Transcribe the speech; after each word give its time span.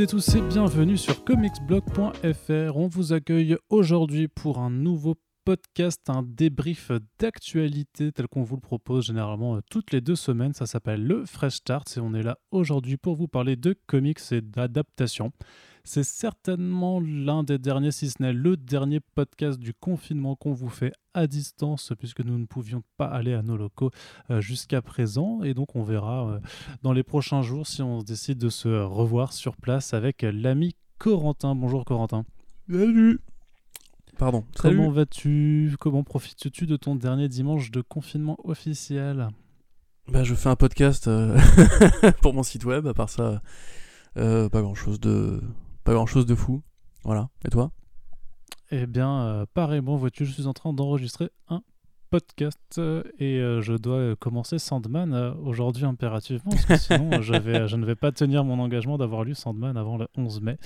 toutes 0.00 0.08
et 0.08 0.16
tous 0.16 0.34
et 0.36 0.40
bienvenue 0.40 0.96
sur 0.96 1.24
comicsblog.fr. 1.24 2.76
On 2.76 2.88
vous 2.88 3.12
accueille 3.12 3.58
aujourd'hui 3.68 4.28
pour 4.28 4.58
un 4.58 4.70
nouveau 4.70 5.16
podcast, 5.44 6.00
un 6.08 6.22
débrief 6.22 6.90
d'actualité 7.18 8.10
tel 8.10 8.26
qu'on 8.26 8.42
vous 8.42 8.54
le 8.54 8.62
propose 8.62 9.08
généralement 9.08 9.56
euh, 9.56 9.60
toutes 9.70 9.92
les 9.92 10.00
deux 10.00 10.16
semaines. 10.16 10.54
Ça 10.54 10.64
s'appelle 10.64 11.06
le 11.06 11.26
Fresh 11.26 11.56
Start 11.56 11.98
et 11.98 12.00
on 12.00 12.14
est 12.14 12.22
là 12.22 12.38
aujourd'hui 12.50 12.96
pour 12.96 13.14
vous 13.14 13.28
parler 13.28 13.56
de 13.56 13.76
comics 13.86 14.20
et 14.30 14.40
d'adaptation. 14.40 15.32
C'est 15.84 16.04
certainement 16.04 17.00
l'un 17.00 17.42
des 17.42 17.58
derniers, 17.58 17.90
si 17.90 18.10
ce 18.10 18.22
n'est 18.22 18.32
le 18.32 18.56
dernier 18.56 19.00
podcast 19.00 19.58
du 19.58 19.72
confinement 19.74 20.36
qu'on 20.36 20.52
vous 20.52 20.68
fait 20.68 20.92
à 21.14 21.26
distance, 21.26 21.92
puisque 21.98 22.20
nous 22.20 22.38
ne 22.38 22.46
pouvions 22.46 22.82
pas 22.96 23.06
aller 23.06 23.34
à 23.34 23.42
nos 23.42 23.56
locaux 23.56 23.90
euh, 24.30 24.40
jusqu'à 24.40 24.82
présent. 24.82 25.42
Et 25.42 25.54
donc, 25.54 25.74
on 25.76 25.82
verra 25.82 26.28
euh, 26.28 26.40
dans 26.82 26.92
les 26.92 27.02
prochains 27.02 27.42
jours 27.42 27.66
si 27.66 27.82
on 27.82 28.02
décide 28.02 28.38
de 28.38 28.48
se 28.48 28.68
revoir 28.68 29.32
sur 29.32 29.56
place 29.56 29.94
avec 29.94 30.22
l'ami 30.22 30.76
Corentin. 30.98 31.54
Bonjour 31.54 31.84
Corentin. 31.84 32.24
Salut 32.68 33.20
Pardon. 34.18 34.44
Comment 34.58 34.90
vas-tu? 34.90 35.74
Comment 35.80 36.04
profites-tu 36.04 36.66
de 36.66 36.76
ton 36.76 36.94
dernier 36.94 37.28
dimanche 37.28 37.70
de 37.70 37.80
confinement 37.80 38.36
officiel? 38.44 39.28
Bah, 40.12 40.24
Je 40.24 40.34
fais 40.34 40.50
un 40.50 40.56
podcast 40.56 41.08
euh, 41.08 41.38
pour 42.22 42.34
mon 42.34 42.42
site 42.42 42.66
web, 42.66 42.86
à 42.86 42.92
part 42.92 43.08
ça, 43.08 43.40
pas 44.14 44.60
grand-chose 44.60 45.00
de 45.00 45.40
pas 45.84 45.94
grand 45.94 46.06
chose 46.06 46.26
de 46.26 46.34
fou. 46.34 46.62
Voilà. 47.04 47.28
Et 47.44 47.48
toi? 47.48 47.70
Eh 48.70 48.86
bien, 48.86 49.22
euh, 49.22 49.46
pareillement, 49.52 49.96
vois-tu, 49.96 50.24
je 50.24 50.32
suis 50.32 50.46
en 50.46 50.52
train 50.52 50.72
d'enregistrer 50.72 51.30
un 51.48 51.62
podcast 52.10 52.58
euh, 52.78 53.02
et 53.18 53.38
euh, 53.38 53.60
je 53.60 53.72
dois 53.72 54.14
commencer 54.16 54.58
Sandman 54.58 55.12
aujourd'hui 55.44 55.84
impérativement 55.84 56.50
parce 56.50 56.66
que 56.66 56.76
sinon 56.94 57.22
je, 57.22 57.66
je 57.66 57.76
ne 57.76 57.84
vais 57.84 57.94
pas 57.94 58.12
tenir 58.12 58.44
mon 58.44 58.58
engagement 58.58 58.98
d'avoir 58.98 59.24
lu 59.24 59.34
Sandman 59.34 59.76
avant 59.76 59.96
le 59.96 60.08
11 60.16 60.40
mai. 60.40 60.58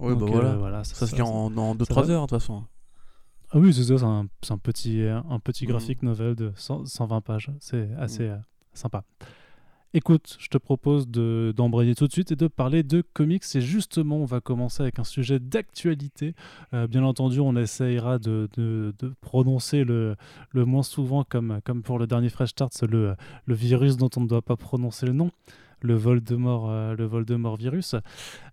Oui, 0.00 0.14
bah 0.16 0.56
voilà. 0.58 0.82
ça, 0.84 1.06
se 1.06 1.14
lit 1.14 1.22
en 1.22 1.50
2-3 1.50 2.10
heures 2.10 2.22
de 2.22 2.26
toute 2.26 2.40
façon. 2.40 2.64
Ah 3.50 3.58
oui, 3.58 3.74
c'est 3.74 3.84
ça, 3.84 3.98
c'est 3.98 4.52
un, 4.52 4.58
petit, 4.58 5.02
un 5.02 5.38
petit 5.38 5.64
mmh. 5.64 5.68
graphique 5.68 6.02
novel 6.02 6.34
de 6.34 6.52
120 6.56 7.20
pages. 7.20 7.50
C'est 7.60 7.90
assez 7.98 8.28
mmh. 8.28 8.42
sympa. 8.72 9.04
Écoute, 9.94 10.38
je 10.38 10.48
te 10.48 10.56
propose 10.56 11.06
d'embrayer 11.06 11.94
tout 11.94 12.06
de 12.06 12.12
suite 12.12 12.32
et 12.32 12.36
de 12.36 12.46
parler 12.46 12.82
de 12.82 13.02
comics. 13.12 13.44
Et 13.54 13.60
justement, 13.60 14.16
on 14.16 14.24
va 14.24 14.40
commencer 14.40 14.82
avec 14.82 14.98
un 14.98 15.04
sujet 15.04 15.38
d'actualité. 15.38 16.34
Euh, 16.72 16.86
bien 16.86 17.04
entendu, 17.04 17.40
on 17.40 17.54
essayera 17.56 18.18
de, 18.18 18.48
prononcer 19.20 19.84
le, 19.84 20.16
moins 20.54 20.82
souvent, 20.82 21.24
comme, 21.24 21.60
comme 21.66 21.82
pour 21.82 21.98
le 21.98 22.06
dernier 22.06 22.30
Fresh 22.30 22.50
Start, 22.50 22.72
le, 22.90 23.16
le 23.44 23.54
virus 23.54 23.98
dont 23.98 24.08
on 24.16 24.22
ne 24.22 24.28
doit 24.28 24.40
pas 24.40 24.56
prononcer 24.56 25.04
le 25.04 25.12
nom 25.12 25.30
le 25.84 25.96
Voldemort, 25.96 26.70
euh, 26.70 26.94
le 26.94 27.04
Voldemort 27.06 27.56
virus. 27.56 27.96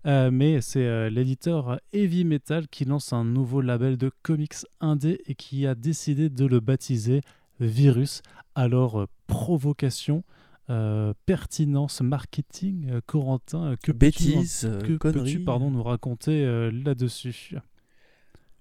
Euh, 0.04 0.32
mais 0.32 0.60
c'est 0.60 1.08
l'éditeur 1.10 1.78
Heavy 1.92 2.24
Metal 2.24 2.66
qui 2.66 2.84
lance 2.84 3.12
un 3.12 3.24
nouveau 3.24 3.60
label 3.60 3.96
de 3.96 4.10
comics 4.24 4.56
indé 4.80 5.20
et 5.26 5.36
qui 5.36 5.64
a 5.64 5.76
décidé 5.76 6.28
de 6.28 6.44
le 6.44 6.58
baptiser 6.58 7.22
Virus. 7.60 8.22
Alors, 8.54 9.06
provocation, 9.26 10.24
euh, 10.70 11.12
pertinence 11.26 12.00
marketing, 12.00 12.88
euh, 12.90 13.00
Corentin, 13.04 13.72
euh, 13.72 13.76
que 13.82 13.90
bêtises, 13.90 14.70
que 14.84 14.96
peux-tu 14.96 15.40
pardon 15.40 15.70
nous 15.70 15.82
raconter 15.82 16.70
là-dessus? 16.70 17.56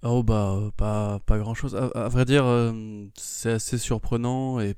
Oh 0.01 0.23
bah 0.23 0.71
pas 0.75 1.19
pas 1.25 1.37
grand 1.37 1.53
chose. 1.53 1.75
À, 1.75 2.09
vrai 2.09 2.25
dire, 2.25 2.73
c'est 3.15 3.51
assez 3.51 3.77
surprenant 3.77 4.59
et 4.59 4.75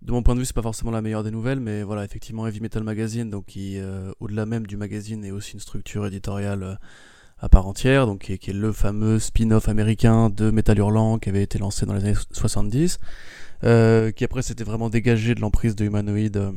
de 0.00 0.10
mon 0.10 0.22
point 0.22 0.34
de 0.34 0.40
vue, 0.40 0.46
c'est 0.46 0.54
pas 0.54 0.62
forcément 0.62 0.90
la 0.90 1.02
meilleure 1.02 1.22
des 1.22 1.30
nouvelles, 1.30 1.60
mais 1.60 1.82
voilà, 1.82 2.04
effectivement, 2.04 2.46
Heavy 2.46 2.60
Metal 2.60 2.82
Magazine, 2.82 3.30
donc 3.30 3.46
qui, 3.46 3.78
au-delà 4.20 4.46
même 4.46 4.66
du 4.66 4.76
magazine, 4.76 5.24
est 5.24 5.32
aussi 5.32 5.54
une 5.54 5.60
structure 5.60 6.06
éditoriale 6.06 6.78
à 7.42 7.48
part 7.48 7.66
entière, 7.66 8.06
donc 8.06 8.20
qui 8.20 8.50
est, 8.50 8.52
le 8.52 8.72
fameux 8.72 9.18
spin-off 9.18 9.68
américain 9.68 10.30
de 10.30 10.50
Metal 10.50 10.78
Hurlant 10.78 11.18
qui 11.18 11.28
avait 11.28 11.42
été 11.42 11.58
lancé 11.58 11.84
dans 11.84 11.92
les 11.92 12.04
années 12.04 12.18
70. 12.30 12.98
Euh, 13.64 14.10
qui 14.10 14.24
après 14.24 14.42
s'était 14.42 14.64
vraiment 14.64 14.90
dégagé 14.90 15.34
de 15.34 15.40
l'emprise 15.40 15.76
de 15.76 15.84
Humanoid, 15.84 16.36
euh, 16.36 16.52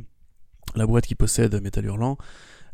la 0.76 0.88
boîte 0.88 1.06
qui 1.06 1.16
possède 1.16 1.54
Metal 1.62 1.86
Hurlant. 1.86 2.18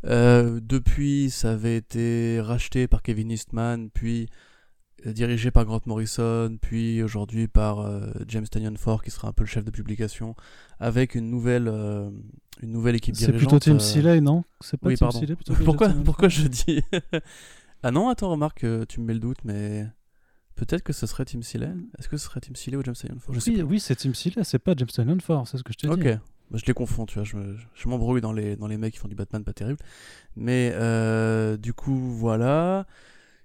Euh, 0.06 0.58
depuis, 0.62 1.30
ça 1.30 1.52
avait 1.52 1.76
été 1.76 2.40
racheté 2.40 2.88
par 2.88 3.02
Kevin 3.02 3.30
Eastman, 3.30 3.90
puis 3.90 4.28
dirigé 5.04 5.50
par 5.50 5.64
Grant 5.64 5.80
Morrison, 5.86 6.56
puis 6.60 7.02
aujourd'hui 7.02 7.48
par 7.48 7.90
James 8.28 8.46
Tanyan 8.46 8.76
Ford, 8.76 9.02
qui 9.02 9.10
sera 9.10 9.26
un 9.28 9.32
peu 9.32 9.42
le 9.42 9.48
chef 9.48 9.64
de 9.64 9.72
publication, 9.72 10.36
avec 10.78 11.16
une 11.16 11.28
nouvelle, 11.28 11.66
une 11.66 12.70
nouvelle 12.70 12.94
équipe 12.94 13.16
dirigeante. 13.16 13.40
C'est 13.40 13.46
plutôt 13.48 13.58
Tim 13.58 13.80
Seeley, 13.80 14.20
non? 14.20 14.44
C'est 14.60 14.78
pas 14.78 14.94
Tim 14.94 15.10
Seeley 15.10 15.34
plutôt 15.34 15.54
Pourquoi, 15.64 15.88
pourquoi 15.88 16.28
je 16.28 16.46
dis? 16.46 16.82
Ah 17.84 17.90
non, 17.90 18.10
attends, 18.10 18.30
remarque, 18.30 18.64
tu 18.88 19.00
me 19.00 19.06
mets 19.06 19.14
le 19.14 19.18
doute, 19.18 19.38
mais 19.42 19.88
Peut-être 20.54 20.82
que 20.82 20.92
ce 20.92 21.06
serait 21.06 21.24
Tim 21.24 21.42
Seeley. 21.42 21.72
Est-ce 21.98 22.08
que 22.08 22.16
ce 22.16 22.26
serait 22.26 22.40
Tim 22.40 22.54
Seeley 22.54 22.76
ou 22.76 22.82
James 22.84 22.94
Tynion 22.94 23.18
Ford? 23.18 23.34
Oui, 23.46 23.62
oui 23.62 23.80
c'est 23.80 23.96
Tim 23.96 24.14
Seeley, 24.14 24.44
c'est 24.44 24.58
pas 24.58 24.74
James 24.76 24.88
Tynion 24.88 25.18
Ford, 25.20 25.46
c'est 25.48 25.58
ce 25.58 25.62
que 25.62 25.72
je 25.72 25.78
te 25.78 25.86
dis. 25.86 25.92
Ok, 25.92 26.18
bah, 26.50 26.58
je 26.60 26.66
les 26.66 26.74
confonds, 26.74 27.06
tu 27.06 27.18
vois, 27.18 27.24
je, 27.24 27.88
m'embrouille 27.88 28.20
dans 28.20 28.32
les, 28.32 28.56
dans 28.56 28.66
les 28.66 28.76
mecs 28.76 28.92
qui 28.92 28.98
font 28.98 29.08
du 29.08 29.14
Batman 29.14 29.42
pas 29.42 29.54
terrible. 29.54 29.78
Mais 30.36 30.72
euh, 30.74 31.56
du 31.56 31.72
coup, 31.72 31.96
voilà. 31.96 32.86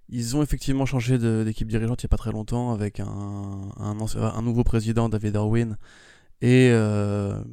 Ils 0.09 0.38
ont 0.38 0.41
effectivement 0.41 0.85
changé 0.85 1.18
d'équipe 1.18 1.68
dirigeante 1.68 2.01
il 2.01 2.06
n'y 2.06 2.07
a 2.07 2.12
pas 2.12 2.18
très 2.18 2.31
longtemps 2.31 2.72
avec 2.72 3.01
un, 3.01 3.72
un, 3.78 3.97
un 3.97 4.41
nouveau 4.41 4.63
président, 4.63 5.09
David 5.09 5.35
Irwin, 5.35 5.75
et, 6.41 6.69
euh, 6.72 7.44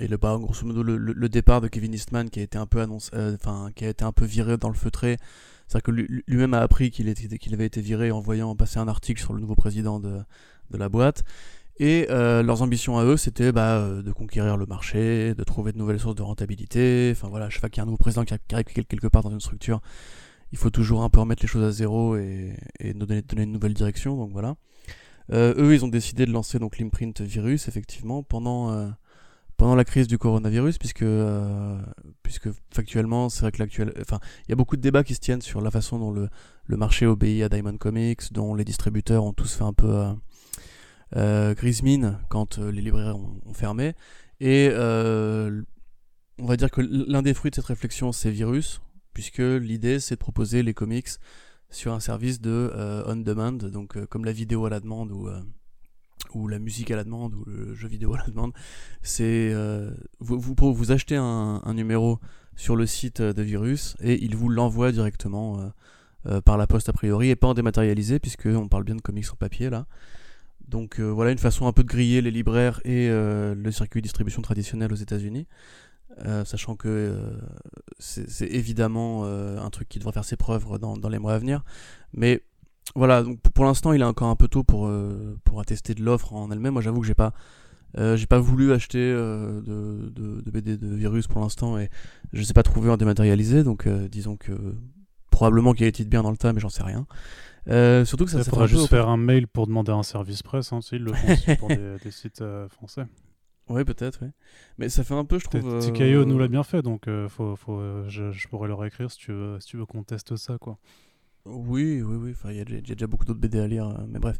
et 0.00 0.08
le, 0.08 0.16
bah, 0.16 0.36
grosso 0.40 0.66
modo 0.66 0.82
le, 0.82 0.96
le, 0.96 1.28
départ 1.28 1.60
de 1.60 1.68
Kevin 1.68 1.94
Eastman 1.94 2.28
qui 2.28 2.40
a 2.40 2.42
été 2.42 2.58
un 2.58 2.66
peu 2.66 2.80
annoncé, 2.80 3.10
euh, 3.14 3.36
enfin 3.36 3.70
qui 3.76 3.84
a 3.84 3.90
été 3.90 4.04
un 4.04 4.12
peu 4.12 4.24
viré 4.24 4.56
dans 4.56 4.68
le 4.68 4.74
feutré 4.74 5.18
c'est-à-dire 5.70 5.84
que 5.84 5.90
lui-même 6.26 6.52
a 6.52 6.62
appris 6.62 6.90
qu'il 6.90 7.08
avait 7.08 7.66
été 7.66 7.80
viré 7.80 8.10
en 8.10 8.20
voyant 8.20 8.56
passer 8.56 8.80
un 8.80 8.88
article 8.88 9.20
sur 9.22 9.34
le 9.34 9.40
nouveau 9.40 9.54
président 9.54 10.00
de, 10.00 10.24
la 10.72 10.88
boîte. 10.88 11.22
Et 11.78 12.08
euh, 12.10 12.42
leurs 12.42 12.62
ambitions 12.62 12.98
à 12.98 13.04
eux, 13.04 13.16
c'était 13.16 13.52
bah, 13.52 13.76
euh, 13.76 14.02
de 14.02 14.10
conquérir 14.10 14.56
le 14.56 14.66
marché, 14.66 15.32
de 15.32 15.44
trouver 15.44 15.70
de 15.70 15.78
nouvelles 15.78 16.00
sources 16.00 16.16
de 16.16 16.22
rentabilité. 16.22 17.10
Enfin 17.12 17.28
voilà, 17.28 17.48
chaque 17.50 17.60
fois 17.60 17.68
qu'il 17.68 17.78
y 17.78 17.80
a 17.80 17.84
un 17.84 17.86
nouveau 17.86 17.98
président 17.98 18.24
qui 18.24 18.34
arrive 18.52 18.64
quelque 18.64 19.06
part 19.06 19.22
dans 19.22 19.30
une 19.30 19.40
structure, 19.40 19.80
il 20.50 20.58
faut 20.58 20.70
toujours 20.70 21.04
un 21.04 21.08
peu 21.08 21.20
remettre 21.20 21.42
les 21.42 21.48
choses 21.48 21.64
à 21.64 21.70
zéro 21.70 22.16
et, 22.16 22.52
nous 22.96 23.06
donner, 23.06 23.22
une 23.36 23.52
nouvelle 23.52 23.74
direction. 23.74 24.16
Donc 24.16 24.32
voilà. 24.32 24.56
Euh, 25.32 25.54
eux, 25.56 25.72
ils 25.72 25.84
ont 25.84 25.88
décidé 25.88 26.26
de 26.26 26.32
lancer 26.32 26.58
donc 26.58 26.80
l'imprint 26.80 27.20
virus, 27.20 27.68
effectivement, 27.68 28.24
pendant 28.24 28.90
pendant 29.60 29.74
la 29.74 29.84
crise 29.84 30.08
du 30.08 30.16
coronavirus, 30.16 30.78
puisque, 30.78 31.02
euh, 31.02 31.78
puisque 32.22 32.48
factuellement, 32.72 33.28
c'est 33.28 33.42
vrai 33.42 33.52
que 33.52 33.58
l'actuel. 33.58 33.92
Enfin, 34.00 34.18
il 34.46 34.48
y 34.48 34.52
a 34.54 34.56
beaucoup 34.56 34.74
de 34.78 34.80
débats 34.80 35.04
qui 35.04 35.14
se 35.14 35.20
tiennent 35.20 35.42
sur 35.42 35.60
la 35.60 35.70
façon 35.70 35.98
dont 35.98 36.12
le, 36.12 36.30
marché 36.78 37.04
obéit 37.04 37.42
à 37.42 37.50
Diamond 37.50 37.76
Comics, 37.76 38.32
dont 38.32 38.54
les 38.54 38.64
distributeurs 38.64 39.22
ont 39.22 39.34
tous 39.34 39.52
fait 39.52 39.64
un 39.64 39.74
peu 39.74 39.94
euh, 39.94 40.12
euh 41.16 41.52
grise 41.52 41.82
mine 41.82 42.18
quand 42.30 42.56
les 42.56 42.80
librairies 42.80 43.10
ont, 43.10 43.52
fermé. 43.52 43.92
Et 44.40 44.70
on 44.72 46.46
va 46.46 46.56
dire 46.56 46.70
que 46.70 46.80
l'un 46.80 47.20
des 47.20 47.34
fruits 47.34 47.50
de 47.50 47.56
cette 47.56 47.66
réflexion, 47.66 48.12
c'est 48.12 48.30
Virus, 48.30 48.80
puisque 49.12 49.40
l'idée, 49.40 50.00
c'est 50.00 50.14
de 50.14 50.20
proposer 50.20 50.62
les 50.62 50.72
comics 50.72 51.10
sur 51.68 51.92
un 51.92 52.00
service 52.00 52.40
de 52.40 52.72
on-demand, 53.06 53.52
donc 53.52 54.02
comme 54.06 54.24
la 54.24 54.32
vidéo 54.32 54.64
à 54.64 54.70
la 54.70 54.80
demande 54.80 55.12
ou 55.12 55.28
ou 56.34 56.48
la 56.48 56.58
musique 56.58 56.90
à 56.90 56.96
la 56.96 57.04
demande, 57.04 57.34
ou 57.34 57.44
le 57.46 57.74
jeu 57.74 57.88
vidéo 57.88 58.14
à 58.14 58.18
la 58.18 58.26
demande, 58.26 58.52
c'est 59.02 59.50
euh, 59.52 59.90
vous, 60.20 60.38
vous, 60.38 60.54
vous 60.72 60.92
achetez 60.92 61.16
un, 61.16 61.60
numéro 61.74 62.18
sur 62.56 62.76
le 62.76 62.86
site 62.86 63.22
de 63.22 63.42
Virus 63.42 63.96
et 64.00 64.22
il 64.22 64.36
vous 64.36 64.48
l'envoie 64.48 64.92
directement 64.92 65.58
euh, 65.58 65.68
euh, 66.26 66.40
par 66.40 66.58
la 66.58 66.66
poste 66.66 66.88
a 66.88 66.92
priori 66.92 67.30
et 67.30 67.36
pas 67.36 67.48
en 67.48 67.54
dématérialisé 67.54 68.18
puisque 68.18 68.46
on 68.46 68.68
parle 68.68 68.84
bien 68.84 68.96
de 68.96 69.00
comics 69.00 69.32
en 69.32 69.36
papier 69.36 69.70
là. 69.70 69.86
Donc 70.68 71.00
voilà 71.00 71.32
une 71.32 71.38
façon 71.38 71.66
un 71.66 71.72
peu 71.72 71.82
de 71.82 71.88
griller 71.88 72.20
les 72.22 72.30
libraires 72.30 72.80
et 72.84 73.08
le 73.08 73.70
circuit 73.72 74.00
de 74.00 74.04
distribution 74.04 74.40
traditionnel 74.40 74.92
aux 74.92 74.96
États-Unis. 74.96 75.48
sachant 76.44 76.76
que 76.76 77.18
c'est 77.98 78.46
évidemment 78.46 79.24
un 79.24 79.70
truc 79.70 79.88
qui 79.88 79.98
devrait 79.98 80.12
faire 80.12 80.24
ses 80.24 80.36
preuves 80.36 80.78
dans, 80.78 80.96
dans 80.96 81.08
les 81.08 81.18
mois 81.18 81.32
à 81.32 81.38
venir. 81.38 81.64
Mais 82.12 82.44
voilà, 82.96 83.22
donc 83.22 83.40
pour 83.54 83.64
l'instant, 83.64 83.92
il 83.92 84.00
est 84.00 84.04
encore 84.04 84.28
un 84.28 84.36
peu 84.36 84.48
tôt 84.48 84.64
pour, 84.64 84.86
euh, 84.86 85.38
pour 85.44 85.60
attester 85.60 85.94
de 85.94 86.02
l'offre 86.02 86.32
en 86.32 86.50
elle-même. 86.50 86.72
Moi, 86.72 86.82
j'avoue 86.82 87.00
que 87.00 87.06
j'ai 87.06 87.14
pas, 87.14 87.32
euh, 87.98 88.16
j'ai 88.16 88.26
pas 88.26 88.40
voulu 88.40 88.72
acheter 88.72 88.98
euh, 88.98 89.60
de, 89.60 90.10
de, 90.40 90.50
BD 90.50 90.76
de 90.76 90.94
virus 90.94 91.26
pour 91.26 91.40
l'instant 91.40 91.78
et 91.78 91.88
je 92.32 92.40
ne 92.40 92.44
sais 92.44 92.52
pas 92.52 92.62
trouver 92.62 92.90
en 92.90 92.96
dématérialisé. 92.96 93.62
Donc, 93.62 93.88
disons 93.88 94.36
que 94.36 94.52
probablement 95.30 95.72
qu'il 95.72 95.82
y 95.82 95.84
a 95.84 95.88
des 95.88 95.92
titres 95.92 96.10
bien 96.10 96.22
dans 96.22 96.30
le 96.30 96.36
tas, 96.36 96.52
mais 96.52 96.60
j'en 96.60 96.68
sais 96.68 96.82
rien. 96.82 97.06
surtout 98.04 98.24
que 98.24 98.30
ça, 98.30 98.42
ça 98.42 98.50
faudra 98.50 98.66
juste 98.66 98.88
faire 98.88 99.08
un 99.08 99.16
mail 99.16 99.46
pour 99.46 99.66
demander 99.66 99.92
un 99.92 100.02
service 100.02 100.42
presse, 100.42 100.72
hein, 100.72 100.80
le 100.92 101.12
font 101.12 101.56
pour 101.56 101.68
des, 101.68 101.98
sites 102.10 102.42
français. 102.68 103.06
Oui, 103.68 103.84
peut-être, 103.84 104.18
oui. 104.22 104.28
Mais 104.78 104.88
ça 104.88 105.04
fait 105.04 105.14
un 105.14 105.24
peu, 105.24 105.38
je 105.38 105.44
trouve. 105.44 105.78
TKO 105.78 106.24
nous 106.24 106.38
l'a 106.40 106.48
bien 106.48 106.64
fait, 106.64 106.82
donc 106.82 107.08
faut, 107.28 107.54
faut, 107.54 107.80
je, 108.08 108.32
je, 108.32 108.48
pourrais 108.48 108.66
leur 108.66 108.84
écrire 108.84 109.12
si 109.12 109.18
tu 109.18 109.32
veux, 109.32 109.60
si 109.60 109.68
tu 109.68 109.76
veux 109.76 109.86
qu'on 109.86 110.02
teste 110.02 110.34
ça, 110.34 110.58
quoi. 110.58 110.76
Oui, 111.46 112.02
oui, 112.02 112.16
oui. 112.16 112.30
Enfin, 112.32 112.50
il 112.52 112.58
y, 112.58 112.60
a 112.60 112.64
déjà 112.64 113.06
beaucoup 113.06 113.24
d'autres 113.24 113.40
BD 113.40 113.58
à 113.58 113.66
lire, 113.66 113.88
euh, 113.88 114.04
mais 114.08 114.18
bref. 114.18 114.38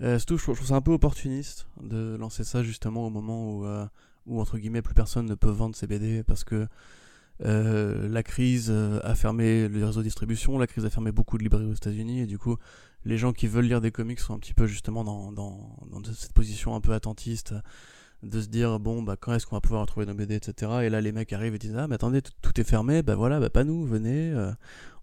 Euh, 0.00 0.18
surtout, 0.18 0.38
je, 0.38 0.44
trouve 0.44 0.66
ça 0.66 0.74
un 0.74 0.80
peu 0.80 0.92
opportuniste 0.92 1.66
de 1.80 2.16
lancer 2.18 2.44
ça 2.44 2.62
justement 2.62 3.06
au 3.06 3.10
moment 3.10 3.56
où, 3.56 3.66
euh, 3.66 3.86
où 4.26 4.40
entre 4.40 4.58
guillemets, 4.58 4.82
plus 4.82 4.94
personne 4.94 5.26
ne 5.26 5.34
peut 5.34 5.50
vendre 5.50 5.76
ses 5.76 5.86
BD 5.86 6.22
parce 6.24 6.44
que 6.44 6.66
la 7.40 8.22
crise 8.22 8.70
a 8.70 9.14
fermé 9.16 9.66
le 9.66 9.84
réseau 9.84 9.98
de 9.98 10.04
distribution, 10.04 10.58
la 10.58 10.68
crise 10.68 10.84
a 10.84 10.90
fermé 10.90 11.10
beaucoup 11.10 11.38
de 11.38 11.42
librairies 11.42 11.66
aux 11.66 11.74
États-Unis, 11.74 12.20
et 12.20 12.26
du 12.26 12.38
coup, 12.38 12.56
les 13.04 13.18
gens 13.18 13.32
qui 13.32 13.48
veulent 13.48 13.64
lire 13.64 13.80
des 13.80 13.90
comics 13.90 14.20
sont 14.20 14.34
un 14.34 14.38
petit 14.38 14.54
peu 14.54 14.66
justement 14.66 15.02
dans, 15.02 15.32
cette 16.14 16.32
position 16.32 16.76
un 16.76 16.80
peu 16.80 16.92
attentiste 16.92 17.52
de 18.22 18.40
se 18.40 18.46
dire 18.46 18.78
bon 18.78 19.02
bah 19.02 19.16
quand 19.20 19.34
est-ce 19.34 19.46
qu'on 19.46 19.56
va 19.56 19.60
pouvoir 19.60 19.80
retrouver 19.80 20.06
nos 20.06 20.14
BD 20.14 20.36
etc 20.36 20.70
et 20.84 20.88
là 20.88 21.00
les 21.00 21.10
mecs 21.10 21.32
arrivent 21.32 21.56
et 21.56 21.58
disent 21.58 21.74
ah 21.76 21.88
mais 21.88 21.96
attendez 21.96 22.22
tout, 22.22 22.60
est 22.60 22.62
fermé 22.62 23.02
bah 23.02 23.16
voilà 23.16 23.40
bah 23.40 23.50
pas 23.50 23.64
nous 23.64 23.84
venez 23.84 24.32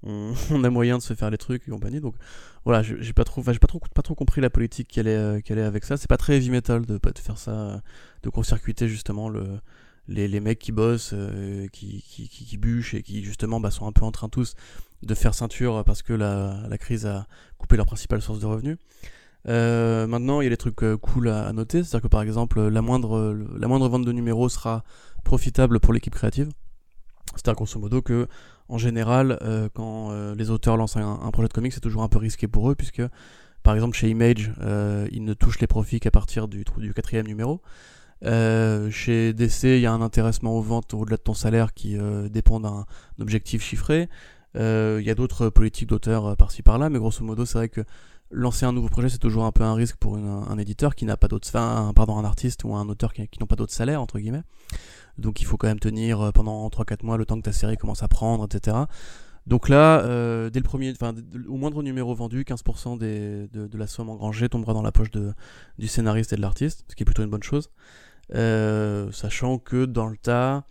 on, 0.04 0.64
a 0.64 0.70
moyen 0.70 0.98
de 0.98 1.04
se 1.04 1.14
faire 1.14 1.30
les 1.30 1.38
trucs 1.38 1.68
et 1.68 1.72
compagnie 1.72 2.00
donc 2.00 2.16
voilà 2.64 2.82
j'ai 2.82 3.12
pas 3.12 3.26
trop 3.26 3.44
j'ai 3.46 3.60
pas 3.60 3.68
trop 3.68 3.82
pas 3.94 4.02
trop 4.02 4.16
compris 4.16 4.40
la 4.40 4.50
politique 4.50 4.88
qu'elle 4.88 5.08
est 5.08 5.18
euh, 5.18 5.42
qu'elle 5.42 5.60
est 5.60 5.64
avec 5.64 5.84
ça. 5.84 5.98
C'est 5.98 6.08
pas 6.08 6.18
très 6.18 6.38
heavy 6.38 6.50
metal 6.50 6.86
de 6.86 7.00
faire 7.22 7.38
ça 7.38 7.52
euh, 7.52 7.78
de 8.24 8.30
court-circuiter 8.30 8.88
justement 8.88 9.30
le 9.30 9.60
les, 10.08 10.40
mecs 10.40 10.58
qui 10.58 10.72
bossent 10.72 11.14
qui, 11.72 12.02
qui, 12.02 12.28
qui, 12.30 12.58
bûchent 12.58 12.96
et 12.96 13.04
qui 13.04 13.24
justement 13.24 13.60
bah, 13.60 13.70
sont 13.70 13.86
un 13.86 13.92
peu 13.92 14.04
en 14.04 14.12
train 14.12 14.28
tous 14.28 14.56
de 15.04 15.16
faire 15.16 15.34
ceinture 15.34 15.84
parce 15.86 16.02
que 16.02 16.14
la, 16.14 16.78
crise 16.80 17.06
a 17.06 17.28
coupé 17.58 17.78
leur 17.78 17.86
principale 17.86 18.22
source 18.22 18.40
de 18.40 18.46
revenus. 18.46 18.78
Euh, 19.48 20.06
maintenant, 20.08 20.42
il 20.42 20.46
y 20.46 20.48
a 20.48 20.50
des 20.50 20.58
trucs 20.58 20.84
euh, 20.84 20.98
cool 20.98 21.30
à, 21.30 21.52
noter, 21.54 21.84
c'est-à-dire 21.84 22.02
que 22.02 22.08
par 22.08 22.22
exemple, 22.22 22.62
la 22.62 22.82
moindre, 22.82 23.34
la 23.58 23.68
moindre 23.68 23.88
vente 23.88 24.06
de 24.06 24.12
numéros 24.12 24.50
sera 24.50 24.84
profitable 25.24 25.80
pour 25.80 25.94
l'équipe 25.94 26.14
créative. 26.14 26.50
C'est-à-dire 27.36 27.56
grosso 27.56 27.80
modo 27.80 28.02
que, 28.02 28.28
en 28.68 28.78
général, 28.78 29.38
euh, 29.42 29.70
quand 29.74 30.12
les 30.36 30.50
auteurs 30.50 30.78
lancent 30.78 30.98
un, 30.98 31.32
projet 31.32 31.48
de 31.48 31.54
comics, 31.54 31.74
c'est 31.74 31.80
toujours 31.80 32.04
un 32.04 32.10
peu 32.10 32.20
risqué 32.20 32.48
pour 32.48 32.70
eux, 32.70 32.76
puisque 32.76 33.02
par 33.64 33.76
exemple 33.76 33.96
chez 33.96 34.10
Image, 34.10 34.52
ils 35.12 35.24
ne 35.24 35.34
touchent 35.34 35.60
les 35.60 35.68
profits 35.68 36.00
qu'à 36.00 36.12
partir 36.12 36.48
du, 36.48 36.64
du 36.78 36.94
quatrième 36.94 37.28
numéro. 37.28 37.62
chez 38.24 39.34
DC, 39.34 39.64
il 39.64 39.80
y 39.82 39.86
a 39.86 39.92
un 39.92 40.02
intéressement 40.02 40.58
aux 40.58 40.62
ventes 40.62 40.94
au-delà 40.94 41.18
de 41.18 41.22
ton 41.22 41.34
salaire 41.34 41.74
qui 41.74 41.98
dépend 42.30 42.60
d'un 42.60 42.86
objectif 43.20 43.62
chiffré. 43.64 44.10
Il 44.56 45.02
y 45.02 45.10
a 45.10 45.16
d'autres 45.16 45.50
politiques 45.50 45.90
d'auteurs 45.90 46.38
par-ci 46.38 46.64
par-là, 46.64 46.90
mais 46.90 47.00
grosso 47.00 47.24
modo, 47.24 47.46
c'est 47.46 47.58
vrai 47.58 47.70
que 47.70 47.82
lancer 48.32 48.66
un 48.66 48.72
nouveau 48.72 48.90
projet, 48.90 49.10
c'est 49.10 49.18
toujours 49.18 49.46
un 49.46 49.52
peu 49.52 49.64
un 49.64 49.74
risque 49.74 49.96
pour 49.98 50.18
un 50.18 50.58
éditeur 50.58 50.96
qui 50.96 51.06
n'a 51.06 51.18
pas 51.18 51.28
d'autres, 51.28 51.48
enfin, 51.48 51.92
pardon, 51.96 52.18
un 52.18 52.26
artiste 52.26 52.64
ou 52.64 52.76
un 52.76 52.88
auteur 52.90 53.14
qui, 53.14 53.28
n'ont 53.40 53.48
pas 53.48 53.56
d'autres 53.56 53.74
salaires 53.74 54.02
entre 54.02 54.20
guillemets. 54.20 54.44
Donc 55.18 55.42
il 55.42 55.46
faut 55.46 55.58
quand 55.58 55.68
même 55.68 55.80
tenir 55.80 56.22
euh, 56.22 56.32
pendant 56.32 56.68
3-4 56.70 57.06
mois 57.06 57.18
le 57.18 57.26
temps 57.26 57.38
que 57.38 57.44
ta 57.44 57.52
série 57.52 57.78
commence 57.78 58.04
à 58.04 58.08
prendre, 58.08 58.46
etc. 58.46 58.78
Donc 59.48 59.68
là, 59.68 60.02
euh, 60.02 60.50
dès 60.50 60.60
le 60.60 60.64
premier, 60.64 60.92
enfin, 60.92 61.14
au 61.48 61.58
moindre 61.58 61.82
numéro 61.82 62.14
vendu, 62.14 62.44
15% 62.44 62.98
des, 63.00 63.48
de, 63.48 63.78
la 63.78 63.88
somme 63.88 64.10
engrangée 64.10 64.48
tombera 64.48 64.74
dans 64.74 64.84
la 64.84 64.92
poche 64.92 65.10
du 65.12 65.88
scénariste 65.88 66.34
et 66.34 66.36
de 66.36 66.42
l'artiste, 66.42 66.86
ce 66.88 66.96
qui 66.96 67.04
est 67.04 67.06
plutôt 67.06 67.24
une 67.24 67.32
bonne 67.32 67.44
chose. 67.44 67.72
Euh, 68.36 69.12
sachant 69.12 69.58
que 69.58 69.86
dans 69.86 70.08
le 70.08 70.18
tas, 70.18 70.66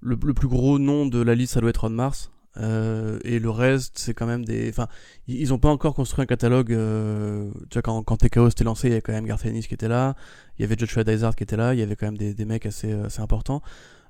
le, 0.00 0.16
plus 0.16 0.48
gros 0.48 0.78
nom 0.78 1.06
de 1.06 1.20
la 1.20 1.34
liste, 1.34 1.54
ça 1.54 1.60
doit 1.60 1.70
être 1.70 1.88
On 1.88 1.90
Mars, 1.90 2.30
euh, 2.58 3.18
et 3.24 3.38
le 3.38 3.50
reste, 3.50 3.98
c'est 3.98 4.14
quand 4.14 4.26
même 4.26 4.44
des. 4.44 4.68
Enfin, 4.68 4.88
ils 5.26 5.52
ont 5.52 5.58
pas 5.58 5.70
encore 5.70 5.94
construit 5.94 6.22
un 6.22 6.26
catalogue. 6.26 6.72
Euh... 6.72 7.50
Tu 7.70 7.74
vois, 7.74 7.82
quand, 7.82 8.02
quand 8.02 8.16
TKO 8.16 8.50
s'était 8.50 8.64
lancé, 8.64 8.88
il 8.88 8.90
y 8.90 8.94
avait 8.94 9.02
quand 9.02 9.12
même 9.12 9.26
Garth 9.26 9.44
Ennis 9.44 9.66
qui 9.66 9.74
était 9.74 9.88
là. 9.88 10.14
Il 10.58 10.62
y 10.62 10.64
avait 10.64 10.76
Joshua 10.78 11.04
Dysart 11.04 11.34
qui 11.34 11.42
était 11.42 11.56
là. 11.56 11.74
Il 11.74 11.80
y 11.80 11.82
avait 11.82 11.96
quand 11.96 12.06
même 12.06 12.18
des, 12.18 12.34
des 12.34 12.44
mecs 12.44 12.66
assez, 12.66 12.92
assez 12.92 13.20
importants. 13.20 13.62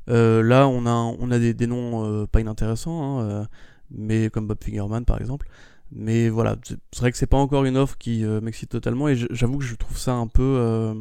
Euh, 0.08 0.42
là, 0.42 0.68
on 0.68 0.86
a, 0.86 0.90
on 0.90 1.30
a 1.30 1.38
des, 1.38 1.54
des 1.54 1.66
noms 1.66 2.04
euh, 2.04 2.26
pas 2.26 2.40
inintéressants, 2.40 3.02
hein, 3.02 3.24
euh, 3.24 3.44
mais 3.90 4.30
comme 4.30 4.46
Bob 4.46 4.62
Fingerman 4.62 5.04
par 5.04 5.20
exemple. 5.20 5.48
Mais 5.92 6.28
voilà, 6.28 6.56
c'est 6.64 7.00
vrai 7.00 7.12
que 7.12 7.18
c'est 7.18 7.26
pas 7.26 7.36
encore 7.36 7.64
une 7.64 7.76
offre 7.76 7.96
qui 7.98 8.24
m'excite 8.24 8.70
totalement. 8.70 9.08
Et 9.08 9.16
j'avoue 9.30 9.58
que 9.58 9.64
je 9.64 9.76
trouve 9.76 9.96
ça 9.96 10.14
un 10.14 10.26
peu. 10.26 10.94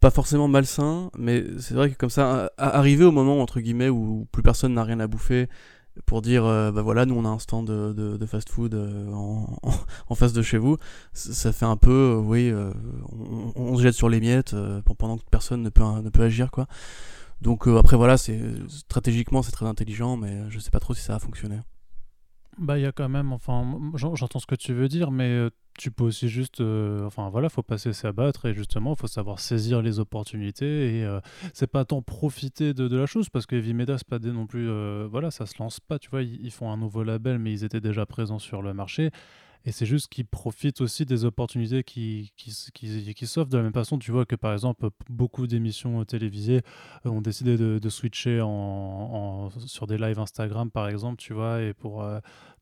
pas 0.00 0.10
forcément 0.10 0.48
malsain, 0.48 1.10
mais 1.16 1.44
c'est 1.58 1.74
vrai 1.74 1.90
que 1.90 1.96
comme 1.96 2.10
ça, 2.10 2.50
arriver 2.58 3.04
au 3.04 3.12
moment 3.12 3.40
entre 3.40 3.60
guillemets 3.60 3.88
où 3.88 4.26
plus 4.32 4.42
personne 4.42 4.74
n'a 4.74 4.82
rien 4.82 4.98
à 4.98 5.06
bouffer 5.06 5.48
pour 6.04 6.22
dire 6.22 6.44
euh, 6.44 6.70
bah 6.70 6.82
voilà 6.82 7.06
nous 7.06 7.14
on 7.14 7.24
a 7.24 7.28
un 7.28 7.38
stand 7.38 7.66
de, 7.66 8.16
de, 8.16 8.26
fast 8.26 8.50
food 8.50 8.74
euh, 8.74 9.10
en, 9.12 9.58
en, 10.08 10.14
face 10.14 10.32
de 10.32 10.42
chez 10.42 10.58
vous. 10.58 10.76
Ça 11.12 11.52
fait 11.52 11.64
un 11.64 11.76
peu 11.76 12.16
euh, 12.16 12.16
oui 12.16 12.52
on, 13.56 13.76
se 13.76 13.82
jette 13.82 13.94
sur 13.94 14.08
les 14.08 14.20
miettes 14.20 14.54
pendant 14.98 15.16
que 15.16 15.22
personne 15.30 15.62
ne 15.62 15.70
peut 15.70 15.82
ne 15.82 16.10
peut 16.10 16.22
agir 16.22 16.50
quoi. 16.50 16.66
Donc 17.40 17.66
après 17.66 17.96
voilà 17.96 18.16
c'est 18.16 18.40
stratégiquement 18.68 19.42
c'est 19.42 19.52
très 19.52 19.66
intelligent 19.66 20.16
mais 20.16 20.50
je 20.50 20.58
sais 20.58 20.70
pas 20.70 20.80
trop 20.80 20.94
si 20.94 21.02
ça 21.02 21.16
a 21.16 21.18
fonctionné 21.18 21.58
bah 22.58 22.78
il 22.78 22.82
y 22.82 22.86
a 22.86 22.92
quand 22.92 23.08
même 23.08 23.32
enfin 23.32 23.64
j'entends 23.94 24.38
ce 24.38 24.46
que 24.46 24.54
tu 24.54 24.72
veux 24.72 24.88
dire 24.88 25.10
mais 25.10 25.48
tu 25.78 25.90
peux 25.90 26.04
aussi 26.04 26.28
juste, 26.28 26.62
enfin 27.04 27.28
voilà, 27.28 27.48
faut 27.48 27.62
pas 27.62 27.78
cesser 27.78 28.06
à 28.06 28.12
battre 28.12 28.46
et 28.46 28.54
justement, 28.54 28.94
faut 28.94 29.06
savoir 29.06 29.40
saisir 29.40 29.82
les 29.82 29.98
opportunités 29.98 31.00
et 31.00 31.18
c'est 31.52 31.66
pas 31.66 31.84
tant 31.84 32.02
profiter 32.02 32.74
de, 32.74 32.96
la 32.96 33.06
chose 33.06 33.28
parce 33.28 33.46
que 33.46 33.56
Heavy 33.56 33.74
c'est 33.86 34.08
pas 34.08 34.18
des 34.18 34.32
non 34.32 34.46
plus, 34.46 34.68
voilà, 35.06 35.30
ça 35.30 35.46
se 35.46 35.54
lance 35.58 35.80
pas, 35.80 35.98
tu 35.98 36.10
vois, 36.10 36.22
ils, 36.22 36.50
font 36.50 36.70
un 36.70 36.76
nouveau 36.76 37.02
label 37.02 37.38
mais 37.38 37.52
ils 37.52 37.64
étaient 37.64 37.80
déjà 37.80 38.06
présents 38.06 38.38
sur 38.38 38.62
le 38.62 38.72
marché 38.72 39.10
et 39.66 39.72
c'est 39.72 39.84
juste 39.84 40.08
qu'ils 40.08 40.26
profitent 40.26 40.80
aussi 40.80 41.04
des 41.04 41.24
opportunités 41.24 41.82
qui, 41.82 42.32
qui, 42.36 42.54
qui, 42.72 43.14
qui 43.14 43.26
s'offrent 43.26 43.50
de 43.50 43.56
la 43.58 43.64
même 43.64 43.72
façon. 43.72 43.98
Tu 43.98 44.12
vois 44.12 44.24
que 44.24 44.36
par 44.36 44.52
exemple, 44.52 44.88
beaucoup 45.10 45.46
d'émissions 45.46 46.04
télévisées 46.04 46.62
ont 47.04 47.20
décidé 47.20 47.56
de, 47.58 47.88
switcher 47.88 48.40
en, 48.40 49.50
sur 49.66 49.86
des 49.86 49.98
lives 49.98 50.18
Instagram 50.18 50.70
par 50.70 50.88
exemple, 50.88 51.16
tu 51.16 51.32
vois, 51.32 51.60
et 51.62 51.74
pour, 51.74 52.08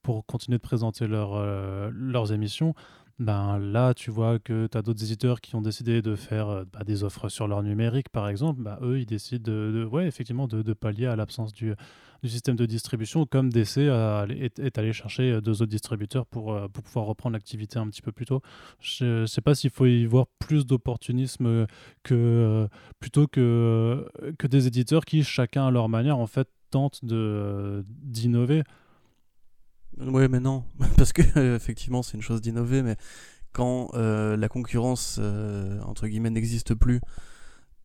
pour 0.03 0.25
continuer 0.27 0.59
de 0.59 0.63
présenter 0.63 1.07
leur, 1.07 1.39
leurs 1.93 2.33
émissions 2.33 2.75
ben 3.21 3.59
là, 3.59 3.95
tu 3.95 4.11
vois 4.11 4.41
que 4.41 4.67
tu 4.67 4.77
as 4.77 4.83
d'autres 4.83 5.05
éditeurs 5.05 5.41
qui 5.41 5.55
ont 5.55 5.61
décidé 5.61 6.03
de 6.03 6.17
faire 6.17 6.49
euh, 6.49 6.65
bah, 6.73 6.83
des 6.85 7.05
offres 7.05 7.29
sur 7.29 7.47
leur 7.47 7.63
numérique, 7.63 8.09
par 8.09 8.29
exemple. 8.29 8.61
Bah, 8.61 8.79
eux, 8.83 8.99
ils 8.99 9.07
décident 9.07 9.53
de, 9.53 9.89
ouais, 9.91 10.07
effectivement 10.07 10.49
de, 10.49 10.73
pallier 10.73 11.07
à 11.07 11.15
l'absence 11.15 11.53
du, 11.53 11.75
système 12.25 12.57
de 12.57 12.67
distribution, 12.67 13.25
comme 13.27 13.51
DC 13.51 13.79
est, 13.79 14.79
allé 14.79 14.93
chercher 14.93 15.31
euh, 15.31 15.41
deux 15.41 15.63
autres 15.63 15.71
distributeurs 15.71 16.27
pour, 16.27 16.55
euh, 16.55 16.67
pour 16.69 16.83
pouvoir 16.83 17.07
reprendre 17.07 17.35
l'activité 17.35 17.79
un 17.79 17.87
petit 17.89 18.03
peu 18.03 18.11
plus 18.11 18.27
tôt. 18.27 18.41
Je 18.81 19.21
ne 19.21 19.27
sais 19.27 19.43
pas 19.43 19.55
s'il 19.55 19.71
faut 19.71 19.87
y 19.87 20.07
voir 20.07 20.27
plus 20.41 20.67
d'opportunisme 20.67 21.67
que 22.03 22.69
plutôt 22.99 23.29
que, 23.29 24.09
que 24.39 24.47
des 24.49 24.67
éditeurs 24.67 25.05
qui, 25.05 25.23
chacun 25.23 25.69
à 25.69 25.71
leur 25.71 25.89
manière, 25.89 26.19
en 26.19 26.27
fait, 26.27 26.49
tentent 26.71 27.05
d'innover. 27.05 28.65
Oui, 29.99 30.29
mais 30.29 30.41
non, 30.41 30.65
parce 30.97 31.13
que 31.13 31.55
effectivement, 31.55 32.03
c'est 32.03 32.17
une 32.17 32.23
chose 32.23 32.41
d'innover, 32.41 32.83
mais 32.83 32.97
quand 33.53 33.91
euh, 33.95 34.37
la 34.37 34.49
concurrence 34.49 35.19
euh, 35.21 35.81
entre 35.83 36.09
guillemets 36.09 36.31
n'existe 36.31 36.75
plus 36.75 37.01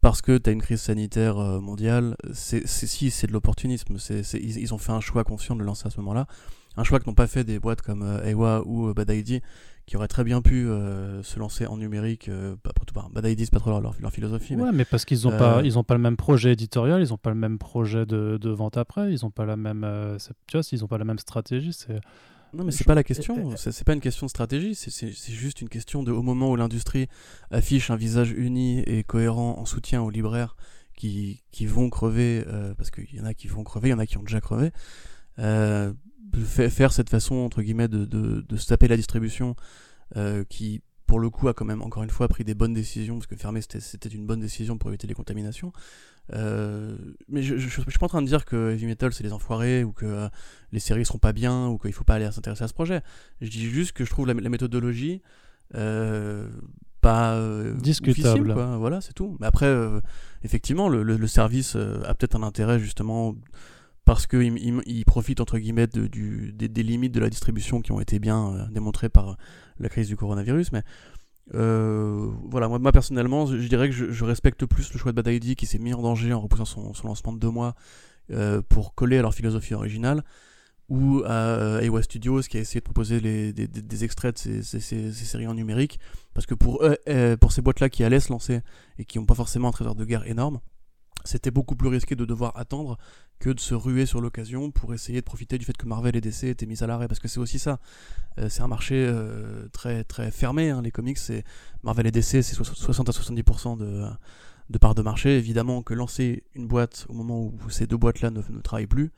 parce 0.01 0.21
que 0.21 0.37
tu 0.37 0.49
as 0.49 0.53
une 0.53 0.61
crise 0.61 0.81
sanitaire 0.81 1.37
euh, 1.37 1.59
mondiale, 1.59 2.15
c'est 2.33 2.65
si 2.67 3.11
c'est 3.11 3.27
de 3.27 3.33
l'opportunisme. 3.33 3.97
Ils, 4.09 4.57
ils, 4.57 4.73
ont 4.73 4.77
fait 4.77 4.93
un 4.93 5.01
choix 5.01 5.23
conscient 5.23 5.55
de 5.55 5.59
le 5.59 5.65
lancer 5.65 5.87
à 5.87 5.89
ce 5.89 5.97
moment-là, 5.97 6.25
un 6.77 6.83
choix 6.83 6.99
que 6.99 7.05
n'ont 7.07 7.15
pas 7.15 7.27
fait 7.27 7.43
des 7.43 7.59
boîtes 7.59 7.81
comme 7.81 8.21
Ewa 8.23 8.63
ou 8.65 8.93
Bad 8.93 9.09
ID, 9.09 9.41
qui 9.89 9.97
auraient 9.97 10.07
très 10.07 10.23
bien 10.23 10.43
pu 10.43 10.67
euh, 10.67 11.23
se 11.23 11.39
lancer 11.39 11.65
en 11.65 11.75
numérique. 11.75 12.29
Euh, 12.29 12.55
après 12.63 12.85
tout, 12.85 12.93
Bad 12.93 13.25
Idea, 13.25 13.43
c'est 13.43 13.51
pas 13.51 13.59
trop 13.59 13.71
leur, 13.81 14.11
philosophie. 14.11 14.55
Ouais, 14.55 14.71
mais, 14.71 14.85
parce 14.85 15.03
qu'ils 15.03 15.23
n'ont 15.23 15.35
pas, 15.35 15.57
euh, 15.57 15.61
ils 15.65 15.79
ont 15.79 15.83
pas 15.83 15.95
le 15.95 15.99
même 15.99 16.15
projet 16.15 16.53
éditorial, 16.53 17.01
ils 17.01 17.09
n'ont 17.09 17.17
pas 17.17 17.31
le 17.31 17.35
même 17.35 17.57
projet 17.57 18.05
de, 18.05 18.37
de, 18.39 18.49
vente 18.51 18.77
après, 18.77 19.11
ils 19.11 19.23
n'ont 19.23 19.31
pas 19.31 19.45
la 19.45 19.57
même, 19.57 19.81
tu 20.45 20.57
vois, 20.57 20.61
ils 20.71 20.83
ont 20.83 20.87
pas 20.87 20.99
la 20.99 21.05
même 21.05 21.17
stratégie, 21.17 21.73
c'est. 21.73 21.99
Non, 22.53 22.63
mais 22.63 22.71
c'est 22.71 22.83
pas 22.83 22.93
la 22.93 23.03
question. 23.03 23.55
C'est 23.57 23.83
pas 23.83 23.93
une 23.93 23.99
question 23.99 24.27
de 24.27 24.29
stratégie. 24.29 24.75
C'est 24.75 25.11
juste 25.11 25.61
une 25.61 25.69
question 25.69 26.03
de, 26.03 26.11
au 26.11 26.21
moment 26.21 26.51
où 26.51 26.55
l'industrie 26.55 27.07
affiche 27.49 27.89
un 27.89 27.95
visage 27.95 28.29
uni 28.29 28.81
et 28.81 29.03
cohérent 29.03 29.57
en 29.57 29.65
soutien 29.65 30.03
aux 30.03 30.11
libraires 30.11 30.55
qui, 30.95 31.41
qui 31.51 31.65
vont 31.65 31.89
crever, 31.89 32.45
parce 32.77 32.91
qu'il 32.91 33.15
y 33.15 33.21
en 33.21 33.25
a 33.25 33.33
qui 33.33 33.47
vont 33.47 33.63
crever, 33.63 33.89
il 33.89 33.91
y 33.91 33.95
en 33.95 33.99
a 33.99 34.05
qui 34.05 34.19
ont 34.19 34.23
déjà 34.23 34.39
crevé. 34.39 34.71
Euh, 35.39 35.93
faire 36.45 36.93
cette 36.93 37.09
façon 37.09 37.35
entre 37.35 37.61
guillemets 37.61 37.87
de, 37.87 38.05
de, 38.05 38.41
de 38.41 38.57
se 38.57 38.67
taper 38.67 38.87
la 38.87 38.97
distribution 38.97 39.55
euh, 40.17 40.43
qui 40.43 40.81
pour 41.05 41.19
le 41.19 41.29
coup 41.29 41.47
a 41.47 41.53
quand 41.53 41.65
même 41.65 41.81
encore 41.81 42.03
une 42.03 42.09
fois 42.09 42.27
pris 42.27 42.43
des 42.43 42.53
bonnes 42.53 42.73
décisions 42.73 43.15
parce 43.15 43.27
que 43.27 43.35
fermer 43.35 43.61
c'était 43.61 44.09
une 44.09 44.25
bonne 44.25 44.39
décision 44.39 44.77
pour 44.77 44.89
éviter 44.89 45.07
les 45.07 45.13
contaminations. 45.13 45.71
Euh, 46.33 46.95
mais 47.27 47.41
je, 47.41 47.57
je, 47.57 47.67
suis 47.67 47.83
pas 47.99 48.05
en 48.05 48.09
train 48.09 48.21
de 48.21 48.27
dire 48.27 48.45
que 48.45 48.71
Heavy 48.71 48.85
Metal 48.85 49.11
c'est 49.11 49.23
les 49.23 49.33
enfoirés 49.33 49.83
ou 49.83 49.91
que 49.91 50.05
euh, 50.05 50.29
les 50.71 50.79
séries 50.79 51.05
seront 51.05 51.17
pas 51.17 51.33
bien 51.33 51.67
ou 51.67 51.79
qu'il 51.79 51.93
faut 51.93 52.03
pas 52.03 52.15
aller 52.15 52.31
s'intéresser 52.31 52.63
à 52.63 52.67
ce 52.67 52.73
projet. 52.73 53.01
Je 53.41 53.49
dis 53.49 53.67
juste 53.67 53.93
que 53.93 54.05
je 54.05 54.09
trouve 54.11 54.27
la, 54.27 54.33
méthodologie 54.33 55.21
pas 57.01 57.39
discutable. 57.75 58.53
quoi. 58.53 58.77
voilà 58.77 59.01
c'est 59.01 59.13
tout. 59.13 59.37
Mais 59.39 59.47
après 59.47 59.71
effectivement 60.43 60.89
le, 60.89 61.01
le 61.03 61.27
service 61.27 61.75
a 61.75 62.13
peut-être 62.13 62.35
un 62.35 62.43
intérêt 62.43 62.79
justement 62.79 63.35
parce 64.09 64.25
qu'il 64.25 64.57
il, 64.87 65.05
profite 65.05 65.39
entre 65.39 65.59
guillemets 65.59 65.85
des, 65.85 66.81
limites 66.83 67.11
de 67.11 67.19
la 67.19 67.29
distribution 67.29 67.79
qui 67.79 67.91
ont 67.91 67.99
été 67.99 68.17
bien 68.17 68.55
euh, 68.55 68.65
démontrées 68.71 69.07
par 69.07 69.37
la 69.79 69.87
crise 69.87 70.07
du 70.07 70.15
coronavirus. 70.15 70.71
Mais 70.71 70.81
euh, 71.53 72.31
voilà, 72.45 72.67
moi, 72.67 72.91
personnellement, 72.91 73.45
je, 73.45 73.67
dirais 73.67 73.87
que 73.87 73.93
je, 73.93 74.25
respecte 74.25 74.65
plus 74.65 74.91
le 74.93 74.97
choix 74.97 75.11
de 75.11 75.21
Bad 75.21 75.31
ID 75.31 75.55
qui 75.55 75.67
s'est 75.67 75.77
mis 75.77 75.93
en 75.93 76.01
danger 76.01 76.33
en 76.33 76.41
repoussant 76.41 76.65
son, 76.65 77.07
lancement 77.07 77.33
de 77.33 77.37
deux 77.37 77.51
mois 77.51 77.75
euh, 78.31 78.63
pour 78.67 78.95
coller 78.95 79.19
à 79.19 79.21
leur 79.21 79.35
philosophie 79.35 79.75
originale, 79.75 80.23
ou 80.87 81.21
à 81.27 81.79
Ewa 81.83 82.01
Studios 82.01 82.41
qui 82.41 82.57
a 82.57 82.61
essayé 82.61 82.79
de 82.79 82.85
proposer 82.85 83.21
des, 83.21 84.03
extraits 84.03 84.43
de 84.47 84.63
ces, 84.63 85.11
séries 85.11 85.45
en 85.45 85.53
numérique, 85.53 85.99
parce 86.33 86.47
que 86.47 86.55
pour, 86.55 86.83
pour 87.39 87.51
ces 87.51 87.61
boîtes-là 87.61 87.89
qui 87.89 88.03
allaient 88.03 88.19
se 88.19 88.31
lancer 88.31 88.61
et 88.97 89.05
qui 89.05 89.19
n'ont 89.19 89.27
pas 89.27 89.35
forcément 89.35 89.67
un 89.67 89.71
trésor 89.71 89.93
de 89.93 90.03
guerre 90.03 90.25
énorme, 90.25 90.61
c'était 91.29 91.51
beaucoup 91.51 91.75
plus 91.75 91.89
risqué 91.89 92.15
de 92.15 92.25
devoir 92.25 92.57
attendre 92.57 92.97
que 93.39 93.51
de 93.51 93.59
se 93.59 93.75
ruer 93.75 94.07
sur 94.07 94.19
l'occasion 94.19 94.71
pour 94.71 94.95
essayer 94.95 95.19
de 95.19 95.25
profiter 95.25 95.59
du 95.59 95.65
fait 95.65 95.77
que 95.77 95.85
Marvel 95.85 96.15
et 96.15 96.21
DC 96.21 96.45
étaient 96.45 96.65
mis 96.65 96.83
à 96.83 96.87
l'arrêt 96.87 97.07
parce 97.07 97.19
que 97.19 97.27
c'est 97.27 97.39
aussi 97.39 97.59
ça 97.59 97.79
euh, 98.39 98.49
c'est 98.49 98.63
un 98.63 98.67
marché 98.67 99.05
euh, 99.07 99.67
très 99.69 100.03
très 100.03 100.31
fermé 100.31 100.71
hein, 100.71 100.81
les 100.81 100.91
comics 100.91 101.19
c'est 101.19 101.43
Marvel 101.83 102.07
et 102.07 102.11
DC 102.11 102.41
c'est 102.41 102.55
60 102.55 103.09
à 103.09 103.11
70% 103.11 103.77
de, 103.77 104.07
de 104.71 104.77
part 104.79 104.95
de 104.95 105.03
marché 105.03 105.37
évidemment 105.37 105.83
que 105.83 105.93
lancer 105.93 106.43
une 106.55 106.67
boîte 106.67 107.05
au 107.09 107.13
moment 107.13 107.43
où 107.43 107.69
ces 107.69 107.85
deux 107.85 107.97
boîtes 107.97 108.21
là 108.21 108.31
ne, 108.31 108.41
travaillent 108.61 108.87
plus 108.87 109.11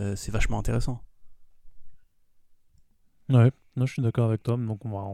euh, 0.00 0.16
c'est 0.16 0.32
vachement 0.32 0.58
intéressant 0.58 1.02
Ouais, 3.28 3.52
non, 3.76 3.86
je 3.86 3.92
suis 3.92 4.02
d'accord 4.02 4.26
avec 4.26 4.42
toi. 4.42 4.56
Donc, 4.56 4.84
on, 4.84 4.90
va, 4.90 5.04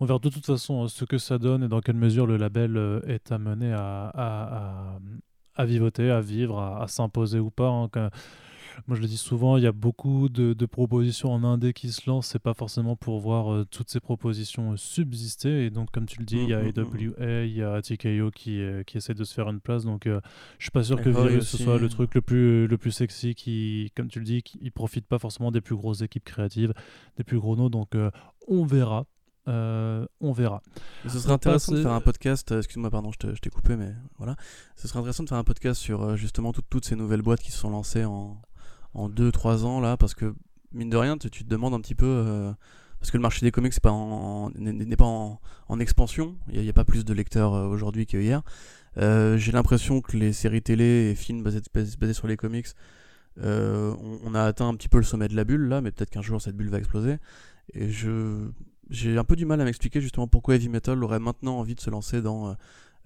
on, 0.00 0.04
verra 0.04 0.18
de 0.18 0.28
toute 0.30 0.44
façon 0.44 0.88
ce 0.88 1.04
que 1.04 1.16
ça 1.16 1.38
donne 1.38 1.62
et 1.62 1.68
dans 1.68 1.80
quelle 1.80 1.94
mesure 1.94 2.26
le 2.26 2.36
label 2.36 3.00
est 3.06 3.30
amené 3.30 3.72
à 3.72 4.98
vivoter, 5.64 6.10
à 6.10 6.20
vivre, 6.20 6.58
à, 6.58 6.86
s'imposer 6.88 7.38
ou 7.38 7.50
pas. 7.50 7.68
Hein, 7.68 7.88
moi, 8.86 8.96
je 8.96 9.02
le 9.02 9.08
dis 9.08 9.16
souvent, 9.16 9.56
il 9.56 9.64
y 9.64 9.66
a 9.66 9.72
beaucoup 9.72 10.28
de, 10.28 10.66
propositions 10.66 11.32
en 11.32 11.44
indé 11.44 11.72
qui 11.72 11.90
se 11.90 12.08
lancent. 12.08 12.28
C'est 12.28 12.38
pas 12.38 12.54
forcément 12.54 12.96
pour 12.96 13.20
voir 13.20 13.52
euh, 13.52 13.64
toutes 13.64 13.88
ces 13.88 14.00
propositions 14.00 14.72
euh, 14.72 14.76
subsister. 14.76 15.64
Et 15.64 15.70
donc, 15.70 15.90
comme 15.90 16.06
tu 16.06 16.18
le 16.18 16.24
dis, 16.24 16.36
il 16.36 16.48
y 16.48 16.54
a 16.54 16.60
mm, 16.60 16.66
mm, 16.66 16.72
mm, 16.76 17.14
AWA, 17.18 17.44
il 17.44 17.52
y 17.52 17.62
a 17.62 17.80
TKO 17.80 18.30
qui, 18.30 18.60
euh, 18.60 18.82
qui 18.82 18.98
essaie 18.98 19.14
de 19.14 19.24
se 19.24 19.32
faire 19.32 19.48
une 19.48 19.60
place. 19.60 19.84
Donc, 19.84 20.06
je 20.06 20.20
suis 20.58 20.70
pas 20.70 20.84
sûr 20.84 21.00
que 21.00 21.08
Virus 21.08 21.48
ce 21.48 21.56
soit 21.56 21.78
le 21.78 21.88
truc 21.88 22.14
le 22.14 22.20
plus, 22.20 22.66
le 22.66 22.78
plus 22.78 22.90
sexy 22.90 23.34
qui, 23.34 23.92
comme 23.96 24.08
tu 24.08 24.18
le 24.18 24.24
dis, 24.24 24.42
qui 24.42 24.70
profite 24.70 25.06
pas 25.06 25.18
forcément 25.18 25.50
des 25.50 25.60
plus 25.60 25.76
grosses 25.76 26.02
équipes 26.02 26.24
créatives, 26.24 26.74
des 27.16 27.24
plus 27.24 27.38
gros 27.38 27.56
noms. 27.56 27.70
Donc, 27.70 27.94
on 28.48 28.64
verra. 28.64 29.06
Euh, 29.48 30.06
on 30.20 30.32
verra. 30.32 30.60
ce 31.06 31.18
serait 31.18 31.32
intéressant 31.32 31.72
de 31.72 31.82
faire 31.82 31.92
un 31.92 32.00
podcast. 32.00 32.50
Euh, 32.50 32.58
excuse-moi, 32.58 32.90
pardon, 32.90 33.10
je 33.12 33.40
t'ai 33.40 33.50
coupé, 33.50 33.76
mais 33.76 33.92
voilà. 34.18 34.36
Ce 34.76 34.88
serait 34.88 34.98
intéressant 34.98 35.22
de 35.22 35.28
faire 35.28 35.38
un 35.38 35.44
podcast 35.44 35.80
sur 35.80 36.02
euh, 36.02 36.16
justement 36.16 36.52
toutes 36.52 36.84
ces 36.84 36.96
nouvelles 36.96 37.22
boîtes 37.22 37.40
qui 37.40 37.52
se 37.52 37.58
sont 37.58 37.70
lancées 37.70 38.04
en 38.04 38.40
2-3 38.96 39.64
ans 39.64 39.80
là, 39.80 39.96
parce 39.96 40.14
que 40.14 40.34
mine 40.72 40.90
de 40.90 40.96
rien, 40.96 41.16
tu, 41.16 41.30
te 41.30 41.44
demandes 41.44 41.74
un 41.74 41.80
petit 41.80 41.94
peu. 41.94 42.54
parce 42.98 43.10
que 43.10 43.16
le 43.16 43.22
marché 43.22 43.46
des 43.46 43.52
comics 43.52 43.72
n'est 43.72 43.80
pas, 43.80 43.92
en, 43.92 44.50
pas 44.50 45.38
en, 45.68 45.80
expansion, 45.80 46.36
il 46.50 46.60
n'y 46.60 46.68
a, 46.68 46.72
pas 46.72 46.84
plus 46.84 47.04
de 47.04 47.12
lecteurs 47.12 47.52
aujourd'hui 47.52 48.06
qu'hier. 48.06 48.42
J'ai 48.96 49.52
l'impression 49.52 50.00
que 50.00 50.16
les 50.16 50.32
séries 50.32 50.62
télé 50.62 51.10
et 51.10 51.14
films 51.14 51.42
basés, 51.42 51.60
basés 51.74 52.14
sur 52.14 52.26
les 52.26 52.36
comics, 52.36 52.68
on, 53.40 54.18
on, 54.24 54.34
a 54.34 54.42
atteint 54.42 54.66
un 54.66 54.74
petit 54.74 54.88
peu 54.88 54.96
le 54.96 55.04
sommet 55.04 55.28
de 55.28 55.36
la 55.36 55.44
bulle 55.44 55.68
là, 55.68 55.82
mais 55.82 55.92
peut-être 55.92 56.10
qu'un 56.10 56.22
jour 56.22 56.40
cette 56.40 56.56
bulle 56.56 56.70
va 56.70 56.78
exploser. 56.78 57.18
Et 57.74 57.90
je, 57.90 58.48
j'ai 58.90 59.18
un 59.18 59.24
peu 59.24 59.36
du 59.36 59.46
mal 59.46 59.60
à 59.60 59.64
m'expliquer 59.64 60.00
justement 60.00 60.28
pourquoi 60.28 60.54
Heavy 60.54 60.68
Metal 60.68 61.02
aurait 61.02 61.18
maintenant 61.18 61.58
envie 61.58 61.74
de 61.74 61.80
se 61.80 61.90
lancer 61.90 62.22
dans, 62.22 62.48
euh, 62.48 62.54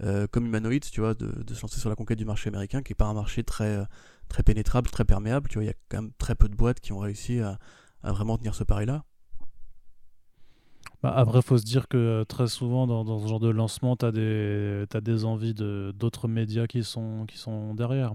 euh, 0.03 0.27
comme 0.31 0.47
Humanoid, 0.47 0.81
tu 0.81 1.01
vois, 1.01 1.15
de, 1.15 1.55
se 1.55 1.63
lancer 1.63 1.81
sur 1.81 1.89
la 1.89 1.97
conquête 1.97 2.19
du 2.19 2.25
marché 2.25 2.49
américain, 2.49 2.83
qui 2.83 2.93
est 2.93 2.95
pas 2.95 3.07
un 3.07 3.15
marché 3.15 3.45
très, 3.45 3.77
euh, 3.77 3.85
très 4.29 4.43
pénétrable, 4.43 4.91
très 4.91 5.05
perméable. 5.05 5.49
Tu 5.49 5.55
vois, 5.55 5.65
il 5.65 5.69
y 5.69 5.71
a 5.71 5.75
quand 5.89 6.03
même 6.03 6.13
très 6.19 6.35
peu 6.35 6.49
de 6.49 6.55
boîtes 6.55 6.81
qui 6.81 6.93
ont 6.93 6.99
réussi 6.99 7.41
à, 7.41 7.59
vraiment 8.03 8.39
tenir 8.39 8.55
ce 8.55 8.65
pari-là. 8.65 9.05
Bah 11.03 11.15
après, 11.17 11.41
faut 11.41 11.57
se 11.57 11.65
dire 11.65 11.89
que 11.89 12.25
très 12.25 12.47
souvent, 12.47 12.87
dans, 12.87 13.19
ce 13.21 13.27
genre 13.27 13.41
de 13.41 13.49
lancement, 13.49 13.97
tu 13.97 14.05
as 14.05 14.13
des, 14.13 14.85
as 14.93 15.01
des 15.01 15.25
envies 15.25 15.55
d'autres 15.55 16.29
médias 16.29 16.67
qui 16.67 16.85
sont, 16.85 17.25
qui 17.27 17.39
sont 17.39 17.75
derrière. 17.75 18.15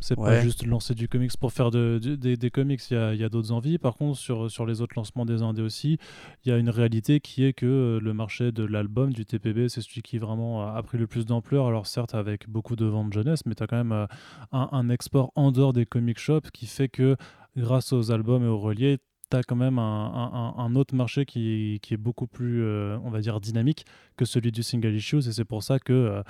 C'est 0.00 0.16
pas 0.16 0.40
juste 0.40 0.66
lancer 0.66 0.94
du 0.94 1.08
comics 1.08 1.36
pour 1.38 1.52
faire 1.52 1.70
de, 1.70 1.98
des, 1.98 2.50
comics, 2.50 2.80
il 2.90 2.94
y 2.94 3.22
a, 3.22 3.26
a 3.26 3.28
d'autres 3.28 3.52
envies. 3.52 3.78
Par 3.78 3.94
contre, 3.94 4.18
sur, 4.18 4.50
sur 4.50 4.66
les 4.66 4.80
autres 4.80 4.94
lancements 4.96 5.24
des 5.24 5.42
indés 5.42 5.62
aussi, 5.62 5.98
il 6.44 6.50
y 6.50 6.52
a 6.52 6.58
une 6.58 6.70
réalité 6.70 7.20
qui 7.20 7.44
est 7.44 7.52
que 7.52 7.66
euh, 7.66 8.00
le 8.00 8.12
marché 8.12 8.52
de 8.52 8.64
l'album, 8.64 9.12
du 9.12 9.24
TPB, 9.24 9.68
c'est 9.68 9.80
celui 9.80 10.02
qui 10.02 10.18
vraiment 10.18 10.66
a 10.66 10.82
pris 10.82 10.98
le 10.98 11.06
plus 11.06 11.26
d'ampleur. 11.26 11.66
Alors 11.66 11.86
certes, 11.86 12.14
avec 12.14 12.48
beaucoup 12.48 12.76
de 12.76 12.84
ventes 12.84 13.12
jeunesse, 13.12 13.46
mais 13.46 13.54
tu 13.54 13.62
as 13.62 13.66
quand 13.66 13.76
même 13.76 13.92
euh, 13.92 14.06
un, 14.52 14.68
un, 14.72 14.88
export 14.90 15.32
en 15.34 15.50
dehors 15.50 15.72
des 15.72 15.86
comic 15.86 16.18
shops 16.18 16.50
qui 16.52 16.66
fait 16.66 16.88
que 16.88 17.16
grâce 17.56 17.92
aux 17.92 18.10
albums 18.12 18.44
et 18.44 18.48
aux 18.48 18.58
reliés, 18.58 18.98
tu 19.30 19.36
as 19.36 19.42
quand 19.42 19.56
même 19.56 19.78
un, 19.78 20.54
un, 20.56 20.74
autre 20.76 20.94
marché 20.94 21.24
qui, 21.24 21.80
qui 21.82 21.94
est 21.94 21.98
beaucoup 21.98 22.26
plus, 22.26 22.62
euh, 22.62 22.96
on 23.02 23.10
va 23.10 23.20
dire, 23.20 23.40
dynamique 23.40 23.84
que 24.16 24.24
celui 24.24 24.52
du 24.52 24.62
single 24.62 24.94
issue. 24.94 25.18
Et 25.18 25.32
c'est 25.32 25.44
pour 25.44 25.62
ça 25.62 25.78
que 25.78 26.22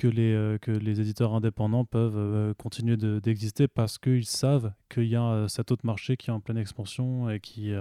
que 0.00 0.08
les, 0.08 0.32
euh, 0.32 0.56
que 0.56 0.70
les 0.70 0.98
éditeurs 1.02 1.34
indépendants 1.34 1.84
peuvent 1.84 2.16
euh, 2.16 2.54
continuer 2.54 2.96
d'exister 2.96 3.68
parce 3.68 3.98
qu'ils 3.98 4.24
savent 4.24 4.72
qu'il 4.88 5.04
y 5.04 5.14
a 5.14 5.22
euh, 5.22 5.46
cet 5.48 5.70
autre 5.72 5.84
marché 5.84 6.16
qui 6.16 6.30
est 6.30 6.32
en 6.32 6.40
pleine 6.40 6.56
expansion 6.56 7.28
et 7.28 7.38
qui, 7.38 7.72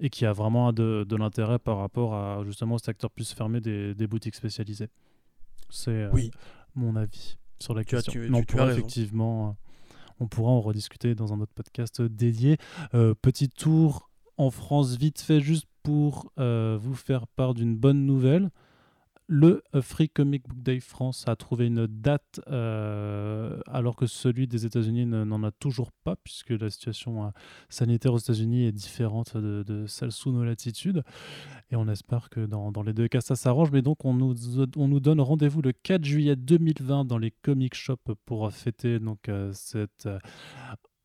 et 0.00 0.08
qui 0.08 0.24
a 0.24 0.32
vraiment 0.32 0.72
de, 0.72 1.04
de 1.06 1.16
l'intérêt 1.16 1.58
par 1.58 1.76
rapport 1.76 2.14
à 2.14 2.42
justement 2.46 2.78
cet 2.78 2.88
acteur 2.88 3.10
plus 3.10 3.34
fermé 3.34 3.60
des, 3.60 3.94
des 3.94 4.06
boutiques 4.06 4.36
spécialisées. 4.36 4.88
C'est 5.68 6.08
oui. 6.14 6.30
mon 6.74 6.96
avis 6.96 7.36
sur 7.58 7.74
la 7.74 7.84
question. 7.84 8.10
Tu, 8.10 8.46
tu, 8.46 8.60
effectivement, 8.60 9.54
on 10.20 10.28
pourra 10.28 10.50
en 10.50 10.62
rediscuter 10.62 11.14
dans 11.14 11.34
un 11.34 11.40
autre 11.40 11.52
podcast 11.54 12.00
dédié. 12.00 12.56
petit 13.20 13.50
tour 13.50 14.08
en 14.38 14.50
France 14.50 14.96
vite 14.96 15.20
fait 15.20 15.40
juste 15.40 15.66
pour 15.82 16.32
vous 16.38 16.94
faire 16.94 17.26
part 17.26 17.52
d'une 17.52 17.76
bonne 17.76 18.06
nouvelle. 18.06 18.48
Le 19.26 19.62
euh, 19.74 19.80
Free 19.80 20.10
Comic 20.10 20.46
Book 20.46 20.62
Day 20.62 20.80
France 20.80 21.24
a 21.28 21.34
trouvé 21.34 21.66
une 21.66 21.86
date 21.86 22.40
euh, 22.48 23.58
alors 23.66 23.96
que 23.96 24.06
celui 24.06 24.46
des 24.46 24.66
États-Unis 24.66 25.06
n'en 25.06 25.42
a 25.42 25.50
toujours 25.50 25.92
pas 25.92 26.16
puisque 26.16 26.50
la 26.50 26.68
situation 26.68 27.24
euh, 27.24 27.28
sanitaire 27.70 28.12
aux 28.12 28.18
États-Unis 28.18 28.66
est 28.66 28.72
différente 28.72 29.36
de, 29.36 29.86
celle 29.86 30.12
sous 30.12 30.30
nos 30.30 30.44
latitudes. 30.44 31.02
Et 31.70 31.76
on 31.76 31.88
espère 31.88 32.28
que 32.28 32.44
dans, 32.44 32.70
les 32.82 32.92
deux 32.92 33.08
cas 33.08 33.22
ça 33.22 33.34
s'arrange. 33.34 33.70
Mais 33.72 33.80
donc 33.80 34.04
on 34.04 34.12
nous, 34.12 34.34
on 34.76 34.88
nous 34.88 35.00
donne 35.00 35.22
rendez-vous 35.22 35.62
le 35.62 35.72
4 35.72 36.04
juillet 36.04 36.36
2020 36.36 37.06
dans 37.06 37.18
les 37.18 37.30
comic 37.30 37.74
shops 37.74 38.12
pour 38.26 38.52
fêter 38.52 38.98
donc 38.98 39.30
cette 39.52 40.06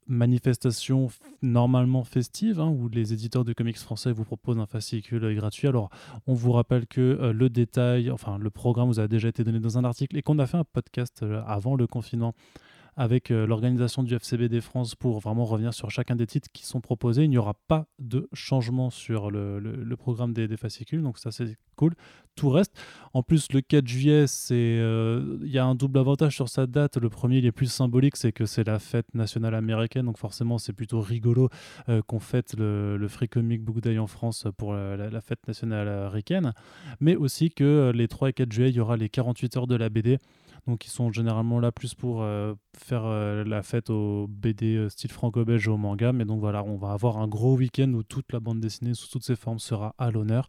manifestation 0.10 1.08
normalement 1.42 2.04
festive 2.04 2.60
hein, 2.60 2.68
où 2.68 2.90
les 2.90 3.14
éditeurs 3.14 3.46
de 3.46 3.54
comics 3.54 3.78
français 3.78 4.12
vous 4.12 4.26
proposent 4.26 4.58
un 4.58 4.66
fascicule 4.66 5.34
gratuit. 5.36 5.68
Alors, 5.68 5.90
on 6.28 6.34
vous 6.34 6.52
rappelle 6.52 6.88
que 6.88 7.00
euh, 7.00 7.32
le 7.32 7.50
détail, 7.50 8.12
enfin, 8.12 8.38
le 8.38 8.50
programme 8.50 8.88
vous 8.88 9.00
a 9.00 9.08
déjà 9.08 9.30
été 9.30 9.44
donné 9.44 9.60
dans 9.60 9.78
un 9.78 9.86
article 9.86 10.18
et 10.18 10.22
qu'on 10.22 10.40
a 10.40 10.48
fait 10.48 10.58
un 10.58 10.66
podcast 10.66 11.22
euh, 11.22 11.42
avant 11.46 11.76
le 11.76 11.88
confinement 11.88 12.34
avec 13.00 13.32
euh, 13.32 13.48
l'organisation 13.48 14.04
du 14.04 14.14
FCBD 14.14 14.60
France 14.60 14.94
pour 14.94 15.20
vraiment 15.22 15.46
revenir 15.46 15.74
sur 15.74 15.90
chacun 15.90 16.18
des 16.18 16.28
titres 16.28 16.50
qui 16.52 16.66
sont 16.66 16.82
proposés. 16.82 17.24
Il 17.24 17.30
n'y 17.30 17.38
aura 17.38 17.54
pas 17.54 17.88
de 17.98 18.28
changement 18.34 18.90
sur 18.90 19.32
le, 19.32 19.96
programme 19.98 20.34
des, 20.34 20.58
fascicules, 20.58 21.02
donc 21.02 21.18
ça 21.18 21.32
c'est 21.32 21.56
cool. 21.78 21.94
Tout 22.36 22.50
reste. 22.50 22.78
En 23.14 23.24
plus, 23.24 23.54
le 23.54 23.62
4 23.62 23.88
juillet, 23.88 24.26
euh, 24.52 25.38
il 25.42 25.50
y 25.50 25.58
a 25.58 25.64
un 25.64 25.76
double 25.76 25.98
avantage 25.98 26.36
sur 26.36 26.50
sa 26.50 26.68
date. 26.68 26.98
Le 26.98 27.10
premier, 27.10 27.38
il 27.38 27.46
est 27.46 27.54
plus 27.54 27.72
symbolique, 27.72 28.18
c'est 28.18 28.34
que 28.34 28.46
c'est 28.46 28.66
la 28.66 28.80
fête 28.80 29.14
nationale 29.14 29.56
américaine, 29.56 30.06
donc 30.06 30.18
forcément 30.18 30.58
c'est 30.58 30.74
plutôt 30.74 31.00
rigolo 31.00 31.48
euh, 31.88 32.02
qu'on 32.02 32.20
fête 32.20 32.54
le, 32.58 33.08
Free 33.08 33.30
Comic 33.30 33.64
Book 33.64 33.80
Day 33.80 33.98
en 33.98 34.08
France 34.08 34.46
pour 34.58 34.74
la, 34.74 35.10
la 35.10 35.22
fête 35.22 35.48
nationale 35.48 35.88
américaine, 35.88 36.54
mais 37.00 37.16
aussi 37.16 37.50
que 37.50 37.94
les 37.96 38.10
3 38.10 38.30
et 38.30 38.34
4 38.34 38.52
juillet, 38.52 38.70
il 38.72 38.76
y 38.76 38.82
aura 38.82 38.98
les 38.98 39.08
48 39.08 39.56
heures 39.56 39.68
de 39.68 39.76
la 39.76 39.88
BD 39.88 40.18
donc 40.70 40.86
ils 40.86 40.92
sont 40.92 41.12
généralement 41.12 41.60
là 41.60 41.72
plus 41.72 41.96
pour 41.96 42.22
euh, 42.22 42.54
faire 42.78 43.04
euh, 43.06 43.44
la 43.44 43.64
fête 43.64 43.90
au 43.90 44.28
BD 44.30 44.76
euh, 44.76 44.90
style 44.90 45.12
franco-belge 45.12 45.68
au 45.68 45.78
manga. 45.78 46.14
Mais 46.14 46.26
donc 46.26 46.40
voilà, 46.40 46.64
on 46.64 46.78
va 46.78 46.92
avoir 46.92 47.18
un 47.18 47.28
gros 47.28 47.58
week-end 47.58 47.92
où 47.94 48.04
toute 48.04 48.32
la 48.32 48.40
bande 48.40 48.60
dessinée 48.60 48.94
sous 48.94 49.10
toutes 49.10 49.24
ses 49.24 49.36
formes 49.36 49.60
sera 49.60 49.96
à 49.98 50.12
l'honneur 50.12 50.48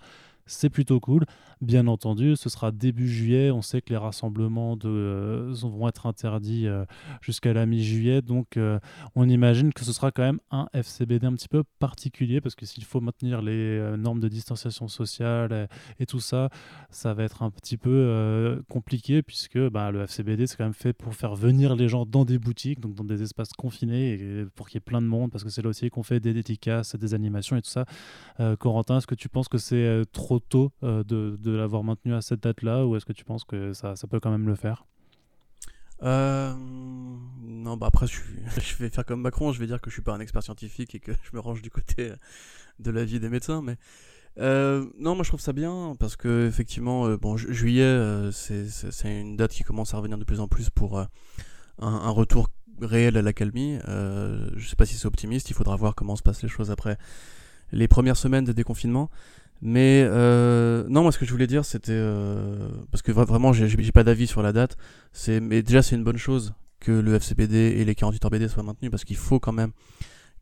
c'est 0.51 0.71
plutôt 0.71 1.01
cool. 1.01 1.25
Bien 1.61 1.87
entendu, 1.89 2.37
ce 2.37 2.49
sera 2.49 2.73
début 2.73 3.09
juillet. 3.09 3.51
On 3.51 3.61
sait 3.61 3.83
que 3.83 3.91
les 3.91 3.99
rassemblements 3.99 4.79
euh, 4.85 5.53
vont 5.63 5.89
être 5.89 6.07
interdits 6.07 6.67
euh, 6.67 6.85
jusqu'à 7.21 7.53
la 7.53 7.67
mi-juillet. 7.67 8.23
Donc, 8.23 8.57
euh, 8.57 8.79
on 9.15 9.29
imagine 9.29 9.73
que 9.73 9.85
ce 9.85 9.93
sera 9.93 10.11
quand 10.11 10.23
même 10.23 10.41
un 10.51 10.69
FCBD 10.73 11.27
un 11.27 11.35
petit 11.35 11.49
peu 11.49 11.63
particulier 11.79 12.41
parce 12.41 12.55
que 12.55 12.65
s'il 12.65 12.85
faut 12.85 13.01
maintenir 13.01 13.43
les 13.43 13.79
normes 13.99 14.21
de 14.21 14.29
distanciation 14.29 14.89
sociale 14.89 15.69
et, 15.99 16.07
tout 16.07 16.21
ça, 16.21 16.49
ça 16.91 17.15
va 17.15 17.23
être 17.23 17.43
un 17.43 17.51
petit 17.51 17.77
peu 17.77 18.61
compliqué 18.69 19.23
puisque 19.23 19.59
bah, 19.69 19.91
le 19.91 20.03
FCBD, 20.03 20.47
c'est 20.47 20.57
quand 20.57 20.65
même 20.65 20.73
fait 20.73 20.93
pour 20.93 21.15
faire 21.15 21.37
venir 21.37 21.77
les 21.77 21.89
gens 21.89 22.07
dans 22.07 22.25
des 22.25 22.39
boutiques, 22.39 22.81
donc 22.81 22.95
dans 22.95 23.05
des 23.05 23.23
espaces 23.23 23.53
confinés 23.53 24.47
pour 24.57 24.69
qu'il 24.69 24.77
y 24.77 24.79
ait 24.79 24.81
plein 24.81 25.01
de 25.01 25.07
monde 25.07 25.31
parce 25.31 25.45
que 25.45 25.51
c'est 25.51 25.63
là 25.63 25.69
aussi 25.69 25.89
qu'on 25.91 26.03
fait 26.03 26.19
des 26.19 26.33
dédicaces, 26.33 26.97
des 26.97 27.15
animations 27.15 27.57
et 27.57 27.63
tout 27.63 27.71
ça. 27.71 27.85
Corentin, 28.59 28.99
est-ce 28.99 29.07
que 29.07 29.15
tu 29.15 29.29
penses 29.29 29.49
que 29.49 29.59
c'est 29.59 30.03
trop 30.13 30.40
tôt 30.41 30.73
euh, 30.83 31.05
de, 31.05 31.51
l'avoir 31.51 31.85
maintenu 31.85 32.15
à 32.15 32.21
cette 32.21 32.43
date-là 32.43 32.87
ou 32.87 32.97
est-ce 32.97 33.05
que 33.05 33.13
tu 33.13 33.25
penses 33.25 33.45
que 33.45 33.73
ça, 33.73 33.95
peut 34.09 34.21
quand 34.21 34.31
même 34.31 34.47
le 34.47 34.55
faire? 34.55 34.87
Euh, 36.03 36.55
non, 37.43 37.77
bah 37.77 37.87
après, 37.89 38.07
je, 38.61 38.77
vais 38.79 38.89
faire 38.89 39.05
comme 39.05 39.21
Macron, 39.21 39.53
je 39.53 39.61
vais 39.61 39.67
dire 39.67 39.81
que 39.81 39.91
je 39.91 39.95
suis 39.95 40.03
pas 40.03 40.15
un 40.15 40.21
expert 40.21 40.43
scientifique 40.43 40.95
et 40.95 41.01
que 41.01 41.13
je 41.23 41.31
me 41.35 41.41
range 41.41 41.63
du 41.63 41.71
côté 41.71 42.13
de 42.79 42.91
l'avis 42.91 43.21
des 43.21 43.29
médecins, 43.29 43.61
mais 43.63 43.77
euh, 44.39 44.89
non, 44.99 45.15
moi 45.15 45.25
je 45.25 45.31
trouve 45.31 45.41
ça 45.41 45.53
bien 45.53 45.95
parce 45.99 46.17
que 46.17 46.47
effectivement, 46.47 47.15
bon, 47.17 47.37
juillet, 47.37 48.31
c'est 48.33 49.21
une 49.21 49.37
date 49.37 49.53
qui 49.53 49.63
commence 49.63 49.93
à 49.95 49.99
revenir 49.99 50.19
de 50.19 50.25
plus 50.25 50.41
en 50.41 50.49
plus 50.49 50.71
pour 50.71 50.99
un, 51.79 52.11
retour 52.11 52.49
réel 52.81 53.19
à 53.19 53.23
l'accalmie. 53.23 53.79
je 53.87 54.67
sais 54.67 54.77
pas 54.77 54.87
si 54.87 54.95
c'est 54.95 55.07
optimiste, 55.07 55.51
il 55.51 55.55
faudra 55.55 55.77
voir 55.77 55.95
comment 55.95 56.17
se 56.17 56.23
passent 56.23 56.43
les 56.43 56.49
choses 56.49 56.71
après 56.71 56.97
les 57.73 57.89
premières 57.89 58.17
semaines 58.17 58.45
de 58.45 58.53
déconfinement. 58.53 59.11
Mais 59.63 60.05
euh, 60.09 60.87
non, 60.89 61.03
moi 61.03 61.13
ce 61.13 61.19
que 61.19 61.27
je 61.27 61.31
voulais 61.33 61.47
dire, 61.47 61.65
c'était 61.65 61.93
euh, 61.93 62.69
parce 62.91 63.03
que 63.03 63.13
vra- 63.13 63.27
vraiment, 63.27 63.53
j'ai 63.53 63.93
pas 63.93 64.05
d'avis 64.05 64.27
sur 64.27 64.43
la 64.43 64.53
date. 64.53 64.77
C'est 65.13 65.41
mais 65.41 65.63
déjà 65.63 65.83
c'est 65.83 65.97
une 65.97 66.05
bonne 66.05 66.17
chose 66.17 66.55
que 66.81 66.93
le 66.93 67.15
FCBD 67.15 67.57
et 67.57 67.85
les 67.85 67.95
48 67.95 68.25
heures 68.25 68.31
BD 68.31 68.49
soient 68.49 68.63
maintenus 68.63 68.91
parce 68.91 69.05
qu'il 69.05 69.17
faut 69.17 69.39
quand 69.39 69.53
même 69.53 69.73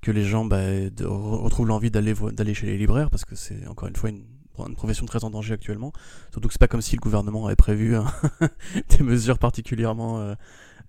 que 0.03 0.13
les 0.13 0.23
gens 0.23 0.45
bah, 0.45 0.61
de- 0.91 1.05
retrouvent 1.05 1.67
l'envie 1.67 1.91
d'aller 1.91 2.55
chez 2.55 2.67
les 2.67 2.79
libraires 2.79 3.11
parce 3.11 3.25
que 3.25 3.35
c'est 3.35 3.67
encore 3.67 3.89
une 3.89 3.97
fois 3.97 4.11
une, 4.11 4.23
une 4.69 4.77
profession 4.77 5.05
très 5.07 5.25
en 5.25 5.31
danger 5.31 5.55
actuellement. 5.55 5.93
Surtout 6.31 6.47
que 6.47 6.55
c'est 6.55 6.61
pas 6.61 6.69
comme 6.69 6.83
si 6.83 6.95
le 6.95 7.01
gouvernement 7.01 7.47
avait 7.47 7.57
prévu 7.57 7.97
hein, 7.97 8.05
des 8.99 9.03
mesures 9.05 9.39
particulièrement 9.41 10.35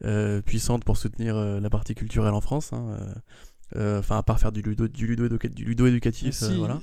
euh, 0.06 0.42
puissantes 0.44 0.84
pour 0.86 0.98
soutenir 0.98 1.36
la 1.36 1.70
partie 1.72 1.96
culturelle 1.96 2.34
en 2.36 2.42
France. 2.42 2.74
hein, 2.74 2.96
Enfin, 3.76 4.18
à 4.20 4.24
part 4.24 4.40
faire 4.40 4.52
du 4.52 4.62
ludo, 4.62 4.88
du 4.88 5.08
ludo, 5.08 5.28
éduca- 5.28 5.50
du 5.52 5.64
ludo 5.66 5.88
éducatif, 5.88 6.26
Mais 6.28 6.32
si- 6.32 6.58
voilà. 6.58 6.80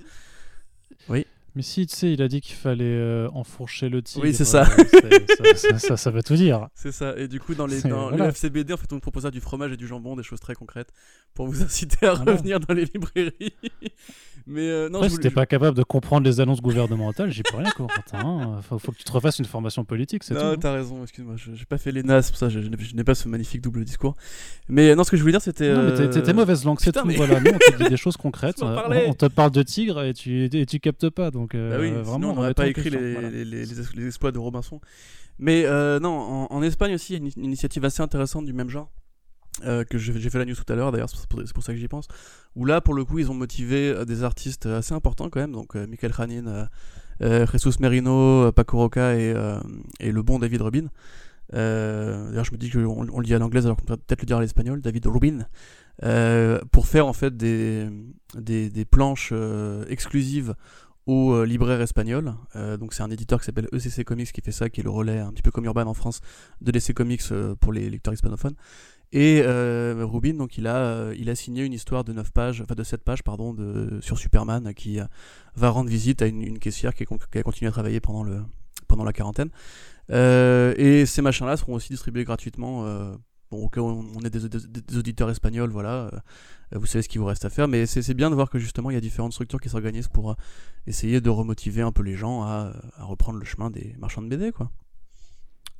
Mais 1.56 1.62
si, 1.62 1.86
tu 1.86 1.96
sais, 1.96 2.12
il 2.12 2.20
a 2.22 2.28
dit 2.28 2.40
qu'il 2.42 2.54
fallait 2.54 2.84
euh, 2.84 3.28
enfourcher 3.32 3.88
le 3.88 4.02
tigre. 4.02 4.24
Oui, 4.24 4.34
c'est 4.34 4.44
ça. 4.44 4.68
euh, 4.78 4.84
c'est- 5.56 5.56
ça, 5.72 5.78
ça, 5.78 5.96
ça- 5.96 6.10
veut 6.10 6.22
tout 6.22 6.36
dire. 6.36 6.68
C'est 6.74 6.92
ça. 6.92 7.16
Et 7.16 7.28
du 7.28 7.40
coup, 7.40 7.54
dans 7.54 7.66
les 7.66 7.80
dans 7.80 8.10
voilà. 8.10 8.24
le 8.26 8.30
FCBD, 8.30 8.74
en 8.74 8.76
fait, 8.76 8.92
on 8.92 9.00
proposera 9.00 9.30
du 9.30 9.40
fromage 9.40 9.72
et 9.72 9.76
du 9.78 9.86
jambon, 9.86 10.16
des 10.16 10.22
choses 10.22 10.38
très 10.40 10.54
concrètes, 10.54 10.92
pour 11.34 11.46
vous 11.46 11.62
inciter 11.64 12.06
à 12.06 12.12
Voilà. 12.14 12.32
revenir 12.32 12.60
dans 12.60 12.74
les 12.74 12.84
librairies. 12.84 13.54
Mais 14.48 14.60
euh, 14.68 14.88
non, 14.88 14.98
Après, 14.98 15.08
je 15.08 15.14
si 15.14 15.16
voulais- 15.16 15.28
t'es 15.28 15.34
pas 15.34 15.44
capable 15.46 15.76
de 15.76 15.82
comprendre 15.82 16.24
les 16.24 16.38
annonces 16.40 16.62
gouvernementales, 16.62 17.30
j'y 17.32 17.42
peux 17.42 17.56
rien, 17.56 17.68
Corentin. 17.70 18.18
hein. 18.18 18.60
Faut, 18.62 18.78
faut 18.78 18.92
que 18.92 18.98
tu 18.98 19.02
te 19.02 19.10
refasses 19.10 19.40
une 19.40 19.44
formation 19.44 19.84
politique, 19.84 20.22
c'est 20.22 20.34
tout. 20.34 20.40
Non, 20.40 20.52
hein. 20.52 20.56
t'as 20.60 20.72
raison, 20.72 21.02
excuse-moi, 21.02 21.34
je- 21.36 21.52
j'ai 21.54 21.64
pas 21.64 21.78
fait 21.78 21.90
les 21.90 22.04
NAS, 22.04 22.28
pour 22.30 22.36
ça 22.38 22.48
je, 22.48 22.60
je 22.60 22.68
n'ai- 22.94 23.02
pas 23.04 23.16
ce 23.16 23.28
magnifique 23.28 23.60
double 23.60 23.84
discours. 23.84 24.14
Mais 24.68 24.90
euh, 24.90 24.94
non, 24.94 25.02
ce 25.02 25.10
que 25.10 25.16
je 25.16 25.22
voulais 25.22 25.32
dire, 25.32 25.42
c'était. 25.42 25.74
Non, 25.74 25.82
mais 25.82 25.94
t'es- 25.94 26.08
t'es 26.10 26.18
euh, 26.18 26.22
t'es 26.22 26.32
mauvaise 26.32 26.64
langue, 26.64 26.78
c'est 26.78 26.90
putain, 26.90 27.02
tout. 27.02 27.08
mais- 27.08 27.16
Voilà, 27.16 27.40
nous, 27.40 27.50
on 27.52 27.58
te 27.58 27.82
dit 27.82 27.88
des 27.88 27.96
choses 27.96 28.16
concrètes. 28.18 28.62
On, 28.62 28.76
on 29.08 29.14
te 29.14 29.26
parle 29.26 29.50
de 29.50 29.62
tigre 29.64 30.02
et 30.04 30.14
tu, 30.14 30.44
et 30.44 30.66
tu 30.66 30.78
captes 30.78 31.10
pas. 31.10 31.32
Donc, 31.32 31.54
Bah 31.56 31.78
oui, 31.80 31.90
vraiment, 31.90 32.14
sinon 32.14 32.30
on 32.30 32.34
n'aurait 32.36 32.54
pas 32.54 32.68
écrit 32.68 32.90
les, 32.90 33.14
voilà. 33.14 33.30
les, 33.30 33.44
les- 33.44 33.66
les 33.66 33.80
ex- 33.80 33.94
les 33.96 34.06
exploits 34.06 34.30
de 34.30 34.38
Robinson. 34.38 34.80
Mais 35.40 35.64
euh, 35.66 35.98
non, 35.98 36.10
en, 36.16 36.46
en 36.52 36.62
Espagne 36.62 36.94
aussi, 36.94 37.14
il 37.14 37.16
y 37.18 37.22
a 37.22 37.26
une, 37.26 37.32
une 37.36 37.44
initiative 37.46 37.84
assez 37.84 38.00
intéressante 38.00 38.44
du 38.46 38.52
même 38.52 38.70
genre. 38.70 38.90
Euh, 39.64 39.84
que 39.84 39.98
j'ai 39.98 40.30
fait 40.30 40.38
la 40.38 40.44
new 40.44 40.54
tout 40.54 40.70
à 40.72 40.76
l'heure, 40.76 40.92
d'ailleurs, 40.92 41.08
c'est 41.10 41.28
pour, 41.28 41.62
ça 41.62 41.72
que 41.72 41.78
j'y 41.78 41.88
pense. 41.88 42.08
Où 42.54 42.64
là, 42.64 42.80
pour 42.80 42.94
le 42.94 43.04
coup, 43.04 43.18
ils 43.18 43.30
ont 43.30 43.34
motivé 43.34 43.88
euh, 43.90 44.04
des 44.04 44.22
artistes 44.22 44.66
assez 44.66 44.94
importants 44.94 45.28
quand 45.30 45.40
même. 45.40 45.52
Donc, 45.52 45.76
euh, 45.76 45.86
Michael 45.86 46.12
Janin, 46.12 46.46
euh, 46.46 46.64
euh, 47.22 47.46
Jesus 47.46 47.78
Merino, 47.80 48.46
euh, 48.46 48.52
Paco 48.52 48.78
Roca 48.78 49.14
et, 49.14 49.32
euh, 49.34 49.58
le 50.00 50.22
bon 50.22 50.38
David 50.38 50.62
Rubin. 50.62 50.86
Euh, 51.54 52.28
D'ailleurs, 52.30 52.44
je 52.44 52.52
me 52.52 52.56
dis 52.56 52.70
qu'on 52.70 53.06
on 53.12 53.20
le 53.20 53.24
dit 53.24 53.34
à 53.34 53.38
l'anglaise 53.38 53.66
alors 53.66 53.76
qu'on 53.76 53.84
pourrait 53.84 53.98
peut-être 53.98 54.22
le 54.22 54.26
dire 54.26 54.38
à 54.38 54.40
l'espagnol, 54.40 54.80
David 54.80 55.06
Rubin. 55.06 55.46
euh, 56.02 56.60
pour 56.72 56.86
faire 56.86 57.06
en 57.06 57.12
fait 57.12 57.36
des, 57.36 57.88
des, 58.34 58.84
planches 58.84 59.30
euh, 59.32 59.84
exclusives 59.88 60.54
aux 61.06 61.32
euh, 61.32 61.46
libraires 61.46 61.80
espagnols. 61.80 62.34
Euh, 62.56 62.76
donc 62.76 62.92
c'est 62.92 63.02
un 63.02 63.10
éditeur 63.10 63.40
qui 63.40 63.46
s'appelle 63.46 63.68
ECC 63.72 64.04
Comics 64.04 64.32
qui 64.32 64.40
fait 64.40 64.52
ça, 64.52 64.68
qui 64.68 64.80
est 64.80 64.84
le 64.84 64.90
relais 64.90 65.18
un 65.18 65.32
petit 65.32 65.42
peu 65.42 65.50
comme 65.50 65.64
Urban 65.64 65.86
en 65.86 65.94
France 65.94 66.20
de 66.60 66.72
l'EC 66.72 66.92
Comics 66.94 67.22
euh, 67.30 67.54
pour 67.54 67.72
les 67.72 67.88
lecteurs 67.88 68.12
hispanophones. 68.14 68.54
Et 69.12 69.40
euh, 69.44 70.04
Rubin, 70.04 70.34
donc 70.34 70.58
il 70.58 70.66
a, 70.66 70.76
euh, 70.76 71.14
il 71.16 71.30
a 71.30 71.36
signé 71.36 71.64
une 71.64 71.72
histoire 71.72 72.02
de 72.02 72.12
9 72.12 72.32
pages, 72.32 72.60
enfin 72.60 72.74
de 72.74 72.82
7 72.82 73.02
pages 73.04 73.22
pardon, 73.22 73.54
de, 73.54 74.00
sur 74.00 74.18
Superman 74.18 74.74
qui 74.74 75.00
euh, 75.00 75.04
va 75.54 75.70
rendre 75.70 75.88
visite 75.88 76.22
à 76.22 76.26
une, 76.26 76.58
caissière 76.58 76.94
qui, 76.94 77.04
a 77.04 77.42
continué 77.42 77.68
à 77.68 77.72
travailler 77.72 78.00
pendant, 78.00 78.24
le, 78.24 78.42
pendant 78.88 79.04
la 79.04 79.12
quarantaine. 79.12 79.50
Et 80.10 81.06
ces 81.06 81.22
machins-là 81.22 81.56
seront 81.56 81.74
aussi 81.74 81.88
distribués 81.90 82.24
gratuitement. 82.24 82.82
bon, 83.50 83.64
au 83.64 83.68
cas 83.68 83.80
où 83.80 84.04
on 84.14 84.20
est 84.20 84.30
des, 84.30 84.96
auditeurs 84.96 85.30
espagnols, 85.30 85.70
voilà, 85.70 86.10
vous 86.72 86.86
savez 86.86 87.02
ce 87.02 87.08
qu'il 87.08 87.20
vous 87.20 87.26
reste 87.26 87.44
à 87.44 87.50
faire. 87.50 87.68
Mais 87.68 87.86
c'est 87.86 88.14
bien 88.14 88.30
de 88.30 88.34
voir 88.34 88.50
que 88.50 88.58
justement 88.58 88.90
il 88.90 88.94
y 88.94 88.96
a 88.96 89.00
différentes 89.00 89.32
structures 89.32 89.60
qui 89.60 89.68
s'organisent 89.68 90.08
pour 90.08 90.36
essayer 90.86 91.20
de 91.20 91.30
remotiver 91.30 91.82
un 91.82 91.92
peu 91.92 92.02
les 92.02 92.16
gens 92.16 92.42
à, 92.42 92.72
à 92.96 93.04
reprendre 93.04 93.38
le 93.38 93.44
chemin 93.44 93.70
des 93.70 93.94
marchands 93.98 94.22
de 94.22 94.28
BD, 94.28 94.52
quoi. 94.52 94.70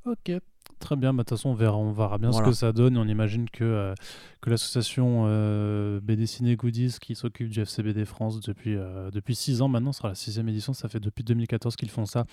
Ok, 0.05 0.31
très 0.79 0.97
bien. 0.97 1.13
Bah, 1.15 1.23
De 1.23 1.29
toute 1.29 1.39
façon, 1.39 1.51
on 1.51 1.55
verra, 1.55 1.77
on 1.77 1.93
verra 1.93 2.19
bien 2.19 2.31
Voilà. 2.31 2.47
ce 2.47 2.51
que 2.51 2.57
ça 2.57 2.73
donne. 2.73 2.97
On 2.97 3.07
imagine 3.09 3.49
que, 3.51 3.65
euh, 3.65 3.95
que 4.41 4.51
l'association 4.51 5.25
euh, 5.27 6.01
BD 6.01 6.27
Ciné 6.27 6.57
Goodies, 6.57 6.97
qui 7.01 7.15
s'occupe 7.15 7.49
du 7.49 7.61
FCBD 7.61 8.05
France 8.05 8.41
depuis, 8.41 8.75
euh, 8.77 9.11
depuis 9.11 9.35
6 9.35 9.63
ans 9.63 9.69
maintenant, 9.69 9.93
ce 9.93 9.99
sera 9.99 10.09
la 10.09 10.15
sixième 10.15 10.49
édition, 10.49 10.73
ça 10.73 10.89
fait 10.89 11.01
depuis 11.01 11.25
2014 11.25 11.77
qu'ils 11.77 11.91
font 11.91 12.07
ça, 12.07 12.25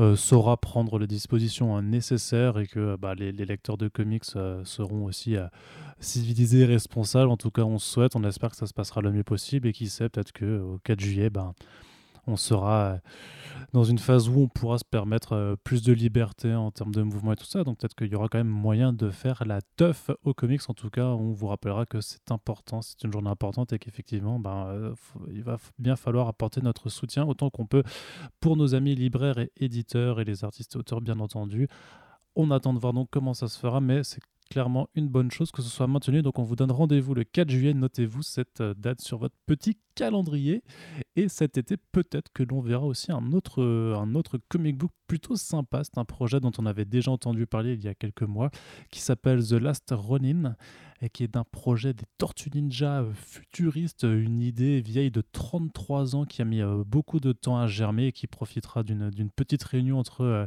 euh, 0.00 0.16
saura 0.16 0.56
prendre 0.56 0.98
les 0.98 1.06
dispositions 1.06 1.76
euh, 1.76 1.80
nécessaires 1.82 2.58
et 2.58 2.66
que 2.66 2.96
bah, 2.96 3.14
les, 3.14 3.32
les 3.32 3.44
lecteurs 3.44 3.76
de 3.76 3.88
comics 3.88 4.24
euh, 4.36 4.64
seront 4.64 5.04
aussi 5.04 5.36
civilisés 6.00 6.60
et 6.60 6.64
responsables. 6.66 7.30
En 7.30 7.36
tout 7.36 7.50
cas, 7.50 7.62
on 7.62 7.78
se 7.78 7.88
souhaite, 7.90 8.16
on 8.16 8.24
espère 8.24 8.50
que 8.50 8.56
ça 8.56 8.66
se 8.66 8.74
passera 8.74 9.00
le 9.00 9.12
mieux 9.12 9.24
possible. 9.24 9.68
Et 9.68 9.72
qui 9.72 9.88
sait, 9.88 10.08
peut-être 10.08 10.32
qu'au 10.32 10.78
4 10.84 11.00
juillet, 11.00 11.30
ben, 11.30 11.54
on 12.30 12.36
sera 12.36 12.82
euh, 12.82 12.98
dans 13.72 13.84
une 13.84 13.98
phase 13.98 14.28
où 14.28 14.40
on 14.40 14.48
pourra 14.48 14.78
se 14.78 14.84
permettre 14.84 15.34
euh, 15.34 15.56
plus 15.62 15.82
de 15.82 15.92
liberté 15.92 16.54
en 16.54 16.70
termes 16.70 16.94
de 16.94 17.02
mouvement 17.02 17.32
et 17.32 17.36
tout 17.36 17.44
ça. 17.44 17.64
Donc 17.64 17.78
peut-être 17.78 17.94
qu'il 17.94 18.08
y 18.08 18.14
aura 18.14 18.28
quand 18.28 18.38
même 18.38 18.48
moyen 18.48 18.92
de 18.92 19.10
faire 19.10 19.44
la 19.46 19.60
teuf 19.76 20.10
aux 20.24 20.34
comics. 20.34 20.62
En 20.68 20.74
tout 20.74 20.90
cas, 20.90 21.06
on 21.06 21.32
vous 21.32 21.46
rappellera 21.46 21.86
que 21.86 22.00
c'est 22.00 22.30
important, 22.30 22.82
c'est 22.82 23.02
une 23.04 23.12
journée 23.12 23.30
importante 23.30 23.72
et 23.72 23.78
qu'effectivement, 23.78 24.38
ben, 24.38 24.66
euh, 24.68 24.94
il 25.32 25.42
va 25.42 25.58
bien 25.78 25.96
falloir 25.96 26.28
apporter 26.28 26.60
notre 26.62 26.88
soutien 26.88 27.24
autant 27.24 27.50
qu'on 27.50 27.66
peut 27.66 27.82
pour 28.40 28.56
nos 28.56 28.74
amis 28.74 28.94
libraires 28.94 29.38
et 29.38 29.50
éditeurs 29.56 30.20
et 30.20 30.24
les 30.24 30.44
artistes 30.44 30.74
et 30.74 30.78
auteurs, 30.78 31.00
bien 31.00 31.20
entendu. 31.20 31.68
On 32.36 32.50
attend 32.50 32.72
de 32.72 32.78
voir 32.78 32.92
donc 32.92 33.08
comment 33.10 33.34
ça 33.34 33.48
se 33.48 33.58
fera, 33.58 33.80
mais 33.80 34.04
c'est 34.04 34.20
clairement 34.50 34.88
une 34.94 35.08
bonne 35.08 35.30
chose 35.30 35.50
que 35.50 35.62
ce 35.62 35.70
soit 35.70 35.86
maintenu. 35.86 36.22
Donc 36.22 36.38
on 36.38 36.42
vous 36.42 36.56
donne 36.56 36.72
rendez-vous 36.72 37.14
le 37.14 37.24
4 37.24 37.48
juillet. 37.48 37.72
Notez-vous 37.72 38.22
cette 38.22 38.60
euh, 38.60 38.74
date 38.74 39.00
sur 39.00 39.16
votre 39.16 39.36
petit 39.46 39.78
calendrier. 39.94 40.62
Et 41.16 41.28
cet 41.28 41.58
été, 41.58 41.76
peut-être 41.76 42.32
que 42.32 42.42
l'on 42.42 42.60
verra 42.60 42.84
aussi 42.84 43.12
un 43.12 43.32
autre, 43.32 43.62
euh, 43.62 43.94
un 43.96 44.14
autre 44.14 44.38
comic 44.48 44.76
book 44.76 44.90
plutôt 45.06 45.36
sympa. 45.36 45.84
C'est 45.84 45.98
un 45.98 46.04
projet 46.04 46.40
dont 46.40 46.52
on 46.58 46.66
avait 46.66 46.84
déjà 46.84 47.10
entendu 47.10 47.46
parler 47.46 47.74
il 47.74 47.82
y 47.82 47.88
a 47.88 47.94
quelques 47.94 48.22
mois, 48.22 48.50
qui 48.90 49.00
s'appelle 49.00 49.46
The 49.46 49.52
Last 49.52 49.92
Ronin, 49.92 50.56
et 51.02 51.10
qui 51.10 51.24
est 51.24 51.28
d'un 51.28 51.44
projet 51.44 51.92
des 51.92 52.04
Tortues 52.18 52.50
Ninja 52.54 53.02
euh, 53.02 53.12
futuristes, 53.12 54.04
euh, 54.04 54.22
une 54.22 54.40
idée 54.40 54.80
vieille 54.80 55.10
de 55.10 55.22
33 55.32 56.16
ans 56.16 56.24
qui 56.24 56.42
a 56.42 56.44
mis 56.44 56.62
beaucoup 56.86 57.20
de 57.20 57.32
temps 57.32 57.58
à 57.58 57.66
germer 57.66 58.06
et 58.06 58.12
qui 58.12 58.26
profitera 58.26 58.82
d'une 58.82 59.30
petite 59.30 59.62
réunion 59.62 59.98
entre... 59.98 60.46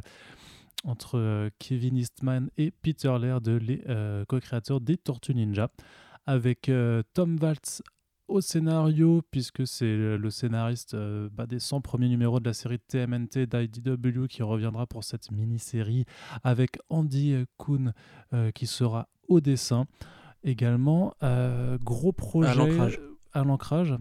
entre 0.82 1.18
euh, 1.18 1.50
Kevin 1.58 1.96
Eastman 1.96 2.50
et 2.56 2.70
Peter 2.70 3.16
Laird, 3.20 3.46
les 3.48 3.82
euh, 3.88 4.24
co-créateurs 4.26 4.80
des 4.80 4.96
Tortues 4.96 5.34
Ninja, 5.34 5.70
avec 6.26 6.68
euh, 6.68 7.02
Tom 7.14 7.38
Waltz 7.40 7.82
au 8.28 8.40
scénario, 8.40 9.22
puisque 9.30 9.66
c'est 9.66 9.96
le, 9.96 10.30
scénariste 10.30 10.94
euh, 10.94 11.28
bah, 11.32 11.46
des 11.46 11.58
100 11.58 11.80
premiers 11.80 12.08
numéros 12.08 12.40
de 12.40 12.46
la 12.46 12.54
série 12.54 12.78
TMNT 12.78 13.46
d'IDW 13.46 14.26
qui 14.28 14.42
reviendra 14.42 14.86
pour 14.86 15.04
cette 15.04 15.30
mini-série, 15.30 16.04
avec 16.42 16.78
Andy 16.88 17.44
Kuhn 17.58 17.92
euh, 18.32 18.50
qui 18.50 18.66
sera 18.66 19.08
au 19.28 19.40
dessin. 19.40 19.86
Également, 20.42 21.14
euh, 21.22 21.78
gros 21.82 22.12
projet 22.12 22.48
à 23.32 23.44
l'ancrage. 23.44 23.96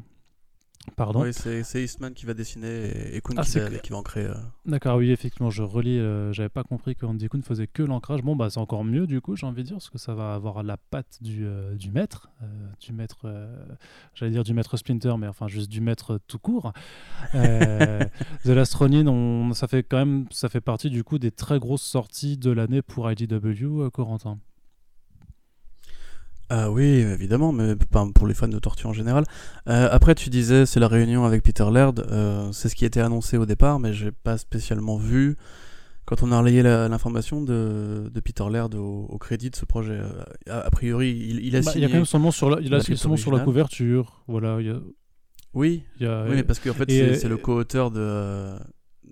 Pardon. 0.98 1.22
Oui, 1.22 1.32
c'est 1.34 1.84
Eastman 1.84 2.14
qui 2.14 2.26
va 2.26 2.34
dessiner 2.34 2.68
et, 2.68 3.16
et 3.16 3.22
Kuhn 3.22 3.36
Ah, 3.38 3.44
qui, 3.44 3.58
va, 3.58 3.70
qui 3.70 3.92
va 3.92 3.98
en 3.98 4.04
créer. 4.04 4.26
euh. 4.26 4.34
D'accord, 4.66 4.98
oui, 4.98 5.12
effectivement, 5.12 5.50
je 5.50 5.64
relis. 5.64 5.98
euh, 5.98 6.34
J'avais 6.34 6.50
pas 6.50 6.64
compris 6.64 6.96
que 6.96 7.06
Andy 7.06 7.30
Kuhn 7.30 7.42
faisait 7.42 7.68
que 7.68 7.84
l'ancrage. 7.84 8.22
Bon, 8.22 8.36
bah, 8.36 8.50
c'est 8.50 8.60
encore 8.60 8.84
mieux, 8.84 9.08
du 9.08 9.22
coup, 9.22 9.36
j'ai 9.38 9.46
envie 9.46 9.64
de 9.64 9.68
dire, 9.68 9.78
parce 9.78 9.90
que 9.90 9.98
ça 9.98 10.14
va 10.14 10.34
avoir 10.34 10.62
la 10.62 10.76
patte 10.78 11.20
du, 11.22 11.46
euh, 11.46 11.76
du 11.76 11.90
maître. 11.92 12.30
du 12.82 12.92
maître, 12.92 13.26
j'allais 14.14 14.32
dire 14.34 14.44
du 14.44 14.54
maître 14.54 14.76
Splinter, 14.78 15.14
mais 15.18 15.28
enfin, 15.28 15.48
juste 15.48 15.72
du 15.72 15.80
maître 15.82 16.20
tout 16.28 16.40
court. 16.40 16.74
The 17.34 18.48
Last 18.50 18.74
Ronin, 18.76 19.08
on, 19.08 19.54
ça 19.54 19.68
fait 19.68 19.84
quand 19.84 19.98
même 19.98 20.26
ça 20.32 20.50
fait 20.50 20.62
partie, 20.62 20.90
du 20.90 21.04
coup, 21.04 21.18
des 21.18 21.32
très 21.32 21.60
grosses 21.60 21.82
sorties 21.84 22.38
de 22.38 22.52
l'année 22.52 22.82
pour 22.82 23.10
IDW, 23.10 23.90
Corentin. 23.92 24.38
Ah 26.50 26.70
oui, 26.70 26.84
évidemment, 26.84 27.52
mais 27.52 27.76
pas 27.76 28.06
pour 28.14 28.28
les 28.28 28.34
fans 28.34 28.48
de 28.48 28.60
Tortue 28.60 28.86
en 28.86 28.94
général. 28.94 29.24
Euh, 29.68 29.88
après, 29.92 30.14
tu 30.14 30.30
disais, 30.30 30.66
c'est 30.66 30.80
la 30.80 30.88
réunion 30.88 31.26
avec 31.26 31.42
Peter 31.42 31.66
Laird. 31.72 32.00
euh, 32.12 32.52
c'est 32.52 32.70
ce 32.70 32.76
qui 32.76 32.86
était 32.86 33.00
annoncé 33.00 33.38
au 33.38 33.46
départ, 33.46 33.80
mais 33.80 33.94
j'ai 33.94 34.12
pas 34.12 34.38
spécialement 34.38 34.98
vu 34.98 35.36
quand 36.06 36.22
on 36.22 36.32
a 36.32 36.40
relayé 36.40 36.62
la- 36.62 36.90
l'information 36.90 37.42
de, 37.42 38.12
de 38.14 38.20
Peter 38.20 38.44
Laird 38.52 38.76
au, 38.76 39.06
au 39.10 39.18
crédit 39.18 39.50
de 39.50 39.56
ce 39.56 39.66
projet. 39.66 39.94
Euh, 40.00 40.24
A, 40.50 40.60
a 40.60 40.70
priori, 40.70 41.12
il, 41.12 41.40
il 41.46 41.56
a 41.56 41.62
Bah, 41.62 41.66
il 41.66 41.70
y 41.70 41.72
signé. 41.74 41.86
a 41.86 41.88
quand 41.90 41.96
même 41.96 42.06
son 42.06 42.20
nom 42.20 42.30
sur 42.32 42.50
la, 42.50 42.60
il 42.62 42.74
a 42.74 42.78
la 42.78 42.84
sur 42.84 43.32
la 43.32 43.40
couverture. 43.40 44.22
Voilà, 44.28 44.58
il 44.60 44.68
y 44.68 44.70
a, 44.70 44.80
Oui, 45.54 45.84
il 46.00 46.04
y 46.04 46.10
a- 46.10 46.24
oui, 46.28 46.36
mais 46.36 46.44
parce 46.44 46.60
qu'en 46.60 46.74
fait, 46.74 46.90
c'est 47.16 47.30
le 47.30 47.38
co-auteur 47.38 47.90
de. 47.90 48.50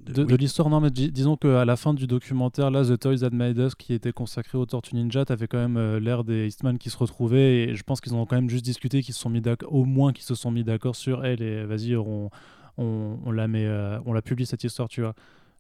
De- 0.06 0.14
De, 0.14 0.22
oui. 0.24 0.28
de 0.32 0.36
l'histoire, 0.36 0.70
non, 0.70 0.80
mais 0.80 0.90
dis- 0.92 1.12
disons 1.12 1.38
qu'à 1.38 1.64
la 1.66 1.76
fin 1.76 1.94
du 1.94 2.08
documentaire, 2.08 2.72
là, 2.72 2.84
The 2.84 3.00
Toys 3.00 3.18
That 3.20 3.30
Made 3.32 3.58
Us, 3.58 3.76
qui 3.76 3.94
était 3.94 4.12
consacré 4.12 4.58
aux 4.58 4.66
Tortues 4.66 4.96
Ninja, 4.96 5.26
t'avais 5.26 5.48
quand 5.48 5.58
même 5.60 5.78
euh, 5.78 6.00
l'air 6.00 6.24
des 6.24 6.48
Eastman 6.48 6.78
qui 6.78 6.90
se 6.90 6.98
retrouvaient, 6.98 7.64
et 7.70 7.76
je 7.76 7.84
pense 7.84 8.02
qu'ils 8.02 8.14
ont 8.16 8.26
quand 8.26 8.36
même 8.36 8.50
juste 8.50 8.66
discuté, 8.66 9.02
qu'ils 9.02 9.14
se 9.14 9.20
sont 9.20 9.30
mis 9.30 9.42
d'accord, 9.42 9.74
au 9.74 9.86
moins 9.86 10.12
qu'ils 10.14 10.26
se 10.26 10.36
sont 10.36 10.52
mis 10.52 10.64
d'accord 10.64 10.96
sur 10.96 11.24
elle, 11.26 11.42
et 11.42 11.64
vas-y, 11.66 11.96
on, 11.96 12.30
on, 12.78 13.18
on 13.26 13.32
la 13.32 13.48
met, 13.48 13.66
euh, 13.66 14.00
on 14.06 14.14
la 14.14 14.22
publie 14.22 14.46
cette 14.46 14.64
histoire, 14.64 14.90
tu 14.90 15.02
vois. 15.02 15.14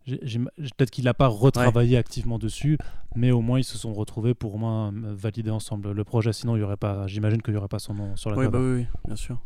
Peut-être 0.08 0.90
qu'il 0.90 1.04
n'a 1.06 1.14
pas 1.14 1.28
retravaillé 1.28 1.96
activement 1.96 2.40
dessus, 2.40 2.80
mais 3.16 3.30
au 3.30 3.42
moins 3.42 3.60
ils 3.60 3.64
se 3.64 3.78
sont 3.78 3.94
retrouvés 3.94 4.34
pour 4.34 4.56
au 4.56 4.58
moins 4.58 4.88
euh, 4.92 5.14
valider 5.16 5.52
ensemble 5.52 5.92
le 5.92 6.04
projet. 6.04 6.34
Sinon, 6.34 6.56
il 6.56 6.60
y 6.62 6.64
aurait 6.64 6.76
pas, 6.76 7.06
j'imagine 7.06 7.40
qu'il 7.44 7.54
n'y 7.54 7.60
aurait 7.60 7.68
pas 7.68 7.78
son 7.78 7.94
nom 7.94 8.16
sur 8.16 8.32
la 8.32 8.38
Oui, 8.38 8.48
bah 8.48 8.58
oui, 8.60 8.80
oui, 8.80 8.86
bien 9.06 9.16
sûr. 9.16 9.38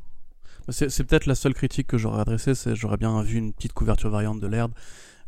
C'est 0.69 1.03
peut-être 1.03 1.25
la 1.27 1.35
seule 1.35 1.53
critique 1.53 1.87
que 1.87 1.97
j'aurais 1.97 2.21
adressée, 2.21 2.55
c'est 2.55 2.75
j'aurais 2.75 2.97
bien 2.97 3.21
vu 3.21 3.37
une 3.37 3.53
petite 3.53 3.73
couverture 3.73 4.09
variante 4.09 4.39
de 4.39 4.47
l'herbe. 4.47 4.71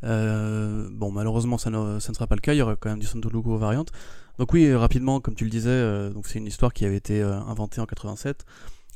Euh, 0.03 0.87
bon, 0.91 1.11
malheureusement, 1.11 1.57
ça 1.57 1.69
ne, 1.69 1.99
sera 1.99 2.27
pas 2.27 2.35
le 2.35 2.41
cas. 2.41 2.53
Il 2.53 2.57
y 2.57 2.61
aurait 2.61 2.77
quand 2.79 2.89
même 2.89 2.99
du 2.99 3.07
Santo 3.07 3.29
Lugo 3.29 3.57
variante. 3.57 3.91
Donc 4.37 4.53
oui, 4.53 4.73
rapidement, 4.73 5.19
comme 5.19 5.35
tu 5.35 5.43
le 5.43 5.49
disais, 5.49 5.69
euh, 5.69 6.11
donc 6.11 6.27
c'est 6.27 6.39
une 6.39 6.45
histoire 6.45 6.73
qui 6.73 6.85
avait 6.85 6.97
été 6.97 7.21
euh, 7.21 7.39
inventée 7.41 7.81
en 7.81 7.85
87. 7.85 8.45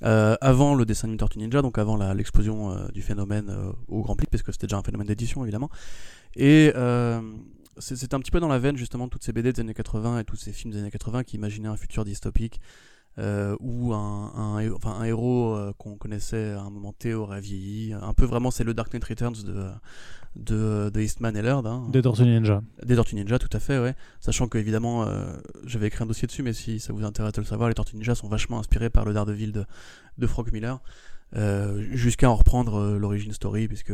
avant 0.03 0.75
le 0.75 0.85
dessin 0.85 1.07
de 1.07 1.15
Tortue 1.15 1.39
Ninja, 1.39 1.61
donc 1.61 1.77
avant 1.77 1.97
l'explosion 2.13 2.75
du 2.91 3.01
phénomène 3.01 3.53
au 3.87 4.01
grand 4.01 4.15
public, 4.15 4.31
parce 4.31 4.43
que 4.43 4.51
c'était 4.51 4.67
déjà 4.67 4.77
un 4.77 4.83
phénomène 4.83 5.07
d'édition 5.07 5.43
évidemment. 5.43 5.69
Et 6.35 6.71
c'était 7.77 8.15
un 8.15 8.19
petit 8.19 8.31
peu 8.31 8.39
dans 8.39 8.47
la 8.47 8.59
veine 8.59 8.77
justement 8.77 9.05
de 9.05 9.11
toutes 9.11 9.23
ces 9.23 9.31
BD 9.31 9.53
des 9.53 9.61
années 9.61 9.73
80 9.73 10.19
et 10.19 10.23
tous 10.23 10.35
ces 10.35 10.53
films 10.53 10.73
des 10.73 10.79
années 10.79 10.91
80 10.91 11.23
qui 11.23 11.35
imaginaient 11.35 11.69
un 11.69 11.77
futur 11.77 12.03
dystopique 12.03 12.59
euh, 13.17 13.55
où 13.59 13.93
un, 13.93 14.33
un, 14.35 14.71
enfin, 14.73 14.91
un 14.91 15.03
héros 15.03 15.53
euh, 15.53 15.73
qu'on 15.77 15.95
connaissait 15.95 16.51
à 16.51 16.61
un 16.61 16.69
moment 16.69 16.93
T 16.93 17.13
aurait 17.13 17.41
vieilli. 17.41 17.93
Un 17.93 18.13
peu 18.13 18.25
vraiment, 18.25 18.51
c'est 18.51 18.63
le 18.63 18.73
Dark 18.73 18.93
Knight 18.93 19.03
Returns 19.03 19.43
de, 19.45 19.69
de, 20.35 20.89
de 20.89 21.01
Eastman 21.01 21.35
et 21.35 21.41
Laird. 21.41 21.65
Hein. 21.67 21.87
Des 21.89 22.01
Tortues 22.01 22.23
Ninja. 22.23 22.61
Des 22.83 22.95
Tortues 22.95 23.15
Ninja, 23.15 23.39
tout 23.39 23.49
à 23.51 23.59
fait, 23.59 23.79
ouais. 23.79 23.95
Sachant 24.19 24.47
que, 24.47 24.57
évidemment, 24.57 25.03
euh, 25.03 25.37
j'avais 25.65 25.87
écrit 25.87 26.03
un 26.03 26.07
dossier 26.07 26.27
dessus, 26.27 26.43
mais 26.43 26.53
si 26.53 26.79
ça 26.79 26.93
vous 26.93 27.03
intéresse 27.03 27.33
de 27.33 27.41
le 27.41 27.47
savoir, 27.47 27.69
les 27.69 27.75
Tortues 27.75 27.95
Ninja 27.95 28.15
sont 28.15 28.27
vachement 28.27 28.59
inspirés 28.59 28.89
par 28.89 29.05
le 29.05 29.13
Daredevil 29.13 29.51
de, 29.51 29.65
de 30.17 30.27
Frank 30.27 30.51
Miller. 30.51 30.79
Jusqu'à 31.91 32.29
en 32.29 32.35
reprendre 32.35 32.97
l'origine 32.97 33.31
story, 33.31 33.69
puisque 33.69 33.93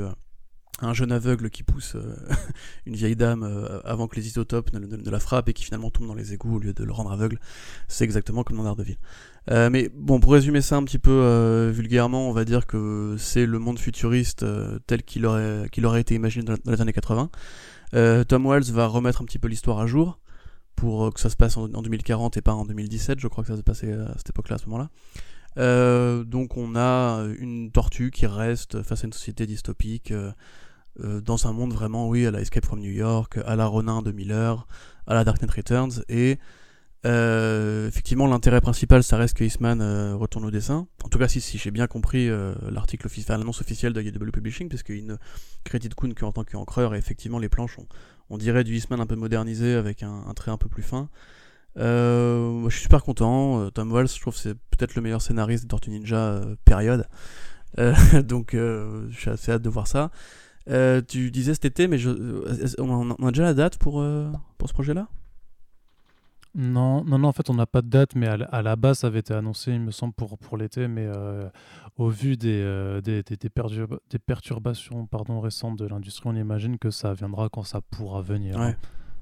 un 0.79 0.93
jeune 0.93 1.11
aveugle 1.11 1.49
qui 1.49 1.63
pousse 1.63 1.95
euh, 1.95 2.15
une 2.85 2.95
vieille 2.95 3.15
dame 3.15 3.43
euh, 3.43 3.79
avant 3.83 4.07
que 4.07 4.15
les 4.15 4.27
isotopes 4.27 4.71
ne, 4.73 5.09
la 5.09 5.19
frappent 5.19 5.49
et 5.49 5.53
qui 5.53 5.63
finalement 5.63 5.89
tombe 5.89 6.07
dans 6.07 6.13
les 6.13 6.33
égouts 6.33 6.55
au 6.55 6.59
lieu 6.59 6.73
de 6.73 6.83
le 6.83 6.91
rendre 6.91 7.11
aveugle. 7.11 7.39
C'est 7.87 8.03
exactement 8.03 8.43
comme 8.43 8.57
dans 8.57 8.63
Daredevil. 8.63 8.97
Euh, 9.49 9.69
mais 9.69 9.89
bon, 9.93 10.19
pour 10.19 10.33
résumer 10.33 10.61
ça 10.61 10.75
un 10.75 10.83
petit 10.83 10.99
peu 10.99 11.11
euh, 11.11 11.71
vulgairement, 11.73 12.29
on 12.29 12.33
va 12.33 12.45
dire 12.45 12.67
que 12.67 13.15
c'est 13.17 13.45
le 13.45 13.59
monde 13.59 13.79
futuriste 13.79 14.45
tel 14.87 15.03
qu'il 15.03 15.25
aurait, 15.25 15.69
qu'il 15.71 15.85
aurait 15.85 16.01
été 16.01 16.15
imaginé 16.15 16.45
dans, 16.45 16.71
les 16.71 16.81
années 16.81 16.93
80. 16.93 17.29
Tom 18.27 18.45
Wells 18.45 18.71
va 18.71 18.87
remettre 18.87 19.21
un 19.21 19.25
petit 19.25 19.39
peu 19.39 19.47
l'histoire 19.47 19.79
à 19.79 19.87
jour 19.87 20.19
pour 20.75 21.11
que 21.13 21.19
ça 21.19 21.29
se 21.29 21.37
passe 21.37 21.57
en, 21.57 21.67
2040 21.67 22.37
et 22.37 22.41
pas 22.41 22.53
en 22.53 22.65
2017, 22.65 23.19
je 23.19 23.27
crois 23.27 23.43
que 23.43 23.49
ça 23.49 23.57
se 23.57 23.61
passait 23.61 23.93
à 23.93 24.13
cette 24.17 24.29
époque-là, 24.29 24.57
à 24.57 24.59
ce 24.59 24.65
moment-là. 24.69 26.23
donc 26.25 26.57
on 26.57 26.75
a 26.75 27.25
une 27.39 27.71
tortue 27.71 28.11
qui 28.11 28.27
reste 28.27 28.83
face 28.83 29.05
à 29.05 29.07
une 29.07 29.13
société 29.13 29.47
dystopique 29.47 30.11
euh, 31.03 31.21
dans 31.21 31.47
un 31.47 31.53
monde 31.53 31.73
vraiment, 31.73 32.07
oui, 32.07 32.25
à 32.25 32.31
la 32.31 32.41
Escape 32.41 32.65
from 32.65 32.79
New 32.79 32.91
York, 32.91 33.39
à 33.45 33.55
la 33.55 33.65
Ronin 33.67 34.01
de 34.01 34.11
Miller, 34.11 34.67
à 35.05 35.13
la 35.13 35.23
Dark 35.23 35.41
Knight 35.41 35.51
Returns, 35.51 36.03
et 36.09 36.39
euh, 37.05 37.87
effectivement, 37.87 38.25
l'intérêt 38.25 38.61
principal, 38.61 39.03
ça 39.03 39.17
reste 39.17 39.37
que 39.37 39.43
Eastman 39.43 39.79
euh, 39.81 40.15
retourne 40.15 40.45
au 40.45 40.51
dessin. 40.51 40.87
En 41.03 41.09
tout 41.09 41.19
cas, 41.19 41.27
si, 41.27 41.39
si 41.39 41.57
j'ai 41.57 41.71
bien 41.71 41.87
compris 41.87 42.29
l'article 42.71 43.05
officiel, 43.05 43.37
l'annonce 43.37 43.61
officielle 43.61 43.93
de 43.93 44.01
IDW 44.01 44.31
Publishing, 44.31 44.69
puisqu'il 44.69 45.05
ne 45.05 45.15
crédite 45.63 45.93
Kuhn 45.93 46.13
qu'en 46.13 46.31
tant 46.31 46.43
qu'encreur, 46.43 46.95
et 46.95 46.97
effectivement, 46.97 47.39
les 47.39 47.49
planches, 47.49 47.77
on, 48.29 48.37
dirait 48.37 48.63
du 48.63 48.75
Eastman 48.75 48.99
un 48.99 49.05
peu 49.05 49.15
modernisé, 49.15 49.75
avec 49.75 50.03
un, 50.03 50.33
trait 50.35 50.51
un 50.51 50.57
peu 50.57 50.67
plus 50.67 50.83
fin. 50.83 51.09
je 51.75 52.67
suis 52.69 52.81
super 52.81 53.03
content. 53.03 53.69
Tom 53.69 53.91
Walsh, 53.91 54.15
je 54.15 54.21
trouve 54.21 54.35
c'est 54.35 54.55
peut-être 54.55 54.95
le 54.95 55.01
meilleur 55.03 55.21
scénariste 55.21 55.63
de 55.63 55.69
Tortue 55.69 55.91
Ninja 55.91 56.41
période. 56.65 57.07
donc, 58.23 58.53
je 58.53 59.07
suis 59.11 59.29
assez 59.29 59.51
hâte 59.51 59.61
de 59.61 59.69
voir 59.69 59.87
ça. 59.87 60.09
Euh, 60.69 61.01
tu 61.07 61.31
disais 61.31 61.53
cet 61.53 61.65
été, 61.65 61.87
mais 61.87 61.97
je, 61.97 62.09
euh, 62.09 62.73
on 62.79 63.11
a 63.11 63.31
déjà 63.31 63.43
la 63.43 63.53
date 63.53 63.77
pour, 63.77 64.01
euh, 64.01 64.29
pour 64.57 64.67
ce 64.67 64.73
projet-là? 64.73 65.07
Non, 66.55 67.03
non, 67.03 67.19
non, 67.19 67.27
en 67.27 67.31
fait, 67.33 67.49
on 67.49 67.53
n'a 67.53 67.67
pas 67.67 67.81
de 67.81 67.87
date, 67.89 68.15
mais 68.15 68.27
à, 68.27 68.61
la 68.61 68.75
base, 68.75 68.99
ça 68.99 69.07
avait 69.07 69.19
été 69.19 69.33
annoncé, 69.33 69.71
il 69.71 69.79
me 69.79 69.91
semble, 69.91 70.13
pour, 70.13 70.37
pour 70.39 70.57
l'été, 70.57 70.87
mais 70.87 71.07
au 71.97 72.09
vu 72.09 72.35
des, 72.35 72.99
des, 73.03 73.21
des, 73.21 74.19
perturbations 74.19 75.05
pardon, 75.05 75.39
récentes 75.39 75.77
de 75.77 75.85
l'industrie, 75.85 76.29
on 76.29 76.35
imagine 76.35 76.79
que 76.79 76.89
ça 76.89 77.13
viendra 77.13 77.49
quand 77.49 77.61
ça 77.63 77.81
pourra 77.81 78.21
venir. 78.21 78.59
Hein. 78.59 78.73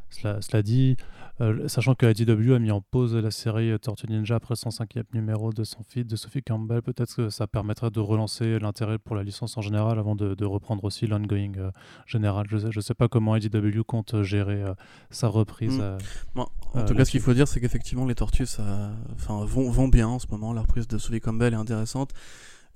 Cela, 0.10 0.62
dit, 0.62 0.96
euh, 1.42 1.68
sachant 1.68 1.96
que 1.96 2.06
IDW 2.06 2.54
a 2.54 2.60
mis 2.60 2.72
en 2.72 2.82
pause 2.82 3.16
la 3.16 3.32
série 3.32 3.78
Tortue 3.80 4.08
Ninja 4.08 4.36
après 4.36 4.56
son 4.56 4.72
cinquième 4.72 5.06
numéro 5.14 5.52
de 5.52 5.64
son 5.64 5.84
feed 5.84 6.08
de 6.08 6.16
Sophie 6.16 6.42
Campbell, 6.42 6.82
peut-être 6.82 7.16
que 7.16 7.30
ça 7.30 7.48
permettrait 7.48 7.92
de 7.92 8.00
relancer 8.00 8.60
l'intérêt 8.60 8.98
pour 8.98 9.16
la 9.16 9.24
licence 9.24 9.58
en 9.58 9.62
général 9.62 10.00
avant 10.00 10.16
de, 10.16 10.46
reprendre 10.46 10.84
aussi 10.84 11.08
l'ongoing 11.08 11.54
euh, 11.58 11.72
général. 12.06 12.46
Je 12.50 12.58
ne 12.58 12.72
sais, 12.72 12.82
sais, 12.82 12.94
pas 12.94 13.08
comment 13.08 13.36
IDW 13.36 13.82
compte 13.86 14.22
gérer 14.24 14.62
euh, 14.64 14.74
sa 15.10 15.28
reprise. 15.28 15.80
Mm. 16.36 16.40
en 16.40 16.86
tout 16.86 16.96
cas, 16.96 17.06
ce 17.06 17.12
qu'il 17.12 17.22
faut 17.22 17.34
dire, 17.34 17.48
c'est 17.48 17.60
qu'effectivement, 17.60 18.06
les 18.06 18.16
tortues 18.16 18.46
ça, 18.46 18.92
vont, 19.18 19.70
vont 19.70 19.88
bien 19.88 20.08
en 20.08 20.20
ce 20.20 20.28
moment. 20.30 20.54
La 20.54 20.62
reprise 20.62 20.88
de 20.88 20.98
Sophie 20.98 21.20
Campbell 21.20 21.54
est 21.54 21.58
intéressante. 21.58 22.12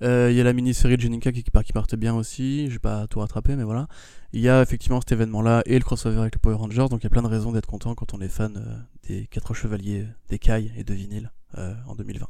Il 0.02 0.32
y 0.32 0.40
a 0.40 0.44
la 0.44 0.52
mini-série 0.52 0.96
de 0.96 1.02
Jenica 1.02 1.30
qui, 1.32 1.42
qui, 1.42 1.72
partait 1.72 1.96
bien 1.96 2.14
aussi. 2.14 2.68
Je 2.68 2.74
vais 2.74 2.78
pas 2.78 3.06
tout 3.06 3.20
rattraper, 3.20 3.56
mais 3.56 3.64
voilà 3.64 3.86
il 4.32 4.40
y 4.40 4.48
a 4.48 4.62
effectivement 4.62 5.00
cet 5.00 5.12
événement-là 5.12 5.62
et 5.66 5.78
le 5.78 5.84
crossover 5.84 6.18
avec 6.18 6.34
les 6.34 6.38
Power 6.38 6.54
Rangers, 6.54 6.86
donc 6.88 7.00
il 7.00 7.04
y 7.04 7.06
a 7.06 7.10
plein 7.10 7.22
de 7.22 7.28
raisons 7.28 7.52
d'être 7.52 7.66
content 7.66 7.94
quand 7.94 8.14
on 8.14 8.20
est 8.20 8.28
fan 8.28 8.56
euh, 8.56 8.78
des 9.08 9.26
quatre 9.26 9.54
chevaliers 9.54 10.06
d'écailles 10.28 10.72
et 10.76 10.84
de 10.84 10.94
vinyle 10.94 11.32
euh, 11.58 11.74
en 11.86 11.94
2020. 11.94 12.28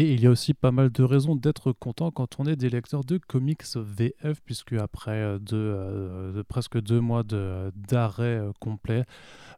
Et 0.00 0.14
il 0.14 0.22
y 0.22 0.26
a 0.26 0.30
aussi 0.30 0.54
pas 0.54 0.70
mal 0.70 0.90
de 0.90 1.02
raisons 1.02 1.36
d'être 1.36 1.72
content 1.72 2.10
quand 2.10 2.40
on 2.40 2.46
est 2.46 2.56
des 2.56 2.70
lecteurs 2.70 3.04
de 3.04 3.18
comics 3.18 3.62
VF, 3.76 4.40
puisque 4.46 4.72
après 4.72 5.10
euh, 5.10 5.38
deux, 5.38 6.42
presque 6.48 6.80
deux 6.80 7.00
mois 7.00 7.22
d'arrêt 7.22 8.40
complet, 8.60 9.04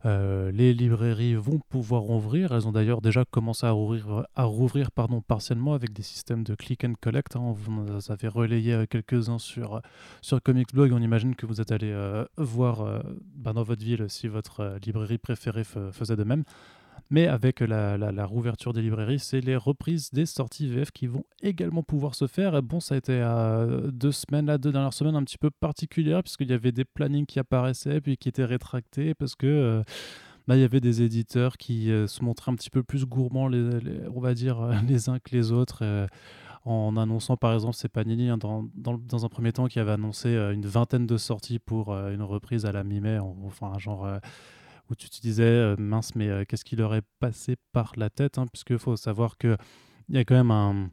euh, 0.04 0.50
les 0.50 0.74
librairies 0.74 1.36
vont 1.36 1.60
pouvoir 1.68 2.10
ouvrir. 2.10 2.50
Elles 2.50 2.66
ont 2.66 2.72
d'ailleurs 2.72 3.00
déjà 3.00 3.24
commencé 3.24 3.66
à 3.66 3.70
rouvrir, 3.70 4.90
partiellement 4.90 5.74
avec 5.74 5.92
des 5.92 6.02
systèmes 6.02 6.42
de 6.42 6.56
click 6.56 6.82
and 6.82 6.94
collect. 7.00 7.36
Hein. 7.36 7.54
Vous 7.54 8.10
avez 8.10 8.26
relayé 8.26 8.72
euh, 8.72 8.86
quelques-uns 8.86 9.38
sur, 9.38 9.80
sur 10.22 10.42
Comics. 10.42 10.70
On 10.74 11.00
imagine 11.00 11.36
que 11.36 11.46
vous 11.46 11.60
êtes 11.60 11.70
allé 11.70 11.92
euh, 11.92 12.24
voir 12.36 13.04
bah, 13.36 13.52
dans 13.52 13.62
votre 13.62 13.84
ville 13.84 14.06
si 14.08 14.26
votre 14.26 14.76
librairie 14.84 15.18
préférée 15.18 15.64
faisait 15.64 16.16
de 16.16 16.24
même. 16.24 16.42
Mais 17.12 17.26
avec 17.26 17.60
la, 17.60 17.98
la, 17.98 18.24
rouverture 18.24 18.72
des 18.72 18.80
librairies, 18.80 19.18
c'est 19.18 19.42
les 19.42 19.54
reprises 19.54 20.10
des 20.12 20.24
sorties 20.24 20.66
VF 20.66 20.92
qui 20.92 21.06
vont 21.06 21.26
également 21.42 21.82
pouvoir 21.82 22.14
se 22.14 22.26
faire. 22.26 22.62
Bon, 22.62 22.80
ça 22.80 22.94
a 22.94 22.98
été 22.98 23.20
à 23.20 23.66
deux 23.92 24.12
semaines, 24.12 24.46
là, 24.46 24.56
deux 24.56 24.72
dernières 24.72 24.94
semaines, 24.94 25.14
un 25.14 25.22
petit 25.22 25.36
peu 25.36 25.50
particulières, 25.50 26.22
puisqu'il 26.22 26.48
y 26.48 26.54
avait 26.54 26.72
des 26.72 26.86
plannings 26.86 27.26
qui 27.26 27.38
apparaissaient, 27.38 28.00
puis 28.00 28.16
qui 28.16 28.30
étaient 28.30 28.46
rétractés, 28.46 29.12
parce 29.12 29.34
que 29.34 29.46
euh, 29.46 29.82
bah, 30.48 30.56
il 30.56 30.60
y 30.60 30.64
avait 30.64 30.80
des 30.80 31.02
éditeurs 31.02 31.58
qui 31.58 31.90
euh, 31.90 32.06
se 32.06 32.24
montraient 32.24 32.50
un 32.50 32.54
petit 32.54 32.70
peu 32.70 32.82
plus 32.82 33.04
gourmands, 33.04 33.50
on 34.14 34.20
va 34.20 34.32
dire, 34.32 34.66
les 34.88 35.10
uns 35.10 35.18
que 35.18 35.36
les 35.36 35.52
autres. 35.52 35.80
Euh, 35.82 36.06
en 36.64 36.96
annonçant 36.96 37.36
par 37.36 37.52
exemple, 37.52 37.74
c'est 37.74 37.90
Panini 37.90 38.30
hein, 38.30 38.38
dans, 38.38 38.64
dans, 38.74 38.96
dans, 38.96 39.26
un 39.26 39.28
premier 39.28 39.52
temps 39.52 39.66
qui 39.66 39.80
avait 39.80 39.92
annoncé 39.92 40.34
une 40.34 40.64
vingtaine 40.64 41.06
de 41.06 41.16
sorties 41.18 41.58
pour 41.58 41.92
une 41.92 42.22
reprise 42.22 42.64
à 42.66 42.72
la 42.72 42.84
mi-mai, 42.84 43.18
enfin 43.18 43.76
genre 43.78 44.06
où 44.90 44.94
tu 44.94 45.08
te 45.08 45.20
disais, 45.20 45.44
euh, 45.44 45.76
mince, 45.78 46.14
mais 46.14 46.28
euh, 46.28 46.44
qu'est-ce 46.46 46.64
qui 46.64 46.76
leur 46.76 46.94
est 46.94 47.04
passé 47.20 47.56
par 47.72 47.92
la 47.96 48.10
tête 48.10 48.38
hein, 48.38 48.46
Puisqu'il 48.46 48.78
faut 48.78 48.96
savoir 48.96 49.38
qu'il 49.38 49.56
y 50.10 50.18
a 50.18 50.24
quand 50.24 50.34
même 50.34 50.50
un 50.50 50.90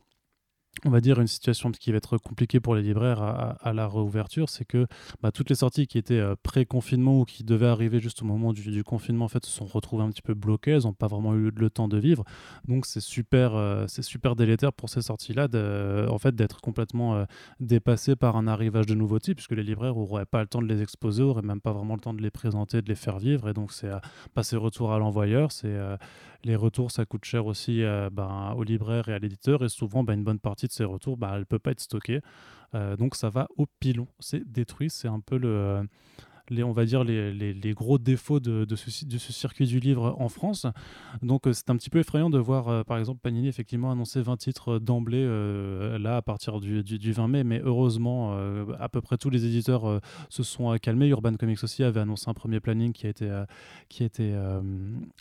on 0.86 0.90
va 0.90 1.02
dire, 1.02 1.20
une 1.20 1.28
situation 1.28 1.72
qui 1.72 1.92
va 1.92 1.98
être 1.98 2.18
compliquée 2.18 2.60
pour 2.60 2.76
les 2.76 2.82
libraires 2.82 3.22
à, 3.22 3.74
la 3.74 3.88
réouverture, 3.88 4.50
c'est 4.50 4.66
que 4.66 4.88
bah, 5.22 5.32
toutes 5.32 5.50
les 5.50 5.56
sorties 5.56 5.88
qui 5.88 5.98
étaient 5.98 6.20
euh, 6.20 6.36
pré-confinement 6.42 7.20
ou 7.20 7.26
qui 7.26 7.44
devaient 7.44 7.68
arriver 7.68 8.00
juste 8.00 8.22
au 8.22 8.26
moment 8.26 8.54
du, 8.54 8.84
confinement, 8.84 9.26
en 9.26 9.28
fait, 9.28 9.46
se 9.46 9.52
sont 9.52 9.66
retrouvées 9.66 10.04
un 10.04 10.10
petit 10.10 10.22
peu 10.22 10.34
bloquées, 10.34 10.72
elles 10.72 10.84
n'ont 10.84 10.94
pas 10.94 11.08
vraiment 11.08 11.36
eu 11.36 11.52
le 11.54 11.70
temps 11.70 11.88
de 11.88 11.98
vivre. 11.98 12.24
Donc 12.68 12.86
c'est 12.86 13.02
super, 13.02 13.56
euh, 13.56 13.88
super 13.88 14.36
délétère 14.36 14.72
pour 14.72 14.90
ces 14.90 15.02
sorties-là 15.02 15.48
en 16.10 16.18
fait, 16.18 16.36
d'être 16.36 16.62
complètement 16.62 17.16
euh, 17.16 17.26
dépassées 17.60 18.16
par 18.16 18.38
un 18.38 18.48
arrivage 18.48 18.86
de 18.86 18.96
nouveautés, 18.96 19.36
puisque 19.36 19.52
les 19.52 19.64
libraires 19.64 19.96
n'auraient 19.96 20.26
pas 20.26 20.42
le 20.42 20.48
temps 20.48 20.62
de 20.62 20.68
les 20.68 20.82
exposer, 20.82 21.24
n'auraient 21.24 21.42
même 21.42 21.62
pas 21.62 21.74
vraiment 21.74 21.96
le 21.96 22.02
temps 22.02 22.14
de 22.14 22.22
les 22.22 22.32
présenter, 22.32 22.82
de 22.82 22.88
les 22.88 22.96
faire 22.96 23.20
vivre. 23.20 23.50
Et 23.50 23.54
donc 23.54 23.74
c'est 23.74 23.90
passer 24.34 24.56
retour 24.56 24.94
à 24.94 25.00
l'envoyeur, 25.00 25.52
les 26.44 26.56
retours, 26.56 26.92
ça 26.92 27.06
coûte 27.06 27.26
cher 27.26 27.46
aussi 27.46 27.84
euh, 27.84 28.10
ben, 28.12 28.54
aux 28.56 28.64
libraires 28.64 29.10
et 29.10 29.14
à 29.14 29.20
l'éditeur. 29.20 29.64
Et 29.64 29.70
souvent, 29.70 30.04
ben, 30.04 30.14
une 30.14 30.24
bonne 30.24 30.40
partie 30.40 30.68
de 30.68 30.72
ces 30.72 30.86
retours, 30.86 31.18
ben, 31.18 31.32
elle 31.34 31.40
ne 31.40 31.44
peut 31.44 31.60
pas 31.60 31.72
être 31.72 31.82
stockée. 31.82 32.22
Euh, 32.76 32.96
donc 32.96 33.16
ça 33.16 33.30
va 33.30 33.48
au 33.58 33.66
pilon. 33.80 34.08
C'est 34.20 34.50
détruit. 34.50 34.90
C'est 34.90 35.08
un 35.08 35.20
peu 35.20 35.38
le 35.38 35.88
les, 36.50 36.64
on 36.64 36.72
va 36.72 36.86
dire, 36.86 37.04
les, 37.04 37.34
les, 37.34 37.74
gros 37.74 37.98
défauts 37.98 38.40
de, 38.40 38.66
de, 38.66 38.76
ce, 38.76 38.90
circuit 39.32 39.66
du 39.68 39.80
livre 39.80 40.16
en 40.20 40.30
France. 40.30 40.66
Donc 41.22 41.48
euh, 41.48 41.54
c'est 41.54 41.70
un 41.70 41.76
petit 41.76 41.90
peu 41.90 42.00
effrayant 42.00 42.30
de 42.30 42.38
voir, 42.38 42.68
euh, 42.68 42.84
par 42.84 42.98
exemple, 42.98 43.20
Panini 43.22 43.48
effectivement 43.48 43.92
annoncer 43.92 44.22
20 44.22 44.38
titres 44.38 44.80
d'emblée, 44.80 45.24
euh, 45.24 45.98
là, 45.98 46.18
à 46.18 46.22
partir 46.22 46.60
du, 46.60 46.84
du, 46.84 47.12
20 47.12 47.28
mai, 47.28 47.44
mais 47.44 47.62
heureusement, 47.64 48.38
à 48.80 48.90
peu 48.90 49.02
près 49.02 49.18
tous 49.18 49.30
les 49.30 49.46
éditeurs 49.46 50.02
se 50.30 50.44
sont 50.44 50.76
calmés. 50.78 51.08
Urban 51.08 51.34
Comics 51.36 51.64
aussi 51.64 51.84
avait 51.84 52.00
annoncé 52.00 52.30
un 52.30 52.34
premier 52.34 52.60
planning 52.60 52.94
qui 52.94 53.08
a 53.08 53.10
été, 53.10 53.44
qui 53.90 54.04
a 54.04 54.06
été 54.06 54.36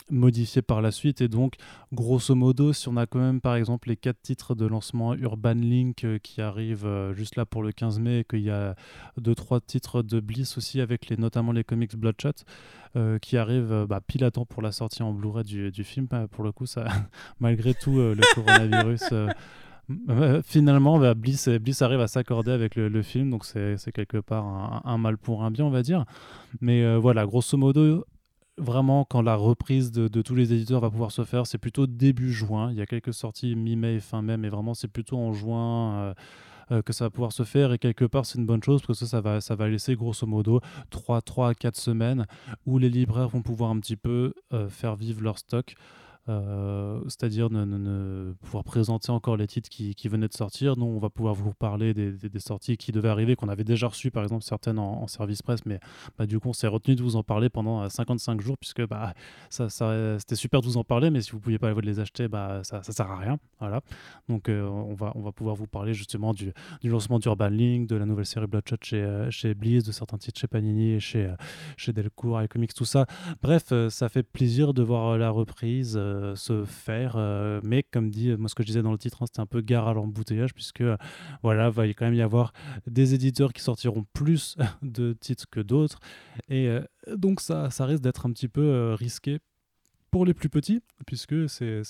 modifié 0.09 0.61
par 0.61 0.81
la 0.81 0.91
suite. 0.91 1.21
Et 1.21 1.27
donc, 1.27 1.55
grosso 1.91 2.35
modo, 2.35 2.73
si 2.73 2.87
on 2.87 2.97
a 2.97 3.05
quand 3.05 3.19
même, 3.19 3.41
par 3.41 3.55
exemple, 3.55 3.89
les 3.89 3.97
quatre 3.97 4.21
titres 4.21 4.55
de 4.55 4.65
lancement 4.65 5.13
Urban 5.15 5.53
Link 5.55 6.05
qui 6.21 6.41
arrivent 6.41 6.87
juste 7.13 7.35
là 7.35 7.45
pour 7.45 7.63
le 7.63 7.71
15 7.71 7.99
mai, 7.99 8.25
qu'il 8.29 8.41
y 8.41 8.51
a 8.51 8.75
deux, 9.17 9.35
trois 9.35 9.59
titres 9.59 10.01
de 10.01 10.19
Bliss 10.19 10.57
aussi 10.57 10.81
avec 10.81 11.09
les 11.09 11.17
notamment 11.19 11.51
les 11.51 11.63
comics 11.63 11.95
Bloodshot, 11.95 12.43
euh, 12.95 13.19
qui 13.19 13.37
arrivent 13.37 13.71
euh, 13.71 13.85
bah, 13.85 14.01
pile 14.05 14.23
à 14.23 14.31
temps 14.31 14.45
pour 14.45 14.63
la 14.63 14.71
sortie 14.71 15.03
en 15.03 15.13
Blu-ray 15.13 15.43
du, 15.43 15.83
film. 15.83 16.07
Pour 16.31 16.43
le 16.43 16.51
coup, 16.51 16.65
ça, 16.65 16.85
malgré 17.39 17.75
tout, 17.75 17.99
euh, 17.99 18.15
le 18.15 18.21
coronavirus 18.33 19.13
finalement, 20.43 20.99
bah, 20.99 21.15
Bliss, 21.15 21.49
Bliss 21.49 21.81
arrive 21.81 21.99
à 21.99 22.07
s'accorder 22.07 22.51
avec 22.51 22.75
le, 22.75 23.01
film, 23.01 23.31
donc 23.31 23.43
c'est 23.45 23.91
quelque 23.91 24.17
part 24.17 24.81
un, 24.85 24.97
mal 24.99 25.17
pour 25.17 25.43
un 25.43 25.49
bien, 25.49 25.65
on 25.65 25.71
va 25.71 25.81
dire. 25.81 26.05
Mais 26.61 26.95
voilà, 26.97 27.25
grosso 27.25 27.57
modo, 27.57 28.05
vraiment, 28.59 29.03
quand 29.03 29.23
la 29.23 29.33
reprise 29.33 29.91
de, 29.91 30.21
tous 30.21 30.35
les 30.35 30.53
éditeurs 30.53 30.81
va 30.81 30.91
pouvoir 30.91 31.11
se 31.11 31.23
faire, 31.23 31.47
c'est 31.47 31.57
plutôt 31.57 31.87
début 31.87 32.31
juin. 32.31 32.71
Il 32.71 32.77
y 32.77 32.81
a 32.81 32.85
quelques 32.85 33.15
sorties 33.15 33.55
mi-mai 33.55 33.99
fin 33.99 34.21
mai, 34.21 34.37
mais 34.37 34.49
vraiment, 34.49 34.75
c'est 34.75 34.87
plutôt 34.87 35.17
en 35.17 35.33
juin. 35.33 36.13
Euh, 36.71 36.81
que 36.81 36.93
ça 36.93 37.05
va 37.05 37.09
pouvoir 37.09 37.31
se 37.31 37.43
faire 37.43 37.73
et 37.73 37.79
quelque 37.79 38.05
part 38.05 38.25
c'est 38.25 38.37
une 38.37 38.45
bonne 38.45 38.63
chose 38.63 38.81
parce 38.85 38.99
que 38.99 39.05
ça, 39.05 39.21
va 39.21 39.69
laisser 39.69 39.95
grosso 39.95 40.25
modo 40.25 40.61
3, 40.89 41.21
3 41.21 41.49
à 41.49 41.53
4 41.53 41.75
semaines 41.75 42.25
où 42.65 42.77
les 42.77 42.89
libraires 42.89 43.29
vont 43.29 43.41
pouvoir 43.41 43.71
un 43.71 43.79
petit 43.79 43.95
peu 43.95 44.33
euh, 44.53 44.69
faire 44.69 44.95
vivre 44.95 45.21
leur 45.21 45.37
stock. 45.39 45.75
Euh, 46.29 47.01
c'est-à-dire 47.05 47.49
ne, 47.49 48.33
pouvoir 48.41 48.63
présenter 48.63 49.11
encore 49.11 49.35
les 49.35 49.47
titres 49.47 49.69
qui, 49.69 49.95
venaient 50.07 50.27
de 50.27 50.33
sortir. 50.33 50.77
Nous, 50.77 50.85
on 50.85 50.99
va 50.99 51.09
pouvoir 51.09 51.33
vous 51.33 51.53
parler 51.53 51.93
des, 51.93 52.39
sorties 52.39 52.77
qui 52.77 52.91
devaient 52.91 53.09
arriver, 53.09 53.35
qu'on 53.35 53.49
avait 53.49 53.63
déjà 53.63 53.87
reçues, 53.87 54.11
par 54.11 54.23
exemple, 54.23 54.43
certaines 54.43 54.79
en, 54.79 55.07
service 55.07 55.41
presse, 55.41 55.65
mais 55.65 55.79
bah, 56.17 56.27
du 56.27 56.39
coup, 56.39 56.49
on 56.49 56.53
s'est 56.53 56.67
retenu 56.67 56.95
de 56.95 57.01
vous 57.01 57.15
en 57.15 57.23
parler 57.23 57.49
pendant 57.49 57.87
55 57.89 58.39
euh, 58.39 58.43
jours, 58.43 58.57
puisque 58.57 58.85
bah, 58.87 59.13
ça, 59.49 59.69
c'était 59.69 60.35
super 60.35 60.61
de 60.61 60.67
vous 60.67 60.77
en 60.77 60.83
parler, 60.83 61.09
mais 61.09 61.21
si 61.21 61.31
vous 61.31 61.37
ne 61.37 61.41
pouviez 61.41 61.59
pas 61.59 61.73
les 61.73 61.99
acheter, 61.99 62.27
bah, 62.27 62.61
ça 62.63 62.81
ne 62.87 62.93
sert 62.93 63.09
à 63.09 63.17
rien. 63.17 63.39
Voilà. 63.59 63.81
Donc, 64.27 64.49
euh, 64.49 64.67
on, 64.67 64.93
va, 64.93 65.11
on 65.15 65.21
va 65.21 65.31
pouvoir 65.31 65.55
vous 65.55 65.67
parler 65.67 65.93
justement 65.93 66.33
du, 66.33 66.53
lancement 66.83 67.17
d'Urban 67.17 67.49
Link, 67.49 67.87
de 67.87 67.95
la 67.95 68.05
nouvelle 68.05 68.25
série 68.25 68.47
Bloodshot 68.47 68.77
chez, 68.83 69.27
chez 69.31 69.55
Bliss, 69.55 69.83
de 69.83 69.91
certains 69.91 70.17
titres 70.17 70.39
chez 70.39 70.47
Panini 70.47 70.91
et 70.91 70.99
chez, 70.99 71.33
chez 71.75 71.91
Delcourt, 71.91 72.41
iComics, 72.43 72.73
tout 72.73 72.85
ça. 72.85 73.07
Bref, 73.41 73.73
ça 73.89 74.09
fait 74.09 74.23
plaisir 74.23 74.73
de 74.73 74.83
voir 74.83 75.17
la 75.17 75.31
reprise. 75.31 75.99
Euh, 76.19 76.35
se 76.35 76.65
faire. 76.65 77.13
Euh, 77.15 77.59
mais 77.63 77.83
comme 77.83 78.09
dit, 78.09 78.35
moi 78.37 78.49
ce 78.49 78.55
que 78.55 78.63
je 78.63 78.67
disais 78.67 78.81
dans 78.81 78.91
le 78.91 78.97
titre, 78.97 79.21
hein, 79.21 79.25
c'était 79.25 79.39
un 79.39 79.45
peu 79.45 79.61
gare 79.61 79.87
à 79.87 79.93
l'embouteillage, 79.93 80.53
puisque 80.53 80.81
euh, 80.81 80.97
voilà, 81.43 81.69
va 81.69 81.87
quand 81.87 82.05
même 82.05 82.13
y 82.13 82.21
avoir 82.21 82.53
des 82.87 83.13
éditeurs 83.13 83.53
qui 83.53 83.61
sortiront 83.61 84.05
plus 84.13 84.57
de 84.81 85.13
titres 85.13 85.45
que 85.49 85.59
d'autres. 85.59 85.99
Et 86.49 86.69
donc 87.15 87.41
ça, 87.41 87.69
ça 87.69 87.85
risque 87.85 88.03
d'être 88.03 88.25
un 88.25 88.31
petit 88.31 88.47
peu 88.47 88.93
risqué 88.93 89.39
pour 90.11 90.25
les 90.25 90.33
plus 90.33 90.49
petits, 90.49 90.81
puisque 91.05 91.49
c'est 91.49 91.83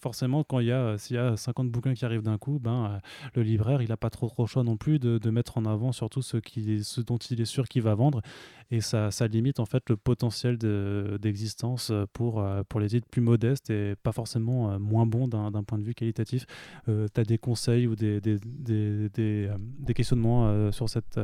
forcément 0.00 0.44
quand 0.44 0.60
il 0.60 0.66
y 0.66 0.72
a 0.72 0.98
s'il 0.98 1.16
y 1.16 1.18
a 1.18 1.36
50 1.36 1.70
bouquins 1.70 1.94
qui 1.94 2.04
arrivent 2.04 2.22
d'un 2.22 2.38
coup, 2.38 2.58
ben 2.58 2.86
euh, 2.86 2.98
le 3.34 3.42
libraire 3.42 3.82
il 3.82 3.88
n'a 3.88 3.96
pas 3.96 4.10
trop 4.10 4.28
trop 4.28 4.46
choix 4.46 4.64
non 4.64 4.76
plus 4.76 4.98
de, 4.98 5.18
de, 5.18 5.30
mettre 5.30 5.58
en 5.58 5.64
avant 5.66 5.92
surtout 5.92 6.22
ce, 6.22 6.36
qui, 6.38 6.82
ce 6.84 7.00
dont 7.00 7.18
il 7.18 7.40
est 7.40 7.46
sûr 7.46 7.68
qu'il 7.68 7.82
va 7.82 7.94
vendre, 7.94 8.22
et 8.70 8.80
ça, 8.80 9.10
ça, 9.10 9.26
limite 9.26 9.60
en 9.60 9.66
fait 9.66 9.88
le 9.88 9.96
potentiel 9.96 10.58
d'existence 10.58 11.92
pour 12.12 12.40
euh, 12.40 12.62
pour 12.68 12.80
les 12.80 12.88
titres 12.88 13.08
plus 13.10 13.22
modestes 13.22 13.70
et 13.70 13.94
pas 14.02 14.12
forcément 14.12 14.70
euh, 14.72 14.78
moins 14.78 15.06
bons 15.06 15.28
d'un 15.28 15.62
point 15.62 15.78
de 15.78 15.84
vue 15.84 15.94
qualitatif. 15.94 16.46
tu 16.86 17.20
as 17.20 17.24
des 17.24 17.38
conseils 17.38 17.86
ou 17.86 17.94
des, 17.94 18.20
des, 18.20 18.38
des, 18.38 19.08
des, 19.10 19.94
questionnements 19.94 20.72
sur 20.72 20.88
cette 20.88 21.18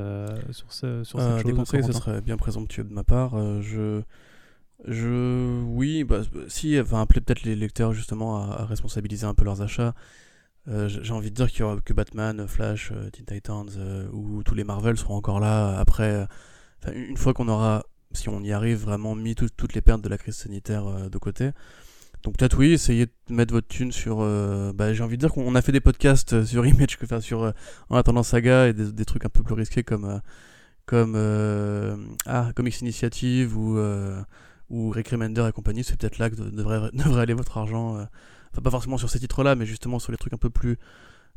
sur, 0.50 0.72
ce, 0.72 1.04
sur 1.04 1.20
cette 1.20 1.36
chose 1.36 1.44
Des 1.44 1.52
conseils, 1.52 1.84
ce 1.84 1.92
serait 1.92 2.20
bien 2.20 2.36
présomptueux 2.36 2.84
de 2.84 2.92
ma 2.92 3.04
part. 3.04 3.36
je 3.62 4.02
je. 4.86 5.62
Oui, 5.64 6.04
bah, 6.04 6.22
si, 6.48 6.78
enfin, 6.80 7.00
appeler 7.00 7.20
peut-être 7.20 7.42
les 7.44 7.56
lecteurs 7.56 7.92
justement 7.92 8.50
à, 8.50 8.64
responsabiliser 8.64 9.26
un 9.26 9.34
peu 9.34 9.44
leurs 9.44 9.62
achats. 9.62 9.94
Euh, 10.68 10.88
j'ai 10.88 11.12
envie 11.12 11.30
de 11.30 11.34
dire 11.34 11.50
qu'il 11.50 11.60
y 11.60 11.62
aura 11.64 11.80
que 11.80 11.92
Batman, 11.92 12.46
Flash, 12.46 12.92
euh, 12.92 13.10
Teen 13.10 13.26
Titans 13.26 13.68
euh, 13.76 14.08
ou 14.12 14.44
tous 14.44 14.54
les 14.54 14.62
Marvel 14.62 14.96
seront 14.96 15.16
encore 15.16 15.40
là 15.40 15.76
après. 15.78 16.26
une 16.94 17.16
fois 17.16 17.34
qu'on 17.34 17.48
aura, 17.48 17.84
si 18.12 18.28
on 18.28 18.40
y 18.42 18.52
arrive, 18.52 18.78
vraiment 18.78 19.14
mis 19.14 19.34
toutes 19.34 19.74
les 19.74 19.80
pertes 19.80 20.02
de 20.02 20.08
la 20.08 20.18
crise 20.18 20.36
sanitaire 20.36 21.10
de 21.10 21.18
côté. 21.18 21.50
Donc 22.22 22.36
peut-être 22.38 22.56
oui, 22.58 22.72
essayez 22.72 23.06
de 23.06 23.12
mettre 23.34 23.52
votre 23.52 23.66
thune 23.68 23.92
sur. 23.92 24.18
bah, 24.74 24.92
j'ai 24.94 25.02
envie 25.02 25.16
de 25.16 25.20
dire 25.26 25.32
qu'on 25.32 25.54
a 25.54 25.62
fait 25.62 25.72
des 25.72 25.80
podcasts 25.80 26.44
sur 26.44 26.64
Image, 26.66 26.98
que, 26.98 27.20
sur 27.20 27.52
en 27.90 27.96
attendant 27.96 28.22
Saga 28.22 28.68
et 28.68 28.72
des, 28.72 29.04
trucs 29.04 29.24
un 29.24 29.28
peu 29.28 29.42
plus 29.42 29.54
risqués 29.54 29.82
comme 29.82 30.20
comme 30.86 31.16
ah 32.26 32.52
Comics 32.54 32.80
Initiative 32.80 33.56
ou 33.56 33.76
ou 34.72 34.90
Rick 34.90 35.08
Remender 35.08 35.46
et 35.48 35.52
compagnie, 35.52 35.84
c'est 35.84 35.96
peut-être 35.96 36.18
là 36.18 36.30
que 36.30 36.34
devrait, 36.50 37.20
aller 37.20 37.34
votre 37.34 37.58
argent. 37.58 37.96
Euh, 37.96 38.04
enfin, 38.52 38.62
pas 38.62 38.70
forcément 38.70 38.96
sur 38.98 39.10
ces 39.10 39.20
titres-là, 39.20 39.54
mais 39.54 39.66
justement 39.66 40.00
sur 40.00 40.10
les 40.10 40.18
trucs 40.18 40.32
un 40.32 40.38
peu 40.38 40.50
plus. 40.50 40.78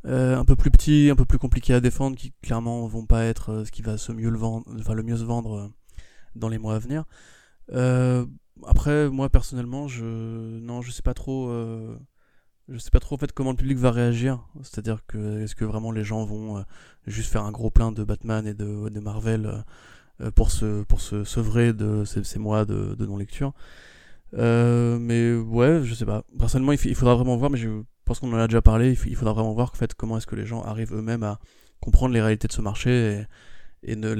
Euh, 0.06 0.38
un 0.38 0.46
peu 0.46 0.56
plus 0.56 0.70
petits, 0.70 1.10
un 1.12 1.16
peu 1.16 1.26
plus 1.26 1.40
compliqués 1.40 1.74
à 1.74 1.80
défendre, 1.82 2.16
qui 2.16 2.32
clairement 2.44 2.86
vont 2.86 3.08
pas 3.08 3.24
être 3.24 3.52
euh, 3.52 3.66
ce 3.66 3.72
qui 3.72 3.82
va 3.82 3.98
se 3.98 4.12
mieux 4.12 4.30
le 4.30 4.38
vendre, 4.38 4.64
enfin 4.80 4.94
le 4.94 5.02
mieux 5.02 5.18
se 5.18 5.24
vendre 5.24 5.72
dans 6.36 6.48
les 6.48 6.60
mois 6.60 6.76
à 6.76 6.80
venir. 6.80 7.06
après, 8.68 9.10
moi 9.10 9.30
personnellement, 9.30 9.88
je 9.88 10.06
non, 10.06 10.84
je 10.84 10.92
sais 10.92 11.02
pas 11.02 11.16
trop, 11.16 11.50
je 12.70 12.78
sais 12.78 12.92
pas 12.92 13.00
trop 13.00 13.16
en 13.16 13.18
fait 13.18 13.32
comment 13.32 13.50
le 13.52 13.58
public 13.58 13.80
va 13.80 13.90
réagir. 13.92 14.48
C'est-à-dire 14.62 15.00
que 15.08 15.42
est-ce 15.42 15.56
que 15.56 15.66
vraiment 15.66 15.92
les 15.92 16.04
gens 16.04 16.24
vont 16.24 16.64
juste 17.08 17.32
faire 17.32 17.44
un 17.44 17.52
gros 17.52 17.72
plein 17.72 17.92
de 17.92 18.04
Batman 18.04 18.46
et 18.46 18.54
de, 18.54 19.00
Marvel 19.00 19.64
pour 20.36 20.52
se 20.52 20.84
pour 20.84 21.02
se 21.02 21.24
sevrer 21.24 21.74
de 21.74 22.04
ces, 22.06 22.40
mois 22.40 22.66
de, 22.66 23.06
non-lecture. 23.06 23.54
Euh, 24.34 24.98
mais 25.00 25.36
ouais, 25.36 25.82
je 25.84 25.94
sais 25.94 26.06
pas. 26.06 26.24
Personnellement, 26.38 26.74
il, 26.74 26.96
faudra 26.96 27.16
vraiment 27.16 27.38
voir, 27.38 27.52
mais 27.52 27.58
je 27.58 27.70
pense 28.06 28.20
qu'on 28.20 28.34
en 28.34 28.38
a 28.38 28.48
déjà 28.48 28.62
parlé, 28.62 28.98
il, 29.06 29.16
faudra 29.16 29.34
vraiment 29.34 29.54
voir 29.54 29.72
en 29.72 29.78
fait, 29.78 29.94
comment 29.94 30.18
est-ce 30.18 30.28
que 30.28 30.36
les 30.36 30.46
gens 30.46 30.62
arrivent 30.62 30.94
eux-mêmes 30.94 31.24
à 31.24 31.40
comprendre 31.80 32.14
les 32.14 32.22
réalités 32.22 32.48
de 32.48 32.54
ce 32.54 32.62
marché 32.62 33.26
et, 33.84 33.96
ne 33.96 34.16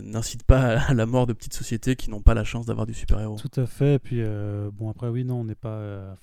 n'incitent 0.00 0.42
pas 0.42 0.80
à 0.80 0.94
la 0.94 1.06
mort 1.06 1.26
de 1.26 1.32
petites 1.32 1.54
sociétés 1.54 1.94
qui 1.94 2.10
n'ont 2.10 2.20
pas 2.20 2.34
la 2.34 2.44
chance 2.44 2.66
d'avoir 2.66 2.86
du 2.86 2.94
super-héros. 2.94 3.36
Tout 3.36 3.60
à 3.60 3.66
fait. 3.66 3.94
Et 3.94 3.98
puis, 3.98 4.20
euh, 4.20 4.70
bon, 4.72 4.90
après, 4.90 5.08
oui, 5.08 5.24
non, 5.24 5.40
on 5.40 5.44
n'est 5.44 5.54
pas. 5.54 6.16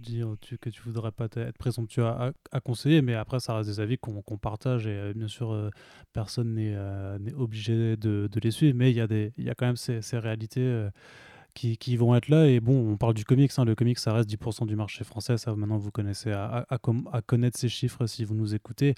Dire 0.00 0.34
que 0.60 0.70
tu 0.70 0.82
voudrais 0.82 1.12
pas 1.12 1.26
être 1.36 1.58
présomptueux 1.58 2.04
à, 2.04 2.32
conseiller, 2.64 3.02
mais 3.02 3.14
après, 3.14 3.40
ça 3.40 3.56
reste 3.56 3.68
des 3.68 3.80
avis 3.80 3.98
qu'on 3.98 4.38
partage 4.38 4.86
et 4.86 4.90
euh, 4.90 5.12
bien 5.14 5.28
sûr, 5.28 5.52
euh, 5.52 5.70
personne 6.12 6.54
n'est 6.54 6.74
euh, 6.74 7.18
obligé 7.36 7.96
de, 7.96 8.28
de, 8.30 8.40
les 8.40 8.50
suivre, 8.50 8.76
mais 8.76 8.90
il 8.90 8.96
y, 8.96 9.00
a 9.00 9.06
y 9.38 9.50
a 9.50 9.54
quand 9.54 9.66
même 9.66 9.76
ces, 9.76 10.02
ces 10.02 10.18
réalités 10.18 10.88
qui, 11.56 11.96
vont 11.96 12.14
être 12.14 12.28
là. 12.28 12.46
Et 12.46 12.60
bon, 12.60 12.92
on 12.92 12.96
parle 12.96 13.14
du 13.14 13.24
comics. 13.24 13.50
Hein. 13.56 13.64
Le 13.64 13.74
comics, 13.74 13.98
ça 13.98 14.12
reste 14.12 14.28
10% 14.30 14.66
du 14.66 14.76
marché 14.76 15.04
français. 15.04 15.38
Ça, 15.38 15.54
maintenant, 15.56 15.78
vous 15.78 15.90
connaissez 15.90 16.30
à, 16.32 16.66
connaître 17.26 17.58
ces 17.58 17.68
chiffres 17.68 18.06
si 18.06 18.24
vous 18.24 18.34
nous 18.34 18.54
écoutez. 18.54 18.94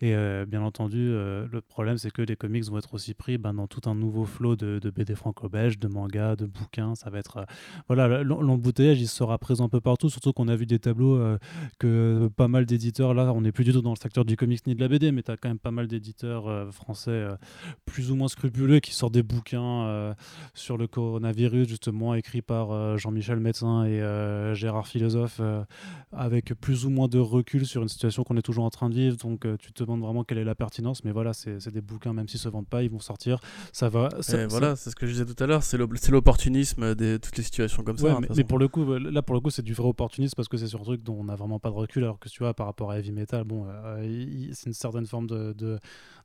Et 0.00 0.14
euh, 0.14 0.46
bien 0.46 0.62
entendu, 0.62 1.08
euh, 1.10 1.46
le 1.50 1.60
problème, 1.60 1.98
c'est 1.98 2.10
que 2.10 2.22
les 2.22 2.36
comics 2.36 2.64
vont 2.64 2.78
être 2.78 2.94
aussi 2.94 3.14
pris 3.14 3.36
ben, 3.36 3.52
dans 3.52 3.66
tout 3.66 3.88
un 3.88 3.94
nouveau 3.94 4.24
flot 4.24 4.56
de, 4.56 4.90
BD 4.90 5.14
franco-belge, 5.14 5.78
de 5.78 5.88
mangas, 5.88 6.36
de 6.36 6.46
bouquins. 6.46 6.94
Ça 6.94 7.10
va 7.10 7.18
être. 7.18 7.38
Euh, 7.38 7.44
voilà, 7.88 8.22
l'embouteillage, 8.22 9.00
il 9.00 9.08
sera 9.08 9.36
présent 9.38 9.66
un 9.66 9.68
peu 9.68 9.80
partout. 9.80 10.08
Surtout 10.08 10.32
qu'on 10.32 10.48
a 10.48 10.56
vu 10.56 10.66
des 10.66 10.78
tableaux 10.78 11.20
que 11.78 12.28
pas 12.36 12.48
mal 12.48 12.64
d'éditeurs, 12.64 13.12
là, 13.14 13.32
on 13.32 13.42
n'est 13.42 13.52
plus 13.52 13.64
du 13.64 13.72
tout 13.72 13.82
dans 13.82 13.90
le 13.90 13.96
secteur 13.96 14.24
du 14.24 14.36
comics 14.36 14.66
ni 14.66 14.74
de 14.74 14.80
la 14.80 14.88
BD, 14.88 15.12
mais 15.12 15.22
tu 15.22 15.30
as 15.30 15.36
quand 15.36 15.48
même 15.48 15.58
pas 15.58 15.70
mal 15.70 15.86
d'éditeurs 15.86 16.72
français 16.72 17.26
plus 17.84 18.10
ou 18.10 18.16
moins 18.16 18.28
scrupuleux 18.28 18.80
qui 18.80 18.94
sortent 18.94 19.14
des 19.14 19.22
bouquins 19.22 20.14
sur 20.54 20.76
le 20.76 20.86
coronavirus, 20.86 21.68
justement 21.68 21.97
écrit 22.14 22.42
par 22.42 22.70
euh, 22.70 22.96
Jean-Michel 22.96 23.40
Médecin 23.40 23.84
et 23.84 24.00
euh, 24.00 24.54
Gérard 24.54 24.86
Philosophe, 24.86 25.38
euh, 25.40 25.62
avec 26.12 26.54
plus 26.54 26.86
ou 26.86 26.90
moins 26.90 27.08
de 27.08 27.18
recul 27.18 27.66
sur 27.66 27.82
une 27.82 27.88
situation 27.88 28.24
qu'on 28.24 28.36
est 28.36 28.42
toujours 28.42 28.64
en 28.64 28.70
train 28.70 28.88
de 28.88 28.94
vivre. 28.94 29.16
Donc 29.16 29.46
tu 29.58 29.72
te 29.72 29.82
demandes 29.82 30.00
vraiment 30.00 30.24
quelle 30.24 30.38
est 30.38 30.44
la 30.44 30.54
pertinence. 30.54 31.04
Mais 31.04 31.12
voilà, 31.12 31.32
c'est 31.32 31.72
des 31.72 31.80
bouquins, 31.80 32.12
même 32.12 32.28
s'ils 32.28 32.40
se 32.40 32.48
vendent 32.48 32.68
pas, 32.68 32.82
ils 32.82 32.90
vont 32.90 33.00
sortir. 33.00 33.40
Ça 33.72 33.88
va. 33.88 34.08
voilà, 34.48 34.76
c'est 34.76 34.90
ce 34.90 34.96
que 34.96 35.06
je 35.06 35.12
disais 35.12 35.26
tout 35.26 35.42
à 35.42 35.46
l'heure, 35.46 35.62
c'est 35.62 35.78
l'opportunisme 36.10 36.94
de 36.94 37.16
toutes 37.16 37.36
les 37.36 37.42
situations 37.42 37.82
comme 37.82 37.98
ça. 37.98 38.12
Hein, 38.12 38.20
mais, 38.36 38.44
pour 38.44 38.58
le 38.58 38.68
coup, 38.68 38.94
là 38.94 39.22
pour 39.22 39.34
le 39.34 39.40
coup, 39.40 39.50
c'est 39.50 39.62
du 39.62 39.74
vrai 39.74 39.88
opportunisme 39.88 40.34
parce 40.36 40.48
que 40.48 40.56
c'est 40.56 40.66
sur 40.66 40.80
un 40.80 40.84
truc 40.84 41.02
dont 41.02 41.16
on 41.18 41.24
n'a 41.24 41.34
vraiment 41.34 41.58
pas 41.58 41.70
de 41.70 41.74
recul. 41.74 42.04
Alors 42.04 42.18
que 42.18 42.28
tu 42.28 42.42
vois, 42.42 42.54
par 42.54 42.66
rapport 42.66 42.90
à 42.90 42.98
Heavy 42.98 43.12
Metal, 43.12 43.44
bon, 43.44 43.66
c'est 44.52 44.66
une 44.66 44.72
certaine 44.72 45.06
forme 45.06 45.26
de 45.26 45.78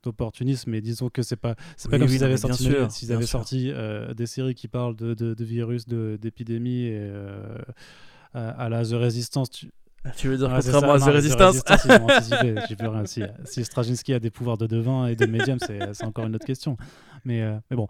d'opportunisme, 0.04 0.70
mais 0.72 0.82
disons 0.82 1.10
que 1.10 1.22
c'est 1.22 1.38
pas, 1.38 1.56
c'est 1.78 1.90
pas 1.90 1.98
comme 1.98 2.08
s'ils 2.08 2.24
avaient 2.24 2.38
sorti, 2.38 2.70
s'ils 2.90 3.12
avaient 3.12 3.26
sorti 3.26 3.72
euh, 3.72 4.14
des 4.14 4.26
séries 4.26 4.54
qui 4.54 4.68
parlent 4.68 4.96
de, 4.96 5.14
de, 5.14 5.44
virus, 5.64 5.88
d'épidémie 5.88 6.86
et 6.86 7.00
euh, 7.00 7.58
à, 8.34 8.70
la 8.70 8.84
The 8.84 8.94
Resistance. 8.94 9.50
Tu, 9.50 9.72
tu 10.18 10.28
veux 10.28 10.38
dire 10.38 10.52
contrairement 10.54 10.94
à 10.94 11.00
The 11.00 11.14
Resistance, 11.14 11.64
J'ai 12.70 12.76
plus 12.76 12.88
rien. 12.88 13.06
Si, 13.06 13.24
si 13.46 13.64
Straczynski 13.64 14.14
a 14.14 14.20
des 14.20 14.30
pouvoirs 14.30 14.58
de 14.58 14.68
devin 14.68 15.08
et 15.08 15.16
de 15.16 15.26
médium, 15.26 15.58
c'est 15.60 16.04
encore 16.04 16.26
une 16.26 16.36
autre 16.36 16.46
question. 16.46 16.78
Mais, 17.26 17.42
euh, 17.42 17.58
mais 17.70 17.78
bon, 17.78 17.88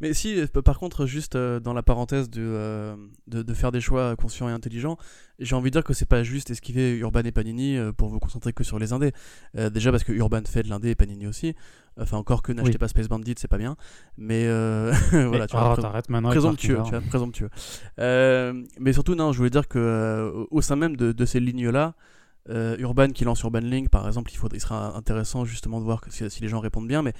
mais 0.00 0.12
si, 0.12 0.38
euh, 0.38 0.46
par 0.62 0.78
contre, 0.78 1.06
juste 1.06 1.36
euh, 1.36 1.58
dans 1.58 1.72
la 1.72 1.82
parenthèse 1.82 2.28
euh, 2.36 2.96
de, 3.26 3.42
de, 3.42 3.54
faire 3.54 3.72
des 3.72 3.80
choix 3.80 4.14
conscients 4.16 4.48
et 4.48 4.52
intelligents, 4.52 4.98
j'ai 5.38 5.56
envie 5.56 5.70
de 5.70 5.72
dire 5.72 5.84
que 5.84 5.94
c'est 5.94 6.08
pas 6.08 6.22
juste 6.22 6.50
esquiver 6.50 6.96
Urban 6.98 7.20
et 7.20 7.32
Panini 7.32 7.78
pour 7.96 8.08
vous 8.08 8.18
concentrer 8.18 8.52
que 8.52 8.64
sur 8.64 8.78
les 8.78 8.92
indés. 8.92 9.12
déjà 9.54 9.90
parce 9.90 10.04
que 10.04 10.12
Urban 10.12 10.42
fait 10.46 10.62
de 10.62 10.68
l'indé 10.68 10.90
et 10.90 10.94
Panini 10.94 11.26
aussi. 11.26 11.54
Enfin, 11.98 12.18
encore 12.18 12.42
que 12.42 12.52
n'achetez 12.52 12.78
pas 12.78 12.88
Space 12.88 13.08
Bandit, 13.08 13.34
c'est 13.38 13.48
pas 13.48 13.58
bien. 13.58 13.76
Mais 14.16 14.46
voilà, 15.10 15.46
tu 15.46 15.56
vois. 15.56 15.76
t'arrêtes 15.76 16.08
maintenant. 16.08 16.30
Présomptueux, 16.30 16.78
tu 16.84 16.90
vois, 16.90 17.00
présomptueux. 17.02 17.50
mais 17.98 18.92
surtout, 18.92 19.14
non, 19.14 19.32
je 19.32 19.38
voulais 19.38 19.50
dire 19.50 19.68
que 19.68 20.46
au 20.50 20.62
sein 20.62 20.76
même 20.76 20.96
de, 20.96 21.12
de 21.12 21.24
ces 21.26 21.40
lignes-là, 21.40 21.94
Urban 22.48 23.08
qui 23.08 23.24
lance 23.24 23.42
Urban 23.42 23.60
Link, 23.60 23.90
par 23.90 24.06
exemple, 24.06 24.32
il, 24.32 24.36
faut, 24.36 24.48
il 24.52 24.60
sera 24.60 24.96
intéressant 24.96 25.44
justement 25.44 25.80
de 25.80 25.84
voir 25.84 26.00
que 26.00 26.10
si, 26.10 26.28
si 26.30 26.40
les 26.40 26.48
gens 26.48 26.60
répondent 26.60 26.88
bien. 26.88 27.02
Mais 27.02 27.12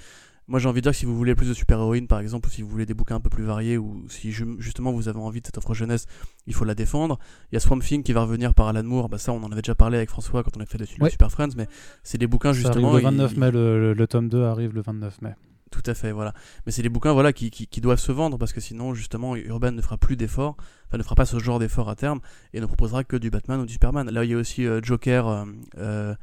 moi 0.47 0.59
j'ai 0.59 0.67
envie 0.67 0.81
de 0.81 0.83
dire 0.83 0.91
que 0.91 0.97
si 0.97 1.05
vous 1.05 1.15
voulez 1.15 1.35
plus 1.35 1.47
de 1.47 1.53
super-héroïnes 1.53 2.07
par 2.07 2.19
exemple, 2.19 2.47
ou 2.47 2.51
si 2.51 2.61
vous 2.61 2.69
voulez 2.69 2.85
des 2.85 2.93
bouquins 2.93 3.15
un 3.15 3.19
peu 3.19 3.29
plus 3.29 3.43
variés, 3.43 3.77
ou 3.77 4.05
si 4.09 4.31
justement 4.31 4.91
vous 4.91 5.07
avez 5.07 5.19
envie 5.19 5.41
de 5.41 5.45
cette 5.45 5.57
offre 5.57 5.73
jeunesse, 5.73 6.05
il 6.45 6.53
faut 6.53 6.65
la 6.65 6.75
défendre. 6.75 7.19
Il 7.51 7.55
y 7.55 7.57
a 7.57 7.59
Swamp 7.59 7.79
Thing 7.79 8.03
qui 8.03 8.13
va 8.13 8.21
revenir 8.21 8.53
par 8.53 8.67
Alan 8.67 8.83
Moore, 8.83 9.09
bah 9.09 9.17
ça 9.17 9.33
on 9.33 9.43
en 9.43 9.51
avait 9.51 9.61
déjà 9.61 9.75
parlé 9.75 9.97
avec 9.97 10.09
François 10.09 10.43
quand 10.43 10.55
on 10.57 10.61
a 10.61 10.65
fait 10.65 10.77
le 10.77 10.85
Super 11.09 11.31
Friends, 11.31 11.55
mais 11.57 11.67
c'est 12.03 12.17
des 12.17 12.27
bouquins 12.27 12.53
justement... 12.53 12.93
le 12.93 13.01
29 13.01 13.37
mai, 13.37 13.51
le, 13.51 14.05
tome 14.07 14.29
2 14.29 14.43
arrive 14.43 14.73
le 14.73 14.81
29 14.81 15.21
mai. 15.21 15.33
Tout 15.71 15.83
à 15.85 15.93
fait, 15.93 16.11
voilà. 16.11 16.33
Mais 16.65 16.71
c'est 16.71 16.81
des 16.81 16.89
bouquins 16.89 17.13
voilà, 17.13 17.33
qui, 17.33 17.51
qui, 17.51 17.81
doivent 17.81 17.99
se 17.99 18.11
vendre 18.11 18.37
parce 18.37 18.53
que 18.53 18.61
sinon, 18.61 18.93
justement, 18.93 19.35
Urban 19.35 19.71
ne 19.71 19.81
fera 19.81 19.97
plus 19.97 20.15
d'efforts, 20.15 20.55
enfin 20.87 20.97
ne 20.97 21.03
fera 21.03 21.15
pas 21.15 21.25
ce 21.25 21.39
genre 21.39 21.59
d'efforts 21.59 21.89
à 21.89 21.95
terme 21.95 22.19
et 22.53 22.61
ne 22.61 22.65
proposera 22.65 23.03
que 23.03 23.17
du 23.17 23.29
Batman 23.29 23.59
ou 23.59 23.65
du 23.65 23.73
Superman. 23.73 24.09
Là, 24.09 24.23
il 24.23 24.31
y 24.31 24.33
a 24.33 24.37
aussi 24.37 24.65
euh, 24.65 24.79
Joker, 24.81 25.27
euh, 25.27 25.45
euh, 25.77 26.15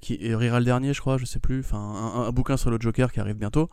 qui 0.00 0.34
rira 0.34 0.58
le 0.58 0.64
dernier, 0.64 0.94
je 0.94 1.00
crois, 1.00 1.18
je 1.18 1.24
sais 1.24 1.40
plus, 1.40 1.60
enfin 1.60 1.78
un, 1.78 2.30
bouquin 2.32 2.56
sur 2.56 2.70
le 2.70 2.78
Joker 2.80 3.12
qui 3.12 3.20
arrive 3.20 3.36
bientôt. 3.36 3.70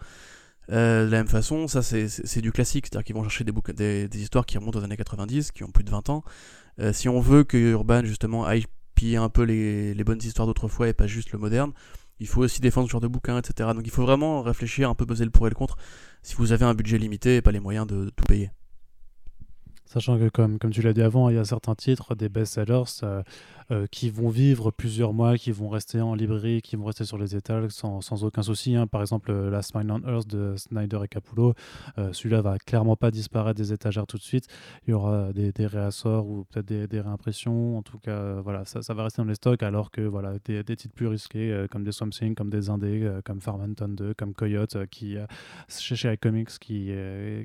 de 0.70 1.08
la 1.10 1.18
même 1.18 1.28
façon, 1.28 1.68
ça 1.68 1.82
c'est 1.82 2.42
du 2.42 2.52
classique, 2.52 2.88
c'est-à-dire 2.88 3.06
qu'ils 3.06 3.16
vont 3.16 3.24
chercher 3.24 3.44
des, 3.44 4.10
histoires 4.14 4.46
qui 4.46 4.58
remontent 4.58 4.80
aux 4.80 4.84
années 4.84 4.98
90, 4.98 5.52
qui 5.52 5.64
ont 5.64 5.72
plus 5.72 5.84
de 5.84 5.92
20 5.92 6.10
ans. 6.10 6.24
si 6.92 7.08
on 7.10 7.20
veut 7.20 7.44
que 7.44 7.58
Urban 7.58 8.04
justement 8.04 8.46
aille 8.46 8.66
piller 8.96 9.18
un 9.18 9.30
peu 9.30 9.44
les, 9.44 10.04
bonnes 10.04 10.22
histoires 10.22 10.48
d'autrefois 10.48 10.88
et 10.88 10.94
pas 10.94 11.08
juste 11.08 11.32
le 11.32 11.40
moderne, 11.40 11.72
il 12.20 12.28
faut 12.28 12.42
aussi 12.42 12.62
défendre 12.62 12.88
ce 12.88 12.92
genre 12.92 13.02
de 13.02 13.08
bouquins, 13.08 13.38
etc. 13.40 13.70
Donc 13.74 13.82
il 13.86 13.92
faut 13.92 14.04
vraiment 14.04 14.44
réfléchir, 14.44 14.90
un 14.90 14.96
peu 14.96 15.08
peser 15.08 15.26
le 15.26 15.32
pour 15.32 15.48
et 15.48 15.50
le 15.50 15.56
contre, 15.56 15.76
si 16.22 16.36
vous 16.36 16.52
avez 16.52 16.66
un 16.66 16.76
budget 16.76 17.00
limité 17.00 17.38
et 17.38 17.42
pas 17.42 17.52
les 17.52 17.60
moyens 17.60 17.88
de 17.88 18.12
tout 18.16 18.24
payer. 18.26 18.52
Sachant 19.86 20.18
que, 20.18 20.30
comme, 20.30 20.58
comme 20.58 20.72
tu 20.72 20.82
l'as 20.82 20.94
dit 20.94 21.02
avant, 21.02 21.30
il 21.30 21.36
y 21.36 21.40
a 21.40 21.44
certains 21.44 21.76
titres, 21.76 22.16
des 22.16 22.30
best-sellers, 22.30 22.84
euh, 23.04 23.24
euh, 23.72 23.88
qui 23.90 24.10
vont 24.10 24.28
vivre 24.28 24.70
plusieurs 24.70 25.14
mois, 25.14 25.38
qui 25.38 25.52
vont 25.52 25.70
rester 25.70 26.02
en 26.02 26.14
librairie, 26.14 26.62
qui 26.62 26.76
vont 26.76 26.84
rester 26.84 27.06
sur 27.06 27.18
les 27.18 27.38
étals 27.38 27.72
sans, 27.72 28.02
sans 28.02 28.26
aucun 28.26 28.42
souci. 28.42 28.76
Hein. 28.76 28.86
Par 28.86 29.00
exemple, 29.00 29.32
euh, 29.32 29.50
Last 29.50 29.76
Mile 29.76 29.90
on 29.92 30.02
Earth 30.06 30.28
de 30.28 30.56
Snyder 30.58 31.00
et 31.06 31.08
Capullo, 31.08 31.54
euh, 31.98 32.12
celui-là 32.12 32.42
va 32.42 32.58
clairement 32.58 32.98
pas 32.98 33.12
disparaître 33.12 33.58
des 33.58 33.72
étagères 33.72 34.08
tout 34.08 34.18
de 34.18 34.24
suite. 34.24 34.48
Il 34.88 34.92
y 34.92 34.94
aura 34.94 35.32
des, 35.32 35.54
des 35.54 35.68
réassorts 35.68 36.28
ou 36.28 36.44
peut-être 36.52 36.66
des, 36.66 36.88
des, 36.88 37.00
réimpressions. 37.00 37.78
En 37.78 37.82
tout 37.82 37.98
cas, 37.98 38.42
voilà, 38.42 38.66
ça, 38.66 38.94
va 38.94 39.04
rester 39.04 39.22
dans 39.22 39.28
les 39.28 39.36
stocks 39.36 39.64
alors 39.64 39.90
que 39.90 40.02
voilà, 40.02 40.34
des, 40.44 40.64
des 40.64 40.76
titres 40.76 40.94
plus 40.94 41.08
risqués 41.08 41.66
comme 41.72 41.86
des 41.86 41.94
Swamp 41.94 42.10
Thing, 42.10 42.36
comme 42.36 42.50
des 42.50 42.70
Indés, 42.70 43.10
comme 43.24 43.40
Farmanton 43.40 43.88
2, 43.88 44.14
comme 44.16 44.34
Coyote, 44.34 44.86
qui, 44.88 45.16
chez, 45.70 45.96
chez 45.96 46.14
iComics 46.14 46.60
qui, 46.60 46.92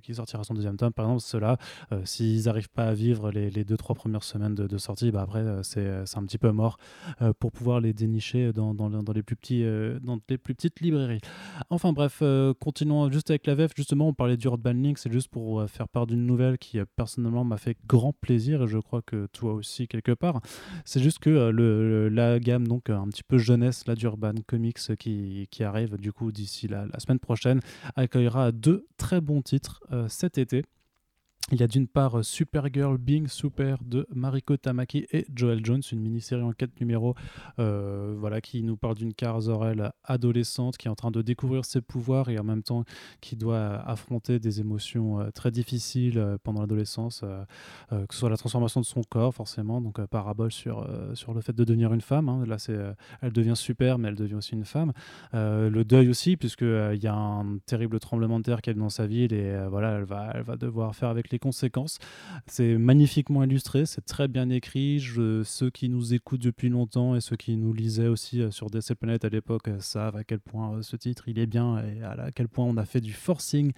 qui 0.03 0.15
sortira 0.15 0.43
son 0.43 0.55
deuxième 0.55 0.77
tome. 0.77 0.93
Par 0.93 1.05
exemple, 1.07 1.23
ceux-là, 1.23 1.59
s'ils 2.05 2.47
n'arrivent 2.47 2.71
pas 2.71 2.87
à 2.87 2.95
vivre 2.95 3.31
les, 3.31 3.51
les 3.51 3.65
deux, 3.65 3.77
trois 3.77 3.95
premières 3.95 4.25
semaines 4.25 4.55
de, 4.57 4.67
de 4.67 4.79
sortie, 4.79 5.13
bah 5.13 5.23
après, 5.23 5.45
c'est 5.63 6.16
un 6.19 6.25
petit 6.25 6.39
peu 6.39 6.51
mort 6.51 6.79
euh, 7.23 7.33
pour 7.39 7.53
pouvoir 7.53 7.81
les 7.81 7.93
dénicher 7.93 8.53
dans, 8.53 8.75
dans, 8.75 9.13
les 9.13 9.23
plus 9.23 9.37
petits, 9.37 9.65
euh, 9.65 9.99
dans 10.01 10.19
les 10.29 10.39
plus 10.39 10.55
petites 10.55 10.81
librairies. 10.81 11.21
Enfin 11.71 11.93
bref, 11.93 12.19
euh, 12.23 12.55
continuons 12.55 13.11
juste 13.11 13.31
avec 13.31 13.47
la 13.47 13.55
VF. 13.55 13.73
Justement, 13.77 14.09
on 14.09 14.15
parlait 14.15 14.37
d'Urban 14.37 14.73
Link, 14.73 14.99
c'est 14.99 15.13
juste 15.13 15.29
pour 15.29 15.69
faire 15.69 15.89
part 15.89 16.07
d'une 16.07 16.27
nouvelle 16.27 16.59
qui 16.59 16.79
personnellement 16.97 17.45
m'a 17.45 17.57
fait 17.57 17.77
grand 17.87 18.13
plaisir 18.13 18.63
et 18.63 18.67
je 18.67 18.79
crois 18.79 19.03
que 19.03 19.27
toi 19.33 19.55
aussi 19.55 19.89
quelque 19.89 20.13
part. 20.13 20.41
C'est 20.85 21.01
juste 21.01 21.19
que 21.19 21.51
le, 21.51 22.09
la 22.09 22.39
gamme 22.39 22.67
donc 22.67 22.91
un 22.91 23.09
petit 23.09 23.23
peu 23.23 23.39
jeunesse 23.39 23.87
là 23.87 23.95
d'Urban 23.95 24.35
Comics 24.47 24.97
qui, 24.99 25.49
qui, 25.51 25.65
arrive 25.65 25.97
du 25.97 26.13
coup 26.13 26.33
d'ici 26.33 26.69
la, 26.69 26.87
semaine 26.99 27.19
prochaine 27.19 27.61
accueillera 27.97 28.53
deux 28.53 28.87
très 28.97 29.21
bons 29.21 29.43
titres 29.43 29.83
cet 30.09 30.39
été. 30.39 30.65
Il 31.53 31.61
y 31.61 31.63
a 31.63 31.69
d'une 31.69 31.87
part 31.87 32.19
euh, 32.19 32.23
Supergirl 32.25 32.99
Being 32.99 33.29
Super 33.29 33.79
de 33.85 34.09
Mariko 34.13 34.57
Tamaki 34.57 35.07
et 35.13 35.27
Joel 35.33 35.65
Jones, 35.65 35.83
une 35.93 36.01
mini-série 36.01 36.43
en 36.43 36.51
quatre 36.51 36.81
numéros 36.81 37.15
euh, 37.61 38.17
voilà, 38.19 38.41
qui 38.41 38.65
nous 38.65 38.77
parle 38.77 38.97
d'une 38.97 39.13
Zor-El 39.39 39.93
adolescente 40.03 40.77
qui 40.77 40.89
est 40.89 40.91
en 40.91 40.97
train 40.97 41.13
de 41.13 41.23
découvrir 41.23 41.65
ses 41.65 41.81
pouvoirs 41.83 42.31
et 42.31 42.39
en 42.41 42.43
même 42.43 42.65
temps 42.65 42.83
qui 43.21 43.37
doit 43.37 43.77
affronter 43.89 44.41
des 44.41 44.59
émotions 44.59 45.21
euh, 45.21 45.31
très 45.31 45.53
difficiles 45.53 46.37
pendant 46.43 46.63
l'adolescence, 46.63 47.21
que 47.91 47.97
ce 48.11 48.19
soit 48.19 48.31
la 48.31 48.37
transformation 48.37 48.81
de 48.81 48.87
son 48.87 49.03
corps 49.03 49.33
forcément, 49.33 49.81
donc 49.81 50.05
parabole 50.07 50.51
sur, 50.51 50.89
sur 51.15 51.33
le 51.33 51.41
fait 51.41 51.55
de 51.55 51.63
devenir 51.63 51.93
une 51.93 52.01
femme. 52.01 52.29
Hein. 52.29 52.45
Là, 52.47 52.59
c'est, 52.59 52.77
elle 53.21 53.33
devient 53.33 53.55
super, 53.55 53.99
mais 53.99 54.09
elle 54.09 54.17
devient 54.17 54.35
aussi 54.35 54.55
une 54.55 54.65
femme. 54.65 54.93
le 55.33 55.83
deuil 55.85 56.09
aussi, 56.09 56.37
puisqu'il 56.37 56.99
y 57.01 57.07
a 57.07 57.15
un 57.15 57.59
terrible 57.67 58.01
tremblement 58.01 58.39
de 58.39 58.45
terre 58.45 58.63
qui 58.63 58.71
est 58.71 58.75
dans 58.75 58.89
sa 58.89 59.07
ville 59.07 59.33
et 59.33 59.57
voilà, 59.69 59.93
elle 59.93 60.05
va, 60.05 60.33
elle 60.35 60.43
va 60.43 60.57
devoir 60.57 60.95
faire 60.95 61.09
avec 61.09 61.31
les 61.31 61.36
conséquences. 61.39 61.99
C'est 62.47 62.77
magnifiquement 62.79 63.45
illustré, 63.45 63.87
c'est 63.87 64.05
très 64.05 64.29
bien 64.29 64.51
écrit. 64.51 64.99
Je, 64.99 65.43
ceux 65.43 65.71
qui 65.71 65.89
nous 65.89 66.15
écoutent 66.15 66.43
depuis 66.43 66.69
longtemps 66.69 67.15
et 67.15 67.21
ceux 67.21 67.37
qui 67.37 67.57
nous 67.57 67.73
lisaient 67.73 68.09
aussi 68.09 68.41
euh, 68.41 68.51
sur 68.51 68.71
DC 68.71 68.95
Planet 68.95 69.25
à 69.25 69.29
l'époque 69.29 69.69
euh, 69.69 69.81
savent 69.81 70.17
à 70.17 70.25
quel 70.25 70.41
point 70.41 70.75
euh, 70.75 70.83
ce 70.83 70.97
titre 70.97 71.29
il 71.29 71.39
est 71.39 71.47
bien 71.47 71.79
et 71.79 72.03
à 72.03 72.31
quel 72.35 72.49
point 72.49 72.65
on 72.65 72.77
a 72.77 72.85
fait 72.85 73.01
du 73.01 73.13
forcing 73.13 73.73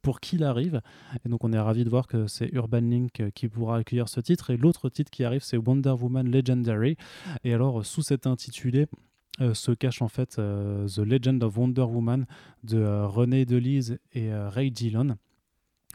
pour 0.00 0.20
qu'il 0.20 0.44
arrive. 0.44 0.80
Et 1.24 1.28
donc 1.28 1.44
on 1.44 1.52
est 1.52 1.58
ravi 1.58 1.84
de 1.84 1.90
voir 1.90 2.06
que 2.06 2.26
c'est 2.26 2.48
Urban 2.54 2.80
Link 2.80 3.30
qui 3.34 3.48
pourra 3.48 3.76
accueillir 3.76 4.08
ce 4.08 4.20
titre. 4.20 4.48
Et 4.48 4.56
l'autre 4.56 4.88
titre 4.88 5.10
qui 5.10 5.24
arrive, 5.24 5.42
c'est 5.42 5.58
Wonder 5.58 5.90
Woman 5.90 6.26
Legendary. 6.30 6.96
Et 7.44 7.52
alors, 7.52 7.84
sous 7.84 8.00
cet 8.00 8.26
intitulé, 8.26 8.86
se 9.52 9.72
cache 9.72 10.00
en 10.00 10.08
fait 10.08 10.36
The 10.36 10.98
Legend 10.98 11.42
of 11.42 11.58
Wonder 11.58 11.82
Woman 11.82 12.24
de 12.62 12.82
René 13.04 13.44
Delise 13.44 13.98
et 14.14 14.32
Ray 14.32 14.70
Dillon. 14.70 15.18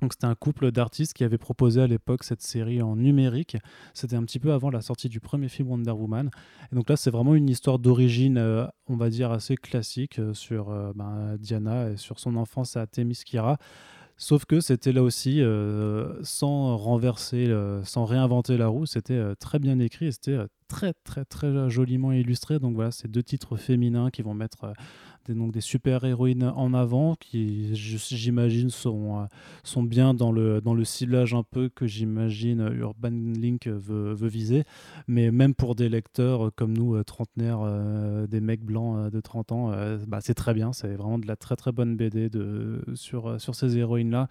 Donc 0.02 0.14
c'était 0.14 0.26
un 0.26 0.36
couple 0.36 0.72
d'artistes 0.72 1.14
qui 1.14 1.24
avait 1.24 1.38
proposé 1.38 1.82
à 1.82 1.88
l'époque 1.88 2.24
cette 2.24 2.42
série 2.42 2.82
en 2.82 2.96
numérique. 2.96 3.58
C'était 3.94 4.16
un 4.16 4.24
petit 4.24 4.40
peu 4.40 4.54
avant 4.54 4.70
la 4.70 4.82
sortie 4.82 5.10
du 5.10 5.20
premier 5.20 5.50
film 5.50 5.70
Wonder 5.70 5.92
Woman. 5.92 6.30
Et 6.72 6.76
donc 6.76 6.90
là 6.90 6.96
c'est 6.96 7.12
vraiment 7.12 7.36
une 7.36 7.50
histoire 7.50 7.80
d'origine, 7.80 8.38
euh, 8.38 8.66
on 8.88 8.96
va 8.96 9.10
dire 9.10 9.32
assez 9.32 9.56
classique 9.56 10.20
euh, 10.20 10.34
sur 10.34 10.70
euh, 10.70 10.92
ben, 10.96 11.38
Diana 11.38 11.90
et 11.92 11.98
sur 11.98 12.20
son 12.20 12.36
enfance 12.36 12.78
à 12.78 12.88
Themyscira. 12.88 13.58
Sauf 14.22 14.44
que 14.44 14.60
c'était 14.60 14.92
là 14.92 15.02
aussi 15.02 15.42
sans 16.24 16.76
renverser, 16.76 17.56
sans 17.86 18.04
réinventer 18.04 18.58
la 18.58 18.68
roue. 18.68 18.86
C'était 18.86 19.34
très 19.38 19.60
bien 19.60 19.80
écrit 19.80 20.08
et 20.08 20.12
c'était 20.12 20.40
très 20.68 20.92
très 21.06 21.24
très 21.24 21.70
joliment 21.70 22.12
illustré. 22.12 22.60
Donc 22.60 22.76
voilà, 22.76 22.92
c'est 22.92 23.10
deux 23.10 23.24
titres 23.24 23.56
féminins 23.56 24.10
qui 24.10 24.22
vont 24.22 24.34
mettre 24.34 24.74
des, 25.30 25.36
donc 25.36 25.52
des 25.52 25.62
super-héroïnes 25.62 26.44
en 26.44 26.74
avant 26.74 27.16
qui, 27.16 27.70
j'imagine, 27.74 28.70
sont, 28.70 29.20
euh, 29.20 29.26
sont 29.64 29.84
bien 29.84 30.14
dans 30.14 30.32
le, 30.32 30.62
dans 30.62 30.74
le 30.74 30.84
ciblage 30.84 31.34
un 31.34 31.44
peu 31.44 31.70
que 31.70 31.88
j'imagine 31.88 32.62
Urban 32.76 33.10
Link 33.12 33.68
veut, 33.68 34.14
veut, 34.14 34.28
viser. 34.28 34.64
Mais 35.08 35.32
même 35.32 35.54
pour 35.54 35.76
des 35.76 35.90
lecteurs 35.90 36.52
comme 36.56 36.78
nous, 36.78 36.96
euh, 36.96 37.04
trentenaires, 37.04 37.62
euh, 37.64 38.28
des 38.28 38.42
mecs 38.42 38.64
blancs 38.64 39.12
de 39.12 39.20
30 39.20 39.52
ans, 39.52 39.72
bah, 40.08 40.20
c'est 40.22 40.34
très 40.34 40.54
bien. 40.54 40.74
C'est 40.74 40.96
vraiment 40.96 41.20
de 41.20 41.28
la 41.28 41.36
très 41.36 41.56
très 41.56 41.72
bonne 41.72 41.96
BD 41.96 42.30
de, 42.30 42.82
sur, 42.94 43.40
sur 43.40 43.56
ces 43.56 43.78
héroïnes-là. 43.78 44.28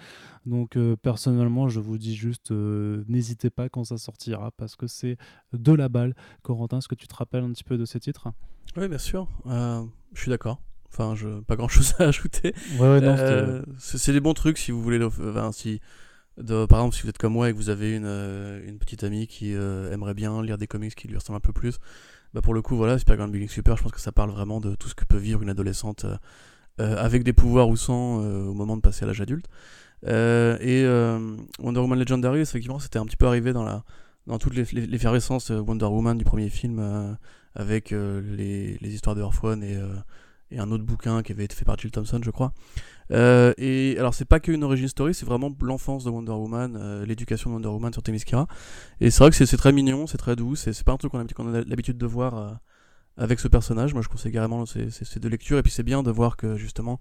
Donc 0.47 0.79
personnellement, 1.03 1.69
je 1.69 1.81
vous 1.81 1.99
dis 1.99 2.15
juste, 2.15 2.51
n'hésitez 2.51 3.51
pas 3.51 3.69
quand 3.69 3.85
ça 3.85 3.99
sortira 3.99 4.51
parce 4.53 4.77
que 4.77 4.87
c'est 4.87 5.17
de 5.53 5.73
la 5.73 5.89
balle. 5.89 6.15
Corentin, 6.43 6.79
est-ce 6.79 6.89
que 6.89 6.95
tu 6.95 7.07
te 7.07 7.15
rappelles 7.15 7.45
un 7.45 7.53
petit 7.53 7.65
peu 7.65 7.79
de 7.79 7.85
ces 7.85 8.01
titres? 8.01 8.29
Oui, 8.77 8.89
bien 8.89 8.99
sûr. 8.99 9.29
je 9.47 10.21
suis 10.21 10.31
d'accord. 10.31 10.61
Enfin, 10.91 11.15
je, 11.15 11.41
pas 11.41 11.57
grand 11.57 11.69
chose 11.69 11.95
à 11.99 12.05
ajouter. 12.09 12.55
Euh, 12.81 13.63
c'est 13.79 14.13
des 14.13 14.21
bons 14.21 14.35
trucs 14.35 14.59
si 14.59 14.71
vous 14.71 14.83
voulez. 14.83 15.03
Enfin, 15.03 15.53
si, 15.53 15.81
de, 16.39 16.67
par 16.67 16.81
exemple, 16.81 16.97
si 16.97 17.03
vous 17.03 17.09
êtes 17.09 17.19
comme 17.19 17.35
moi 17.35 17.51
et 17.51 17.53
que 17.53 17.57
vous 17.57 17.71
avez 17.71 17.95
une, 17.95 18.07
euh, 18.07 18.67
une 18.67 18.79
petite 18.79 19.05
amie 19.05 19.27
qui 19.27 19.55
euh, 19.55 19.93
aimerait 19.93 20.15
bien 20.15 20.43
lire 20.43 20.59
des 20.59 20.67
comics 20.67 20.95
qui 20.95 21.09
lui 21.09 21.17
ressemblent 21.17 21.37
un 21.37 21.41
peu 21.41 21.53
plus, 21.53 21.79
bah 22.35 22.41
pour 22.43 22.55
le 22.55 22.63
coup, 22.63 22.77
voilà, 22.77 22.99
Super 22.99 23.29
Big 23.29 23.49
Super, 23.49 23.77
je 23.77 23.83
pense 23.83 23.93
que 23.93 24.01
ça 24.01 24.13
parle 24.13 24.31
vraiment 24.31 24.61
de 24.61 24.75
tout 24.75 24.89
ce 24.89 24.95
que 24.95 25.05
peut 25.05 25.19
vivre 25.19 25.43
une 25.43 25.51
adolescente 25.51 26.07
avec 26.79 27.25
des 27.25 27.33
pouvoirs 27.33 27.69
ou 27.69 27.77
sans 27.77 28.19
au 28.19 28.55
moment 28.55 28.77
de 28.77 28.83
passer 28.83 29.03
à 29.05 29.07
l'âge 29.07 29.21
adulte. 29.21 29.47
et 30.05 30.87
Wonder 31.59 31.81
Woman 31.81 31.99
Legendary, 31.99 32.41
effectivement, 32.41 32.79
c'était 32.79 32.99
un 32.99 33.07
petit 33.07 33.17
peu 33.17 33.27
arrivé 33.27 33.53
dans 33.53 33.65
la 33.65 33.83
dans 34.27 34.39
toute 34.39 34.55
l'effervescence 34.55 35.49
Wonder 35.49 35.87
Woman 35.87 36.19
du 36.19 36.25
premier 36.25 36.51
film 36.51 37.17
avec 37.55 37.91
les, 37.91 38.79
les, 38.81 38.95
histoires 38.95 39.17
de 39.17 39.21
Earth 39.21 39.43
One 39.43 39.63
et 40.51 40.59
un 40.59 40.71
autre 40.71 40.85
bouquin 40.85 41.23
qui 41.23 41.33
avait 41.33 41.45
été 41.45 41.55
fait 41.55 41.65
par 41.65 41.79
Jill 41.79 41.91
Thompson, 41.91 42.21
je 42.23 42.31
crois. 42.31 42.53
Euh, 43.11 43.53
et 43.59 43.97
alors, 43.99 44.15
c'est 44.15 44.25
pas 44.25 44.41
qu'une 44.41 44.65
origin 44.65 44.89
story, 44.89 45.15
c'est 45.15 45.27
vraiment 45.27 45.51
l'enfance 45.61 46.05
de 46.05 46.11
Wonder 46.11 46.33
Woman, 46.33 46.77
euh, 46.81 47.07
l'éducation 47.07 47.51
de 47.51 47.55
Wonder 47.55 47.69
Woman 47.69 47.93
sur 47.93 48.03
Themyscira. 48.03 48.47
Et 49.01 49.11
c'est 49.11 49.21
vrai 49.21 49.31
que 49.31 49.45
c'est 49.45 49.57
très 49.57 49.73
mignon, 49.73 50.07
c'est 50.07 50.19
très 50.19 50.37
doux, 50.37 50.57
c'est 50.57 50.83
pas 50.85 50.93
un 50.93 50.97
truc 50.97 51.13
qu'on 51.13 51.55
a, 51.55 51.61
l'habitude 51.63 51.99
de 51.99 52.07
voir 52.07 52.37
euh, 52.37 52.51
avec 53.17 53.41
ce 53.41 53.49
personnage. 53.49 53.93
Moi, 53.95 54.03
je 54.03 54.09
conseille 54.09 54.33
carrément 54.33 54.65
ces, 54.67 54.91
ces 54.91 55.21
deux 55.21 55.29
lectures. 55.29 55.59
Et 55.59 55.63
puis, 55.63 55.73
c'est 55.73 55.83
bien 55.83 56.03
de 56.03 56.11
voir 56.11 56.37
que 56.37 56.57
justement, 56.57 57.01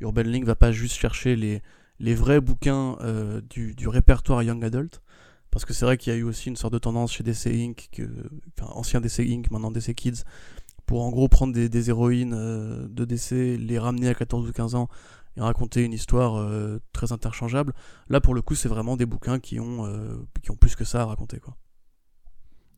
Urban 0.00 0.22
Link 0.22 0.44
va 0.44 0.56
pas 0.56 0.72
juste 0.72 0.96
chercher 0.96 1.36
les, 1.36 1.62
les 2.00 2.14
vrais 2.14 2.40
bouquins 2.40 2.96
du, 3.48 3.74
du, 3.74 3.88
répertoire 3.88 4.42
Young 4.42 4.64
Adult. 4.64 5.00
Parce 5.54 5.64
que 5.64 5.72
c'est 5.72 5.84
vrai 5.84 5.96
qu'il 5.96 6.12
y 6.12 6.16
a 6.16 6.18
eu 6.18 6.24
aussi 6.24 6.48
une 6.48 6.56
sorte 6.56 6.72
de 6.72 6.80
tendance 6.80 7.12
chez 7.12 7.22
DC 7.22 7.46
Inc., 7.46 7.88
ancien 8.60 9.00
DC 9.00 9.20
Inc., 9.20 9.52
maintenant 9.52 9.70
DC 9.70 9.94
Kids, 9.94 10.24
pour 10.84 11.04
en 11.04 11.10
gros 11.10 11.28
prendre 11.28 11.52
des, 11.52 11.88
héroïnes 11.90 12.34
euh, 12.34 12.88
de 12.88 13.04
décès, 13.04 13.56
les 13.56 13.78
ramener 13.78 14.08
à 14.08 14.14
14 14.14 14.48
ou 14.48 14.52
15 14.52 14.74
ans 14.74 14.88
et 15.36 15.40
raconter 15.40 15.84
une 15.84 15.92
histoire 15.92 16.34
euh, 16.34 16.80
très 16.92 17.12
interchangeable. 17.12 17.72
Là, 18.08 18.20
pour 18.20 18.34
le 18.34 18.42
coup, 18.42 18.56
c'est 18.56 18.68
vraiment 18.68 18.96
des 18.96 19.06
bouquins 19.06 19.38
qui 19.38 19.60
ont, 19.60 19.86
euh, 19.86 20.16
qui 20.42 20.50
ont 20.50 20.56
plus 20.56 20.74
que 20.74 20.82
ça 20.84 21.02
à 21.02 21.04
raconter. 21.04 21.40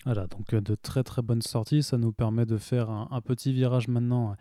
Voilà, 0.05 0.27
donc 0.27 0.55
de 0.55 0.74
très 0.74 1.03
très 1.03 1.22
bonnes 1.22 1.41
sorties. 1.41 1.83
Ça 1.83 1.97
nous 1.97 2.12
permet 2.12 2.45
de 2.45 2.59
faire 2.59 2.91
un, 2.91 3.20
petit 3.22 3.55
virage 3.55 3.89
maintenant 3.89 4.37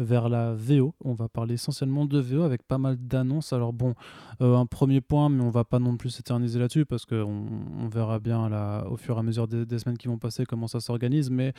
vers 0.00 0.28
la 0.28 0.54
VO. 0.54 0.94
On 1.04 1.12
va 1.12 1.28
parler 1.28 1.54
essentiellement 1.54 2.06
de 2.06 2.18
VO 2.18 2.42
avec 2.42 2.62
pas 2.62 2.78
mal 2.78 2.96
d'annonces. 2.96 3.52
Alors 3.52 3.72
bon, 3.72 3.94
euh, 4.40 4.56
un 4.56 4.66
premier 4.66 5.00
point, 5.00 5.28
mais 5.28 5.42
on 5.42 5.50
va 5.50 5.64
pas 5.64 5.78
non 5.78 5.96
plus 5.96 6.10
s'éterniser 6.10 6.58
là-dessus 6.58 6.86
parce 6.86 7.04
qu'on 7.04 7.46
on 7.78 7.88
verra 7.88 8.18
bien 8.18 8.48
là, 8.48 8.86
au 8.88 8.96
fur 8.96 9.16
et 9.16 9.20
à 9.20 9.22
mesure 9.22 9.46
des, 9.46 9.78
semaines 9.78 9.98
qui 9.98 10.08
vont 10.08 10.18
passer 10.18 10.46
comment 10.46 10.66
ça 10.66 10.80
s'organise. 10.80 11.30
Mais 11.30 11.52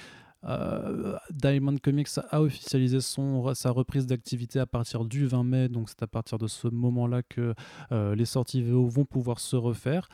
euh, 0.44 1.16
Diamond 1.30 1.78
Comics 1.82 2.10
a 2.30 2.42
officialisé 2.42 3.00
sa 3.00 3.72
reprise 3.72 4.08
d'activité 4.08 4.60
à 4.60 4.66
partir 4.66 5.06
du 5.06 5.28
20 5.28 5.44
mai, 5.44 5.70
donc 5.70 5.90
c'est 5.90 6.04
à 6.04 6.08
partir 6.08 6.38
de 6.38 6.48
ce 6.48 6.68
moment-là 6.68 7.22
que 7.24 7.54
les 7.92 8.26
sorties 8.26 8.64
VO 8.64 8.88
vont 8.88 9.06
pouvoir 9.06 9.40
se 9.40 9.56
refaire. 9.56 10.10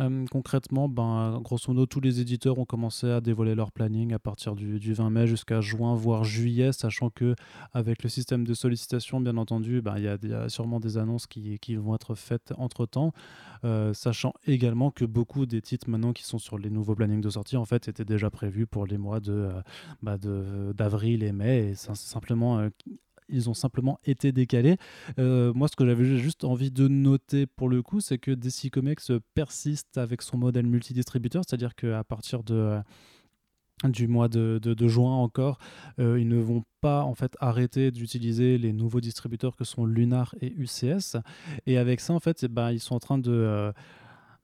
Euh, 0.00 0.24
concrètement, 0.30 0.88
ben, 0.88 1.40
grosso 1.42 1.72
modo, 1.72 1.86
tous 1.86 2.00
les 2.00 2.20
éditeurs 2.20 2.58
ont 2.58 2.64
commencé 2.64 3.10
à 3.10 3.20
dévoiler 3.20 3.54
leur 3.54 3.70
planning 3.70 4.12
à 4.12 4.18
partir 4.18 4.54
du, 4.56 4.92
20 4.92 5.10
mai 5.10 5.26
jusqu'à 5.26 5.60
juin, 5.60 5.94
voire 5.94 6.24
juillet, 6.24 6.72
sachant 6.72 7.10
que 7.10 7.34
avec 7.72 8.02
le 8.02 8.08
système 8.08 8.44
de 8.44 8.54
sollicitation, 8.54 9.20
bien 9.20 9.36
entendu, 9.36 9.82
ben, 9.82 9.96
il 9.98 10.04
y, 10.04 10.32
a 10.32 10.48
sûrement 10.48 10.80
des 10.80 10.98
annonces 10.98 11.26
qui, 11.26 11.58
vont 11.76 11.94
être 11.94 12.14
faites 12.14 12.52
entre-temps, 12.56 13.12
euh, 13.64 13.94
sachant 13.94 14.32
également 14.46 14.90
que 14.90 15.04
beaucoup 15.04 15.46
des 15.46 15.62
titres 15.62 15.88
maintenant 15.88 16.12
qui 16.12 16.24
sont 16.24 16.38
sur 16.38 16.58
les 16.58 16.70
nouveaux 16.70 16.94
plannings 16.94 17.20
de 17.20 17.30
sortie, 17.30 17.56
en 17.56 17.64
fait, 17.64 17.88
étaient 17.88 18.04
déjà 18.04 18.30
prévus 18.30 18.66
pour 18.66 18.86
les 18.86 18.98
mois 18.98 19.20
de, 19.20 19.32
euh, 19.32 19.62
bah, 20.02 20.18
d'avril 20.18 21.22
et 21.22 21.32
mai, 21.32 21.70
et 21.70 21.74
c'est 21.74 21.94
simplement 21.94 22.68
ils 23.28 23.48
ont 23.50 23.54
simplement 23.54 23.98
été 24.04 24.32
décalés. 24.32 24.76
Euh, 25.18 25.52
moi, 25.54 25.68
ce 25.68 25.76
que 25.76 25.86
j'avais 25.86 26.04
juste 26.18 26.44
envie 26.44 26.70
de 26.70 26.88
noter 26.88 27.46
pour 27.46 27.68
le 27.68 27.82
coup, 27.82 28.00
c'est 28.00 28.18
que 28.18 28.30
DC 28.30 28.70
Comics 28.70 29.00
persiste 29.34 29.98
avec 29.98 30.22
son 30.22 30.38
modèle 30.38 30.66
multidistributeur, 30.66 31.42
c'est-à-dire 31.46 31.74
qu'à 31.74 32.04
partir 32.04 32.42
de 32.42 32.54
euh, 32.54 32.80
du 33.84 34.06
mois 34.06 34.28
de, 34.28 34.88
juin 34.88 35.14
encore, 35.16 35.58
euh, 35.98 36.18
ils 36.18 36.28
ne 36.28 36.38
vont 36.38 36.62
pas 36.80 37.02
en 37.02 37.14
fait 37.14 37.36
arrêter 37.40 37.90
d'utiliser 37.90 38.56
les 38.56 38.72
nouveaux 38.72 39.00
distributeurs 39.00 39.56
que 39.56 39.64
sont 39.64 39.84
Lunar 39.84 40.34
et 40.40 40.52
UCS. 40.52 41.16
Et 41.66 41.76
avec 41.76 42.00
ça, 42.00 42.12
en 42.12 42.20
fait, 42.20 42.44
eh 42.44 42.48
ben, 42.48 42.70
ils 42.70 42.80
sont 42.80 42.94
en 42.94 43.00
train 43.00 43.18
de 43.18 43.72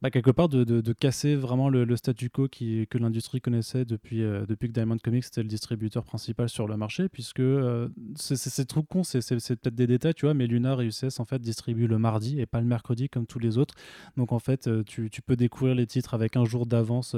bah, 0.03 0.11
quelque 0.11 0.31
part 0.31 0.49
de, 0.49 0.65
de, 0.65 0.93
casser 0.95 1.37
vraiment 1.37 1.69
le, 1.69 1.95
statu 1.95 2.31
quo 2.31 2.49
qui, 2.49 2.87
que 2.89 2.97
l'industrie 2.97 3.43
connaissait 3.43 3.85
depuis, 3.85 4.23
euh, 4.23 4.47
depuis 4.47 4.69
que 4.69 4.73
Diamond 4.73 4.97
Comics 4.97 5.27
était 5.27 5.43
le 5.43 5.49
distributeur 5.49 6.05
principal 6.05 6.49
sur 6.49 6.67
le 6.67 6.79
marché, 6.79 7.11
puisque 7.11 7.41
euh, 7.41 7.89
c'est 8.17 8.65
trop 8.65 8.83
con, 8.83 9.05
c'est 9.05 9.21
peut-être 9.21 9.75
des 9.75 9.87
détails, 9.87 10.15
tu 10.15 10.25
vois, 10.25 10.33
mais 10.33 10.47
Lunar 10.47 10.81
et 10.81 10.87
UCS 10.87 11.21
en 11.21 11.27
fait 11.27 11.43
distribuent 11.43 11.87
le 11.87 11.99
mardi 11.99 12.41
et 12.41 12.47
pas 12.47 12.61
le 12.63 12.67
mercredi 12.67 13.11
comme 13.11 13.27
tous 13.27 13.39
les 13.39 13.59
autres. 13.59 13.75
Donc 14.17 14.33
en 14.33 14.39
fait, 14.39 14.69
euh, 14.69 14.83
tu, 14.85 15.11
tu 15.11 15.21
peux 15.21 15.37
découvrir 15.37 15.75
les 15.75 15.87
titres 15.87 16.15
avec 16.15 16.35
un 16.35 16.47
jour 16.47 16.65
d'avance 16.65 17.15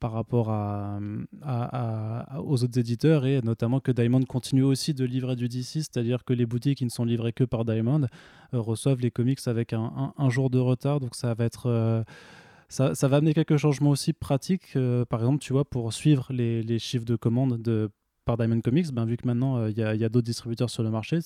par 0.00 0.12
rapport 0.12 0.50
à, 0.50 0.98
à, 1.42 2.40
aux 2.42 2.64
autres 2.64 2.78
éditeurs 2.78 3.24
et 3.24 3.40
notamment 3.42 3.78
que 3.78 3.92
Diamond 3.92 4.22
continue 4.24 4.64
aussi 4.64 4.94
de 4.94 5.04
livrer 5.04 5.36
du 5.36 5.48
DC, 5.48 5.64
c'est-à-dire 5.64 6.24
que 6.24 6.32
les 6.32 6.46
boutiques 6.46 6.78
qui 6.78 6.84
ne 6.84 6.90
sont 6.90 7.04
livrées 7.04 7.32
que 7.32 7.44
par 7.44 7.64
Diamond 7.64 8.06
reçoivent 8.52 9.00
les 9.00 9.10
comics 9.10 9.38
avec 9.46 9.72
un, 9.72 9.92
un, 9.96 10.14
un 10.16 10.30
jour 10.30 10.50
de 10.50 10.58
retard, 10.58 10.98
donc 11.00 11.14
ça 11.14 11.34
va 11.34 11.44
être 11.44 11.67
euh, 11.68 12.02
ça, 12.68 13.08
va 13.08 13.16
amener 13.16 13.34
quelques 13.34 13.56
changements 13.56 13.90
aussi 13.90 14.12
pratiques. 14.12 14.76
Euh, 14.76 15.04
par 15.04 15.20
exemple, 15.20 15.38
tu 15.38 15.52
vois, 15.52 15.64
pour 15.64 15.92
suivre 15.92 16.32
les, 16.32 16.78
chiffres 16.78 17.04
de 17.04 17.16
commande 17.16 17.60
de 17.60 17.90
par 18.24 18.36
Diamond 18.36 18.60
Comics, 18.60 18.92
ben, 18.92 19.06
vu 19.06 19.16
que 19.16 19.26
maintenant 19.26 19.56
euh, 19.56 19.70
il 19.70 19.78
y 19.78 19.82
a, 19.82 20.08
d'autres 20.10 20.26
distributeurs 20.26 20.68
sur 20.68 20.82
le 20.82 20.90
marché, 20.90 21.20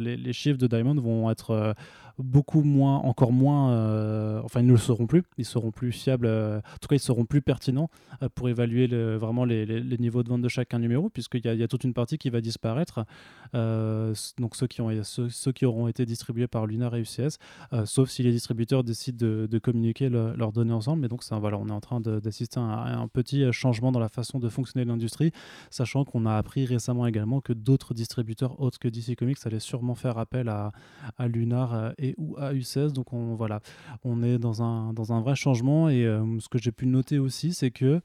les, 0.00 0.32
chiffres 0.32 0.58
de 0.58 0.66
Diamond 0.66 0.96
vont 1.00 1.30
être 1.30 1.74
beaucoup 2.18 2.62
moins, 2.62 2.96
encore 2.96 3.32
moins, 3.32 3.72
euh, 3.72 4.40
enfin 4.44 4.60
ils 4.60 4.66
ne 4.66 4.72
le 4.72 4.78
seront 4.78 5.06
plus, 5.06 5.22
ils 5.36 5.44
seront 5.44 5.70
plus 5.70 5.92
fiables, 5.92 6.26
euh, 6.26 6.58
en 6.58 6.78
tout 6.80 6.88
cas 6.88 6.96
ils 6.96 7.00
seront 7.00 7.24
plus 7.24 7.40
pertinents 7.40 7.90
euh, 8.22 8.28
pour 8.34 8.48
évaluer 8.48 8.86
vraiment 9.16 9.44
les, 9.44 9.66
niveaux 9.98 10.22
de 10.22 10.28
vente 10.28 10.42
de 10.42 10.48
chacun 10.48 10.78
numéro, 10.78 11.08
puisqu'il 11.10 11.44
y, 11.44 11.56
y, 11.56 11.62
a 11.62 11.68
toute 11.68 11.84
une 11.84 11.94
partie 11.94 12.18
qui 12.18 12.30
va 12.30 12.40
disparaître, 12.40 13.04
donc 13.52 14.56
ceux 14.56 14.66
qui, 14.66 14.80
ont, 14.80 14.90
ceux, 15.02 15.52
qui 15.52 15.64
auront 15.64 15.88
été 15.88 16.04
distribués 16.06 16.46
par 16.46 16.66
Lunar 16.66 16.94
et 16.94 17.00
UCS, 17.00 17.38
sauf 17.84 18.10
si 18.10 18.22
les 18.22 18.32
distributeurs 18.32 18.84
décident 18.84 19.18
de, 19.18 19.58
communiquer 19.58 20.08
leurs 20.08 20.52
données 20.52 20.72
ensemble, 20.72 21.02
mais 21.02 21.08
donc 21.08 21.22
voilà, 21.30 21.58
on 21.58 21.68
est 21.68 21.72
en 21.72 21.80
train 21.80 22.00
d'assister 22.00 22.60
à, 22.60 22.98
un 22.98 23.08
petit 23.08 23.52
changement 23.52 23.92
dans 23.92 24.00
la 24.00 24.08
façon 24.08 24.38
de 24.38 24.48
fonctionner 24.48 24.84
de 24.84 24.90
l'industrie, 24.90 25.32
sachant 25.70 26.04
qu'on 26.04 26.26
a 26.26 26.36
appris 26.36 26.64
récemment 26.64 27.06
également 27.06 27.40
que 27.40 27.52
d'autres 27.52 27.94
distributeurs 27.94 28.60
autres 28.60 28.78
que 28.78 28.88
DC 28.88 29.16
Comics 29.16 29.38
allaient 29.44 29.60
sûrement 29.60 29.94
faire 29.94 30.18
appel 30.18 30.48
à, 30.48 30.72
à 31.16 31.28
Lunar 31.28 31.92
et 31.98 32.07
ou 32.16 32.36
à 32.38 32.52
U16. 32.52 32.92
Donc 32.92 33.12
on, 33.12 33.34
voilà, 33.34 33.60
on 34.04 34.22
est 34.22 34.38
dans 34.38 34.62
un, 34.62 34.92
dans 34.92 35.12
un 35.12 35.20
vrai 35.20 35.34
changement. 35.34 35.88
Et 35.88 36.04
euh, 36.04 36.38
ce 36.40 36.48
que 36.48 36.58
j'ai 36.58 36.72
pu 36.72 36.86
noter 36.86 37.18
aussi, 37.18 37.52
c'est 37.52 37.70
que 37.70 38.00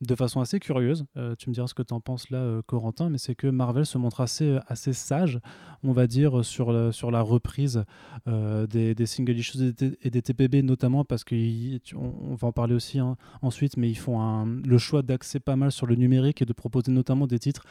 de 0.00 0.14
façon 0.14 0.40
assez 0.40 0.60
curieuse, 0.60 1.06
euh, 1.16 1.34
tu 1.36 1.50
me 1.50 1.54
diras 1.54 1.66
ce 1.66 1.74
que 1.74 1.82
tu 1.82 1.92
en 1.92 1.98
penses 1.98 2.30
là, 2.30 2.38
euh, 2.38 2.62
Corentin, 2.64 3.10
mais 3.10 3.18
c'est 3.18 3.34
que 3.34 3.48
Marvel 3.48 3.84
se 3.84 3.98
montre 3.98 4.20
assez, 4.20 4.56
assez 4.68 4.92
sage, 4.92 5.40
on 5.82 5.90
va 5.90 6.06
dire, 6.06 6.44
sur, 6.44 6.70
le, 6.70 6.92
sur 6.92 7.10
la 7.10 7.20
reprise 7.20 7.84
des, 8.24 8.94
des, 8.94 9.06
single 9.06 9.36
issues 9.36 9.74
et 10.02 10.10
des, 10.10 10.22
TPB, 10.22 10.62
notamment 10.62 11.04
parce 11.04 11.24
qu'on 11.24 11.80
on 11.96 12.34
va 12.36 12.46
en 12.46 12.52
parler 12.52 12.76
aussi 12.76 13.00
hein, 13.00 13.16
ensuite, 13.42 13.76
mais 13.76 13.90
ils 13.90 13.98
font 13.98 14.44
le 14.44 14.78
choix 14.78 15.02
d'axer 15.02 15.40
pas 15.40 15.56
mal 15.56 15.72
sur 15.72 15.86
le 15.88 15.96
numérique 15.96 16.42
et 16.42 16.44
de 16.44 16.52
proposer 16.52 16.92
notamment 16.92 17.26
des 17.26 17.40
titres 17.40 17.64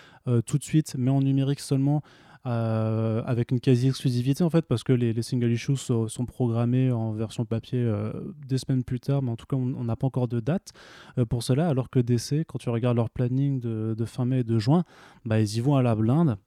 tout 0.46 0.58
de 0.58 0.64
suite, 0.64 0.96
mais 0.98 1.12
en 1.12 1.22
numérique 1.22 1.62
seulement, 1.62 2.02
euh, 2.48 3.22
avec 3.26 3.52
une 3.52 3.60
quasi-exclusivité 3.60 4.42
en 4.42 4.50
fait, 4.50 4.62
parce 4.62 4.84
que 4.84 4.94
les, 4.94 5.22
single 5.22 5.52
issues 5.52 5.76
sont, 5.76 6.08
programmés 6.26 6.92
en 6.92 7.12
version 7.12 7.44
papier 7.44 7.80
euh, 7.80 8.14
des 8.48 8.58
semaines 8.58 8.86
plus 8.86 9.02
tard, 9.02 9.22
mais 9.22 9.32
en 9.32 9.36
tout 9.36 9.46
cas 9.46 9.58
on 9.58 9.84
n'a 9.84 9.98
pas 9.98 10.08
encore 10.08 10.30
de 10.30 10.40
date 10.40 10.72
euh, 11.18 11.26
pour 11.26 11.44
cela, 11.44 11.68
alors 11.68 11.90
que 11.90 12.00
DC, 12.00 12.46
quand 12.48 12.58
tu 12.58 12.70
regardes 12.70 12.96
leur 12.96 13.10
planning 13.10 13.60
de, 13.60 13.96
de 13.98 14.06
fin 14.06 14.24
mai 14.24 14.40
et 14.40 14.44
de 14.46 14.60
juin, 14.60 14.86
bah, 15.26 15.42
ils 15.42 15.58
y 15.58 15.60
vont 15.60 15.76
à 15.76 15.82
la 15.82 15.96
blinde. 15.96 16.38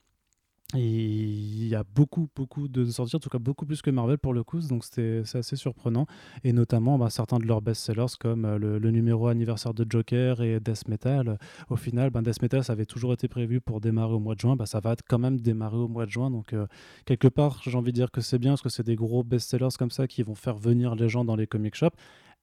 Il 0.73 1.67
y 1.67 1.75
a 1.75 1.83
beaucoup, 1.83 2.29
beaucoup 2.35 2.67
de 2.67 2.85
sorties, 2.85 3.15
en 3.15 3.19
tout 3.19 3.29
cas 3.29 3.39
beaucoup 3.39 3.65
plus 3.65 3.81
que 3.81 3.89
Marvel 3.89 4.17
pour 4.17 4.33
le 4.33 4.43
coup, 4.43 4.59
donc 4.61 4.85
c'est 4.85 5.23
assez 5.33 5.55
surprenant. 5.55 6.05
Et 6.43 6.53
notamment 6.53 6.97
bah, 6.97 7.09
certains 7.09 7.39
de 7.39 7.45
leurs 7.45 7.61
best-sellers 7.61 8.17
comme 8.19 8.45
euh, 8.45 8.57
le, 8.57 8.91
numéro 8.91 9.27
anniversaire 9.27 9.73
de 9.73 9.85
Joker 9.89 10.41
et 10.41 10.59
Death 10.59 10.87
Metal. 10.87 11.37
Au 11.69 11.75
final, 11.75 12.09
bah, 12.09 12.21
Death 12.21 12.41
Metal, 12.41 12.63
ça 12.63 12.73
avait 12.73 12.85
toujours 12.85 13.13
été 13.13 13.27
prévu 13.27 13.59
pour 13.59 13.81
démarrer 13.81 14.13
au 14.13 14.19
mois 14.19 14.35
de 14.35 14.39
juin, 14.39 14.55
bah, 14.55 14.65
ça 14.65 14.79
va 14.79 14.95
quand 15.07 15.19
même 15.19 15.39
démarrer 15.39 15.77
au 15.77 15.87
mois 15.87 16.05
de 16.05 16.11
juin. 16.11 16.31
Donc 16.31 16.53
euh, 16.53 16.67
quelque 17.05 17.27
part, 17.27 17.61
j'ai 17.63 17.77
envie 17.77 17.91
de 17.91 17.97
dire 17.97 18.11
que 18.11 18.21
c'est 18.21 18.39
bien 18.39 18.51
parce 18.51 18.61
que 18.61 18.69
c'est 18.69 18.85
des 18.85 18.95
gros 18.95 19.23
best-sellers 19.23 19.75
comme 19.77 19.91
ça 19.91 20.07
qui 20.07 20.23
vont 20.23 20.35
faire 20.35 20.57
venir 20.57 20.95
les 20.95 21.09
gens 21.09 21.25
dans 21.25 21.35
les 21.35 21.47
comic 21.47 21.75
shops. 21.75 21.95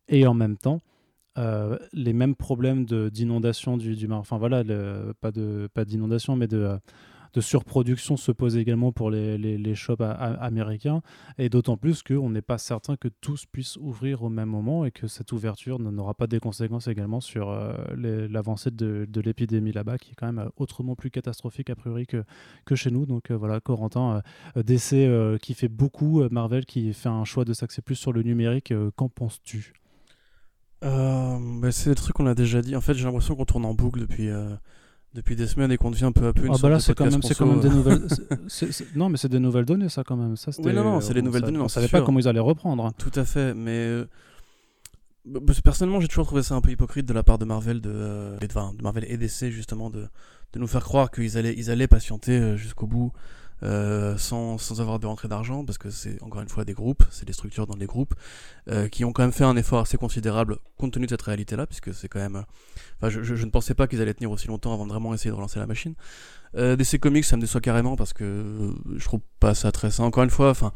Et 0.09 0.27
en 0.27 0.35
même 0.35 0.57
temps, 0.57 0.81
euh, 1.39 1.79
les 1.93 2.13
mêmes 2.13 2.35
problèmes 2.35 2.85
d'inondation 2.85 3.77
du, 3.77 3.95
du, 3.95 4.11
Enfin 4.11 4.39
voilà, 4.39 4.65
pas 5.21 5.85
d'inondation, 5.85 6.37
mais 6.37 6.49
de 6.49 6.79
de 7.35 7.41
surproduction 7.41 8.17
se 8.17 8.33
pose 8.33 8.57
également 8.57 8.93
pour 8.93 9.11
les, 9.11 9.39
les, 9.39 9.75
shops 9.75 10.01
américains, 10.01 11.03
et 11.39 11.49
d'autant 11.49 11.77
plus 11.77 12.03
qu'on 12.03 12.31
n'est 12.31 12.43
pas 12.43 12.59
certain 12.59 12.97
que 12.97 13.09
tous 13.21 13.45
puissent 13.47 13.77
ouvrir 13.77 14.23
au 14.23 14.29
même 14.29 14.49
moment 14.49 14.85
et 14.85 14.91
que 14.91 15.07
cette 15.07 15.33
ouverture 15.33 15.79
n'aura 15.79 16.15
pas 16.15 16.27
des 16.27 16.41
conséquences 16.41 16.89
également 16.89 17.21
sur 17.21 17.51
euh, 17.51 17.73
l'avancée 18.29 18.71
de, 18.71 19.21
l'épidémie 19.21 19.73
là-bas, 19.73 19.99
qui 19.99 20.13
est 20.13 20.15
quand 20.15 20.27
même 20.27 20.39
euh, 20.39 20.51
autrement 20.57 20.95
plus 20.95 21.11
catastrophique 21.11 21.71
a 21.71 21.77
priori 21.77 22.07
que, 22.07 22.25
que 22.65 22.75
chez 22.75 22.91
nous. 22.91 23.07
Donc 23.07 23.31
euh, 23.31 23.37
voilà, 23.37 23.61
Corentin, 23.61 24.23
DC 24.57 25.39
qui 25.41 25.55
fait 25.55 25.69
beaucoup, 25.69 26.29
Marvel 26.31 26.67
qui 26.67 26.93
fait 26.93 27.09
un 27.09 27.25
choix 27.25 27.45
de 27.45 27.53
s'axer 27.53 27.83
plus 27.83 27.97
sur 27.97 28.13
le 28.13 28.23
numérique, 28.23 28.73
qu'en 28.97 29.09
penses-tu? 29.09 29.75
Bah, 30.83 31.39
C'est 31.71 31.91
des 31.91 31.97
trucs 31.97 32.15
qu'on 32.15 32.27
a 32.27 32.35
déjà 32.35 32.63
dit. 32.63 32.77
En 32.77 32.81
fait, 32.81 32.95
j'ai 32.95 33.05
l'impression 33.05 33.35
qu'on 33.35 33.45
tourne 33.45 33.65
en 33.65 33.75
boucle 33.75 34.01
depuis 34.01 34.29
depuis 35.15 35.37
des 35.37 35.47
semaines 35.47 35.73
et 35.73 35.79
qu'on 35.79 35.91
devient 35.91 36.13
peu 36.15 36.27
à 36.27 36.33
peu 36.33 36.45
une 36.45 36.53
ah 36.55 36.59
bah 36.61 36.69
là 36.69 36.81
c'est 36.81 36.95
quand 36.95 37.11
même 37.11 37.23
c'est 37.23 37.37
quand 37.37 37.47
même 37.47 37.61
des 37.61 37.71
nouvelles 37.71 38.07
non 38.95 39.09
mais 39.09 39.17
c'est 39.17 39.29
des 39.29 39.39
nouvelles 39.39 39.65
données 39.65 39.89
ça 39.89 40.05
quand 40.05 40.17
même. 40.17 40.37
Ça 40.37 40.51
oui 40.59 40.73
non 40.73 40.85
non 40.85 41.01
c'est 41.01 41.15
des 41.15 41.23
nouvelles 41.23 41.43
données 41.43 41.59
on 41.59 41.69
savait 41.69 41.89
pas 41.89 42.03
comment 42.03 42.19
ils 42.21 42.29
allaient 42.29 42.39
reprendre. 42.41 42.93
Tout 42.99 43.13
à 43.15 43.25
fait 43.25 43.55
mais 43.55 43.87
euh, 43.87 44.09
bah, 45.25 45.41
personnellement 45.65 46.01
j'ai 46.01 46.09
toujours 46.09 46.27
trouvé 46.27 46.43
ça 46.43 46.55
un 46.55 46.61
peu 46.61 46.71
hypocrite 46.71 47.07
de 47.07 47.15
la 47.15 47.23
part 47.23 47.39
de 47.39 47.45
Marvel 47.45 47.81
de, 47.81 47.91
euh, 47.93 48.39
de 48.39 48.83
Marvel 48.83 49.05
et 49.09 49.17
DC 49.17 49.51
justement 49.51 49.89
de, 49.91 50.09
de 50.53 50.59
nous 50.59 50.67
faire 50.67 50.85
croire 50.85 51.11
qu'ils 51.11 51.39
allaient 51.39 51.55
ils 51.57 51.71
allaient 51.71 51.89
patienter 51.89 52.39
euh, 52.39 52.57
jusqu'au 52.57 52.87
bout 52.87 53.13
euh, 53.63 54.17
sans, 54.17 54.59
sans, 54.59 54.81
avoir 54.81 54.99
de 54.99 55.07
rentrée 55.07 55.29
d'argent, 55.29 55.65
parce 55.65 55.79
que 55.79 55.91
c'est 55.91 56.23
encore 56.23 56.43
une 56.43 56.49
fois 56.49 56.65
des 56.65 56.75
groupes, 56.75 57.03
c'est 57.11 57.27
des 57.27 57.33
structures 57.33 57.67
dans 57.67 57.77
des 57.77 57.87
groupes, 57.87 58.15
euh, 58.69 58.89
qui 58.89 59.05
ont 59.05 59.13
quand 59.13 59.23
même 59.23 59.33
fait 59.33 59.45
un 59.45 59.57
effort 59.57 59.81
assez 59.81 59.97
considérable 59.97 60.59
compte 60.77 60.93
tenu 60.93 61.07
de 61.07 61.11
cette 61.11 61.23
réalité-là, 61.23 61.67
puisque 61.67 61.93
c'est 61.93 62.09
quand 62.09 62.21
même... 62.21 62.37
Euh, 62.37 62.43
enfin, 63.01 63.11
je, 63.11 63.23
je, 63.23 63.45
ne 63.45 63.51
pensais 63.51 63.75
pas 63.75 63.89
qu'ils 63.89 64.01
allaient 64.01 64.15
tenir 64.15 64.31
aussi 64.31 64.49
longtemps 64.49 64.73
avant 64.73 64.87
de 64.87 64.93
vraiment 64.93 65.13
essayer 65.13 65.31
de 65.31 65.37
relancer 65.37 65.59
la 65.59 65.67
machine. 65.67 65.95
Euh, 66.57 66.77
DC 66.77 66.99
Comics, 67.01 67.25
ça 67.25 67.37
me 67.37 67.41
déçoit 67.41 67.61
carrément, 67.61 67.97
parce 67.97 68.13
que 68.13 68.75
je 68.97 69.05
trouve 69.05 69.21
pas 69.41 69.55
ça 69.55 69.73
très 69.73 69.91
sain. 69.91 70.05
Encore 70.05 70.25
une 70.25 70.31
fois, 70.31 70.51
enfin... 70.51 70.73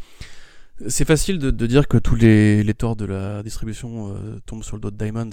C'est 0.89 1.05
facile 1.05 1.39
de, 1.39 1.53
de, 1.53 1.67
dire 1.67 1.87
que 1.87 1.99
tous 1.99 2.17
les, 2.17 2.65
les 2.65 2.75
torts 2.75 2.97
de 2.97 3.05
la 3.05 3.45
distribution 3.45 4.17
tombent 4.47 4.65
sur 4.65 4.75
le 4.75 4.81
dos 4.81 4.91
de 4.91 4.97
Diamond, 4.97 5.31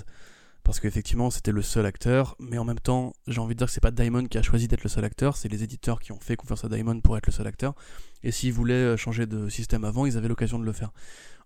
parce 0.69 0.79
qu'effectivement 0.79 1.31
c'était 1.31 1.51
le 1.51 1.63
seul 1.63 1.87
acteur, 1.87 2.35
mais 2.37 2.59
en 2.59 2.63
même 2.63 2.79
temps 2.79 3.13
j'ai 3.25 3.39
envie 3.39 3.55
de 3.55 3.57
dire 3.57 3.65
que 3.65 3.73
c'est 3.73 3.81
pas 3.81 3.89
Diamond 3.89 4.25
qui 4.25 4.37
a 4.37 4.43
choisi 4.43 4.67
d'être 4.67 4.83
le 4.83 4.89
seul 4.89 5.03
acteur, 5.03 5.35
c'est 5.35 5.49
les 5.49 5.63
éditeurs 5.63 5.99
qui 5.99 6.11
ont 6.11 6.19
fait 6.19 6.35
confiance 6.35 6.63
à 6.63 6.69
Diamond 6.69 6.99
pour 7.01 7.17
être 7.17 7.25
le 7.25 7.31
seul 7.31 7.47
acteur, 7.47 7.73
et 8.21 8.29
s'ils 8.29 8.53
voulaient 8.53 8.75
euh, 8.75 8.95
changer 8.95 9.25
de 9.25 9.49
système 9.49 9.83
avant, 9.83 10.05
ils 10.05 10.15
avaient 10.15 10.27
l'occasion 10.27 10.59
de 10.59 10.65
le 10.65 10.71
faire. 10.71 10.91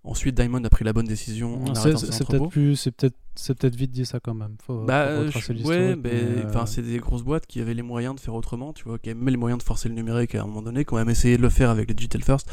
Ensuite, 0.04 0.36
Diamond 0.36 0.62
a 0.66 0.70
pris 0.70 0.84
la 0.84 0.92
bonne 0.92 1.06
décision. 1.06 1.64
C'est 1.74 2.92
peut-être 2.94 3.16
c'est 3.36 3.58
peut-être 3.58 3.78
vite 3.78 3.92
dit 3.92 4.06
ça 4.06 4.20
quand 4.20 4.34
même. 4.34 4.58
Faut, 4.62 4.84
bah, 4.84 5.22
ouais, 5.64 5.96
mais, 5.96 6.44
enfin, 6.46 6.66
c'est 6.66 6.82
des 6.82 6.98
grosses 6.98 7.24
boîtes 7.24 7.48
qui 7.48 7.62
avaient 7.62 7.74
les 7.74 7.82
moyens 7.82 8.16
de 8.16 8.20
faire 8.20 8.34
autrement, 8.34 8.74
tu 8.74 8.84
vois, 8.84 9.00
qui 9.00 9.10
avaient 9.10 9.32
les 9.32 9.38
moyens 9.38 9.60
de 9.60 9.64
forcer 9.64 9.88
le 9.88 9.96
numérique 9.96 10.36
à 10.36 10.42
un 10.42 10.46
moment 10.46 10.62
donné, 10.62 10.84
qui 10.84 10.94
ont 10.94 10.98
même 10.98 11.10
essayé 11.10 11.38
de 11.38 11.42
le 11.42 11.50
faire 11.50 11.70
avec 11.70 11.88
les 11.88 11.94
digital 11.94 12.22
first. 12.24 12.52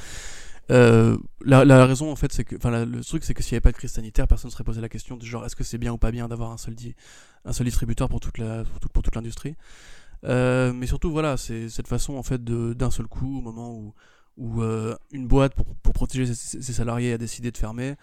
Euh, 0.71 1.16
la, 1.41 1.85
raison 1.87 2.12
en 2.12 2.16
fait 2.16 2.33
c'est 2.33 2.45
que 2.45 2.55
enfin 2.55 2.85
le 2.85 3.03
truc 3.03 3.25
c'est 3.25 3.35
que 3.35 3.43
s'il 3.43 3.55
n'y 3.55 3.57
avait 3.57 3.62
pas 3.62 3.73
de 3.73 3.77
crise 3.77 3.91
sanitaire 3.91 4.29
personne 4.29 4.49
ne 4.49 4.53
serait 4.53 4.62
posé 4.62 4.81
la 4.81 4.89
question 4.89 5.16
de 5.16 5.25
genre 5.25 5.45
est-ce 5.45 5.57
que 5.57 5.64
c'est 5.64 5.79
bien 5.79 5.93
ou 5.93 5.99
pas 5.99 6.12
bien 6.12 6.29
d'avoir 6.29 6.53
un 6.53 6.59
seul 6.59 6.77
un 7.45 7.53
seul 7.53 7.64
distributeur 7.64 8.09
pour 8.09 8.21
toute 8.21 8.39
la 8.39 8.62
pour 8.93 9.03
toute, 9.03 9.14
l'industrie 9.16 9.57
euh, 10.25 10.73
mais 10.73 10.87
surtout 10.87 11.11
voilà 11.11 11.37
c'est 11.37 11.68
cette 11.68 11.89
façon 11.89 12.14
en 12.14 12.23
fait 12.23 12.45
d'un 12.45 12.91
seul 12.91 13.07
coup 13.07 13.39
au 13.39 13.41
moment 13.41 13.73
où 13.73 13.95
où 14.37 14.62
euh, 14.62 14.95
une 15.11 15.27
boîte 15.27 15.55
pour, 15.55 15.66
pour 15.77 15.93
protéger 15.93 16.33
ses, 16.33 16.73
salariés 16.73 17.14
a 17.14 17.18
décidé 17.18 17.51
de 17.51 17.59
fermer 17.59 17.97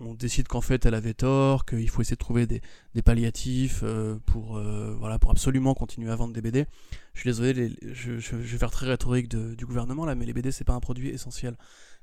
on 0.00 0.14
décide 0.14 0.48
qu'en 0.48 0.62
fait 0.62 0.86
elle 0.86 0.94
avait 0.94 1.12
tort, 1.12 1.66
qu'il 1.66 1.88
faut 1.90 2.00
essayer 2.00 2.16
de 2.16 2.20
trouver 2.20 2.46
des, 2.46 2.62
des 2.94 3.02
palliatifs 3.02 3.84
pour, 4.24 4.58
voilà, 4.98 5.18
pour 5.18 5.30
absolument 5.30 5.74
continuer 5.74 6.10
à 6.10 6.16
vendre 6.16 6.32
des 6.32 6.40
BD. 6.40 6.64
Je 7.12 7.20
suis 7.20 7.28
désolé, 7.28 7.76
je, 7.82 8.12
vais 8.12 8.56
faire 8.56 8.70
très 8.70 8.86
rhétorique 8.86 9.28
du 9.28 9.66
gouvernement 9.66 10.06
là, 10.06 10.14
mais 10.14 10.24
les 10.24 10.32
BD 10.32 10.52
c'est 10.52 10.64
pas 10.64 10.72
un 10.72 10.80
produit 10.80 11.10
essentiel. 11.10 11.54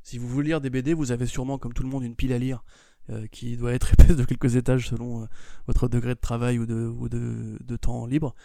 Si 0.04 0.18
vous 0.18 0.28
voulez 0.28 0.48
lire 0.48 0.62
des 0.62 0.70
BD, 0.70 0.94
vous 0.94 1.12
avez 1.12 1.26
sûrement, 1.26 1.58
comme 1.58 1.74
tout 1.74 1.84
le 1.84 1.90
monde, 1.90 2.04
une 2.04 2.16
pile 2.16 2.34
à 2.34 2.38
lire 2.38 2.64
euh, 3.10 3.26
qui 3.32 3.56
doit 3.56 3.74
être 3.74 3.94
épaisse 4.00 4.18
de 4.18 4.26
quelques 4.26 4.58
étages 4.58 4.90
selon 4.90 5.24
euh, 5.24 5.26
votre 5.66 5.88
degré 5.88 6.14
de 6.14 6.20
travail 6.20 6.60
ou 6.60 6.66
de, 6.66 7.76
temps 7.78 8.06
libre. 8.06 8.36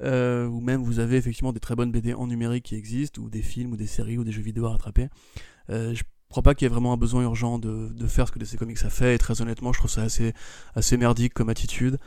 Euh, 0.00 0.46
ou 0.46 0.60
même 0.60 0.82
vous 0.82 0.98
avez 1.00 1.16
effectivement 1.16 1.52
des 1.52 1.60
très 1.60 1.74
bonnes 1.74 1.90
BD 1.90 2.14
en 2.14 2.26
numérique 2.26 2.64
qui 2.66 2.74
existent, 2.74 3.20
ou 3.20 3.28
des 3.28 3.42
films, 3.42 3.72
ou 3.72 3.76
des 3.76 3.86
séries, 3.86 4.16
ou 4.16 4.24
des 4.24 4.32
jeux 4.32 4.42
vidéo 4.42 4.66
à 4.66 4.70
rattraper. 4.70 5.08
je 5.68 6.02
crois 6.30 6.42
pas 6.42 6.54
qu'il 6.54 6.64
y 6.64 6.66
ait 6.66 6.72
vraiment 6.72 6.92
un 6.92 6.96
besoin 6.96 7.22
urgent 7.22 7.58
de, 7.58 8.06
faire 8.06 8.28
ce 8.28 8.32
que 8.32 8.38
DC 8.38 8.56
Comics 8.56 8.82
a 8.84 8.90
fait, 8.90 9.14
et 9.14 9.18
très 9.18 9.42
honnêtement, 9.42 9.72
je 9.72 9.78
trouve 9.78 9.90
ça 9.90 10.02
assez, 10.02 10.32
assez 10.74 10.96
merdique 10.96 11.34
comme 11.34 11.48
attitude. 11.48 11.98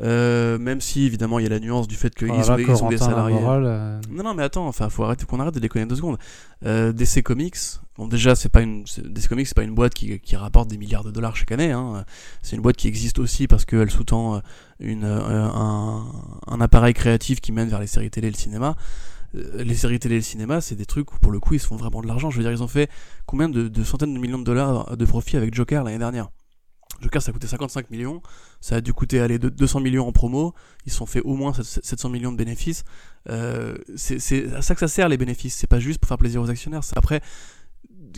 Euh, 0.00 0.58
même 0.58 0.80
si 0.80 1.06
évidemment 1.06 1.40
il 1.40 1.42
y 1.42 1.46
a 1.46 1.48
la 1.48 1.58
nuance 1.58 1.88
du 1.88 1.96
fait 1.96 2.14
qu'ils 2.14 2.30
ah, 2.30 2.52
ont, 2.52 2.88
des 2.88 2.98
salariés. 2.98 3.36
Euh. 3.42 4.00
Non 4.10 4.22
non 4.22 4.34
mais 4.34 4.44
attends, 4.44 4.68
enfin 4.68 4.88
faut 4.90 5.02
arrêter 5.02 5.24
qu'on 5.26 5.40
arrête 5.40 5.54
de 5.54 5.60
déconner 5.60 5.86
deux 5.86 5.96
secondes. 5.96 6.18
Euh, 6.64 6.92
DC 6.92 7.22
Comics, 7.22 7.56
bon 7.96 8.06
déjà 8.06 8.36
c'est 8.36 8.48
pas 8.48 8.60
une 8.60 8.84
DC 8.84 9.28
Comics 9.28 9.48
c'est 9.48 9.56
pas 9.56 9.64
une 9.64 9.74
boîte 9.74 9.94
qui, 9.94 10.20
qui, 10.20 10.36
rapporte 10.36 10.68
des 10.68 10.78
milliards 10.78 11.02
de 11.02 11.10
dollars 11.10 11.34
chaque 11.34 11.50
année. 11.50 11.72
Hein. 11.72 12.04
C'est 12.42 12.54
une 12.54 12.62
boîte 12.62 12.76
qui 12.76 12.86
existe 12.86 13.18
aussi 13.18 13.48
parce 13.48 13.64
qu'elle 13.64 13.90
sous-tend 13.90 14.40
une 14.78 15.04
un, 15.04 16.04
un, 16.46 16.60
appareil 16.60 16.94
créatif 16.94 17.40
qui 17.40 17.50
mène 17.50 17.68
vers 17.68 17.80
les 17.80 17.88
séries 17.88 18.10
télé 18.10 18.28
et 18.28 18.30
le 18.32 18.36
cinéma. 18.36 18.76
Les 19.34 19.74
séries 19.74 19.98
télé 19.98 20.14
et 20.14 20.18
le 20.18 20.24
cinéma, 20.24 20.60
c'est 20.60 20.76
des 20.76 20.86
trucs 20.86 21.12
où 21.12 21.18
pour 21.18 21.32
le 21.32 21.40
coup 21.40 21.54
ils 21.54 21.60
se 21.60 21.66
font 21.66 21.76
vraiment 21.76 22.02
de 22.02 22.06
l'argent. 22.06 22.30
Je 22.30 22.36
veux 22.36 22.42
dire, 22.42 22.52
ils 22.52 22.62
ont 22.62 22.68
fait 22.68 22.88
combien 23.26 23.48
de, 23.48 23.66
de 23.66 23.84
centaines 23.84 24.14
de 24.14 24.18
millions 24.18 24.38
de 24.38 24.44
dollars 24.44 24.96
de 24.96 25.04
profit 25.04 25.36
avec 25.36 25.54
Joker 25.54 25.82
l'année 25.82 25.98
dernière? 25.98 26.28
Joker, 27.00 27.22
ça 27.22 27.30
a 27.30 27.32
coûté 27.32 27.46
55 27.46 27.90
millions. 27.90 28.22
Ça 28.60 28.76
a 28.76 28.80
dû 28.80 28.92
coûter 28.92 29.20
aller 29.20 29.38
200 29.38 29.80
millions 29.80 30.06
en 30.06 30.12
promo. 30.12 30.54
Ils 30.86 30.92
se 30.92 30.98
sont 30.98 31.06
fait 31.06 31.20
au 31.20 31.34
moins 31.34 31.52
700 31.52 32.08
millions 32.08 32.32
de 32.32 32.36
bénéfices. 32.36 32.84
Euh, 33.28 33.76
c'est 33.96 34.52
à 34.54 34.62
ça 34.62 34.74
que 34.74 34.80
ça 34.80 34.88
sert 34.88 35.08
les 35.08 35.16
bénéfices. 35.16 35.56
C'est 35.56 35.66
pas 35.66 35.80
juste 35.80 36.00
pour 36.00 36.08
faire 36.08 36.18
plaisir 36.18 36.42
aux 36.42 36.50
actionnaires. 36.50 36.82
Après, 36.96 37.20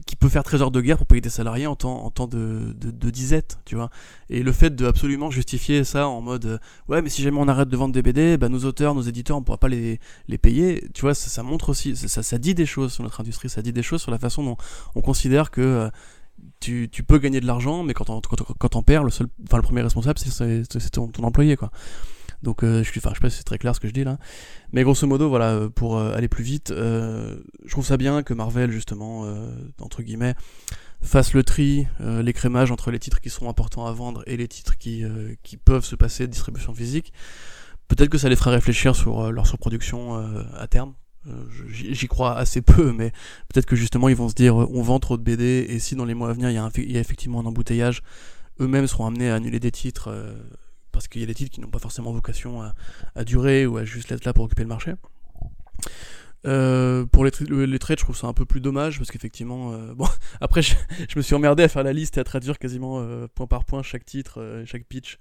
qui 0.07 0.17
peut 0.17 0.29
faire 0.29 0.43
trésor 0.43 0.71
de 0.71 0.81
guerre 0.81 0.97
pour 0.97 1.07
payer 1.07 1.21
des 1.21 1.31
salariés 1.31 1.67
en 1.67 1.77
temps, 1.77 2.05
en 2.05 2.11
temps 2.11 2.27
de, 2.27 2.75
de, 2.77 3.11
disette, 3.11 3.59
tu 3.65 3.77
vois. 3.77 3.91
Et 4.29 4.43
le 4.43 4.53
fait 4.53 4.75
de 4.75 4.87
absolument 4.87 5.31
justifier 5.31 5.85
ça 5.85 6.09
en 6.09 6.21
mode 6.21 6.47
euh, 6.47 6.59
ouais, 6.89 7.03
mais 7.03 7.09
si 7.09 7.23
jamais 7.23 7.39
on 7.41 7.49
arrête 7.49 7.69
de 7.69 7.77
vendre 7.77 7.95
des 7.95 8.03
BD, 8.03 8.37
bah, 8.37 8.49
nos 8.49 8.65
auteurs, 8.65 8.95
nos 8.95 9.03
éditeurs, 9.03 9.37
on 9.37 9.43
pourra 9.43 9.59
pas 9.59 9.69
les, 9.69 10.01
les 10.29 10.39
payer, 10.39 10.89
tu 10.95 11.03
vois, 11.03 11.15
ça, 11.15 11.43
montre 11.43 11.71
aussi, 11.71 11.97
ça, 11.97 12.23
ça, 12.23 12.39
dit 12.39 12.55
des 12.55 12.67
choses 12.67 12.93
sur 12.93 13.03
notre 13.03 13.21
industrie, 13.21 13.49
ça 13.49 13.63
dit 13.63 13.73
des 13.73 13.83
choses 13.83 14.03
sur 14.03 14.11
la 14.11 14.19
façon 14.19 14.45
dont 14.45 14.57
on 14.95 15.01
considère 15.01 15.51
que 15.51 15.61
euh, 15.61 15.91
tu, 16.61 16.89
peux 17.07 17.19
gagner 17.19 17.41
de 17.41 17.47
l'argent, 17.47 17.83
mais 17.83 17.95
quand 17.95 18.11
on, 18.11 18.21
quand, 18.21 18.77
on 18.77 19.03
le, 19.03 19.11
seul, 19.11 19.29
enfin, 19.45 19.57
le 19.57 19.63
premier 19.63 19.83
responsable, 19.83 20.19
c'est 20.19 20.91
ton, 20.91 21.09
ton, 21.09 21.25
employé. 21.25 21.57
Quoi. 21.57 21.71
Donc, 22.43 22.63
euh, 22.63 22.83
je, 22.83 22.91
enfin, 22.99 23.11
je 23.11 23.15
sais 23.15 23.21
pas 23.21 23.31
si 23.31 23.39
c'est 23.39 23.45
très 23.45 23.59
clair 23.59 23.75
ce 23.75 23.81
que 23.81 23.89
je 23.89 23.93
dis 23.93 24.05
là. 24.05 24.19
Mais 24.73 24.83
grosso 24.83 25.07
modo, 25.07 25.29
voilà, 25.29 25.51
euh, 25.51 25.69
pour 25.69 25.97
euh, 25.97 26.15
aller 26.15 26.29
plus 26.29 26.45
vite, 26.45 26.73
je 26.75 27.71
trouve 27.71 27.85
ça 27.85 27.97
bien 27.97 28.23
que 28.23 28.35
Marvel, 28.35 28.71
justement, 28.71 29.27
entre 29.81 30.03
guillemets, 30.03 30.35
fasse 31.03 31.33
le 31.33 31.43
tri, 31.43 31.87
l'écrémage 32.01 32.71
entre 32.71 32.91
les 32.91 32.99
titres 32.99 33.21
qui 33.21 33.31
seront 33.31 33.49
importants 33.49 33.87
à 33.87 33.93
vendre 33.93 34.23
et 34.27 34.37
les 34.37 34.49
titres 34.49 34.77
qui, 34.77 35.05
qui 35.43 35.57
peuvent 35.57 35.85
se 35.85 35.97
passer 35.97 36.27
de 36.27 36.33
distribution 36.33 36.75
physique. 36.75 37.13
Peut-être 37.89 38.11
que 38.11 38.19
ça 38.19 38.29
les 38.29 38.37
fera 38.37 38.51
réfléchir 38.51 38.95
sur 38.95 39.33
leur 39.33 39.47
surproduction 39.47 40.17
à 40.57 40.67
terme. 40.67 40.95
Euh, 41.27 41.45
j'y 41.69 42.09
crois 42.09 42.35
assez 42.35 42.63
peu, 42.63 42.93
mais 42.93 43.11
peut-être 43.49 43.67
que 43.67 43.77
justement 43.77 44.09
ils 44.09 44.17
vont 44.17 44.31
se 44.31 44.35
dire 44.35 44.57
on 44.57 44.83
vend 44.83 44.99
trop 45.01 45.19
de 45.19 45.23
BD 45.23 45.67
et 45.69 45.79
si 45.79 45.95
dans 45.95 46.07
les 46.07 46.15
mois 46.15 46.31
à 46.31 46.33
venir 46.33 46.49
il 46.49 46.55
y 46.91 46.97
a, 46.97 47.01
effectivement 47.01 47.41
un 47.41 47.47
embouteillage, 47.47 48.03
eux-mêmes 48.59 48.87
seront 48.87 49.07
amenés 49.07 49.29
à 49.29 49.35
annuler 49.35 49.61
des 49.61 49.71
titres 49.71 50.09
euh, 50.09 50.33
parce 50.93 51.09
qu'il 51.09 51.21
y 51.21 51.25
a 51.25 51.27
des 51.27 51.35
titres 51.35 51.51
qui 51.51 51.61
n'ont 51.61 51.69
pas 51.69 51.79
forcément 51.79 52.11
vocation 52.13 52.63
à, 53.15 53.25
durer 53.25 53.67
ou 53.67 53.77
à 53.77 53.85
juste 53.85 54.11
être 54.13 54.25
là 54.25 54.33
pour 54.33 54.47
occuper 54.47 54.63
le 54.63 54.69
marché. 54.69 54.95
Euh, 56.47 57.05
pour 57.05 57.27
les, 57.27 57.31
les, 57.67 57.79
trades, 57.79 57.99
je 57.99 58.05
trouve 58.05 58.17
ça 58.17 58.27
un 58.27 58.33
peu 58.33 58.47
plus 58.47 58.63
dommage 58.63 58.97
parce 58.97 59.11
qu'effectivement, 59.11 59.77
bon, 59.95 60.09
après 60.41 60.63
je, 60.63 60.75
me 61.17 61.21
suis 61.21 61.35
emmerdé 61.35 61.65
à 61.65 61.69
faire 61.69 61.83
la 61.83 61.93
liste 61.93 62.17
et 62.17 62.21
à 62.21 62.25
traduire 62.25 62.59
quasiment 62.59 63.07
point 63.35 63.47
par 63.47 63.67
point 63.67 63.83
chaque 63.83 64.07
titre, 64.07 64.63
chaque 64.65 64.85
pitch. 64.85 65.19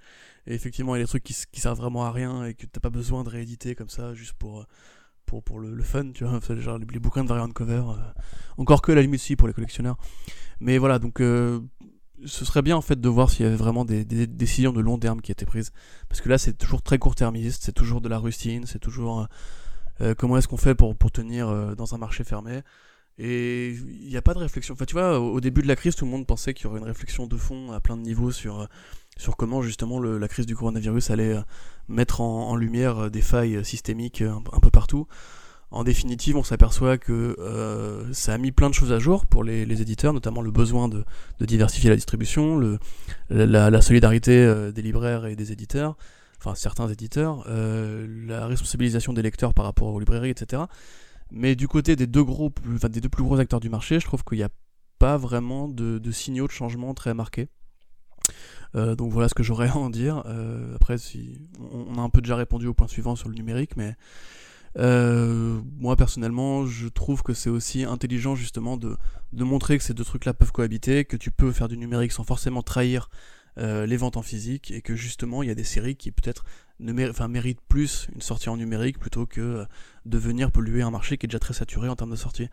Et 0.48 0.54
effectivement, 0.56 0.96
il 0.96 1.00
y 1.00 1.02
a 1.02 1.04
des 1.04 1.10
trucs 1.10 1.24
qui, 1.24 1.36
qui 1.52 1.60
servent 1.60 1.78
vraiment 1.78 2.06
à 2.06 2.12
rien 2.12 2.46
et 2.46 2.54
que 2.54 2.66
t'as 2.66 2.80
pas 2.80 2.90
besoin 2.90 3.26
de 3.26 3.30
rééditer 3.30 3.76
comme 3.76 3.90
ça 3.90 4.14
juste 4.14 4.34
pour 4.34 4.66
pour, 5.30 5.44
pour 5.44 5.60
le, 5.60 5.84
fun, 5.84 6.12
tu 6.12 6.24
vois, 6.24 6.40
genre 6.58 6.80
les, 6.80 7.00
bouquins 7.00 7.24
de 7.24 7.30
variant 7.30 7.48
cover. 7.50 7.84
Euh, 7.88 8.22
encore 8.58 8.82
que 8.82 8.92
la 8.92 9.04
limite 9.04 9.22
aussi 9.22 9.36
pour 9.36 9.48
les 9.48 9.54
collectionneurs. 9.54 9.96
Mais 10.60 10.80
voilà, 10.80 10.98
donc 10.98 11.22
euh, 11.22 11.60
ce 12.26 12.46
serait 12.46 12.64
bien 12.64 12.76
en 12.76 12.82
fait 12.82 13.00
de 13.00 13.10
voir 13.10 13.30
s'il 13.30 13.46
y 13.46 13.48
avait 13.48 13.56
vraiment 13.56 13.86
des, 13.86 14.04
décisions 14.04 14.74
de 14.74 14.82
long 14.82 14.98
terme 14.98 15.22
qui 15.22 15.32
étaient 15.32 15.46
prises. 15.46 15.72
Parce 16.10 16.20
que 16.22 16.30
là, 16.30 16.40
c'est 16.40 16.58
toujours 16.58 16.82
très 16.82 16.98
court-termiste, 16.98 17.64
c'est 17.64 17.74
toujours 17.74 18.02
de 18.02 18.10
la 18.10 18.18
rustine, 18.18 18.66
c'est 18.66 18.80
toujours 18.80 19.28
euh, 20.02 20.16
comment 20.18 20.36
est-ce 20.38 20.48
qu'on 20.48 20.58
fait 20.58 20.74
pour, 20.74 20.96
pour 20.96 21.12
tenir 21.12 21.76
dans 21.76 21.94
un 21.94 22.00
marché 22.00 22.24
fermé. 22.24 22.62
Et 23.20 23.70
il 23.70 24.10
n'y 24.10 24.18
a 24.18 24.24
pas 24.24 24.34
de 24.34 24.40
réflexion. 24.40 24.74
Enfin, 24.74 24.86
tu 24.86 24.94
vois, 24.94 25.20
au 25.20 25.40
début 25.42 25.62
de 25.62 25.68
la 25.68 25.76
crise, 25.76 25.96
tout 25.96 26.06
le 26.06 26.12
monde 26.12 26.26
pensait 26.26 26.56
qu'il 26.56 26.66
y 26.66 26.68
aurait 26.68 26.80
une 26.80 26.86
réflexion 26.86 27.28
de 27.28 27.38
fond 27.38 27.72
à 27.72 27.80
plein 27.82 27.98
de 27.98 28.02
niveaux 28.02 28.32
sur 28.32 28.68
sur 29.18 29.36
comment 29.36 29.62
justement 29.62 30.00
la 30.00 30.28
crise 30.30 30.46
du 30.46 30.56
coronavirus 30.56 31.10
allait 31.10 31.36
mettre 31.90 32.22
en, 32.22 32.56
lumière 32.56 32.98
euh, 33.00 33.10
des 33.10 33.22
failles 33.22 33.58
euh, 33.58 33.64
systémiques 33.64 34.22
un, 34.22 34.42
peu 34.62 34.70
partout. 34.70 35.08
En 35.72 35.84
définitive, 35.84 36.36
on 36.36 36.44
s'aperçoit 36.44 36.98
que 36.98 37.36
ça 38.12 38.34
a 38.34 38.38
mis 38.40 38.52
plein 38.52 38.70
de 38.70 38.74
choses 38.74 38.92
à 38.92 38.98
jour 38.98 39.28
pour 39.28 39.44
les, 39.44 39.82
éditeurs, 39.82 40.14
notamment 40.14 40.42
le 40.42 40.50
besoin 40.50 40.88
de, 40.88 41.06
diversifier 41.42 41.92
la 41.92 41.96
distribution, 41.96 42.60
la, 43.30 43.82
solidarité 43.84 44.72
des 44.74 44.82
libraires 44.82 45.28
et 45.28 45.36
des 45.36 45.52
éditeurs, 45.52 45.96
enfin 46.40 46.56
certains 46.56 46.88
éditeurs, 46.88 47.48
la 47.48 48.48
responsabilisation 48.48 49.14
des 49.14 49.22
lecteurs 49.22 49.54
par 49.54 49.66
rapport 49.66 49.94
aux 49.94 50.00
librairies, 50.00 50.32
etc. 50.32 50.64
Mais 51.30 51.56
du 51.56 51.68
côté 51.68 51.96
des 51.96 52.08
deux, 52.08 52.24
gros, 52.24 52.52
des 52.90 53.00
deux 53.00 53.10
plus 53.10 53.24
gros 53.24 53.40
acteurs 53.40 53.60
du 53.60 53.70
marché, 53.70 54.00
je 54.00 54.06
trouve 54.06 54.24
qu'il 54.24 54.40
n'y 54.40 54.44
a 54.44 54.50
pas 54.98 55.18
vraiment 55.18 55.68
de 55.68 56.12
signaux 56.12 56.48
de 56.48 56.52
changement 56.52 56.96
très 56.96 57.14
marqués. 57.14 57.48
Euh, 58.76 58.96
donc 58.96 59.12
voilà 59.12 59.30
ce 59.30 59.34
que 59.34 59.44
j'aurais 59.44 59.70
à 59.70 59.78
en 59.78 59.90
dire. 59.90 60.24
Euh, 60.26 60.76
après, 60.76 60.98
si 60.98 61.42
on, 61.60 61.98
a 61.98 62.02
un 62.02 62.10
peu 62.10 62.22
déjà 62.22 62.36
répondu 62.36 62.68
au 62.68 62.74
point 62.74 62.88
suivant 62.88 63.16
sur 63.16 63.30
le 63.30 63.36
numérique, 63.36 63.76
mais 63.78 63.96
euh, 64.78 65.60
moi 65.80 65.96
personnellement, 65.96 66.66
je 66.66 66.88
trouve 66.88 67.24
que 67.24 67.34
c'est 67.34 67.50
aussi 67.50 67.84
intelligent 67.84 68.36
justement 68.36 68.78
de, 68.78 68.98
de 69.34 69.44
montrer 69.44 69.78
que 69.78 69.84
ces 69.84 69.94
deux 69.94 70.06
trucs-là 70.06 70.34
peuvent 70.34 70.52
cohabiter, 70.52 71.06
que 71.06 71.18
tu 71.18 71.32
peux 71.32 71.52
faire 71.52 71.68
du 71.68 71.78
numérique 71.78 72.12
sans 72.12 72.24
forcément 72.24 72.62
trahir 72.62 73.10
les 73.62 73.98
ventes 73.98 74.16
en 74.16 74.22
physique, 74.22 74.72
et 74.72 74.82
que 74.82 74.96
justement 74.96 75.44
il 75.44 75.50
y 75.50 75.52
a 75.52 75.56
des 75.56 75.66
séries 75.66 75.98
qui 75.98 76.12
peut-être 76.12 76.46
ne 76.80 76.94
méritent 76.94 77.60
plus 77.68 78.08
une 78.16 78.22
sortie 78.22 78.48
en 78.48 78.56
numérique 78.56 78.98
plutôt 78.98 79.26
que 79.26 79.66
de 80.06 80.18
venir 80.18 80.50
polluer 80.50 80.82
un 80.82 80.92
marché 80.92 81.18
qui 81.18 81.26
est 81.26 81.28
déjà 81.28 81.40
très 81.40 81.54
saturé 81.54 81.90
en 81.90 81.98
termes 81.98 82.12
de 82.12 82.16
sortie. 82.16 82.48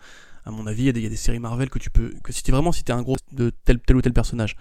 À 0.45 0.51
mon 0.51 0.67
avis, 0.67 0.87
il 0.87 0.99
y, 0.99 1.07
a 1.07 1.09
des 1.09 1.17
séries 1.17 1.39
Marvel 1.39 1.71
que 1.71 1.79
tu 1.79 1.91
peux, 1.91 2.13
que 2.25 2.33
si 2.33 2.43
es 2.45 2.51
vraiment 2.51 2.73
si 2.73 2.83
t'es 2.83 2.93
un 2.93 3.03
gros 3.03 3.15
de 3.31 3.51
tel, 3.51 3.79
tel 3.79 3.95
ou 3.95 4.03
tel 4.03 4.13
personnage, 4.13 4.57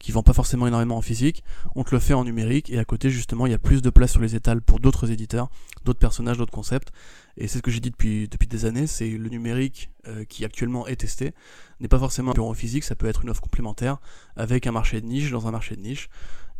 qui 0.00 0.10
vend 0.12 0.22
pas 0.24 0.32
forcément 0.32 0.66
énormément 0.66 0.96
en 0.96 1.02
physique, 1.02 1.44
on 1.76 1.84
te 1.84 1.94
le 1.94 2.00
fait 2.00 2.14
en 2.14 2.24
numérique 2.24 2.70
et 2.70 2.78
à 2.78 2.84
côté 2.84 3.10
justement 3.10 3.46
il 3.46 3.52
y 3.52 3.54
a 3.54 3.58
plus 3.58 3.82
de 3.82 3.90
place 3.90 4.10
sur 4.10 4.20
les 4.20 4.34
étals 4.34 4.62
pour 4.62 4.80
d'autres 4.80 5.12
éditeurs, 5.12 5.50
d'autres 5.84 6.00
personnages, 6.00 6.38
d'autres 6.38 6.52
concepts. 6.52 6.90
Et 7.36 7.46
c'est 7.46 7.58
ce 7.58 7.62
que 7.62 7.70
j'ai 7.70 7.80
dit 7.80 7.90
depuis, 7.90 8.26
depuis 8.26 8.48
des 8.48 8.64
années, 8.64 8.86
c'est 8.86 9.10
le 9.10 9.28
numérique 9.28 9.90
euh, 10.08 10.24
qui 10.24 10.44
actuellement 10.44 10.86
est 10.88 10.96
testé 10.96 11.32
n'est 11.80 11.88
pas 11.88 11.98
forcément 11.98 12.32
un 12.32 12.34
bureau 12.34 12.54
physique, 12.54 12.82
ça 12.84 12.96
peut 12.96 13.06
être 13.06 13.22
une 13.22 13.30
offre 13.30 13.42
complémentaire 13.42 13.98
avec 14.36 14.66
un 14.66 14.72
marché 14.72 15.00
de 15.00 15.06
niche 15.06 15.30
dans 15.30 15.46
un 15.46 15.50
marché 15.50 15.76
de 15.76 15.82
niche. 15.82 16.08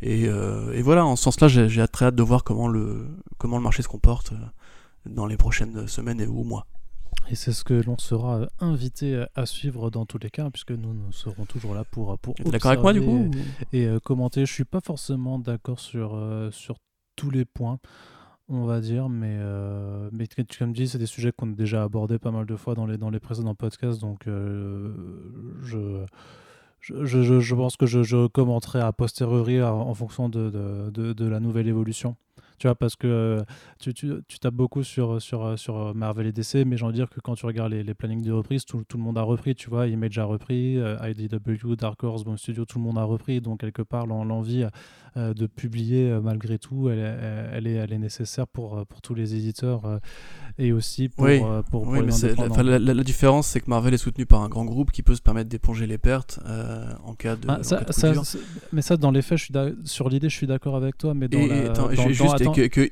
Et, 0.02 0.28
euh, 0.28 0.72
et 0.72 0.82
voilà, 0.82 1.04
en 1.04 1.16
ce 1.16 1.24
sens-là, 1.24 1.48
j'ai 1.48 1.88
très 1.88 2.06
hâte 2.06 2.14
de 2.14 2.22
voir 2.22 2.44
comment 2.44 2.68
le, 2.68 3.08
comment 3.38 3.56
le 3.56 3.62
marché 3.62 3.82
se 3.82 3.88
comporte 3.88 4.32
euh, 4.32 4.36
dans 5.06 5.26
les 5.26 5.36
prochaines 5.36 5.86
semaines 5.88 6.20
et 6.20 6.26
ou 6.26 6.44
mois. 6.44 6.66
Et 7.28 7.34
c'est 7.34 7.52
ce 7.52 7.62
que 7.62 7.74
l'on 7.74 7.98
sera 7.98 8.48
invité 8.58 9.24
à 9.34 9.46
suivre 9.46 9.90
dans 9.90 10.06
tous 10.06 10.18
les 10.18 10.30
cas, 10.30 10.50
puisque 10.50 10.72
nous, 10.72 10.94
nous 10.94 11.12
serons 11.12 11.44
toujours 11.44 11.74
là 11.74 11.84
pour 11.84 12.18
pour. 12.18 12.34
D'accord 12.46 12.72
avec 12.72 12.82
moi 12.82 12.92
du 12.92 13.02
coup 13.02 13.30
Et, 13.72 13.88
commenter. 14.02 14.46
Je 14.46 14.52
suis 14.52 14.64
pas 14.64 14.80
forcément 14.80 15.38
d'accord 15.38 15.78
sur 15.78 16.18
sur 16.50 16.76
tous 17.14 17.30
les 17.30 17.44
points 17.44 17.78
on 18.50 18.64
va 18.64 18.80
dire, 18.80 19.08
mais, 19.08 19.36
euh, 19.38 20.08
mais 20.12 20.26
comme 20.58 20.72
dis, 20.72 20.88
c'est 20.88 20.98
des 20.98 21.06
sujets 21.06 21.32
qu'on 21.32 21.52
a 21.52 21.54
déjà 21.54 21.84
abordés 21.84 22.18
pas 22.18 22.32
mal 22.32 22.46
de 22.46 22.56
fois 22.56 22.74
dans 22.74 22.84
les, 22.84 22.98
dans 22.98 23.10
les 23.10 23.20
précédents 23.20 23.54
podcasts, 23.54 24.00
donc 24.00 24.26
euh, 24.26 24.92
je, 25.62 26.04
je, 26.80 27.40
je, 27.40 27.54
pense 27.54 27.76
que 27.76 27.86
je, 27.86 28.26
commenterai 28.26 28.80
à 28.80 28.92
posteriori 28.92 29.62
en, 29.62 29.94
fonction 29.94 30.28
de, 30.28 30.50
de, 30.50 31.12
de, 31.12 31.26
la 31.26 31.38
nouvelle 31.38 31.68
évolution. 31.68 32.16
Tu 32.60 32.66
vois, 32.66 32.76
parce 32.76 32.94
que 32.94 33.06
euh, 33.06 33.42
tu, 33.78 33.94
tu, 33.94 34.12
tu, 34.28 34.38
tapes 34.38 34.54
beaucoup 34.54 34.84
sur, 34.84 35.20
sur, 35.20 35.58
sur 35.58 35.94
Marvel 35.94 36.26
et 36.26 36.32
DC, 36.32 36.66
mais 36.66 36.76
j'ai 36.76 36.84
envie 36.84 36.92
de 36.92 36.98
dire 36.98 37.08
que 37.08 37.18
quand 37.18 37.34
tu 37.34 37.46
regardes 37.46 37.72
les, 37.72 37.82
les 37.82 37.94
plannings 37.94 38.22
de 38.22 38.32
reprise, 38.32 38.66
tout, 38.66 38.84
tout, 38.86 38.98
le 38.98 39.02
monde 39.02 39.16
a 39.16 39.22
repris, 39.22 39.54
tu 39.54 39.70
vois, 39.70 39.86
Image 39.86 40.18
a 40.18 40.24
repris, 40.24 40.76
IDW, 40.76 41.74
Dark 41.76 42.04
Horse, 42.04 42.22
Boom 42.22 42.36
Studio, 42.36 42.66
tout 42.66 42.78
le 42.78 42.84
monde 42.84 42.98
a 42.98 43.04
repris, 43.04 43.40
donc 43.40 43.60
quelque 43.60 43.80
part 43.80 44.06
l'envie 44.06 44.66
euh, 45.16 45.34
de 45.34 45.48
publier 45.48 46.08
euh, 46.08 46.20
malgré 46.20 46.56
tout, 46.56 46.88
elle, 46.88 47.00
elle, 47.52 47.66
est, 47.66 47.72
elle 47.72 47.92
est 47.92 47.98
nécessaire 47.98 48.46
pour, 48.46 48.78
euh, 48.78 48.84
pour 48.84 49.02
tous 49.02 49.12
les 49.16 49.34
éditeurs 49.34 49.82
et 50.56 50.70
aussi 50.70 51.08
pour, 51.08 51.24
oui. 51.24 51.40
pour, 51.68 51.88
oui, 51.88 51.98
mais 52.02 52.62
la, 52.62 52.78
la, 52.78 53.02
différence, 53.02 53.48
c'est 53.48 53.60
que 53.60 53.68
Marvel 53.68 53.92
est 53.92 53.98
soutenu 53.98 54.24
par 54.24 54.40
un 54.42 54.48
grand 54.48 54.64
groupe 54.64 54.92
qui 54.92 55.02
peut 55.02 55.16
se 55.16 55.20
permettre 55.20 55.48
d'éponger 55.48 55.88
les 55.88 55.98
pertes 55.98 56.38
en 57.04 57.14
cas 57.14 57.34
de. 57.34 57.48
Ah, 57.48 57.58
ça, 57.62 57.82
mais 58.72 58.82
ça, 58.82 58.96
dans 58.96 59.10
les 59.10 59.22
faits, 59.22 59.38
je 59.38 59.44
suis 59.44 59.54
sur 59.84 60.08
l'idée, 60.08 60.28
je 60.28 60.36
suis 60.36 60.46
d'accord 60.46 60.76
avec 60.76 60.96
toi, 60.96 61.12
mais 61.12 61.26
dans 61.26 61.38
et. 61.38 61.66
Attends, 61.66 61.90
juste 61.90 62.44
que, 62.52 62.90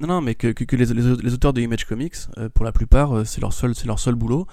non, 0.00 0.08
non, 0.08 0.20
mais 0.20 0.34
que, 0.34 0.48
que, 0.48 0.76
les, 0.76 1.32
auteurs 1.32 1.52
de 1.52 1.60
Image 1.60 1.84
Comics, 1.84 2.16
pour 2.54 2.64
la 2.64 2.72
plupart, 2.72 3.26
c'est 3.26 3.40
leur 3.40 3.52
seul, 3.52 3.72
leur 3.86 3.98
seul 3.98 4.14
boulot 4.14 4.46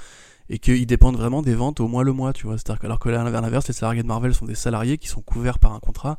et 0.49 0.59
qu'ils 0.59 0.85
dépendent 0.85 1.15
vraiment 1.15 1.41
des 1.41 1.55
ventes 1.55 1.79
au 1.79 1.87
mois 1.87 2.03
le 2.03 2.11
mois, 2.11 2.33
tu 2.33 2.45
vois. 2.45 2.57
Alors 2.81 2.99
que 2.99 3.09
à 3.09 3.41
l'inverse, 3.41 3.67
les 3.67 3.73
salariés 3.73 4.03
de 4.03 4.07
Marvel 4.07 4.35
sont 4.35 4.45
des 4.45 4.55
salariés 4.55 4.97
qui 4.97 5.07
sont 5.07 5.21
couverts 5.21 5.59
par 5.59 5.73
un 5.73 5.79
contrat 5.79 6.17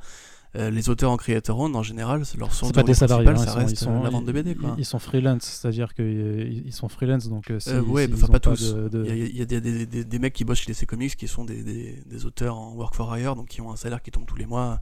euh, 0.55 0.71
les 0.71 0.91
auteurs 0.91 1.11
en 1.11 1.17
creator 1.17 1.59
own 1.59 1.75
en 1.75 1.83
général, 1.83 2.25
leur 2.39 2.53
son 2.53 2.71
pas 2.71 2.83
des 2.83 2.93
salariés, 2.93 3.29
hein, 3.29 3.37
ça 3.37 3.55
reste 3.55 3.73
ils 3.73 3.77
sont, 3.77 4.03
la 4.03 4.11
vente 4.11 4.27
de 4.27 4.33
BD. 4.33 4.55
Quoi. 4.55 4.75
Ils 4.77 4.85
sont 4.85 4.99
freelance, 4.99 5.45
c'est-à-dire 5.45 5.95
qu'ils 5.95 6.73
sont 6.75 6.89
freelance, 6.91 7.31
donc 7.31 7.51
euh, 7.51 7.59
euh 7.69 7.81
ouais, 7.81 8.07
enfin 8.13 8.27
pas 8.27 8.39
tous. 8.39 8.75
Il 8.93 9.35
y 9.35 9.41
a, 9.41 9.47
des, 9.47 9.61
des, 9.63 10.05
des, 10.05 10.19
mecs 10.19 10.35
qui 10.35 10.45
bossent 10.45 10.61
chez 10.61 10.71
DC 10.71 10.85
Comics 10.85 11.17
qui 11.17 11.27
sont 11.27 11.47
des, 11.47 12.03
auteurs 12.27 12.59
en 12.59 12.75
work 12.75 12.95
for 12.95 13.17
hire, 13.17 13.35
donc 13.35 13.49
qui 13.49 13.63
ont 13.63 13.73
un 13.73 13.77
salaire 13.77 14.03
qui 14.03 14.11
tombe 14.11 14.27
tous 14.27 14.37
les 14.37 14.45
mois 14.45 14.79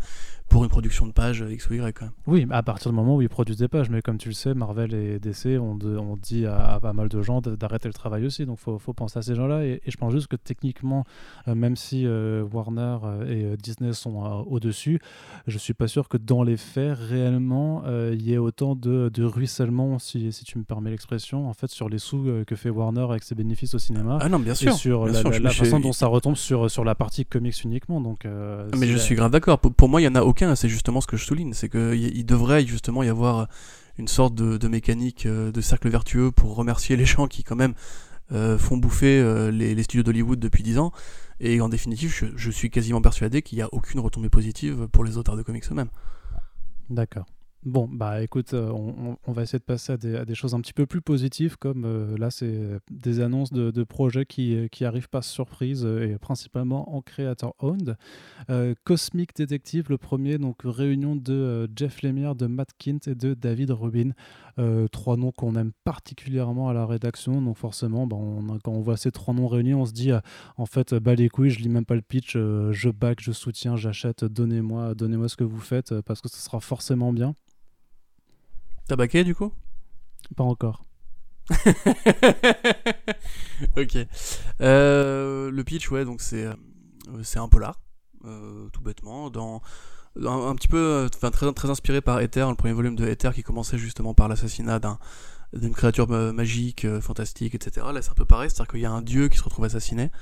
pour 0.48 0.64
une 0.64 0.70
production 0.70 1.06
de 1.06 1.12
page 1.12 1.44
X 1.48 1.70
ou 1.70 1.74
Y. 1.74 1.92
Quand 1.96 2.08
Oui, 2.26 2.44
à 2.50 2.64
partir 2.64 2.90
du 2.90 2.96
moment 2.96 3.14
où 3.14 3.22
ils 3.22 3.28
produisent 3.28 3.58
des 3.58 3.68
pages, 3.68 3.90
mais 3.90 4.02
comme 4.02 4.18
tu 4.18 4.28
le 4.28 4.34
sais, 4.34 4.52
Marvel 4.54 4.92
et 4.92 5.20
DC 5.20 5.60
ont, 5.60 5.78
on 5.84 6.16
dit 6.16 6.46
à, 6.46 6.80
pas 6.82 6.92
mal 6.92 7.08
de 7.08 7.22
gens 7.22 7.40
d'arrêter 7.40 7.86
le 7.86 7.94
travail 7.94 8.26
aussi, 8.26 8.44
donc 8.44 8.58
il 8.60 8.62
faut, 8.64 8.78
faut, 8.80 8.92
penser 8.92 9.20
à 9.20 9.22
ces 9.22 9.36
gens-là. 9.36 9.64
Et, 9.64 9.80
je 9.86 9.96
pense 9.96 10.12
juste 10.12 10.26
que 10.26 10.34
techniquement, 10.34 11.04
euh, 11.46 11.54
même 11.54 11.76
si 11.76 12.04
Warner 12.08 12.98
et 13.28 13.56
Disney 13.56 13.92
sont 13.92 14.44
au-dessus, 14.48 14.98
je 15.46 15.59
suis 15.60 15.74
pas 15.74 15.88
sûr 15.88 16.08
que 16.08 16.16
dans 16.16 16.42
les 16.42 16.56
faits, 16.56 16.96
réellement, 16.98 17.82
euh, 17.86 18.14
il 18.14 18.22
y 18.22 18.32
ait 18.32 18.38
autant 18.38 18.74
de, 18.74 19.10
ruissellement, 19.22 19.98
si, 19.98 20.32
si, 20.32 20.44
tu 20.44 20.58
me 20.58 20.64
permets 20.64 20.90
l'expression, 20.90 21.48
en 21.48 21.54
fait, 21.54 21.70
sur 21.70 21.88
les 21.88 21.98
sous 21.98 22.26
euh, 22.28 22.44
que 22.44 22.56
fait 22.56 22.70
Warner 22.70 23.06
avec 23.10 23.22
ses 23.22 23.34
bénéfices 23.34 23.74
au 23.74 23.78
cinéma. 23.78 24.18
Ah 24.20 24.28
non, 24.28 24.38
bien 24.38 24.54
sûr. 24.54 24.72
Et 24.72 24.76
sur 24.76 25.06
la, 25.06 25.50
façon 25.50 25.80
dont 25.80 25.92
ça 25.92 26.06
retombe 26.06 26.36
sur, 26.36 26.70
sur 26.70 26.84
la 26.84 26.94
partie 26.94 27.24
comics 27.24 27.62
uniquement. 27.64 28.00
Donc, 28.00 28.24
euh, 28.24 28.68
Mais 28.76 28.86
je 28.86 28.96
suis 28.96 29.14
grave 29.14 29.30
d'accord. 29.30 29.58
Pour, 29.58 29.88
moi, 29.88 30.00
il 30.00 30.04
n'y 30.04 30.08
en 30.08 30.20
a 30.20 30.22
aucun. 30.22 30.54
C'est 30.54 30.68
justement 30.68 31.00
ce 31.00 31.06
que 31.06 31.16
je 31.16 31.24
souligne. 31.24 31.52
C'est 31.52 31.68
qu'il 31.68 32.26
devrait 32.26 32.64
justement 32.66 33.02
y 33.02 33.08
avoir 33.08 33.48
une 33.98 34.08
sorte 34.08 34.34
de, 34.34 34.68
mécanique 34.68 35.26
de 35.26 35.60
cercle 35.60 35.88
vertueux 35.88 36.30
pour 36.30 36.54
remercier 36.54 36.96
les 36.96 37.04
gens 37.04 37.26
qui, 37.26 37.44
quand 37.44 37.56
même, 37.56 37.74
font 38.30 38.76
bouffer 38.76 39.50
les, 39.52 39.74
les, 39.74 39.82
studios 39.82 40.02
d'Hollywood 40.02 40.38
depuis 40.38 40.62
10 40.62 40.78
ans. 40.78 40.92
Et 41.40 41.60
en 41.60 41.68
définitive, 41.68 42.14
je, 42.36 42.50
suis 42.50 42.70
quasiment 42.70 43.00
persuadé 43.00 43.40
qu'il 43.42 43.56
n'y 43.56 43.62
a 43.62 43.68
aucune 43.72 44.00
retombée 44.00 44.28
positive 44.28 44.88
pour 44.92 45.04
les 45.04 45.16
auteurs 45.16 45.36
de 45.36 45.42
comics 45.42 45.64
eux-mêmes. 45.70 45.90
D'accord. 46.90 47.26
Bon, 47.62 47.86
bah 47.86 48.22
écoute, 48.22 48.54
euh, 48.54 48.72
on, 48.72 49.32
va 49.32 49.42
essayer 49.42 49.58
de 49.58 49.64
passer 49.64 49.92
à 49.92 49.98
des, 49.98 50.34
choses 50.34 50.54
un 50.54 50.62
petit 50.62 50.72
peu 50.72 50.86
plus 50.86 51.02
positives, 51.02 51.58
comme 51.58 51.84
euh, 51.84 52.16
là, 52.16 52.30
c'est 52.30 52.58
des 52.90 53.20
annonces 53.20 53.52
de, 53.52 53.84
projets 53.84 54.24
qui, 54.24 54.66
qui, 54.72 54.86
arrivent 54.86 55.10
pas 55.10 55.20
surprise 55.20 55.84
euh, 55.84 56.10
et 56.10 56.16
principalement 56.16 56.96
en 56.96 57.02
creator 57.02 57.54
owned. 57.58 57.98
Cosmic 58.84 59.36
Detective, 59.36 59.90
le 59.90 59.98
premier, 59.98 60.38
donc 60.38 60.62
réunion 60.64 61.16
de 61.16 61.68
Jeff 61.76 62.00
Lemire, 62.00 62.34
de 62.34 62.46
Matt 62.46 62.70
Kint 62.78 63.00
et 63.06 63.14
de 63.14 63.34
David 63.34 63.72
Rubin. 63.72 64.12
Trois 64.92 65.16
noms 65.16 65.32
qu'on 65.32 65.56
aime 65.56 65.72
particulièrement 65.84 66.68
à 66.68 66.74
la 66.74 66.86
rédaction, 66.86 67.40
donc 67.42 67.56
forcément, 67.56 68.06
bah, 68.06 68.16
quand 68.62 68.72
on 68.72 68.80
voit 68.80 68.96
ces 68.96 69.10
trois 69.10 69.34
noms 69.34 69.48
réunis, 69.48 69.74
on 69.74 69.86
se 69.86 69.92
dit 69.92 70.12
en 70.56 70.66
fait, 70.66 70.94
bah 70.94 71.14
les 71.14 71.28
couilles, 71.28 71.50
je 71.50 71.60
lis 71.60 71.68
même 71.68 71.84
pas 71.84 71.94
le 71.94 72.02
pitch, 72.02 72.32
je 72.34 72.90
back, 72.90 73.20
je 73.20 73.32
soutiens, 73.32 73.76
j'achète, 73.76 74.24
donnez-moi, 74.24 74.94
donnez-moi 74.94 75.28
ce 75.28 75.36
que 75.36 75.44
vous 75.44 75.60
faites 75.60 76.00
parce 76.02 76.20
que 76.20 76.28
ce 76.28 76.38
sera 76.38 76.60
forcément 76.60 77.12
bien. 77.12 77.34
T'as 78.90 78.96
baqué 78.96 79.22
du 79.22 79.34
coup? 79.34 79.52
Pas 80.36 80.44
encore. 80.44 80.84
ok. 83.76 83.98
Euh, 84.60 85.50
le 85.50 85.64
pitch, 85.64 85.90
ouais, 85.90 86.04
donc 86.04 86.20
c'est 86.20 86.44
euh, 86.46 86.54
c'est 87.22 87.38
un 87.38 87.48
polar, 87.48 87.80
euh, 88.24 88.68
tout 88.70 88.82
bêtement, 88.82 89.30
dans 89.30 89.62
un, 90.24 90.54
petit 90.54 90.68
peu, 90.68 91.08
enfin 91.14 91.30
très, 91.30 91.52
très 91.52 91.70
inspiré 91.70 92.00
par 92.00 92.20
Ether, 92.20 92.46
le 92.48 92.54
premier 92.54 92.74
volume 92.74 92.96
de 92.96 93.06
Ether 93.06 93.30
qui 93.34 93.42
commençait 93.42 93.78
justement 93.78 94.14
par 94.14 94.28
l'assassinat 94.28 94.78
d'un 94.78 94.98
d'une 95.52 95.74
créature 95.74 96.08
magique, 96.08 96.86
fantastique, 97.00 97.56
etc. 97.56 97.84
Là, 97.92 98.02
c'est 98.02 98.10
un 98.12 98.14
peu 98.14 98.24
pareil, 98.24 98.48
c'est-à-dire 98.48 98.70
qu'il 98.70 98.80
y 98.82 98.86
a 98.86 98.92
un 98.92 99.02
dieu 99.02 99.28
qui 99.28 99.36
se 99.36 99.42
retrouve 99.42 99.64
assassiné 99.64 100.12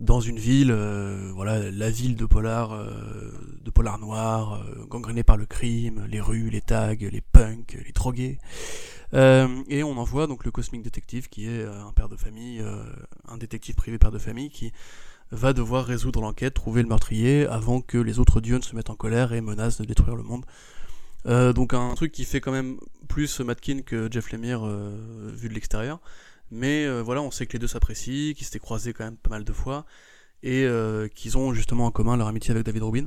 dans 0.00 0.20
une 0.20 0.38
ville, 0.38 0.70
euh, 0.70 1.32
voilà, 1.34 1.70
la 1.70 1.90
ville 1.90 2.16
de 2.16 2.26
polar, 2.26 2.72
euh, 2.72 3.32
de 3.62 3.70
polar 3.70 3.98
noir, 3.98 4.54
euh, 4.54 4.84
gangrénée 4.86 5.22
par 5.22 5.36
le 5.36 5.46
crime, 5.46 6.06
les 6.08 6.20
rues, 6.20 6.50
les 6.50 6.60
tags, 6.60 6.94
les 6.94 7.20
punks, 7.20 7.78
les 7.84 7.92
drogués. 7.92 8.38
et 9.14 9.82
on 9.82 9.96
envoie 9.96 10.26
donc 10.26 10.44
le 10.44 10.50
Cosmic 10.50 10.82
Detective, 10.82 11.28
qui 11.28 11.48
est 11.48 11.64
un 11.64 11.92
père 11.92 12.08
de 12.08 12.16
famille, 12.16 12.62
un 13.28 13.36
détective 13.38 13.74
privé 13.74 13.98
père 13.98 14.10
de 14.10 14.18
famille, 14.18 14.50
qui 14.50 14.72
va 15.30 15.52
devoir 15.52 15.84
résoudre 15.84 16.20
l'enquête, 16.20 16.54
trouver 16.54 16.82
le 16.82 16.88
meurtrier, 16.88 17.46
avant 17.46 17.80
que 17.80 17.98
les 17.98 18.18
autres 18.18 18.40
dieux 18.40 18.56
ne 18.56 18.62
se 18.62 18.76
mettent 18.76 18.90
en 18.90 18.94
colère 18.94 19.32
et 19.32 19.40
menacent 19.40 19.80
de 19.80 19.84
détruire 19.84 20.16
le 20.16 20.22
monde. 20.22 20.44
donc 21.54 21.74
un 21.74 21.94
truc 21.94 22.12
qui 22.12 22.24
fait 22.24 22.40
quand 22.40 22.52
même 22.52 22.76
plus 23.08 23.40
Matkin 23.40 23.80
que 23.84 24.08
Jeff 24.10 24.30
Lemire 24.30 24.64
vu 24.64 25.48
de 25.48 25.54
l'extérieur. 25.54 26.00
Mais 26.50 26.86
euh, 26.86 27.02
voilà, 27.02 27.22
on 27.22 27.30
sait 27.30 27.46
que 27.46 27.54
les 27.54 27.58
deux 27.58 27.66
s'apprécient, 27.66 28.34
qu'ils 28.34 28.44
s'étaient 28.44 28.58
croisés 28.58 28.92
quand 28.92 29.04
même 29.04 29.16
pas 29.16 29.30
mal 29.30 29.44
de 29.44 29.52
fois, 29.52 29.84
et 30.42 30.64
euh, 30.64 31.08
qu'ils 31.08 31.36
ont 31.38 31.52
justement 31.52 31.86
en 31.86 31.90
commun 31.90 32.16
leur 32.16 32.28
amitié 32.28 32.52
avec 32.52 32.64
David 32.64 32.82
Rubin, 32.84 33.06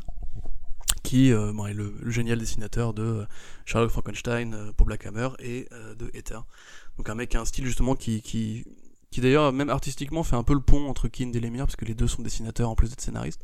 qui 1.04 1.32
euh, 1.32 1.54
est 1.66 1.74
le, 1.74 1.94
génial 2.08 2.40
dessinateur 2.40 2.94
de 2.94 3.26
Sherlock 3.66 3.92
Frankenstein 3.92 4.74
pour 4.76 4.86
Black 4.86 5.06
Hammer 5.06 5.30
et 5.40 5.70
de 5.98 6.10
Ether. 6.14 6.40
Donc 6.98 7.10
un 7.10 7.16
mec 7.16 7.30
qui 7.30 7.38
a 7.38 7.42
un 7.42 7.46
style 7.46 7.66
justement 7.66 7.96
qui, 7.96 8.66
qui 9.12 9.22
d'ailleurs 9.22 9.52
même 9.52 9.70
artistiquement 9.70 10.24
fait 10.24 10.36
un 10.36 10.44
peu 10.44 10.54
le 10.54 10.62
pont 10.62 10.88
entre 10.88 11.08
Kind 11.08 11.36
et 11.36 11.40
Lemire, 11.40 11.66
parce 11.66 11.76
que 11.76 11.86
les 11.86 11.96
deux 11.96 12.08
sont 12.08 12.22
dessinateurs 12.22 12.70
en 12.70 12.76
plus 12.76 12.90
d'être 12.90 13.02
scénaristes. 13.02 13.44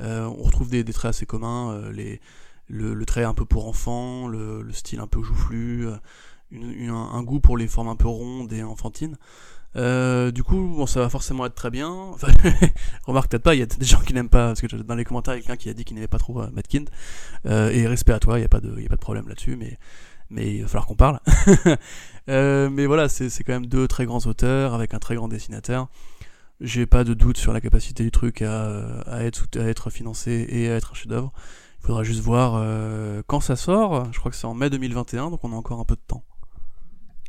on 0.00 0.42
retrouve 0.42 0.70
des, 0.70 0.84
traits 0.84 1.10
assez 1.10 1.26
communs, 1.26 1.90
les, 1.90 2.20
le, 2.68 3.04
trait 3.04 3.24
un 3.24 3.34
peu 3.34 3.44
pour 3.44 3.68
enfants, 3.68 4.28
le, 4.28 4.62
le 4.62 4.72
style 4.72 5.00
un 5.00 5.06
peu 5.06 5.22
joufflu, 5.22 5.88
un, 6.52 7.22
goût 7.22 7.40
pour 7.40 7.56
les 7.56 7.68
formes 7.68 7.88
un 7.88 7.96
peu 7.96 8.08
rondes 8.08 8.52
et 8.52 8.62
enfantines. 8.62 9.16
Euh, 9.76 10.30
du 10.30 10.44
coup, 10.44 10.74
bon, 10.76 10.86
ça 10.86 11.00
va 11.00 11.08
forcément 11.08 11.46
être 11.46 11.54
très 11.54 11.70
bien. 11.70 12.12
Remarque 13.06 13.30
peut-être 13.30 13.42
pas, 13.42 13.54
il 13.54 13.58
y 13.60 13.62
a 13.62 13.66
des 13.66 13.84
gens 13.84 14.00
qui 14.00 14.14
n'aiment 14.14 14.28
pas, 14.28 14.48
parce 14.48 14.60
que 14.60 14.66
dans 14.76 14.94
les 14.94 15.04
commentaires, 15.04 15.34
il 15.34 15.38
y 15.38 15.40
a 15.40 15.42
quelqu'un 15.42 15.56
qui 15.56 15.68
a 15.68 15.74
dit 15.74 15.84
qu'il 15.84 15.96
n'aimait 15.96 16.06
pas 16.06 16.18
trop 16.18 16.40
euh, 16.40 16.50
Kind. 16.68 16.88
Euh, 17.46 17.70
et 17.70 17.86
respect 17.86 18.12
à 18.12 18.20
toi, 18.20 18.38
il 18.38 18.42
n'y 18.42 18.46
a, 18.46 18.48
pas 18.48 18.60
de, 18.60 18.70
a 18.70 18.88
pas 18.88 18.96
de 18.96 19.00
problème 19.00 19.28
là-dessus, 19.28 19.56
mais, 19.56 19.78
mais 20.30 20.56
il 20.56 20.62
va 20.62 20.68
falloir 20.68 20.86
qu'on 20.86 20.94
parle. 20.94 21.20
Euh, 22.28 22.70
mais 22.70 22.86
voilà, 22.86 23.08
c'est 23.08 23.44
quand 23.44 23.52
même 23.52 23.66
deux 23.66 23.86
très 23.88 24.06
grands 24.06 24.20
auteurs 24.26 24.74
avec 24.74 24.94
un 24.94 24.98
très 24.98 25.14
grand 25.14 25.28
dessinateur. 25.28 25.88
J'ai 26.60 26.86
pas 26.86 27.04
de 27.04 27.14
doute 27.14 27.36
sur 27.36 27.52
la 27.52 27.60
capacité 27.60 28.04
du 28.04 28.10
truc 28.10 28.40
à, 28.42 29.20
être, 29.20 29.90
financé 29.90 30.46
et 30.48 30.70
à 30.70 30.76
être 30.76 30.92
un 30.92 30.94
chef-d'œuvre. 30.94 31.32
Il 31.80 31.86
faudra 31.86 32.02
juste 32.02 32.20
voir 32.20 32.64
quand 33.26 33.40
ça 33.40 33.56
sort. 33.56 34.10
Je 34.12 34.18
crois 34.18 34.30
que 34.30 34.36
c'est 34.36 34.46
en 34.46 34.54
mai 34.54 34.70
2021, 34.70 35.30
donc 35.30 35.44
on 35.44 35.52
a 35.52 35.56
encore 35.56 35.80
un 35.80 35.84
peu 35.84 35.96
de 35.96 36.00
temps. 36.06 36.24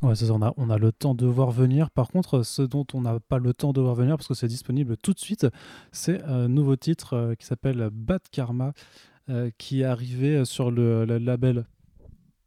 On 0.01 0.69
a, 0.69 0.77
le 0.77 0.91
temps 0.91 1.15
de 1.15 1.25
voir 1.25 1.51
venir. 1.51 1.89
Par 1.89 2.09
contre, 2.09 2.43
ce 2.43 2.61
dont 2.61 2.85
on 2.93 3.01
n'a 3.01 3.19
pas 3.19 3.39
le 3.39 3.53
temps 3.53 3.73
de 3.73 3.81
voir 3.81 3.95
venir, 3.95 4.17
parce 4.17 4.27
que 4.27 4.33
c'est 4.33 4.47
disponible 4.47 4.97
tout 4.97 5.13
de 5.13 5.19
suite, 5.19 5.47
c'est 5.91 6.21
un 6.23 6.47
nouveau 6.47 6.75
titre 6.75 7.13
euh, 7.13 7.35
qui 7.35 7.45
s'appelle 7.45 7.89
Bad 7.91 8.21
Karma, 8.31 8.73
euh, 9.29 9.49
qui 9.57 9.81
est 9.81 9.85
arrivé 9.85 10.45
sur 10.45 10.69
le, 10.69 11.05
label 11.05 11.65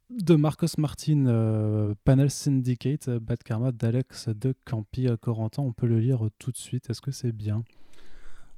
de 0.09 0.35
Marcos 0.35 0.67
Martin, 0.77 1.25
euh, 1.27 1.93
Panel 2.03 2.31
Syndicate, 2.31 3.09
Bad 3.09 3.43
Karma 3.43 3.71
d'Alex 3.71 4.29
de 4.29 4.53
Campi 4.65 5.07
Corentin. 5.21 5.61
On 5.61 5.73
peut 5.73 5.87
le 5.87 5.99
lire 5.99 6.27
tout 6.39 6.51
de 6.51 6.57
suite. 6.57 6.89
Est-ce 6.89 7.01
que 7.01 7.11
c'est 7.11 7.31
bien? 7.31 7.63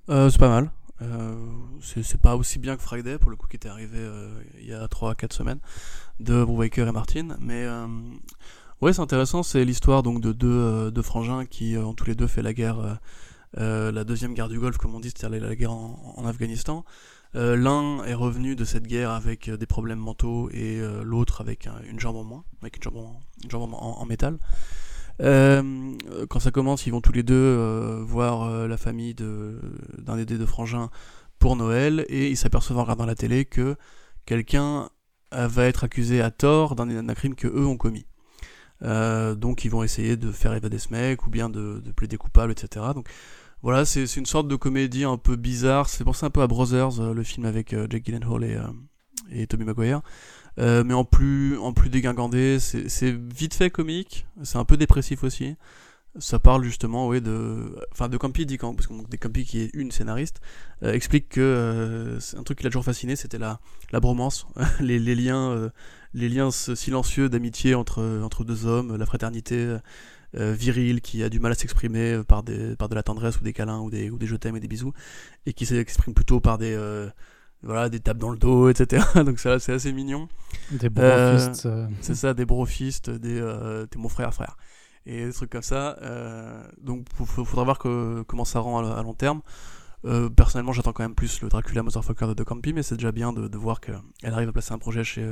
C'est 0.08 0.40
pas 0.40 0.50
mal. 0.50 0.72
c'est 1.82 2.20
pas 2.20 2.36
aussi 2.36 2.60
bien 2.60 2.76
que 2.76 2.82
Friday, 2.82 3.18
pour 3.18 3.32
le 3.32 3.38
coup, 3.38 3.48
qui 3.48 3.56
était 3.56 3.70
arrivé 3.70 4.00
il 4.60 4.68
y 4.68 4.74
a 4.74 4.86
3-4 4.88 5.34
semaines, 5.34 5.60
de 6.20 6.44
Brubaker 6.44 6.88
et 6.88 6.92
Martin. 6.92 7.38
Mais 7.40 7.66
Ouais, 8.82 8.94
c'est 8.94 9.02
intéressant. 9.02 9.44
C'est 9.44 9.64
l'histoire 9.64 10.02
donc 10.02 10.22
de 10.22 10.32
deux 10.90 11.02
frangins 11.02 11.46
qui 11.46 11.78
ont 11.78 11.94
tous 11.94 12.06
les 12.06 12.16
deux 12.16 12.28
fait 12.28 12.42
la 12.42 12.54
guerre, 12.54 13.00
la 13.56 14.04
deuxième 14.04 14.34
guerre 14.34 14.50
du 14.50 14.60
Golfe, 14.60 14.78
comme 14.78 14.96
on 14.96 15.00
dit, 15.00 15.10
c'est-à-dire 15.16 15.42
la 15.42 15.56
guerre 15.56 15.72
en, 15.72 16.26
Afghanistan. 16.26 16.84
L'un 17.34 18.04
est 18.04 18.14
revenu 18.14 18.56
de 18.56 18.66
cette 18.66 18.88
guerre 18.88 19.12
avec 19.12 19.50
des 19.50 19.66
problèmes 19.66 20.00
mentaux 20.00 20.50
et 20.52 20.82
l'autre 21.04 21.42
avec 21.42 21.68
une 21.90 22.00
jambe 22.00 22.18
en 22.18 22.24
moins, 22.24 22.44
avec 22.62 22.78
une 22.78 22.84
jambe 23.50 23.74
en, 23.74 24.06
métal. 24.06 24.38
Euh, 25.22 25.96
quand 26.30 26.40
ça 26.40 26.52
commence, 26.52 26.86
ils 26.86 26.92
vont 26.92 27.02
tous 27.02 27.12
les 27.12 27.24
deux 27.24 27.36
euh, 27.36 28.04
voir 28.04 28.44
euh, 28.44 28.68
la 28.68 28.78
famille 28.78 29.14
d'un 29.14 30.16
des 30.18 30.26
deux 30.26 30.46
frangins 30.46 30.90
pour 31.40 31.56
Noël 31.56 32.06
et 32.10 32.30
ils 32.30 32.38
s'aperçoivent 32.38 32.80
en 32.80 32.84
regardant 32.84 33.06
la 33.06 33.16
télé 33.16 33.46
que 33.46 33.76
quelqu'un 34.26 34.90
va 35.32 35.66
être 35.66 35.86
accusé 35.86 36.22
à 36.22 36.30
tort 36.30 36.76
d'un 36.76 37.14
crime 37.14 37.36
que 37.36 37.48
eux 37.48 37.66
ont 37.66 37.78
commis. 37.78 38.06
donc 38.82 39.64
ils 39.64 39.72
vont 39.72 39.84
essayer 39.84 40.18
de 40.18 40.32
faire 40.32 40.54
évader 40.54 40.78
ce 40.78 40.90
mec 40.92 41.26
ou 41.26 41.30
bien 41.30 41.50
de, 41.50 41.82
de 41.84 41.92
plaider 41.92 42.18
coupable, 42.18 42.52
etc. 42.52 42.88
Donc 42.94 43.08
voilà, 43.64 43.86
c'est 43.86 44.16
une 44.16 44.26
sorte 44.26 44.48
de 44.48 44.56
comédie 44.56 45.04
un 45.04 45.18
peu 45.18 45.36
bizarre. 45.36 45.90
C'est 45.90 46.04
pensé 46.04 46.26
un 46.26 46.30
peu 46.30 46.42
à 46.42 46.48
Brothers, 46.48 47.14
le 47.14 47.24
film 47.24 47.46
avec 47.46 47.76
Jake 47.90 48.06
Gyllenhaal 48.06 48.44
et, 48.44 48.58
et 49.32 49.48
Tommy 49.48 49.66
Maguire. 49.66 50.02
Euh, 50.60 50.84
mais 50.84 50.94
en 50.94 51.06
plus, 51.06 51.58
en 51.58 51.74
plus 51.74 51.90
dégingandé, 51.90 52.60
c'est 52.60 53.12
vite 53.12 53.54
fait 53.54 53.70
comique, 53.70 54.26
c'est 54.44 54.58
un 54.58 54.66
peu 54.66 54.78
dépressif 54.78 55.24
aussi. 55.24 55.56
Ça 56.20 56.40
parle 56.40 56.64
justement, 56.66 57.08
ouais, 57.08 57.22
de, 57.22 57.74
enfin, 57.94 58.10
de 58.10 58.18
Campi 58.18 58.46
dit 58.46 58.58
parce 58.58 58.88
que 58.88 59.08
des 59.10 59.18
Campi 59.18 59.46
qui 59.46 59.62
est 59.62 59.70
une 59.74 59.92
scénariste, 59.92 60.42
euh, 60.84 60.92
explique 60.92 61.30
que 61.30 61.40
euh, 61.40 62.20
c'est 62.20 62.38
un 62.38 62.44
truc 62.44 62.58
qui 62.58 62.66
l'a 62.66 62.70
toujours 62.70 62.84
fasciné, 62.84 63.16
c'était 63.16 63.38
la, 63.38 63.62
la 63.94 64.02
bromance, 64.02 64.46
les, 64.82 65.00
les, 65.00 65.16
liens, 65.16 65.72
les 66.14 66.28
liens 66.28 66.52
silencieux 66.52 67.30
d'amitié 67.30 67.76
entre 67.76 68.20
entre 68.22 68.44
deux 68.44 68.66
hommes, 68.66 68.98
la 68.98 69.06
fraternité 69.06 69.78
virile 70.34 71.02
qui 71.02 71.24
a 71.24 71.30
du 71.30 71.40
mal 71.40 71.52
à 71.52 71.56
s'exprimer 71.56 72.22
par 72.28 72.44
des, 72.44 72.76
par 72.76 72.90
de 72.90 72.96
la 72.96 73.04
tendresse 73.04 73.40
ou 73.40 73.44
des 73.44 73.54
câlins 73.54 73.80
ou 73.80 73.90
des 73.90 74.10
ou 74.10 74.18
des 74.18 74.28
je 74.28 74.36
t'aime 74.36 74.56
et 74.56 74.60
des 74.60 74.68
bisous, 74.68 74.94
et 75.46 75.54
qui 75.54 75.66
s'exprime 75.66 76.14
plutôt 76.14 76.40
par 76.40 76.58
des 76.58 76.76
voilà, 77.64 77.90
des 77.90 78.00
tapes 78.00 78.18
dans 78.18 78.32
le 78.32 78.38
dos, 78.38 78.70
etc. 78.70 79.04
Donc 79.16 79.40
ça, 79.40 79.60
c'est 79.60 79.74
assez 79.74 79.94
mignon. 79.94 80.28
Des 80.72 80.90
brofistes. 80.90 81.66
Euh, 81.66 81.86
euh. 81.86 81.88
C'est 82.02 82.16
ça, 82.16 82.34
des 82.34 82.46
brofistes, 82.46 83.10
des 83.10 83.40
euh, 83.40 83.86
t'es 83.86 84.00
mon 84.00 84.10
frère, 84.10 84.34
frère. 84.34 84.58
Et 85.06 85.26
des 85.26 85.34
trucs 85.34 85.50
comme 85.50 85.62
ça. 85.62 85.98
donc 86.80 87.08
il 87.20 87.26
faudra 87.26 87.64
voir 87.64 87.80
que, 87.80 88.24
comment 88.28 88.46
ça 88.46 88.60
rend 88.60 88.86
à, 88.86 89.02
long 89.02 89.16
terme. 89.16 89.42
personnellement, 90.36 90.74
j'attends 90.74 90.94
quand 90.94 91.04
même 91.04 91.16
plus 91.16 91.42
le 91.42 91.50
Dracula 91.50 91.82
Motherfucker 91.82 92.28
de 92.28 92.34
De 92.36 92.44
Campi, 92.44 92.72
mais 92.72 92.84
c'est 92.84 92.96
déjà 92.96 93.12
bien 93.12 93.34
de, 93.34 93.48
de 93.48 93.58
voir 93.58 93.82
qu'elle 93.82 93.96
arrive 94.24 94.50
à 94.50 94.52
placer 94.52 94.74
un 94.74 94.78
projet 94.78 95.04
chez 95.04 95.28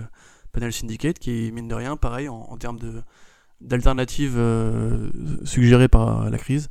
Panel 0.53 0.73
Syndicate 0.73 1.19
qui, 1.19 1.51
mine 1.51 1.67
de 1.67 1.75
rien, 1.75 1.97
pareil, 1.97 2.29
en, 2.29 2.47
en 2.49 2.57
termes 2.57 2.79
de 2.79 3.03
d'alternatives 3.61 4.39
suggérées 5.43 5.87
par 5.87 6.29
la 6.29 6.37
crise, 6.37 6.69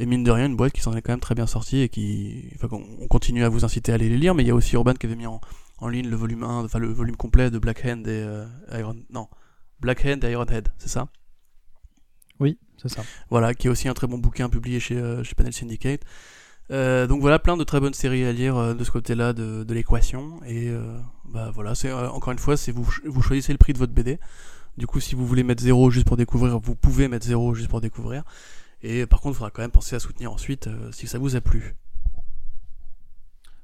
et 0.00 0.06
mine 0.06 0.22
de 0.22 0.30
rien, 0.30 0.46
une 0.46 0.56
boîte 0.56 0.72
qui 0.72 0.80
s'en 0.80 0.94
est 0.94 1.02
quand 1.02 1.12
même 1.12 1.20
très 1.20 1.34
bien 1.34 1.48
sortie 1.48 1.80
et 1.80 1.88
qui. 1.88 2.52
Enfin, 2.54 2.68
on 2.72 3.08
continue 3.08 3.42
à 3.42 3.48
vous 3.48 3.64
inciter 3.64 3.90
à 3.90 3.96
aller 3.96 4.08
les 4.08 4.16
lire, 4.16 4.32
mais 4.34 4.44
il 4.44 4.46
y 4.46 4.50
a 4.50 4.54
aussi 4.54 4.76
Urban 4.76 4.94
qui 4.94 5.06
avait 5.06 5.16
mis 5.16 5.26
en, 5.26 5.40
en 5.78 5.88
ligne 5.88 6.08
le 6.08 6.16
volume 6.16 6.44
1, 6.44 6.64
enfin 6.64 6.78
le 6.78 6.88
volume 6.88 7.16
complet 7.16 7.50
de 7.50 7.58
Black 7.58 7.84
Hand 7.84 8.06
et 8.06 8.22
euh, 8.22 8.46
Iron. 8.72 8.96
Non, 9.10 9.28
Black 9.80 10.04
Hand 10.04 10.22
et 10.22 10.30
Ironhead, 10.30 10.68
c'est 10.78 10.88
ça? 10.88 11.08
Oui, 12.38 12.58
c'est 12.80 12.88
ça. 12.88 13.02
Voilà, 13.28 13.54
qui 13.54 13.66
est 13.66 13.70
aussi 13.70 13.88
un 13.88 13.94
très 13.94 14.06
bon 14.06 14.18
bouquin 14.18 14.48
publié 14.48 14.78
chez, 14.78 14.96
euh, 14.96 15.24
chez 15.24 15.34
Panel 15.34 15.52
Syndicate. 15.52 16.02
Euh, 16.70 17.08
donc 17.08 17.20
voilà, 17.20 17.40
plein 17.40 17.56
de 17.56 17.64
très 17.64 17.80
bonnes 17.80 17.94
séries 17.94 18.24
à 18.24 18.32
lire 18.32 18.76
de 18.76 18.84
ce 18.84 18.92
côté-là 18.92 19.32
de, 19.32 19.64
de 19.64 19.74
l'équation. 19.74 20.40
Et 20.46 20.70
bah 21.24 21.50
voilà, 21.52 21.74
c'est 21.74 21.92
encore 21.92 22.32
une 22.32 22.38
fois, 22.38 22.56
c'est 22.56 22.70
vous, 22.70 22.88
vous 23.04 23.22
choisissez 23.22 23.52
le 23.52 23.58
prix 23.58 23.72
de 23.72 23.78
votre 23.78 23.92
BD. 23.92 24.20
Du 24.78 24.86
coup, 24.86 25.00
si 25.00 25.16
vous 25.16 25.26
voulez 25.26 25.42
mettre 25.42 25.60
zéro 25.60 25.90
juste 25.90 26.06
pour 26.06 26.16
découvrir, 26.16 26.56
vous 26.60 26.76
pouvez 26.76 27.08
mettre 27.08 27.26
zéro 27.26 27.52
juste 27.52 27.68
pour 27.68 27.80
découvrir. 27.80 28.22
Et 28.80 29.06
par 29.06 29.20
contre, 29.20 29.34
il 29.34 29.38
faudra 29.38 29.50
quand 29.50 29.62
même 29.62 29.72
penser 29.72 29.96
à 29.96 29.98
soutenir 29.98 30.32
ensuite 30.32 30.68
euh, 30.68 30.92
si 30.92 31.08
ça 31.08 31.18
vous 31.18 31.34
a 31.34 31.40
plu. 31.40 31.74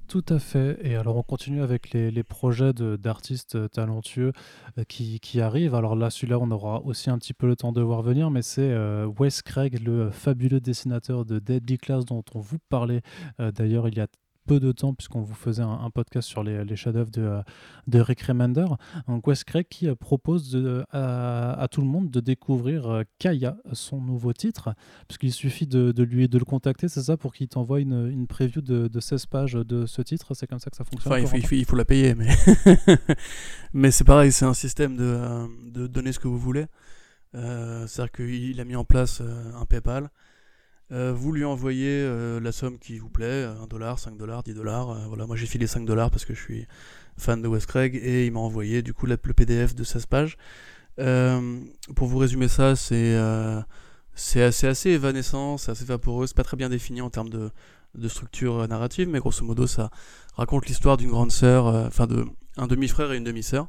Tout 0.08 0.24
à 0.28 0.40
fait. 0.40 0.76
Et 0.82 0.96
alors, 0.96 1.16
on 1.16 1.22
continue 1.22 1.62
avec 1.62 1.92
les, 1.92 2.24
projets 2.24 2.72
d'artistes 2.72 3.54
euh, 3.54 3.68
talentueux 3.68 4.32
euh, 4.76 4.82
qui, 4.82 5.20
qui, 5.20 5.40
arrivent. 5.40 5.76
Alors 5.76 5.94
là, 5.94 6.10
celui-là, 6.10 6.40
on 6.40 6.50
aura 6.50 6.82
aussi 6.82 7.10
un 7.10 7.18
petit 7.18 7.32
peu 7.32 7.46
le 7.46 7.54
temps 7.54 7.70
de 7.70 7.80
voir 7.80 8.02
venir, 8.02 8.32
mais 8.32 8.42
c'est 8.42 8.76
Wes 9.16 9.40
Craig, 9.42 9.78
le 9.84 10.10
fabuleux 10.10 10.60
dessinateur 10.60 11.24
de 11.24 11.38
Deadly 11.38 11.78
Class 11.78 12.04
dont 12.04 12.24
on 12.34 12.40
vous 12.40 12.58
parlait 12.68 13.02
d'ailleurs 13.38 13.86
il 13.86 13.96
y 13.96 14.00
a 14.00 14.08
peu 14.46 14.60
de 14.60 14.72
temps, 14.72 14.94
puisqu'on 14.94 15.22
vous 15.22 15.34
faisait 15.34 15.62
un, 15.62 15.90
podcast 15.90 16.28
sur 16.28 16.42
les, 16.42 16.64
les 16.64 16.76
chefs-d'œuvre 16.76 17.10
de, 17.10 17.22
euh, 17.22 17.42
de 17.86 18.00
Rick 18.00 18.22
Remender. 18.22 18.66
Wes 19.08 19.44
Craig 19.44 19.66
qui 19.68 19.88
euh, 19.88 19.94
propose 19.94 20.50
de, 20.50 20.84
à, 20.90 21.66
tout 21.70 21.80
le 21.80 21.86
monde 21.86 22.10
de 22.10 22.20
découvrir 22.20 22.88
euh, 22.88 23.02
Kaya, 23.18 23.56
son 23.72 24.00
nouveau 24.00 24.32
titre, 24.32 24.74
puisqu'il 25.08 25.32
suffit 25.32 25.66
de, 25.66 25.92
de, 25.92 26.02
lui 26.02 26.28
de 26.28 26.38
le 26.38 26.44
contacter, 26.44 26.88
c'est 26.88 27.02
ça, 27.02 27.16
pour 27.16 27.34
qu'il 27.34 27.48
t'envoie 27.48 27.80
une, 27.80 28.08
une 28.10 28.26
preview 28.26 28.60
de, 28.60 28.88
de, 28.88 29.00
16 29.00 29.26
pages 29.26 29.54
de 29.54 29.86
ce 29.86 30.02
titre? 30.02 30.34
C'est 30.34 30.46
comme 30.46 30.58
ça 30.58 30.70
que 30.70 30.76
ça 30.76 30.84
fonctionne. 30.84 31.12
Enfin, 31.12 31.36
il, 31.36 31.46
faut, 31.46 31.54
il, 31.54 31.64
faut, 31.64 31.76
la 31.76 31.84
payer, 31.84 32.14
mais, 32.14 32.28
mais 33.72 33.90
c'est 33.90 34.04
pareil, 34.04 34.32
c'est 34.32 34.44
un 34.44 34.54
système 34.54 34.96
de, 34.96 35.70
de 35.70 35.86
donner 35.86 36.12
ce 36.12 36.18
que 36.18 36.28
vous 36.28 36.38
voulez. 36.38 36.66
C'est-à-dire 37.32 38.12
qu'il 38.12 38.60
a 38.60 38.64
mis 38.64 38.76
en 38.76 38.84
place 38.84 39.20
un 39.20 39.66
PayPal. 39.66 40.08
Euh, 40.92 41.12
vous 41.14 41.32
lui 41.32 41.44
envoyez 41.44 41.88
euh, 41.88 42.40
la 42.40 42.52
somme 42.52 42.78
qui 42.78 42.98
vous 42.98 43.08
plaît, 43.08 43.44
1 43.44 43.66
dollar, 43.66 43.98
5 43.98 44.16
dollars, 44.16 44.42
10 44.42 44.54
dollars. 44.54 44.90
Euh, 44.90 45.06
voilà, 45.08 45.26
moi 45.26 45.36
j'ai 45.36 45.46
filé 45.46 45.66
5 45.66 45.86
dollars 45.86 46.10
parce 46.10 46.24
que 46.24 46.34
je 46.34 46.40
suis 46.40 46.66
fan 47.16 47.40
de 47.40 47.48
Wes 47.48 47.64
Craig 47.64 47.98
et 48.02 48.26
il 48.26 48.32
m'a 48.32 48.40
envoyé 48.40 48.82
du 48.82 48.92
coup 48.92 49.06
le 49.06 49.16
PDF 49.16 49.74
de 49.74 49.84
16 49.84 50.06
pages. 50.06 50.36
pour 50.96 52.08
vous 52.08 52.18
résumer 52.18 52.48
ça, 52.48 52.76
c'est 52.76 53.16
c'est 54.16 54.42
assez, 54.42 54.90
évanescent, 54.90 55.58
c'est 55.58 55.72
assez 55.72 55.84
vaporeux, 55.84 56.26
c'est 56.26 56.36
pas 56.36 56.44
très 56.44 56.56
bien 56.56 56.68
défini 56.68 57.00
en 57.00 57.10
termes 57.10 57.30
de, 57.30 57.50
de 57.96 58.08
structure 58.08 58.68
narrative, 58.68 59.08
mais 59.08 59.18
grosso 59.18 59.44
modo 59.44 59.66
ça 59.66 59.90
raconte 60.34 60.66
l'histoire 60.66 60.96
d'une 60.96 61.10
grande 61.10 61.32
sœur, 61.32 61.66
enfin 61.66 62.06
de 62.06 62.24
un 62.56 62.68
demi-frère 62.68 63.10
et 63.12 63.16
une 63.16 63.24
demi-sœur, 63.24 63.68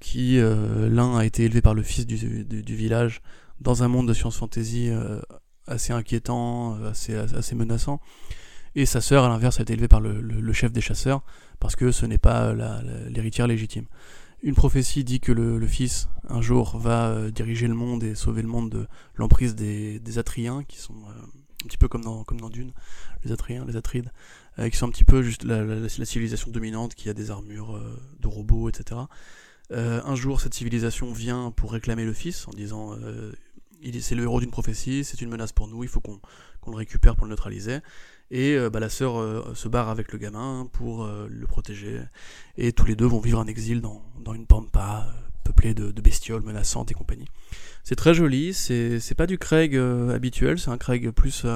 qui 0.00 0.38
l'un 0.40 1.16
a 1.16 1.24
été 1.24 1.44
élevé 1.44 1.62
par 1.62 1.74
le 1.74 1.82
fils 1.82 2.06
du, 2.06 2.44
du, 2.44 2.62
du, 2.62 2.74
village 2.74 3.22
dans 3.60 3.82
un 3.82 3.88
monde 3.88 4.08
de 4.08 4.14
science 4.14 4.36
fantasy 4.36 4.90
assez 5.68 5.92
inquiétant, 5.92 6.76
euh, 6.80 6.92
assez, 7.36 7.54
menaçant. 7.54 8.00
Et 8.74 8.86
sa 8.86 9.00
sœur, 9.00 9.24
à 9.24 9.28
l'inverse, 9.28 9.58
a 9.58 9.62
été 9.62 9.72
élevée 9.72 9.88
par 9.88 10.00
le, 10.00 10.52
chef 10.52 10.72
des 10.72 10.80
chasseurs, 10.80 11.22
parce 11.60 11.76
que 11.76 11.92
ce 11.92 12.06
n'est 12.06 12.18
pas 12.18 12.54
l'héritière 13.08 13.46
légitime. 13.46 13.86
Une 14.42 14.54
prophétie 14.54 15.02
dit 15.02 15.20
que 15.20 15.32
le, 15.32 15.66
fils, 15.66 16.08
un 16.28 16.40
jour, 16.40 16.78
va 16.78 17.08
euh, 17.08 17.30
diriger 17.30 17.66
le 17.66 17.74
monde 17.74 18.04
et 18.04 18.14
sauver 18.14 18.42
le 18.42 18.48
monde 18.48 18.70
de 18.70 18.86
l'emprise 19.16 19.54
des, 19.54 19.98
des, 19.98 20.18
Atriens, 20.18 20.62
qui 20.64 20.78
sont 20.78 20.94
euh, 20.94 21.22
un 21.64 21.66
petit 21.66 21.78
peu 21.78 21.88
comme 21.88 22.04
dans, 22.04 22.22
comme 22.22 22.40
dans 22.40 22.50
Dune, 22.50 22.72
les 23.24 23.32
Atriens, 23.32 23.64
les 23.66 23.76
Atrides, 23.76 24.12
qui 24.72 24.76
sont 24.76 24.86
un 24.86 24.90
petit 24.90 25.04
peu 25.04 25.22
juste 25.22 25.44
la, 25.44 25.88
civilisation 25.88 26.50
dominante, 26.50 26.96
qui 26.96 27.08
a 27.08 27.14
des 27.14 27.30
armures 27.30 27.80
de 28.18 28.26
robots, 28.26 28.68
etc. 28.68 29.02
un 29.70 30.14
jour, 30.16 30.40
cette 30.40 30.54
civilisation 30.54 31.12
vient 31.12 31.52
pour 31.52 31.70
réclamer 31.70 32.04
le 32.04 32.12
fils, 32.12 32.48
en 32.48 32.50
disant 32.50 32.96
c'est 34.00 34.14
le 34.14 34.22
héros 34.22 34.40
d'une 34.40 34.50
prophétie, 34.50 35.04
c'est 35.04 35.20
une 35.20 35.30
menace 35.30 35.52
pour 35.52 35.68
nous, 35.68 35.82
il 35.82 35.88
faut 35.88 36.00
qu'on 36.00 36.20
le 36.70 36.76
récupère 36.76 37.16
pour 37.16 37.26
le 37.26 37.30
neutraliser. 37.30 37.80
Et 38.30 38.54
euh, 38.54 38.68
bah, 38.70 38.80
la 38.80 38.88
sœur 38.90 39.18
euh, 39.18 39.54
se 39.54 39.68
barre 39.68 39.88
avec 39.88 40.12
le 40.12 40.18
gamin 40.18 40.68
pour 40.72 41.04
euh, 41.04 41.26
le 41.30 41.46
protéger. 41.46 42.00
Et 42.56 42.72
tous 42.72 42.84
les 42.84 42.94
deux 42.94 43.06
vont 43.06 43.20
vivre 43.20 43.40
un 43.40 43.46
exil 43.46 43.80
dans, 43.80 44.02
dans 44.22 44.34
une 44.34 44.46
pampa 44.46 45.06
peuplée 45.44 45.72
de, 45.72 45.90
de, 45.90 46.02
bestioles 46.02 46.42
menaçantes 46.42 46.90
et 46.90 46.94
compagnie. 46.94 47.28
C'est 47.84 47.96
très 47.96 48.12
joli, 48.12 48.52
c'est 48.52 49.14
pas 49.16 49.26
du 49.26 49.38
Craig 49.38 49.74
habituel, 49.76 50.58
c'est 50.58 50.70
un 50.70 50.76
Craig 50.76 51.10
plus... 51.10 51.46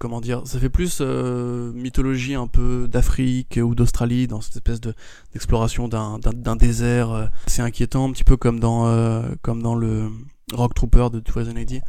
comment 0.00 0.20
dire, 0.20 0.44
ça 0.44 0.58
fait 0.58 0.70
plus 0.70 1.00
mythologie 1.00 2.34
un 2.34 2.48
peu 2.48 2.88
d'Afrique 2.88 3.60
ou 3.62 3.76
d'Australie 3.76 4.26
dans 4.26 4.40
cette 4.40 4.56
espèce 4.56 4.80
d'exploration 4.80 5.86
d'un 5.86 6.56
désert. 6.56 7.30
C'est 7.46 7.62
inquiétant, 7.62 8.08
un 8.08 8.12
petit 8.12 8.24
peu 8.24 8.36
comme 8.36 8.58
dans, 8.58 9.22
comme 9.42 9.62
dans 9.62 9.76
le, 9.76 10.10
Rock 10.52 10.74
Trooper 10.74 11.08
de 11.12 11.20
Poison 11.20 11.54
Lady. 11.54 11.80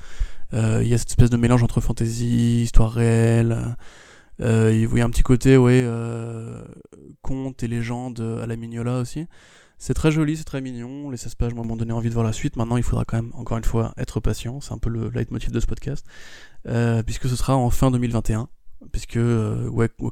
Euh, 0.53 0.81
il 0.81 0.87
y 0.87 0.93
a 0.93 0.97
cette 0.97 1.09
espèce 1.09 1.29
de 1.29 1.37
mélange 1.37 1.61
entre 1.61 1.79
fantasy, 1.79 2.63
histoire 2.63 2.91
réelle. 2.91 3.75
Euh, 4.41 4.71
il 4.73 4.97
y 4.97 5.01
a 5.01 5.05
un 5.05 5.09
petit 5.09 5.23
côté, 5.23 5.57
ouais, 5.57 5.81
euh, 5.83 6.63
conte 7.21 7.61
et 7.61 7.67
légende 7.67 8.19
à 8.41 8.47
la 8.47 8.55
Mignola 8.55 8.97
aussi. 8.97 9.27
C'est 9.77 9.93
très 9.93 10.11
joli, 10.11 10.35
c'est 10.37 10.43
très 10.43 10.59
mignon. 10.59 11.11
Les 11.11 11.17
16 11.17 11.35
pages 11.35 11.53
m'ont 11.53 11.75
donné 11.75 11.93
envie 11.93 12.09
de 12.09 12.13
voir 12.15 12.25
la 12.25 12.33
suite. 12.33 12.55
Maintenant, 12.55 12.77
il 12.77 12.83
faudra 12.83 13.05
quand 13.05 13.17
même, 13.17 13.31
encore 13.35 13.59
une 13.59 13.63
fois, 13.63 13.93
être 13.97 14.19
patient. 14.19 14.59
C'est 14.59 14.73
un 14.73 14.79
peu 14.79 14.89
le 14.89 15.09
leitmotiv 15.09 15.51
de 15.51 15.59
ce 15.59 15.67
podcast. 15.67 16.03
puisque 17.05 17.29
ce 17.29 17.35
sera 17.35 17.55
en 17.55 17.69
fin 17.69 17.91
2021. 17.91 18.49
Puisque 18.91 19.19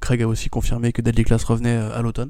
Craig 0.01 0.21
a 0.21 0.27
aussi 0.27 0.49
confirmé 0.49 0.91
que 0.91 1.01
Deadly 1.01 1.23
Class 1.23 1.43
revenait 1.45 1.77
à 1.77 2.03
l'automne. 2.03 2.29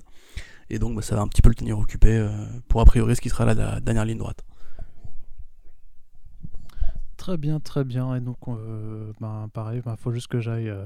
Et 0.69 0.79
donc, 0.79 0.95
bah, 0.95 1.01
ça 1.01 1.15
va 1.17 1.23
un 1.23 1.27
petit 1.27 1.41
peu 1.41 1.49
le 1.49 1.55
tenir 1.55 1.77
occupé 1.77 2.25
pour 2.69 2.79
a 2.79 2.85
priori 2.85 3.17
ce 3.17 3.21
qui 3.21 3.29
sera 3.29 3.43
la 3.43 3.81
dernière 3.81 4.05
ligne 4.05 4.17
droite. 4.17 4.45
Très 7.25 7.37
bien, 7.37 7.59
très 7.59 7.83
bien. 7.83 8.13
Et 8.13 8.19
donc, 8.21 8.37
euh, 8.47 9.11
ben, 9.19 9.49
pareil, 9.51 9.79
il 9.79 9.81
ben, 9.81 9.95
faut 9.95 10.11
juste 10.11 10.27
que 10.27 10.39
j'aille 10.39 10.69
euh, 10.69 10.85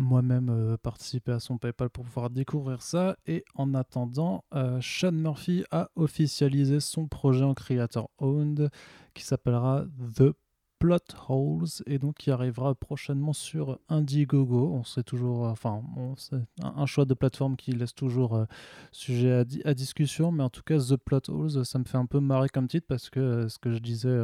moi-même 0.00 0.78
participer 0.82 1.32
à 1.32 1.38
son 1.38 1.58
PayPal 1.58 1.90
pour 1.90 2.06
pouvoir 2.06 2.30
découvrir 2.30 2.80
ça. 2.80 3.14
Et 3.26 3.44
en 3.54 3.74
attendant, 3.74 4.42
Sean 4.80 5.12
Murphy 5.12 5.64
a 5.70 5.90
officialisé 5.96 6.80
son 6.80 7.08
projet 7.08 7.44
en 7.44 7.52
creator 7.52 8.08
owned 8.16 8.70
qui 9.12 9.22
s'appellera 9.22 9.84
The 10.16 10.32
Plot 10.80 10.96
Holes 11.28 11.68
et 11.86 11.98
donc 11.98 12.16
qui 12.16 12.30
arrivera 12.30 12.74
prochainement 12.74 13.34
sur 13.34 13.78
Indiegogo. 13.90 14.72
On 14.72 14.82
sait 14.82 15.02
toujours, 15.02 15.44
euh, 15.44 15.50
enfin, 15.50 15.82
c'est 16.16 16.40
un, 16.62 16.86
choix 16.86 17.04
de 17.04 17.12
plateforme 17.12 17.56
qui 17.56 17.72
laisse 17.72 17.94
toujours 17.94 18.34
euh, 18.34 18.44
sujet 18.90 19.44
à, 19.66 19.74
discussion, 19.74 20.32
mais 20.32 20.42
en 20.42 20.48
tout 20.48 20.62
cas, 20.62 20.78
The 20.78 20.96
Plot 20.96 21.28
Holes, 21.28 21.66
ça 21.66 21.78
me 21.78 21.84
fait 21.84 21.98
un 21.98 22.06
peu 22.06 22.18
marrer 22.18 22.48
comme 22.48 22.66
titre 22.66 22.86
parce 22.88 23.10
que 23.10 23.20
euh, 23.20 23.48
ce 23.50 23.58
que 23.58 23.70
je 23.70 23.78
disais 23.78 24.18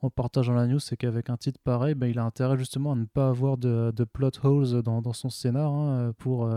en 0.00 0.08
partageant 0.08 0.54
la 0.54 0.68
news, 0.68 0.78
c'est 0.78 0.96
qu'avec 0.96 1.28
un 1.28 1.36
titre 1.36 1.58
pareil, 1.62 1.96
ben, 1.96 2.06
il 2.06 2.20
a 2.20 2.24
intérêt 2.24 2.56
justement 2.56 2.92
à 2.92 2.94
ne 2.94 3.04
pas 3.04 3.28
avoir 3.28 3.58
de, 3.58 3.92
plot 4.12 4.30
holes 4.44 4.82
dans, 4.82 5.12
son 5.12 5.28
scénar 5.28 5.72
hein, 5.72 6.12
pour. 6.18 6.48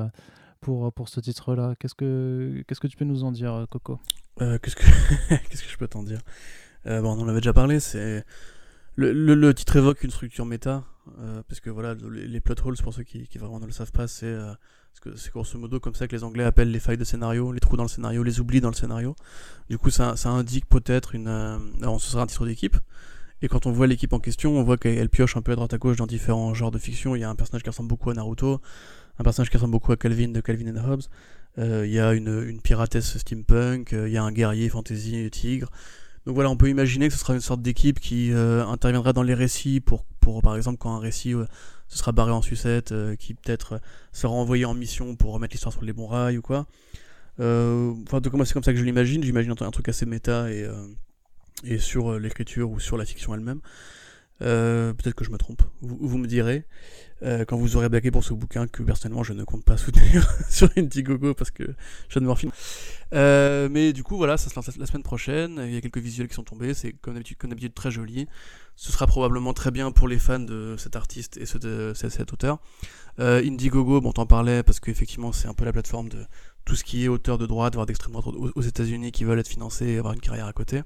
pour, 0.62 0.94
pour 0.94 1.10
ce 1.10 1.20
titre-là. 1.22 1.74
Qu'est-ce 1.80 1.96
que, 1.96 2.64
que 2.68 2.88
tu 2.88 2.98
peux 2.98 3.06
nous 3.06 3.24
en 3.24 3.32
dire, 3.32 3.66
Coco? 3.72 4.00
Qu'est-ce, 4.38 4.76
que 4.76 4.84
que 5.50 5.58
je 5.58 5.78
peux 5.78 5.88
t'en 5.88 6.04
dire? 6.04 6.20
Bon, 6.86 7.18
on 7.18 7.22
en 7.22 7.28
avait 7.28 7.40
déjà 7.40 7.54
parlé, 7.54 7.80
c'est 7.80 8.24
le, 9.00 9.54
titre 9.54 9.78
évoque 9.78 10.04
une 10.04 10.12
structure 10.12 10.46
méta, 10.46 10.84
euh, 11.20 11.42
parce 11.48 11.60
que 11.60 11.70
voilà, 11.70 11.96
les, 12.12 12.40
plot 12.40 12.56
holes, 12.64 12.78
pour 12.78 12.94
ceux 12.94 13.04
qui, 13.04 13.28
vraiment 13.38 13.60
ne 13.60 13.66
le 13.66 13.72
savent 13.72 13.92
pas, 13.92 14.08
c'est 14.08 14.26
euh, 14.26 14.54
grosso 15.34 15.58
modo 15.58 15.80
comme 15.80 15.96
ça 15.96 16.08
que 16.08 16.16
les 16.16 16.24
Anglais 16.24 16.44
appellent 16.44 16.72
les 16.72 16.80
failles 16.80 16.98
de 16.98 17.04
scénario, 17.04 17.52
les 17.52 17.60
trous 17.60 17.78
dans 17.78 17.84
le 17.84 17.90
scénario, 17.90 18.24
les 18.24 18.40
oublis 18.40 18.62
dans 18.62 18.70
le 18.70 18.76
scénario. 18.76 19.16
Du 19.70 19.78
coup, 19.78 19.90
ça, 19.90 20.14
indique 20.26 20.68
peut-être 20.68 21.16
une. 21.16 21.28
Euh, 21.28 21.58
ce 22.00 22.12
sera 22.12 22.24
un 22.24 22.28
titre 22.28 22.46
d'équipe. 22.46 22.78
Et 23.42 23.48
quand 23.48 23.66
on 23.66 23.72
voit 23.72 23.88
l'équipe 23.88 24.12
en 24.12 24.20
question, 24.20 24.58
on 24.58 24.64
voit 24.64 24.78
qu'elle 24.78 25.10
pioche 25.10 25.38
un 25.38 25.42
peu 25.42 25.54
à 25.54 25.56
droite 25.56 25.74
à 25.74 25.78
gauche 25.78 25.96
dans 25.96 26.08
différents 26.08 26.54
genres 26.54 26.72
de 26.72 26.80
fiction. 26.80 27.16
Il 27.16 27.22
y 27.22 27.24
a 27.24 27.30
un 27.30 27.36
personnage 27.36 27.64
qui 27.64 27.70
ressemble 27.70 27.88
beaucoup 27.88 28.10
à 28.10 28.14
Naruto, 28.14 28.60
un 29.18 29.24
personnage 29.24 29.50
qui 29.50 29.56
ressemble 29.56 29.72
beaucoup 29.72 29.94
à 29.94 29.98
Calvin 29.98 30.28
de 30.28 30.42
Calvin 30.42 30.76
and 30.76 30.92
Hobbes. 30.92 31.04
il 31.58 31.90
y 31.90 32.00
a 32.00 32.12
une, 32.14 32.44
une 32.44 32.60
piratesse 32.60 33.18
steampunk, 33.18 33.94
il 33.94 34.12
y 34.12 34.18
a 34.18 34.24
un 34.24 34.34
guerrier 34.34 34.68
fantasy 34.68 35.30
tigre. 35.32 35.70
Donc 36.30 36.36
voilà, 36.36 36.52
on 36.52 36.58
peut 36.58 36.70
imaginer 36.70 37.08
que 37.08 37.16
ce 37.16 37.20
sera 37.20 37.34
une 37.34 37.42
sorte 37.42 37.64
d'équipe 37.64 38.00
qui 38.00 38.32
euh, 38.32 38.64
interviendra 38.68 39.14
dans 39.14 39.24
les 39.24 39.34
récits 39.34 39.80
pour, 39.80 40.04
par 40.44 40.56
exemple, 40.56 40.78
quand 40.78 40.96
un 40.96 41.00
récit 41.00 41.34
euh, 41.34 41.46
se 41.88 41.98
sera 41.98 42.12
barré 42.12 42.32
en 42.32 42.44
sucette, 42.44 42.92
euh, 42.92 43.16
qui 43.16 43.34
peut-être 43.34 43.82
sera 44.12 44.34
envoyé 44.34 44.64
en 44.64 44.76
mission 44.76 45.16
pour 45.16 45.34
remettre 45.34 45.54
l'histoire 45.54 45.74
sur 45.74 45.84
les 45.84 45.92
bons 45.92 46.06
rails 46.06 46.38
ou 46.38 46.44
quoi. 46.44 46.68
enfin, 47.40 48.18
en 48.18 48.22
tout 48.22 48.30
cas, 48.30 48.46
c'est 48.46 48.54
comme 48.54 48.64
ça 48.64 48.74
que 48.74 48.78
je 48.78 48.84
l'imagine. 48.84 49.24
J'imagine 49.24 49.56
un, 49.60 49.72
truc 49.72 49.90
assez 49.90 50.06
méta 50.06 50.52
et 50.52 51.80
sur 51.80 52.20
l'écriture 52.20 52.70
ou 52.70 52.80
sur 52.80 52.96
la 52.96 53.06
fiction 53.06 53.34
elle-même. 53.34 53.62
Peut-être 54.40 55.16
que 55.16 55.26
je 55.26 55.32
me 55.32 55.38
trompe, 55.38 55.64
vous 55.82 56.18
me 56.18 56.28
direz. 56.28 56.66
Euh, 57.22 57.44
quand 57.44 57.58
vous 57.58 57.76
aurez 57.76 57.90
baqué 57.90 58.12
pour 58.12 58.24
ce 58.24 58.34
bouquin 58.34 58.66
que 58.68 58.82
personnellement 58.82 59.24
je 59.24 59.34
ne 59.34 59.44
compte 59.44 59.66
pas 59.66 59.76
soutenir 59.76 60.26
sur 60.50 60.70
Indiegogo 60.78 61.34
parce 61.34 61.52
que 61.52 61.64
je 62.08 62.20
ne 62.20 62.26
morphine. 62.26 62.52
Euh, 63.14 63.68
mais 63.70 63.92
du 63.92 64.04
coup 64.04 64.16
voilà, 64.16 64.38
ça 64.38 64.50
se 64.50 64.56
lance 64.56 64.78
la 64.78 64.86
semaine 64.86 65.04
prochaine, 65.04 65.62
il 65.66 65.74
y 65.74 65.78
a 65.78 65.82
quelques 65.82 65.98
visuels 65.98 66.30
qui 66.30 66.36
sont 66.36 66.44
tombés, 66.44 66.74
c'est 66.74 66.94
comme 66.94 67.16
d'habitude, 67.16 67.74
très 67.74 67.92
joli. 67.92 68.28
Ce 68.78 68.94
sera 68.94 69.06
probablement 69.06 69.54
très 69.54 69.72
bien 69.72 69.92
pour 69.92 70.08
les 70.08 70.18
fans 70.18 70.40
de 70.40 70.76
cet 70.78 70.96
artiste 70.96 71.36
et 71.38 71.60
de 71.60 71.92
cet 71.94 72.32
auteur. 72.32 72.60
Euh, 73.20 73.44
Indiegogo, 73.44 74.00
bon 74.00 74.14
t'en 74.14 74.26
parlais 74.26 74.64
parce 74.64 74.80
qu'effectivement 74.80 75.34
c'est 75.34 75.50
un 75.50 75.54
peu 75.54 75.66
la 75.66 75.74
plateforme 75.74 76.08
de 76.08 76.26
tout 76.64 76.76
ce 76.76 76.86
qui 76.86 77.04
est 77.04 77.10
auteur 77.10 77.38
de 77.38 77.46
droite, 77.46 77.74
voire 77.74 77.86
d'extrême 77.86 78.14
droite 78.14 78.36
aux 78.56 78.62
États-Unis 78.62 79.12
qui 79.12 79.26
veulent 79.26 79.40
être 79.40 79.50
financés 79.50 79.88
et 79.88 79.98
avoir 79.98 80.14
une 80.14 80.22
carrière 80.22 80.46
à 80.46 80.54
côté. 80.54 80.84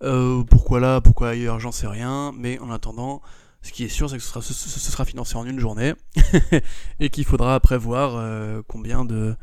Pourquoi 0.00 0.80
là, 0.80 1.00
pourquoi 1.00 1.30
ailleurs, 1.30 1.60
j'en 1.60 1.72
sais 1.72 1.86
rien, 1.86 2.32
mais 2.36 2.58
en 2.58 2.70
attendant, 2.70 3.22
ce 3.62 3.72
qui 3.72 3.84
est 3.84 3.88
sûr, 3.88 4.08
c'est 4.08 4.16
que 4.16 4.22
ce 4.22 4.90
sera, 4.90 5.04
financé 5.04 5.36
en 5.36 5.44
une 5.44 5.58
journée 5.58 5.94
et 7.00 7.10
qu'il 7.10 7.24
faudra 7.24 7.58
prévoir 7.60 8.16
euh, 8.16 8.62
combien, 8.66 9.04
de, 9.04 9.36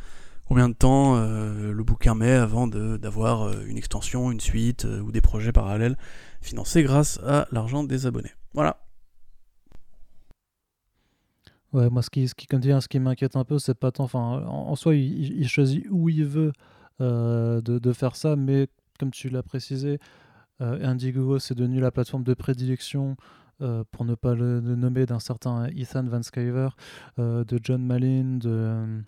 combien 0.46 0.70
de 0.70 0.74
temps 0.74 1.16
euh, 1.16 1.72
le 1.72 1.84
bouquin 1.84 2.16
met 2.16 2.32
avant 2.32 2.68
d'avoir 2.68 3.44
euh, 3.44 3.64
une 3.68 3.78
extension, 3.78 4.32
une 4.32 4.40
suite 4.40 4.86
ou 4.86 5.12
des 5.12 5.22
projets 5.22 5.52
parallèles 5.52 5.98
financés 6.42 6.82
grâce 6.82 7.20
à 7.26 7.48
l'argent 7.52 7.84
des 7.84 8.08
abonnés. 8.08 8.32
Voilà. 8.54 8.84
Ouais, 11.74 11.90
moi, 11.90 12.02
ce 12.02 12.10
qui, 12.10 12.28
ce 12.28 12.34
qui, 12.34 12.48
ce 12.50 12.88
qui 12.88 13.00
m'inquiète 13.00 13.36
un 13.36 13.44
peu, 13.44 13.60
c'est 13.60 13.76
pas 13.76 13.92
tant. 13.92 14.06
Enfin, 14.06 14.20
en, 14.48 14.76
soi, 14.76 14.96
il, 14.96 15.48
choisit 15.48 15.86
où 15.92 16.10
il 16.10 16.26
veut 16.26 16.54
de, 17.00 17.94
faire 17.94 18.16
ça, 18.16 18.36
mais 18.36 18.68
comme 18.98 19.12
tu 19.12 19.30
l'as 19.30 19.44
précisé, 19.44 20.00
Indiegogo, 20.60 21.40
c'est 21.40 21.56
devenu 21.56 21.80
la 21.80 21.92
plateforme 21.92 22.24
de 22.24 22.34
prédilection 22.34 23.16
euh, 23.62 23.84
pour 23.92 24.06
ne 24.06 24.14
pas 24.14 24.36
le, 24.36 24.62
nommer, 24.62 25.08
d'un 25.08 25.20
certain 25.20 25.66
Ethan 25.76 26.04
Van 26.04 26.22
Sciver, 26.22 26.70
euh, 27.18 27.44
de 27.44 27.60
John 27.62 27.84
Malin, 27.84 28.38
de 28.38 29.02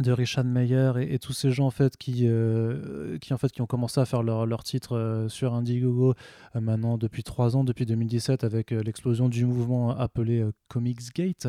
de 0.00 0.12
Richard 0.12 0.44
Meyer 0.44 0.92
et, 0.98 1.18
tous 1.18 1.32
ces 1.32 1.50
gens 1.50 1.68
en 1.68 1.70
fait 1.70 1.96
qui, 1.96 2.24
euh, 2.28 3.16
qui 3.16 3.32
en 3.32 3.38
fait 3.38 3.50
qui 3.50 3.62
ont 3.62 3.66
commencé 3.66 3.98
à 3.98 4.04
faire 4.04 4.22
leur, 4.22 4.44
leur 4.44 4.62
titre 4.62 5.24
sur 5.30 5.54
Indiegogo 5.54 6.12
maintenant 6.54 6.98
depuis 6.98 7.22
trois 7.22 7.56
ans 7.56 7.64
depuis 7.64 7.86
2017 7.86 8.44
avec 8.44 8.72
l'explosion 8.72 9.30
du 9.30 9.46
mouvement 9.46 9.96
appelé 9.96 10.44
Comicsgate 10.68 11.48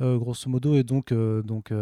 grosso 0.00 0.50
modo. 0.50 0.74
Et 0.74 0.82
donc 0.82 1.14
donc 1.14 1.72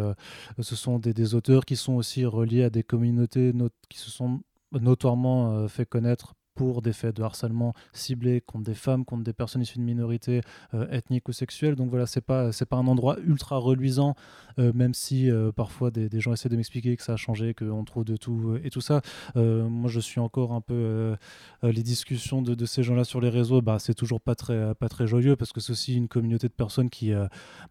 ce 0.59 0.75
sont 0.75 0.99
des, 0.99 1.33
auteurs 1.33 1.65
qui 1.65 1.75
sont 1.75 1.93
aussi 1.93 2.23
reliés 2.23 2.65
à 2.65 2.69
des 2.69 2.83
communautés 2.83 3.51
qui 3.89 3.97
se 3.97 4.11
sont 4.11 4.41
notoirement 4.73 5.67
fait 5.67 5.87
connaître 5.87 6.35
pour 6.55 6.81
des 6.81 6.93
faits 6.93 7.15
de 7.15 7.21
harcèlement 7.21 7.73
ciblés 7.93 8.41
contre 8.41 8.63
des 8.63 8.73
femmes, 8.73 9.05
contre 9.05 9.23
des 9.23 9.33
personnes 9.33 9.61
issues 9.61 9.77
de 9.77 9.83
minorités 9.83 10.41
euh, 10.73 10.89
ethniques 10.89 11.27
ou 11.27 11.33
sexuelles. 11.33 11.75
Donc 11.75 11.89
voilà, 11.89 12.07
c'est 12.07 12.21
pas 12.21 12.51
c'est 12.51 12.65
pas 12.65 12.77
un 12.77 12.87
endroit 12.87 13.17
ultra 13.19 13.57
reluisant, 13.57 14.15
euh, 14.57 14.71
même 14.73 14.93
si 14.93 15.29
euh, 15.29 15.51
parfois 15.51 15.91
des, 15.91 16.09
gens 16.19 16.33
essaient 16.33 16.49
de 16.49 16.55
m'expliquer 16.55 16.95
que 16.95 17.03
ça 17.03 17.13
a 17.13 17.17
changé, 17.17 17.53
qu'on 17.53 17.83
trouve 17.83 18.05
de 18.05 18.15
tout 18.15 18.57
et 18.63 18.69
tout 18.69 18.81
ça. 18.81 19.01
moi, 19.35 19.89
je 19.89 19.99
suis 19.99 20.19
encore 20.19 20.53
un 20.53 20.61
peu 20.61 21.15
les 21.61 21.83
discussions 21.83 22.41
de, 22.41 22.55
de 22.55 22.65
ces 22.65 22.83
gens-là 22.83 23.03
sur 23.03 23.19
les 23.19 23.29
réseaux. 23.29 23.61
Bah, 23.61 23.77
c'est 23.79 23.93
toujours 23.93 24.21
pas 24.21 24.35
très 24.35 24.73
pas 24.75 24.89
très 24.89 25.07
joyeux 25.07 25.35
parce 25.35 25.51
que 25.51 25.59
c'est 25.59 25.71
aussi 25.73 25.95
une 25.95 26.07
communauté 26.07 26.47
de 26.47 26.53
personnes 26.53 26.89
qui 26.89 27.11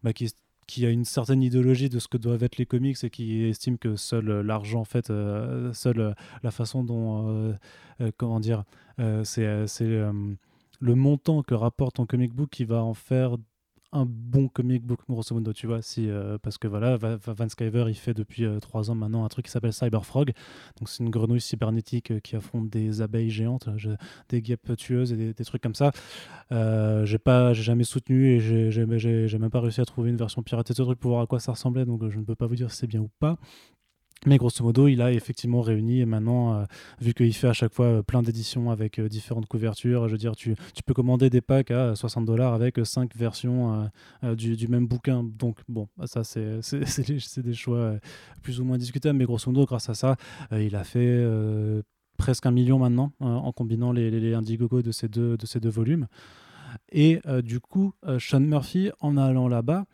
bah, 0.03 0.13
qui 0.13 0.25
qui 0.67 0.85
a 0.85 0.89
une 0.89 1.05
certaine 1.05 1.43
idéologie 1.43 1.89
de 1.89 1.99
ce 1.99 2.07
que 2.07 2.17
doivent 2.17 2.43
être 2.43 2.57
les 2.57 2.65
comics 2.65 3.03
et 3.03 3.09
qui 3.09 3.43
estime 3.43 3.77
que 3.77 3.95
seul 3.95 4.29
euh, 4.29 4.43
l'argent, 4.43 4.81
en 4.81 4.85
fait, 4.85 5.09
euh, 5.09 5.71
seule 5.73 5.99
euh, 5.99 6.13
la 6.43 6.51
façon 6.51 6.83
dont, 6.83 7.55
comment 8.17 8.39
dire, 8.39 8.63
c'est 9.23 9.45
le 9.45 10.95
montant 10.95 11.43
que 11.43 11.53
rapporte 11.53 11.95
ton 11.95 12.05
comic 12.05 12.33
book 12.33 12.49
qui 12.49 12.65
va 12.65 12.83
en 12.83 12.93
faire 12.93 13.37
un 13.95 14.05
bon 14.05 14.49
comic 14.49 14.83
book 14.83 14.99
grosso 15.09 15.33
modo 15.33 15.53
tu 15.53 15.67
vois 15.67 15.81
si 15.81 16.09
euh, 16.09 16.37
parce 16.37 16.57
que 16.57 16.67
voilà 16.67 16.97
Van 16.97 17.49
Skyver 17.49 17.85
il 17.87 17.95
fait 17.95 18.13
depuis 18.13 18.43
euh, 18.43 18.59
trois 18.59 18.91
ans 18.91 18.95
maintenant 18.95 19.23
un 19.23 19.29
truc 19.29 19.45
qui 19.45 19.51
s'appelle 19.51 19.73
Cyberfrog. 19.73 20.33
Donc 20.77 20.89
c'est 20.89 21.03
une 21.03 21.09
grenouille 21.09 21.41
cybernétique 21.41 22.11
euh, 22.11 22.19
qui 22.19 22.35
affronte 22.35 22.69
des 22.69 23.01
abeilles 23.01 23.29
géantes 23.29 23.69
des 24.29 24.41
guêpes 24.41 24.75
tueuses 24.77 25.13
et 25.13 25.33
des, 25.33 25.45
trucs 25.45 25.61
comme 25.61 25.75
ça. 25.75 25.91
J'ai 26.51 27.17
pas 27.17 27.53
j'ai 27.53 27.63
jamais 27.63 27.83
soutenu 27.83 28.31
et 28.31 28.39
j'ai 28.39 29.37
même 29.37 29.49
pas 29.49 29.61
réussi 29.61 29.81
à 29.81 29.85
trouver 29.85 30.09
une 30.09 30.17
version 30.17 30.43
piratée 30.43 30.73
de 30.73 30.77
ce 30.77 30.83
truc 30.83 30.99
pour 30.99 31.11
voir 31.11 31.23
à 31.23 31.27
quoi 31.27 31.39
ça 31.39 31.53
ressemblait. 31.53 31.85
Donc 31.85 32.07
je 32.09 32.19
ne 32.19 32.23
peux 32.23 32.35
pas 32.35 32.47
vous 32.47 32.55
dire 32.55 32.71
si 32.71 32.79
c'est 32.79 32.87
bien 32.87 33.01
ou 33.01 33.09
pas 33.19 33.37
mais 34.25 34.37
grosso 34.37 34.63
modo, 34.63 34.87
il 34.87 35.01
a 35.01 35.11
effectivement 35.11 35.61
réuni 35.61 35.99
et 36.01 36.05
maintenant, 36.05 36.53
euh, 36.53 36.65
vu 36.99 37.13
qu'il 37.13 37.33
fait 37.33 37.47
à 37.47 37.53
chaque 37.53 37.73
fois 37.73 37.85
euh, 37.85 38.01
plein 38.01 38.21
d'éditions 38.21 38.71
avec 38.71 38.99
euh, 38.99 39.07
différentes 39.07 39.45
couvertures, 39.47 40.07
je 40.07 40.13
veux 40.13 40.17
dire, 40.17 40.35
tu, 40.35 40.55
peux 40.85 40.93
commander 40.93 41.29
des 41.29 41.41
packs 41.41 41.71
à 41.71 41.95
60 41.95 42.25
dollars 42.25 42.53
avec 42.53 42.79
5 42.83 43.15
versions 43.15 43.89
du, 44.23 44.67
même 44.67 44.87
bouquin. 44.87 45.23
Donc, 45.23 45.59
bon, 45.67 45.87
ça, 46.05 46.23
c'est 46.61 47.39
des 47.39 47.53
choix 47.53 47.95
plus 48.43 48.59
ou 48.59 48.65
moins 48.65 48.77
discutables, 48.77 49.17
mais 49.17 49.25
grosso 49.25 49.49
modo, 49.51 49.65
grâce 49.65 49.89
à 49.89 49.95
ça, 49.95 50.15
il 50.51 50.75
a 50.75 50.83
fait 50.83 51.25
presque 52.17 52.45
un 52.45 52.51
million 52.51 52.77
maintenant 52.77 53.13
en 53.19 53.51
combinant 53.51 53.91
les, 53.91 54.11
les, 54.11 54.33
Indiegogo 54.35 54.83
de 54.83 54.91
ces 54.91 55.07
deux, 55.07 55.37
de 55.37 55.45
ces 55.45 55.59
deux 55.59 55.69
volumes. 55.69 56.07
Et 56.91 57.19
du 57.43 57.59
coup, 57.59 57.93
Sean 58.19 58.41
Murphy, 58.41 58.91
en 58.99 59.17
allant 59.17 59.47
là-bas, 59.47 59.85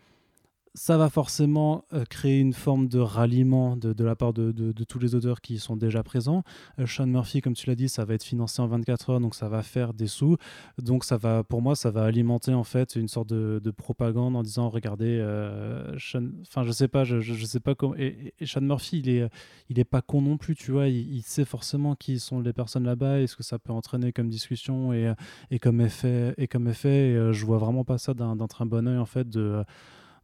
ça 0.74 0.98
va 0.98 1.10
forcément 1.10 1.84
euh, 1.94 2.06
créer 2.06 2.40
une 2.40 2.54
forme 2.54 2.88
de 2.88 3.00
ralliement 3.00 3.76
de, 3.76 4.04
la 4.04 4.16
part 4.16 4.32
de, 4.34 4.72
tous 4.84 5.00
les 5.00 5.16
auteurs 5.16 5.42
qui 5.42 5.60
sont 5.60 5.76
déjà 5.76 6.02
présents. 6.02 6.44
Euh, 6.80 6.88
Sean 6.88 7.08
Murphy, 7.08 7.42
comme 7.42 7.54
tu 7.54 7.68
l'as 7.68 7.76
dit, 7.76 7.90
ça 7.90 8.06
va 8.06 8.14
être 8.14 8.24
financé 8.24 8.62
en 8.62 8.68
24 8.68 9.10
heures, 9.10 9.20
donc 9.20 9.36
ça 9.36 9.50
va 9.50 9.64
faire 9.64 9.94
des 9.94 10.08
sous. 10.08 10.38
Donc 10.82 11.04
ça 11.04 11.18
va, 11.18 11.44
pour 11.44 11.62
moi, 11.62 11.76
ça 11.76 11.92
va 11.92 12.04
alimenter 12.06 12.54
en 12.54 12.64
fait 12.64 12.96
une 12.96 13.10
sorte 13.10 13.30
de, 13.30 13.72
propagande 13.72 14.36
en 14.36 14.44
disant, 14.44 14.70
regardez, 14.70 15.18
euh, 15.20 15.96
enfin 16.42 16.64
je 16.64 16.72
sais 16.72 16.88
pas, 16.88 17.04
je, 17.04 17.46
sais 17.46 17.60
pas 17.60 17.76
comment. 17.76 17.96
Et, 17.96 18.34
Sean 18.46 18.62
Murphy, 18.62 19.00
il 19.00 19.10
est, 19.10 19.30
il 19.70 19.80
est 19.80 19.86
pas 19.86 20.02
con 20.02 20.22
non 20.22 20.38
plus, 20.38 20.56
tu 20.56 20.72
vois. 20.72 20.88
Il, 20.88 21.22
sait 21.22 21.46
forcément 21.46 21.96
qui 21.96 22.20
sont 22.20 22.40
les 22.42 22.54
personnes 22.54 22.84
là-bas 22.84 23.20
et 23.20 23.28
ce 23.28 23.36
que 23.36 23.44
ça 23.44 23.60
peut 23.60 23.72
entraîner 23.72 24.12
comme 24.12 24.30
discussion 24.30 24.94
et, 24.94 25.14
et 25.52 25.60
comme 25.60 25.82
effet. 25.82 26.34
Et 26.38 26.48
comme 26.48 26.68
effet, 26.68 27.32
je 27.32 27.46
vois 27.46 27.58
vraiment 27.58 27.84
pas 27.84 27.98
ça 27.98 28.14
d'un 28.14 28.36
très 28.48 28.66
bon 28.66 28.88
oeil 28.88 28.98
en 28.98 29.06
fait 29.06 29.28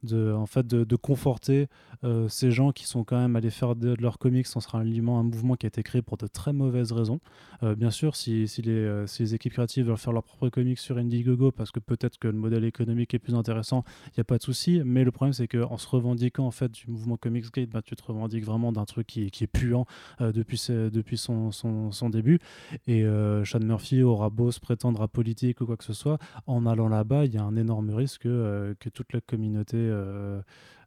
de, 0.07 0.33
en 0.33 0.45
fait, 0.45 0.65
de, 0.65 0.95
conforter 0.95 1.67
euh, 2.03 2.27
ces 2.27 2.51
gens 2.51 2.71
qui 2.71 2.85
sont 2.85 3.03
quand 3.03 3.19
même 3.19 3.35
allés 3.35 3.49
faire 3.49 3.75
de, 3.75 3.95
leurs 3.99 4.17
comics 4.17 4.47
sans 4.47 4.59
sera 4.59 4.79
un 4.79 5.23
mouvement 5.23 5.55
qui 5.55 5.65
a 5.65 5.69
été 5.69 5.83
créé 5.83 6.01
pour 6.01 6.17
de 6.17 6.27
très 6.27 6.53
mauvaises 6.53 6.91
raisons. 6.91 7.19
Euh, 7.63 7.75
bien 7.75 7.91
sûr, 7.91 8.15
si, 8.15 8.47
si, 8.47 8.61
les, 8.61 8.71
euh, 8.71 9.07
si, 9.07 9.23
les, 9.23 9.35
équipes 9.35 9.53
créatives 9.53 9.87
veulent 9.87 9.97
faire 9.97 10.13
leurs 10.13 10.23
propres 10.23 10.49
comics 10.49 10.79
sur 10.79 10.97
Indiegogo 10.97 11.51
parce 11.51 11.71
que 11.71 11.79
peut-être 11.79 12.17
que 12.17 12.27
le 12.27 12.37
modèle 12.37 12.65
économique 12.65 13.13
est 13.13 13.19
plus 13.19 13.35
intéressant, 13.35 13.83
il 14.07 14.13
n'y 14.17 14.21
a 14.21 14.23
pas 14.23 14.37
de 14.37 14.43
souci. 14.43 14.81
Mais 14.85 15.03
le 15.03 15.11
problème, 15.11 15.33
c'est 15.33 15.47
qu'en 15.47 15.77
se 15.77 15.87
revendiquant 15.87 16.45
en 16.45 16.51
fait 16.51 16.71
du 16.71 16.85
mouvement 16.87 17.17
Comics 17.17 17.51
Gate, 17.53 17.69
bah, 17.69 17.81
tu 17.81 17.95
te 17.95 18.03
revendiques 18.03 18.45
vraiment 18.45 18.71
d'un 18.71 18.85
truc 18.85 19.07
qui, 19.07 19.25
est 19.25 19.47
puant 19.47 19.85
depuis, 20.19 20.57
son, 20.57 21.51
son, 21.51 22.09
début. 22.09 22.39
Et 22.87 23.03
Sean 23.45 23.59
Murphy 23.59 24.01
aura 24.03 24.29
beau 24.29 24.51
se 24.51 24.59
prétendre 24.59 25.01
à 25.01 25.07
politique 25.07 25.61
ou 25.61 25.65
quoi 25.65 25.77
que 25.77 25.83
ce 25.83 25.93
soit, 25.93 26.17
en 26.45 26.65
allant 26.65 26.87
là-bas, 26.87 27.25
il 27.25 27.33
y 27.33 27.37
a 27.37 27.43
un 27.43 27.55
énorme 27.55 27.89
risque 27.91 28.23
que, 28.23 28.75
que 28.79 28.89
toute 28.89 29.13
la 29.13 29.21
communauté 29.21 29.77
euh, 29.97 30.41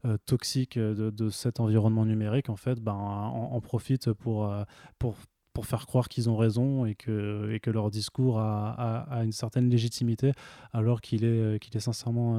euh, 0.06 0.16
toxique 0.24 0.78
de, 0.78 1.28
cet 1.28 1.60
environnement 1.60 2.06
numérique, 2.06 2.48
en 2.48 2.56
fait, 2.56 2.80
ben, 2.80 2.94
en, 2.94 3.60
profite 3.60 4.10
pour, 4.14 4.50
euh, 4.50 4.64
pour, 4.98 5.14
pour 5.52 5.66
faire 5.66 5.86
croire 5.86 6.08
qu'ils 6.08 6.30
ont 6.30 6.38
raison 6.38 6.86
et 6.86 6.94
que, 6.94 7.50
et 7.52 7.60
que 7.60 7.70
leur 7.70 7.90
discours 7.90 8.38
a, 8.38 9.02
a, 9.10 9.24
une 9.24 9.32
certaine 9.32 9.68
légitimité, 9.68 10.32
alors 10.72 11.02
qu'il 11.02 11.24
est, 11.24 11.58
qu'il 11.58 11.76
est 11.76 11.80
sincèrement 11.80 12.38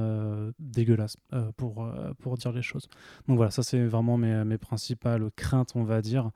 dégueulasse 0.58 1.16
pour, 1.56 1.88
pour 2.18 2.36
dire 2.36 2.50
les 2.50 2.62
choses. 2.62 2.88
Donc 3.28 3.36
voilà, 3.36 3.52
ça 3.52 3.62
c'est 3.62 3.86
vraiment 3.86 4.16
mes, 4.16 4.44
mes 4.44 4.58
principales 4.58 5.30
craintes, 5.36 5.70
on 5.76 5.84
va 5.84 6.02
dire. 6.02 6.32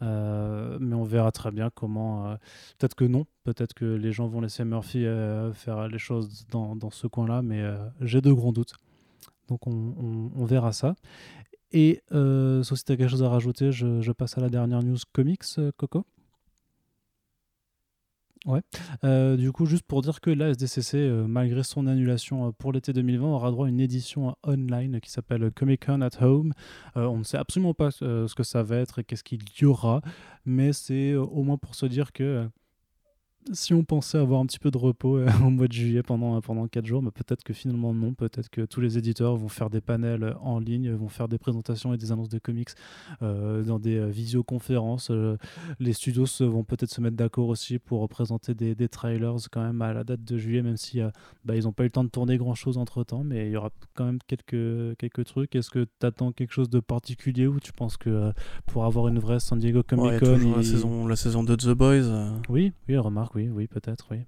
mais 0.00 0.94
on 0.96 1.04
verra 1.04 1.30
très 1.30 1.52
bien 1.52 1.70
comment. 1.72 2.36
peut-être 2.78 2.96
que 2.96 3.04
non, 3.04 3.26
peut-être 3.44 3.74
que 3.74 3.84
les 3.84 4.10
gens 4.10 4.26
vont 4.26 4.40
laisser 4.40 4.64
Murphy 4.64 5.04
faire 5.52 5.86
les 5.86 5.98
choses 5.98 6.48
dans, 6.50 6.74
dans 6.74 6.90
ce 6.90 7.06
coin-là, 7.06 7.42
mais 7.42 7.62
j'ai 8.00 8.20
de 8.20 8.32
grands 8.32 8.52
doutes. 8.52 8.74
Donc 9.48 9.66
on, 9.66 10.44
verra 10.44 10.72
ça. 10.72 10.94
Et 11.72 12.00
euh, 12.12 12.62
sauf 12.62 12.78
si 12.78 12.84
tu 12.84 12.92
as 12.92 12.96
quelque 12.96 13.10
chose 13.10 13.22
à 13.22 13.28
rajouter, 13.28 13.72
je, 13.72 14.12
passe 14.12 14.38
à 14.38 14.40
la 14.40 14.48
dernière 14.48 14.82
news 14.82 14.98
comics, 15.12 15.42
euh, 15.58 15.72
Coco? 15.76 16.06
Ouais. 18.46 18.60
Euh, 19.04 19.38
du 19.38 19.52
coup, 19.52 19.64
juste 19.64 19.84
pour 19.86 20.02
dire 20.02 20.20
que 20.20 20.28
la 20.28 20.50
SDCC, 20.50 20.98
euh, 20.98 21.26
malgré 21.26 21.62
son 21.62 21.86
annulation 21.86 22.52
pour 22.52 22.72
l'été 22.72 22.92
2020, 22.92 23.26
aura 23.26 23.50
droit 23.50 23.66
à 23.66 23.70
une 23.70 23.80
édition 23.80 24.36
online 24.46 25.00
qui 25.00 25.10
s'appelle 25.10 25.50
Comic 25.50 25.86
Con 25.86 26.02
at 26.02 26.22
Home. 26.22 26.52
on 26.94 27.18
ne 27.18 27.24
sait 27.24 27.38
absolument 27.38 27.72
pas 27.72 27.90
ce 27.90 28.34
que 28.34 28.42
ça 28.42 28.62
va 28.62 28.76
être 28.76 28.98
et 28.98 29.04
qu'est-ce 29.04 29.24
qu'il 29.24 29.40
y 29.60 29.64
aura, 29.64 30.02
mais 30.44 30.74
c'est 30.74 31.14
au 31.14 31.42
moins 31.42 31.56
pour 31.56 31.74
se 31.74 31.86
dire 31.86 32.12
que 32.12 32.46
si 33.52 33.74
on 33.74 33.84
pensait 33.84 34.18
avoir 34.18 34.40
un 34.40 34.46
petit 34.46 34.58
peu 34.58 34.70
de 34.70 34.78
repos 34.78 35.18
euh, 35.18 35.26
au 35.44 35.50
mois 35.50 35.68
de 35.68 35.72
juillet 35.72 36.02
pendant, 36.02 36.40
pendant 36.40 36.66
4 36.66 36.86
jours, 36.86 37.02
mais 37.02 37.10
peut-être 37.10 37.44
que 37.44 37.52
finalement 37.52 37.92
non, 37.92 38.14
peut-être 38.14 38.48
que 38.48 38.62
tous 38.62 38.80
les 38.80 38.96
éditeurs 38.98 39.36
vont 39.36 39.48
faire 39.48 39.70
des 39.70 39.80
panels 39.80 40.34
en 40.40 40.58
ligne, 40.58 40.90
vont 40.92 41.08
faire 41.08 41.28
des 41.28 41.38
présentations 41.38 41.92
et 41.92 41.98
des 41.98 42.12
annonces 42.12 42.28
de 42.28 42.38
comics 42.38 42.70
euh, 43.22 43.62
dans 43.62 43.78
des 43.78 43.96
euh, 43.96 44.06
visioconférences. 44.06 45.10
les 45.78 45.92
studios 45.92 46.26
vont 46.40 46.64
peut-être 46.64 46.90
se 46.90 47.00
mettre 47.00 47.16
d'accord 47.16 47.48
aussi 47.48 47.78
pour 47.78 48.08
présenter 48.08 48.54
des, 48.54 48.74
des, 48.74 48.88
trailers 48.88 49.36
quand 49.50 49.62
même 49.62 49.82
à 49.82 49.92
la 49.92 50.04
date 50.04 50.24
de 50.24 50.38
juillet, 50.38 50.62
même 50.62 50.76
si 50.76 51.00
bah, 51.44 51.56
ils 51.56 51.64
n'ont 51.64 51.72
pas 51.72 51.82
eu 51.82 51.86
le 51.86 51.90
temps 51.90 52.04
de 52.04 52.08
tourner 52.08 52.38
grand-chose 52.38 52.78
entre-temps, 52.78 53.24
mais 53.24 53.48
il 53.48 53.52
y 53.52 53.56
aura 53.56 53.70
quand 53.94 54.04
même 54.04 54.18
quelques, 54.26 54.96
quelques 54.96 55.24
trucs. 55.24 55.54
Est-ce 55.54 55.70
que 55.70 55.84
tu 55.84 56.06
attends 56.06 56.32
quelque 56.32 56.52
chose 56.52 56.70
de 56.70 56.80
particulier 56.80 57.46
ou 57.46 57.60
tu 57.60 57.72
penses 57.72 57.96
que 57.96 58.32
pour 58.66 58.84
avoir 58.84 59.08
une 59.08 59.18
vraie 59.18 59.40
San 59.40 59.58
Diego 59.58 59.82
Comic 59.82 60.20
Con... 60.20 60.56
la, 60.56 60.62
saison, 60.62 61.06
la 61.06 61.16
saison 61.16 61.42
de 61.42 61.56
The 61.56 61.70
Boys. 61.70 62.32
Oui, 62.48 62.72
oui, 62.88 62.96
remarque 62.96 63.33
oui, 63.34 63.48
oui, 63.48 63.66
peut-être, 63.66 64.06
oui. 64.10 64.24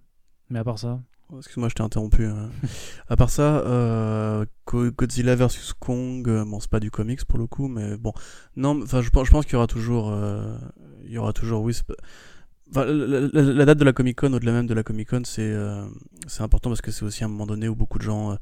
Mais 0.51 0.59
à 0.59 0.65
part 0.65 0.79
ça. 0.79 1.01
Excuse-moi, 1.37 1.69
je 1.69 1.75
t'ai 1.75 1.83
interrompu. 1.83 2.25
Hein. 2.25 2.51
à 3.09 3.17
part 3.17 3.31
ça, 3.31 3.59
euh, 3.59 4.45
Godzilla 4.67 5.35
vs 5.35 5.73
Kong, 5.79 6.29
euh, 6.29 6.45
bon, 6.45 6.61
c'est 6.61 6.71
pas 6.71 6.81
du 6.81 6.91
comics 6.91 7.25
pour 7.25 7.39
le 7.39 7.47
coup, 7.47 7.67
mais 7.67 7.97
bon. 7.97 8.13
Non, 8.55 8.81
enfin, 8.83 9.01
je, 9.01 9.07
je 9.07 9.31
pense 9.31 9.45
qu'il 9.45 9.55
y 9.55 9.57
aura 9.57 9.67
toujours. 9.67 10.11
Euh, 10.11 10.57
il 11.05 11.11
y 11.11 11.19
aura 11.19 11.33
toujours, 11.33 11.63
oui. 11.63 11.77
la, 12.75 12.85
la, 12.85 13.65
date 13.65 13.79
de 13.79 13.85
la 13.85 13.93
Comic 13.93 14.19
Con, 14.19 14.33
au-delà 14.33 14.53
même 14.53 14.67
de 14.67 14.75
la 14.75 14.83
Comic 14.85 15.11
Con, 15.11 15.23
c'est 15.25 15.55
c'est 16.27 16.43
important 16.43 16.71
parce 16.71 16.81
que 16.81 16.91
c'est 16.91 17.05
aussi 17.05 17.25
un 17.25 17.29
moment 17.29 17.47
donné 17.47 17.69
où 17.69 17.75
beaucoup 17.75 17.99
de 17.99 18.05
gens 18.05 18.37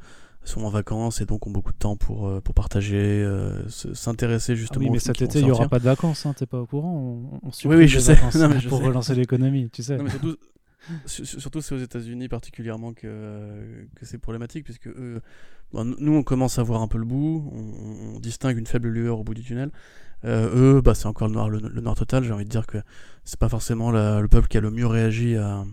sont 0.44 0.62
en 0.64 0.68
vacances 0.68 1.20
et 1.20 1.26
donc 1.26 1.46
ont 1.46 1.50
beaucoup 1.50 1.72
de 1.72 1.78
temps 1.78 1.96
pour, 1.96 2.42
pour 2.42 2.54
partager, 2.54 3.26
s'intéresser 3.68 4.52
ah 4.52 4.56
justement. 4.56 4.84
oui, 4.84 4.90
mais 4.90 4.98
cet 4.98 5.22
été, 5.22 5.40
il 5.40 5.46
n'y 5.46 5.50
aura 5.50 5.68
pas 5.68 5.78
de 5.78 5.84
vacances, 5.84 6.26
hein, 6.26 6.34
t'es 6.36 6.46
pas 6.46 6.60
au 6.60 6.66
courant 6.66 7.18
on, 7.42 7.48
on 7.48 7.68
Oui, 7.68 7.76
oui, 7.76 7.88
je 7.88 7.98
sais. 7.98 8.18
Non, 8.34 8.48
mais 8.48 8.60
pour 8.60 8.82
relancer 8.82 9.14
l'économie, 9.14 9.70
tu 9.70 9.82
sais. 9.82 9.96
Non, 9.96 10.04
mais 10.04 10.10
surtout, 10.10 10.36
Surtout 11.06 11.60
c'est 11.60 11.74
aux 11.74 11.78
États-Unis 11.78 12.28
particulièrement 12.28 12.92
que, 12.92 13.86
que 13.94 14.04
c'est 14.04 14.18
problématique 14.18 14.64
puisque 14.64 14.88
eux, 14.88 15.20
nous 15.72 16.14
on 16.14 16.22
commence 16.22 16.58
à 16.58 16.62
voir 16.62 16.82
un 16.82 16.88
peu 16.88 16.98
le 16.98 17.04
bout, 17.04 17.50
on, 17.52 18.18
distingue 18.20 18.58
une 18.58 18.66
faible 18.66 18.88
lueur 18.88 19.20
au 19.20 19.24
bout 19.24 19.34
du 19.34 19.42
tunnel. 19.42 19.70
Euh, 20.24 20.76
eux, 20.76 20.80
bah, 20.80 20.94
c'est 20.94 21.06
encore 21.06 21.28
le 21.28 21.34
noir, 21.34 21.50
le, 21.50 21.58
noir 21.80 21.94
total. 21.94 22.24
J'ai 22.24 22.32
envie 22.32 22.44
de 22.44 22.50
dire 22.50 22.66
que 22.66 22.78
c'est 23.24 23.38
pas 23.38 23.48
forcément 23.48 23.90
le 23.90 24.26
peuple 24.28 24.48
qui 24.48 24.56
a 24.56 24.60
le 24.60 24.70
mieux 24.70 24.86
réagi 24.86 25.36
à, 25.36 25.64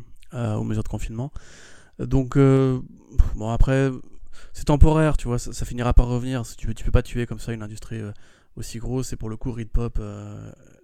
aux 0.57 0.63
mesures 0.63 0.83
de 0.83 0.89
confinement. 0.89 1.31
Donc 1.99 2.37
euh, 2.37 2.79
bon 3.35 3.49
après 3.49 3.91
c'est 4.53 4.65
temporaire, 4.65 5.17
tu 5.17 5.27
vois, 5.27 5.39
ça, 5.39 5.65
finira 5.65 5.93
par 5.93 6.07
revenir. 6.07 6.43
Tu 6.57 6.67
peux, 6.67 6.73
tu 6.73 6.83
peux 6.83 6.91
pas 6.91 7.03
tuer 7.03 7.25
comme 7.25 7.39
ça 7.39 7.53
une 7.53 7.63
industrie 7.63 8.01
euh, 8.01 8.11
aussi 8.55 8.79
grosse 8.79 9.13
et 9.13 9.15
pour 9.15 9.29
le 9.29 9.37
coup 9.37 9.51
Reed 9.51 9.69
Pop 9.69 9.99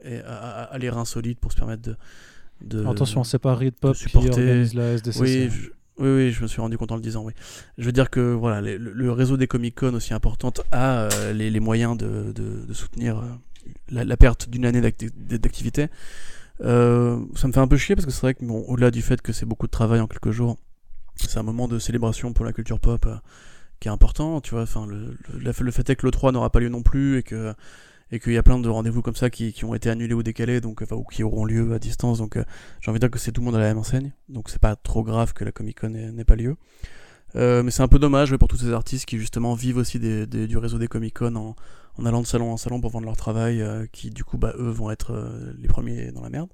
et 0.04 0.20
a, 0.20 0.64
a, 0.64 0.78
les 0.78 0.90
reins 0.90 1.06
solides 1.06 1.40
pour 1.40 1.52
se 1.52 1.58
permettre 1.58 1.82
de 1.82 1.98
Attention, 2.88 3.24
c'est 3.24 3.40
pas 3.40 3.56
Reed 3.56 3.76
Pop 3.76 3.96
qui 3.96 4.18
organise 4.18 4.74
la 4.74 4.94
SDCC. 4.94 5.20
Oui, 5.22 5.50
je, 5.50 5.70
oui, 6.00 6.10
oui, 6.10 6.32
je 6.32 6.44
me 6.44 6.48
suis 6.48 6.62
rendu 6.62 6.78
compte 6.78 6.92
en 6.92 6.96
le 6.96 7.02
disant, 7.02 7.24
oui. 7.24 7.34
Je 7.78 7.86
veux 7.86 7.92
dire 7.92 8.10
que 8.10 8.34
voilà, 8.34 8.62
le, 8.62 9.12
réseau 9.12 9.36
des 9.36 9.48
Comic-Con 9.48 9.94
aussi 9.96 10.14
importante 10.14 10.62
a 10.72 11.02
euh, 11.02 11.34
les, 11.34 11.50
les, 11.50 11.60
moyens 11.60 11.98
de, 11.98 12.32
de, 12.32 12.74
soutenir 12.74 13.18
euh, 13.18 14.04
la, 14.04 14.18
perte 14.18 14.50
d'une 14.50 14.66
année 14.66 14.82
d'activité. 14.82 15.88
Euh, 16.62 17.20
ça 17.36 17.48
me 17.48 17.54
fait 17.54 17.60
un 17.60 17.68
peu 17.68 17.78
chier 17.78 17.96
parce 17.96 18.06
que 18.06 18.12
c'est 18.12 18.22
vrai 18.22 18.36
que, 18.36 18.46
bon, 18.46 18.64
au-delà 18.68 18.92
du 18.92 19.02
fait 19.02 19.22
que 19.22 19.34
c'est 19.34 19.46
beaucoup 19.46 19.66
de 19.66 19.72
travail 19.72 20.00
en 20.00 20.08
quelques 20.08 20.32
jours, 20.32 20.58
c'est 21.16 21.40
un 21.40 21.44
moment 21.44 21.68
de 21.68 21.80
célébration 21.80 22.32
pour 22.34 22.46
la 22.46 22.54
culture 22.54 22.80
pop 22.80 23.08
qui 23.80 23.88
est 23.88 23.92
important, 23.92 24.42
tu 24.42 24.52
vois. 24.52 24.64
Enfin, 24.64 24.88
le, 24.88 25.54
fait 25.72 25.90
est 25.90 25.96
que 25.96 26.06
le 26.06 26.12
3 26.12 26.32
n'aura 26.32 26.50
pas 26.50 26.60
lieu 26.60 26.70
non 26.70 26.84
plus 26.84 27.18
et 27.18 27.24
que 27.24 27.54
et 28.12 28.20
qu'il 28.20 28.34
y 28.34 28.38
a 28.38 28.44
plein 28.44 28.60
de 28.60 28.70
rendez-vous 28.70 29.02
comme 29.02 29.16
ça 29.16 29.30
qui, 29.30 29.52
qui, 29.52 29.66
ont 29.66 29.76
été 29.76 29.90
annulés 29.90 30.14
ou 30.14 30.24
décalés, 30.24 30.62
donc 30.62 30.82
enfin, 30.82 30.96
ou 30.96 31.04
qui 31.04 31.24
auront 31.24 31.46
lieu 31.46 31.74
à 31.74 31.80
distance. 31.80 32.20
Donc 32.20 32.38
euh, 32.38 32.44
j'ai 32.82 32.90
envie 32.90 33.00
de 33.00 33.06
dire 33.06 33.12
que 33.12 33.20
c'est 33.20 33.32
tout 33.32 33.42
le 33.42 33.46
monde 33.46 33.56
à 33.56 33.60
la 33.60 33.66
même 33.66 33.78
enseigne, 33.78 34.14
donc 34.30 34.50
c'est 34.50 34.62
pas 34.62 34.76
trop 34.76 35.04
grave 35.04 35.34
que 35.34 35.44
la 35.44 35.52
Comic 35.52 35.82
Con 35.82 35.90
n'ait 35.90 36.24
pas 36.26 36.36
lieu. 36.36 36.56
Euh, 37.36 37.62
mais 37.62 37.72
c'est 37.72 37.84
un 37.84 37.90
peu 37.90 38.00
dommage 38.00 38.36
pour 38.38 38.48
tous 38.48 38.58
ces 38.58 38.72
artistes 38.72 39.06
qui 39.06 39.18
justement 39.18 39.54
vivent 39.54 39.78
aussi 39.78 40.00
du 40.00 40.58
réseau 40.58 40.78
des 40.78 40.88
Comic 40.88 41.16
Con 41.16 41.36
en, 41.36 42.06
allant 42.06 42.22
de 42.22 42.28
salon 42.28 42.54
en 42.54 42.58
salon 42.58 42.80
pour 42.80 42.92
vendre 42.92 43.06
leur 43.06 43.18
travail, 43.18 43.62
euh, 43.62 43.86
qui 43.92 44.10
du 44.10 44.24
coup 44.24 44.38
bah, 44.38 44.54
eux 44.58 44.70
vont 44.70 44.90
être 44.90 45.30
les 45.60 45.68
premiers 45.68 46.12
dans 46.12 46.22
la 46.22 46.30
merde. 46.30 46.50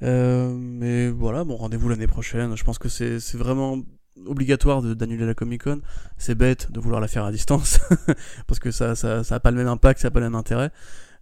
mais 0.00 1.10
voilà, 1.10 1.42
bon 1.42 1.56
rendez-vous 1.56 1.88
l'année 1.88 2.06
prochaine. 2.06 2.56
Je 2.56 2.62
pense 2.62 2.78
que 2.78 2.88
c'est 2.88 3.36
vraiment 3.36 3.82
obligatoire 4.26 4.82
d'annuler 4.82 5.26
la 5.26 5.34
Comic 5.34 5.64
Con. 5.64 5.80
C'est 6.18 6.34
bête 6.34 6.70
de 6.72 6.80
vouloir 6.80 7.00
la 7.00 7.08
faire 7.08 7.24
à 7.24 7.32
distance 7.32 7.80
parce 8.46 8.58
que 8.58 8.70
ça, 8.70 8.94
ça, 8.94 9.24
ça 9.24 9.34
a 9.36 9.40
pas 9.40 9.50
le 9.50 9.56
même 9.56 9.68
impact, 9.68 10.00
ça 10.00 10.08
a 10.08 10.10
pas 10.10 10.20
le 10.20 10.26
même 10.26 10.34
intérêt. 10.34 10.70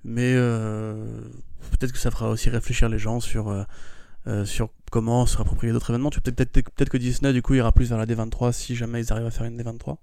Mais 0.04 0.34
euh, 0.36 1.04
peut-être 1.72 1.92
que 1.92 1.98
ça 1.98 2.10
fera 2.10 2.30
aussi 2.30 2.50
réfléchir 2.50 2.88
les 2.88 2.98
gens 2.98 3.20
sur, 3.20 3.48
euh, 3.48 3.64
euh, 4.26 4.44
sur 4.44 4.70
comment 4.90 5.26
se 5.26 5.40
approprier 5.40 5.72
d'autres 5.72 5.90
événements. 5.90 6.10
Peut-être 6.10 6.50
peut, 6.50 6.62
peut 6.62 6.84
que 6.84 6.96
Disney 6.96 7.32
du 7.32 7.42
coup 7.42 7.54
ira 7.54 7.72
plus 7.72 7.88
vers 7.88 7.98
la 7.98 8.06
D23 8.06 8.52
si 8.52 8.76
jamais 8.76 9.02
ils 9.02 9.12
arrivent 9.12 9.26
à 9.26 9.30
faire 9.30 9.46
une 9.46 9.60
D23. 9.60 9.96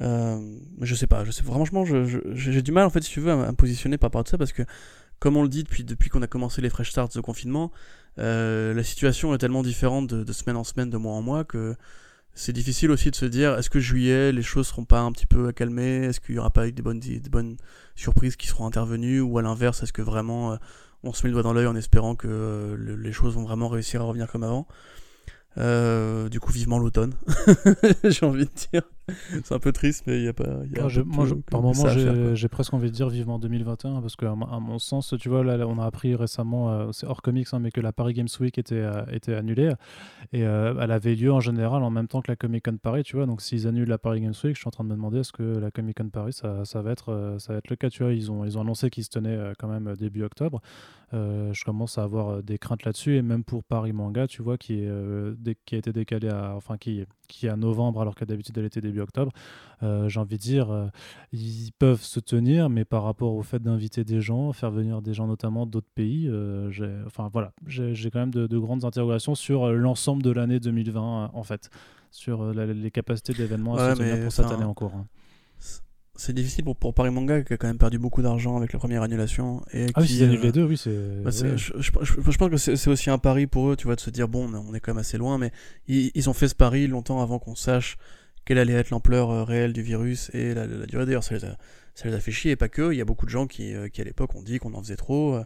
mais 0.00 0.86
je 0.86 0.94
sais 0.94 1.06
pas, 1.06 1.24
je 1.24 1.30
sais 1.30 1.42
franchement, 1.42 1.84
j'ai 1.84 2.62
du 2.62 2.72
mal 2.72 2.84
en 2.84 2.90
fait 2.90 3.02
si 3.02 3.10
tu 3.10 3.20
veux 3.20 3.32
à, 3.32 3.36
me 3.36 3.52
positionner 3.52 3.98
par 3.98 4.08
rapport 4.08 4.22
à 4.22 4.28
ça 4.28 4.38
parce 4.38 4.52
que 4.52 4.62
comme 5.20 5.36
on 5.36 5.42
le 5.42 5.48
dit 5.48 5.62
depuis, 5.62 5.84
depuis 5.84 6.10
qu'on 6.10 6.22
a 6.22 6.26
commencé 6.26 6.60
les 6.60 6.68
fresh 6.68 6.90
starts 6.90 7.08
de 7.08 7.20
confinement, 7.20 7.72
la 8.18 8.84
situation 8.84 9.34
est 9.34 9.38
tellement 9.38 9.62
différente 9.62 10.06
de, 10.06 10.32
semaine 10.32 10.56
en 10.56 10.64
semaine, 10.64 10.90
de 10.90 10.96
mois 10.98 11.14
en 11.14 11.22
mois 11.22 11.44
que 11.44 11.76
c'est 12.34 12.52
difficile 12.52 12.90
aussi 12.90 13.10
de 13.10 13.16
se 13.16 13.26
dire 13.26 13.56
est-ce 13.58 13.70
que 13.70 13.78
juillet 13.78 14.32
les 14.32 14.42
choses 14.42 14.66
seront 14.68 14.84
pas 14.84 15.00
un 15.00 15.12
petit 15.12 15.26
peu 15.26 15.52
calmées 15.52 16.04
est-ce 16.04 16.20
qu'il 16.20 16.34
y 16.34 16.38
aura 16.38 16.50
pas 16.50 16.68
bonnes 16.70 17.00
des 17.00 17.20
bonnes 17.30 17.56
surprises 17.94 18.36
qui 18.36 18.48
seront 18.48 18.66
intervenues? 18.66 19.20
Ou 19.20 19.38
à 19.38 19.42
l'inverse 19.42 19.82
est-ce 19.82 19.92
que 19.92 20.02
vraiment 20.02 20.52
euh, 20.52 20.56
on 21.04 21.12
se 21.12 21.22
met 21.22 21.28
le 21.28 21.34
doigt 21.34 21.42
dans 21.42 21.52
l'œil 21.52 21.66
en 21.66 21.76
espérant 21.76 22.16
que 22.16 22.28
euh, 22.28 22.96
les 22.96 23.12
choses 23.12 23.34
vont 23.34 23.44
vraiment 23.44 23.68
réussir 23.68 24.00
à 24.00 24.04
revenir 24.04 24.30
comme 24.30 24.42
avant? 24.42 24.66
Euh, 25.56 26.28
du 26.28 26.40
coup, 26.40 26.50
vivement 26.50 26.78
l'automne, 26.78 27.14
j'ai 28.04 28.26
envie 28.26 28.46
de 28.46 28.50
dire. 28.72 28.82
C'est 29.44 29.52
un 29.54 29.58
peu 29.58 29.72
triste, 29.72 30.04
mais 30.06 30.18
il 30.18 30.22
n'y 30.22 30.28
a 30.28 30.32
pas. 30.32 30.44
Y 30.44 30.78
a 30.78 31.04
moi, 31.04 31.26
par 31.50 31.62
moment, 31.62 31.88
j'ai 32.34 32.48
presque 32.48 32.72
envie 32.72 32.90
de 32.90 32.94
dire 32.94 33.08
vivement 33.08 33.38
2021, 33.38 34.00
parce 34.00 34.16
qu'à 34.16 34.30
à 34.30 34.34
mon 34.34 34.78
sens, 34.78 35.14
tu 35.18 35.28
vois, 35.28 35.44
là, 35.44 35.66
on 35.66 35.78
a 35.78 35.84
appris 35.84 36.14
récemment, 36.14 36.70
euh, 36.70 36.92
c'est 36.92 37.06
hors 37.06 37.20
comics, 37.20 37.48
hein, 37.52 37.58
mais 37.58 37.70
que 37.70 37.80
la 37.80 37.92
Paris 37.92 38.14
Games 38.14 38.28
Week 38.40 38.56
était, 38.56 38.76
euh, 38.76 39.04
était 39.10 39.34
annulée. 39.34 39.72
Et 40.32 40.40
elle 40.40 40.90
avait 40.90 41.14
lieu 41.14 41.32
en 41.32 41.40
général 41.40 41.82
en 41.82 41.90
même 41.90 42.08
temps 42.08 42.20
que 42.20 42.30
la 42.30 42.36
Comic 42.36 42.64
Con 42.64 42.76
Paris, 42.76 43.04
tu 43.04 43.16
vois. 43.16 43.26
Donc, 43.26 43.40
s'ils 43.40 43.66
annulent 43.66 43.88
la 43.88 43.98
Paris 43.98 44.20
Games 44.20 44.34
Week, 44.42 44.54
je 44.54 44.60
suis 44.60 44.68
en 44.68 44.70
train 44.70 44.84
de 44.84 44.88
me 44.88 44.94
demander 44.94 45.20
est-ce 45.20 45.32
que 45.32 45.42
la 45.42 45.70
Comic 45.70 45.98
Con 45.98 46.08
Paris, 46.08 46.32
ça, 46.32 46.64
ça 46.64 46.82
va, 46.82 46.92
être, 46.92 47.36
ça 47.38 47.52
va 47.52 47.58
être 47.58 47.70
le 47.70 47.76
cas, 47.76 47.90
tu 47.90 48.02
vois. 48.02 48.12
Ils 48.12 48.32
ont, 48.32 48.44
ils 48.44 48.58
ont 48.58 48.62
annoncé 48.62 48.90
qu'ils 48.90 49.04
se 49.04 49.10
tenaient 49.10 49.52
quand 49.58 49.68
même 49.68 49.94
début 49.96 50.22
octobre. 50.22 50.60
je 51.12 51.64
commence 51.64 51.98
à 51.98 52.02
avoir 52.02 52.42
des 52.42 52.58
craintes 52.58 52.84
là-dessus, 52.84 53.16
et 53.16 53.22
même 53.22 53.44
pour 53.44 53.64
Paris 53.64 53.92
Manga, 53.92 54.26
tu 54.26 54.42
vois, 54.42 54.58
qui 54.58 54.80
est 54.80 54.88
qui 55.66 55.74
a 55.74 55.78
été 55.78 55.92
décalé 55.92 56.28
à, 56.28 56.54
enfin, 56.56 56.76
qui, 56.78 57.04
qui 57.28 57.46
est 57.46 57.50
à 57.50 57.56
novembre 57.56 58.00
alors 58.00 58.14
que 58.14 58.24
d'habitude 58.24 58.56
elle 58.58 58.64
était 58.64 58.80
début 58.80 58.93
début 58.94 59.02
octobre. 59.02 59.32
Euh, 59.82 60.08
j'ai 60.08 60.20
envie 60.20 60.36
de 60.36 60.40
dire, 60.42 60.70
euh, 60.70 60.86
ils 61.32 61.70
peuvent 61.78 62.00
se 62.00 62.20
tenir, 62.20 62.70
mais 62.70 62.84
par 62.84 63.02
rapport 63.02 63.34
au 63.34 63.42
fait 63.42 63.60
d'inviter 63.60 64.04
des 64.04 64.20
gens, 64.20 64.52
faire 64.52 64.70
venir 64.70 65.02
des 65.02 65.12
gens 65.12 65.26
notamment 65.26 65.66
d'autres 65.66 65.90
pays, 65.94 66.28
euh, 66.28 66.70
j'ai, 66.70 66.90
enfin 67.06 67.28
voilà, 67.32 67.52
j'ai, 67.66 67.92
quand 68.10 68.20
même 68.20 68.30
de, 68.32 68.46
de 68.46 68.58
grandes 68.58 68.84
interrogations 68.84 69.34
sur 69.34 69.70
l'ensemble 69.72 70.22
de 70.22 70.30
l'année 70.30 70.60
2020 70.60 71.30
en 71.34 71.42
fait, 71.42 71.68
sur 72.10 72.54
la- 72.54 72.66
les 72.66 72.90
capacités 72.90 73.34
d'événements 73.34 73.74
à 73.76 73.88
Ouais, 73.88 73.94
se 73.94 74.00
tenir 74.00 74.22
pour 74.22 74.32
cette 74.32 74.46
année 74.46 74.64
en 74.64 74.74
cours. 74.74 74.94
hein. 74.94 75.06
C'est 76.16 76.32
difficile 76.32 76.62
pour, 76.62 76.76
pour 76.76 76.94
Paris 76.94 77.10
Manga 77.10 77.42
qui 77.42 77.52
a 77.54 77.56
quand 77.56 77.66
même 77.66 77.76
perdu 77.76 77.98
beaucoup 77.98 78.22
d'argent 78.22 78.56
avec 78.56 78.72
la 78.72 78.78
première 78.78 79.02
annulation. 79.02 79.62
Et 79.72 79.86
Ah 79.94 80.00
oui, 80.00 80.06
qui, 80.06 80.12
si 80.12 80.18
ils 80.20 80.24
annulent 80.24 80.42
les 80.42 80.52
deux, 80.52 80.64
oui, 80.64 80.76
c'est. 80.76 80.96
bah, 81.24 81.30
ouais. 81.30 81.56
je, 81.58 81.72
je- 81.76 81.90
je- 82.02 82.30
je 82.30 82.38
pense 82.38 82.50
que 82.50 82.56
c'est 82.56 82.76
c'est 82.76 82.88
aussi 82.88 83.10
un 83.10 83.18
pari 83.18 83.48
pour 83.48 83.68
eux, 83.70 83.76
tu 83.76 83.86
vois, 83.86 83.96
de 83.96 84.00
se 84.00 84.10
dire 84.10 84.28
bon, 84.28 84.48
on 84.54 84.72
est 84.74 84.80
quand 84.80 84.92
même 84.92 85.00
assez 85.00 85.18
loin, 85.18 85.38
mais 85.38 85.50
ils, 85.88 86.12
ils 86.14 86.30
ont 86.30 86.32
fait 86.32 86.46
ce 86.46 86.54
pari 86.54 86.86
longtemps 86.86 87.20
avant 87.20 87.40
qu'on 87.40 87.56
sache 87.56 87.96
quelle 88.44 88.58
allait 88.58 88.74
être 88.74 88.90
l'ampleur 88.90 89.30
euh, 89.30 89.44
réelle 89.44 89.72
du 89.72 89.82
virus 89.82 90.30
et 90.34 90.54
la, 90.54 90.66
durée. 90.66 91.06
D'ailleurs, 91.06 91.24
ça 91.24 91.34
les, 91.34 92.14
a, 92.14 92.20
fait 92.20 92.32
chier, 92.32 92.52
et 92.52 92.56
pas 92.56 92.68
que. 92.68 92.92
Il 92.92 92.98
y 92.98 93.00
a 93.00 93.04
beaucoup 93.04 93.26
de 93.26 93.30
gens 93.30 93.46
qui, 93.46 93.74
euh, 93.74 93.88
à 93.96 94.02
l'époque, 94.02 94.34
ont 94.34 94.42
dit 94.42 94.58
qu'on 94.58 94.74
en 94.74 94.82
faisait 94.82 94.96
trop. 94.96 95.34
euh, 95.34 95.44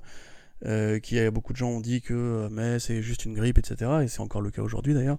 euh, 0.66 0.98
qui 0.98 1.20
a 1.20 1.30
beaucoup 1.30 1.52
de 1.52 1.58
gens 1.58 1.68
ont 1.68 1.80
dit 1.80 2.00
que 2.00 2.48
mais 2.50 2.80
c'est 2.80 3.00
juste 3.00 3.24
une 3.24 3.34
grippe, 3.34 3.58
etc. 3.58 4.00
Et 4.02 4.08
c'est 4.08 4.20
encore 4.20 4.40
le 4.40 4.50
cas 4.50 4.60
aujourd'hui 4.62 4.92
d'ailleurs. 4.92 5.18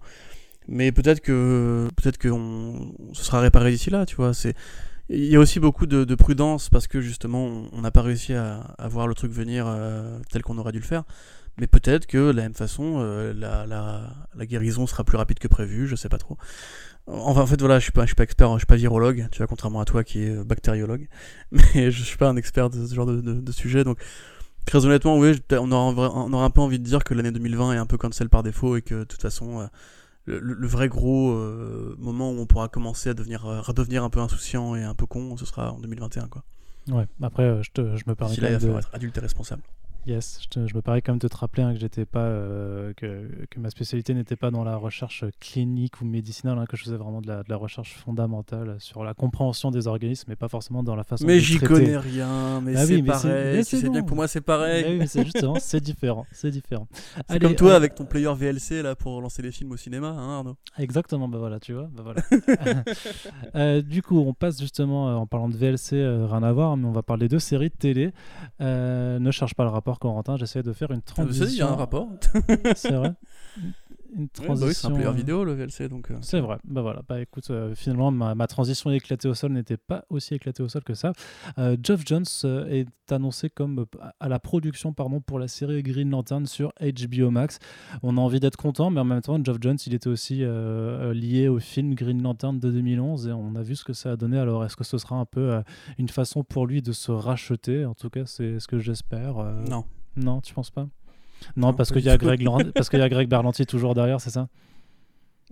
Mais 0.67 0.91
peut-être 0.91 1.21
que 1.21 1.87
peut-être 1.95 2.17
que 2.17 2.27
on, 2.27 2.93
ce 3.13 3.23
sera 3.23 3.39
réparé 3.39 3.71
d'ici 3.71 3.89
là, 3.89 4.05
tu 4.05 4.17
vois. 4.17 4.31
Il 5.07 5.25
y 5.25 5.37
a 5.37 5.39
aussi 5.39 5.61
beaucoup 5.61 5.85
de, 5.85 6.03
de 6.03 6.15
prudence 6.15 6.69
parce 6.69 6.87
que 6.87 6.99
justement 6.99 7.45
on 7.45 7.69
on 7.71 7.81
n'a 7.81 7.91
pas 7.91 8.01
réussi 8.01 8.33
à, 8.33 8.75
voir 8.89 9.07
le 9.07 9.15
truc 9.15 9.31
venir 9.31 9.65
tel 10.29 10.41
qu'on 10.41 10.57
aurait 10.57 10.73
dû 10.73 10.79
le 10.79 10.85
faire. 10.85 11.03
Mais 11.57 11.67
peut-être 11.67 12.05
que 12.05 12.31
de 12.31 12.35
la 12.37 12.43
même 12.43 12.53
façon 12.53 12.99
la, 13.33 13.65
la, 13.65 14.13
la 14.35 14.45
guérison 14.45 14.87
sera 14.87 15.05
plus 15.05 15.17
rapide 15.17 15.39
que 15.39 15.47
prévu, 15.47 15.87
je 15.87 15.95
sais 15.95 16.09
pas 16.09 16.17
trop. 16.17 16.37
Enfin, 17.11 17.41
en 17.41 17.47
fait, 17.47 17.59
voilà, 17.59 17.79
je 17.79 17.83
suis 17.83 17.91
pas, 17.91 18.01
je 18.03 18.07
suis 18.07 18.15
pas 18.15 18.23
expert, 18.23 18.51
je 18.53 18.59
suis 18.59 18.65
pas 18.67 18.75
virologue, 18.75 19.27
tu 19.31 19.39
vois, 19.39 19.47
contrairement 19.47 19.81
à 19.81 19.85
toi 19.85 20.03
qui 20.03 20.23
est 20.23 20.43
bactériologue. 20.43 21.07
Mais 21.51 21.91
je 21.91 22.03
suis 22.03 22.17
pas 22.17 22.29
un 22.29 22.35
expert 22.37 22.69
de 22.69 22.85
ce 22.85 22.93
genre 22.93 23.05
de, 23.05 23.21
de, 23.21 23.33
de 23.33 23.51
sujet, 23.51 23.83
donc 23.83 23.99
très 24.65 24.85
honnêtement, 24.85 25.17
oui, 25.17 25.41
on 25.51 25.71
aura, 25.71 25.83
un 25.89 25.93
vrai- 25.93 26.09
on 26.13 26.33
aura 26.33 26.45
un 26.45 26.49
peu 26.51 26.61
envie 26.61 26.79
de 26.79 26.83
dire 26.85 27.03
que 27.03 27.13
l'année 27.13 27.31
2020 27.31 27.73
est 27.73 27.77
un 27.77 27.85
peu 27.87 27.97
cancel 27.97 28.29
par 28.29 28.43
défaut 28.43 28.77
et 28.77 28.81
que 28.83 28.95
de 28.95 29.03
toute 29.05 29.21
façon, 29.21 29.61
euh, 29.61 29.67
le, 30.27 30.67
vrai 30.67 30.89
gros 30.89 31.31
euh, 31.33 31.95
moment 31.99 32.31
où 32.31 32.39
on 32.39 32.45
pourra 32.47 32.67
commencer 32.69 33.09
à 33.09 33.13
devenir, 33.15 33.45
euh, 33.47 33.61
redevenir 33.61 34.03
un 34.03 34.09
peu 34.09 34.19
insouciant 34.21 34.75
et 34.75 34.83
un 34.83 34.95
peu 34.95 35.05
con, 35.07 35.37
ce 35.37 35.45
sera 35.45 35.73
en 35.73 35.79
2021, 35.79 36.27
quoi. 36.27 36.43
Ouais, 36.87 37.05
après, 37.21 37.43
euh, 37.43 37.61
je, 37.63 37.71
te- 37.71 37.95
je 37.97 38.03
me 38.07 38.15
permets 38.15 38.35
D'ici 38.35 38.41
quand 38.41 38.43
là, 38.43 38.49
il 38.49 38.53
même 38.53 38.59
va 38.59 38.59
de... 38.59 38.65
falloir 38.65 38.79
être 38.81 38.95
adulte 38.95 39.17
et 39.17 39.21
responsable. 39.21 39.63
Yes, 40.07 40.39
je, 40.41 40.47
te- 40.47 40.67
je 40.67 40.73
me 40.75 40.81
permets 40.81 41.01
quand 41.01 41.11
même 41.11 41.19
de 41.19 41.27
te 41.27 41.35
rappeler 41.37 41.61
hein, 41.61 41.73
que 41.73 41.79
j'étais 41.79 42.05
pas 42.05 42.21
euh, 42.23 42.93
que, 42.93 43.29
que 43.49 43.59
ma 43.59 43.69
spécialité 43.69 44.13
n'était 44.13 44.35
pas 44.37 44.49
dans 44.49 44.63
la 44.63 44.75
recherche 44.75 45.23
clinique 45.39 46.01
ou 46.01 46.05
médicinale, 46.05 46.57
hein, 46.57 46.65
que 46.67 46.77
je 46.77 46.83
faisais 46.83 46.95
vraiment 46.95 47.21
de 47.21 47.27
la, 47.27 47.43
de 47.43 47.49
la 47.49 47.57
recherche 47.57 47.93
fondamentale 47.93 48.77
sur 48.79 49.03
la 49.03 49.13
compréhension 49.13 49.71
des 49.71 49.87
organismes, 49.87 50.25
mais 50.29 50.35
pas 50.35 50.47
forcément 50.47 50.81
dans 50.83 50.95
la 50.95 51.03
façon 51.03 51.25
de 51.25 51.29
Mais 51.29 51.39
j'y 51.39 51.59
connais 51.59 51.97
rien, 51.97 52.61
mais 52.61 52.75
Ah 52.75 52.85
c'est 52.85 52.95
oui, 52.95 53.03
pareil. 53.03 53.63
c'est 53.63 53.89
bien 53.89 54.01
que 54.01 54.07
pour 54.07 54.15
moi, 54.15 54.27
c'est 54.27 54.41
pareil. 54.41 54.83
Mais 54.87 54.99
oui, 55.01 55.07
c'est 55.07 55.23
justement, 55.25 55.55
c'est 55.59 55.81
différent, 55.81 56.25
c'est 56.31 56.49
différent. 56.51 56.87
C'est 57.15 57.23
Allez, 57.29 57.39
comme 57.39 57.55
toi 57.55 57.71
euh, 57.73 57.75
avec 57.75 57.93
ton 57.93 58.05
player 58.05 58.33
VLC 58.33 58.81
là 58.81 58.95
pour 58.95 59.21
lancer 59.21 59.41
les 59.41 59.51
films 59.51 59.71
au 59.73 59.77
cinéma, 59.77 60.07
hein, 60.07 60.37
Arnaud. 60.39 60.55
Exactement, 60.79 61.27
bah 61.27 61.37
voilà, 61.39 61.59
tu 61.59 61.73
vois. 61.73 61.89
bah 61.93 62.03
voilà. 62.03 62.21
Euh, 63.55 63.81
du 63.81 64.01
coup, 64.01 64.19
on 64.19 64.33
passe 64.33 64.59
justement, 64.59 65.09
euh, 65.09 65.13
en 65.15 65.25
parlant 65.27 65.49
de 65.49 65.55
VLC, 65.55 65.93
euh, 65.93 66.25
rien 66.27 66.43
à 66.43 66.51
voir, 66.51 66.77
mais 66.77 66.85
on 66.85 66.91
va 66.91 67.01
parler 67.03 67.27
de 67.27 67.37
séries 67.39 67.69
de 67.69 67.73
télé. 67.75 68.11
Euh, 68.61 69.19
ne 69.19 69.31
cherche 69.31 69.55
pas 69.55 69.63
le 69.63 69.69
rapport, 69.69 69.88
Corentin, 69.97 70.37
j'essaie 70.37 70.61
de 70.61 70.73
faire 70.73 70.91
une 70.91 71.01
Ah, 71.17 71.23
vous 71.23 71.33
savez, 71.33 71.51
il 71.51 71.57
y 71.57 71.59
transition. 71.59 71.67
a 71.67 71.71
un 71.71 71.75
rapport. 71.75 72.09
C'est 72.75 72.91
vrai 72.91 73.13
Une 74.15 74.23
Ouais, 74.23 74.27
bah 74.39 74.43
transition. 74.45 74.67
oui, 74.67 74.73
c'est 74.73 74.87
un 74.87 74.91
player 74.91 75.11
vidéo 75.13 75.43
le 75.43 75.53
VLC, 75.53 75.87
donc. 75.87 76.09
euh, 76.11 76.17
C'est 76.21 76.39
vrai. 76.39 76.57
Bah 76.63 76.81
voilà. 76.81 77.01
Bah 77.07 77.21
écoute, 77.21 77.49
euh, 77.51 77.75
finalement, 77.75 78.09
ma, 78.11 78.33
ma 78.35 78.47
transition 78.47 78.89
éclatée 78.91 79.27
au 79.27 79.33
sol 79.33 79.51
n'était 79.51 79.77
pas 79.77 80.03
aussi 80.09 80.33
éclatée 80.33 80.63
au 80.63 80.67
sol 80.69 80.83
que 80.83 80.93
ça. 80.95 81.13
Euh, 81.57 81.77
Geoff 81.81 82.01
Jones 82.05 82.25
euh, 82.45 82.65
est 82.69 82.87
annoncé 83.11 83.49
comme 83.49 83.79
euh, 83.79 83.85
à 84.19 84.27
la 84.29 84.39
production 84.39 84.93
pardon 84.93 85.21
pour 85.21 85.37
la 85.39 85.47
série 85.47 85.83
Green 85.83 86.09
Lantern 86.09 86.45
sur 86.45 86.71
HBO 86.81 87.29
Max. 87.31 87.59
On 88.03 88.17
a 88.17 88.21
envie 88.21 88.39
d'être 88.39 88.57
content, 88.57 88.89
mais 88.89 88.99
en 88.99 89.05
même 89.05 89.21
temps, 89.21 89.37
Geoff 89.43 89.57
Jones, 89.61 89.77
il 89.85 89.93
était 89.93 90.09
aussi 90.09 90.43
euh, 90.43 90.49
euh, 91.09 91.13
lié 91.13 91.47
au 91.47 91.59
film 91.59 91.93
Green 91.93 92.21
Lantern 92.23 92.59
de 92.59 92.71
2011 92.71 93.27
et 93.27 93.31
on 93.31 93.55
a 93.55 93.61
vu 93.61 93.75
ce 93.75 93.83
que 93.83 93.93
ça 93.93 94.11
a 94.11 94.15
donné. 94.15 94.37
Alors, 94.39 94.65
est-ce 94.65 94.75
que 94.75 94.83
ce 94.83 94.97
sera 94.97 95.15
un 95.17 95.25
peu 95.25 95.51
euh, 95.53 95.61
une 95.97 96.09
façon 96.09 96.43
pour 96.43 96.65
lui 96.65 96.81
de 96.81 96.91
se 96.91 97.11
racheter? 97.11 97.85
En 97.85 97.93
tout 97.93 98.09
cas, 98.09 98.25
c'est 98.25 98.59
ce 98.59 98.67
que 98.67 98.79
j'espère. 98.79 99.37
euh, 99.37 99.63
Non. 99.69 99.85
Non, 100.15 100.41
tu 100.41 100.53
penses 100.53 100.71
pas? 100.71 100.87
Non, 101.55 101.67
Non, 101.67 101.73
parce 101.73 101.91
qu'il 101.91 102.03
y 102.03 102.09
a. 102.09 102.17
Greg 102.17 102.41
Lan- 102.41 102.71
parce 102.75 102.89
qu'il 102.89 102.99
y 102.99 103.01
a 103.01 103.09
Greg 103.09 103.27
Berlanti 103.29 103.65
toujours 103.65 103.93
derrière, 103.95 104.19
c'est 104.21 104.29
ça? 104.31 104.47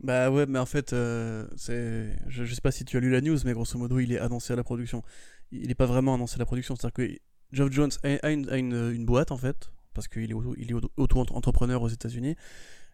Bah 0.04 0.30
ouais, 0.30 0.46
mais 0.48 0.60
en 0.60 0.66
fait, 0.68 0.94
euh, 0.94 1.48
c'est, 1.56 2.16
je, 2.28 2.46
je 2.46 2.54
sais 2.54 2.62
pas 2.62 2.72
si 2.72 2.86
tu 2.86 2.98
as 2.98 3.00
lu 3.00 3.10
la 3.10 3.20
news, 3.22 3.38
mais 3.46 3.54
grosso 3.54 3.80
modo, 3.80 3.98
il 4.00 4.12
est 4.14 4.20
annoncé 4.20 4.54
à 4.54 4.56
la 4.56 4.64
production. 4.64 5.02
Il 5.52 5.72
est 5.72 5.76
pas 5.76 5.88
vraiment 5.88 6.14
annoncé 6.14 6.36
à 6.36 6.40
la 6.40 6.46
production, 6.46 6.76
c'est-à-dire 6.76 6.94
que 6.94 7.18
Geoff 7.52 7.72
Jones 7.72 7.90
a, 8.04 8.28
a 8.28 8.30
une, 8.30 8.48
a 8.50 8.58
une- 8.58 8.92
une 8.94 9.06
boîte 9.06 9.32
en 9.32 9.38
fait, 9.38 9.72
parce 9.96 10.08
qu'il 10.08 10.30
est, 10.30 10.34
auto- 10.36 10.54
il 10.58 10.70
est 10.70 10.74
auto- 10.74 10.92
auto-entrepreneur 10.98 11.82
aux 11.82 11.88
États-Unis. 11.88 12.36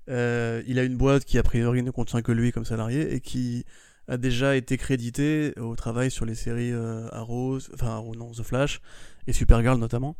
Euh, 0.09 0.61
il 0.67 0.79
a 0.79 0.83
une 0.83 0.95
boîte 0.95 1.25
qui 1.25 1.37
a 1.37 1.43
priori 1.43 1.83
ne 1.83 1.91
contient 1.91 2.21
que 2.21 2.31
lui 2.31 2.51
comme 2.53 2.65
salarié 2.65 3.13
et 3.13 3.19
qui 3.19 3.65
a 4.07 4.17
déjà 4.17 4.55
été 4.55 4.77
crédité 4.77 5.53
au 5.59 5.75
travail 5.75 6.09
sur 6.11 6.25
les 6.25 6.35
séries 6.35 6.71
euh, 6.73 7.07
Arrow, 7.11 7.57
enfin 7.73 7.87
Arrow 7.87 8.15
non, 8.15 8.31
The 8.31 8.43
Flash 8.43 8.79
et 9.27 9.33
Supergirl 9.33 9.77
notamment. 9.77 10.15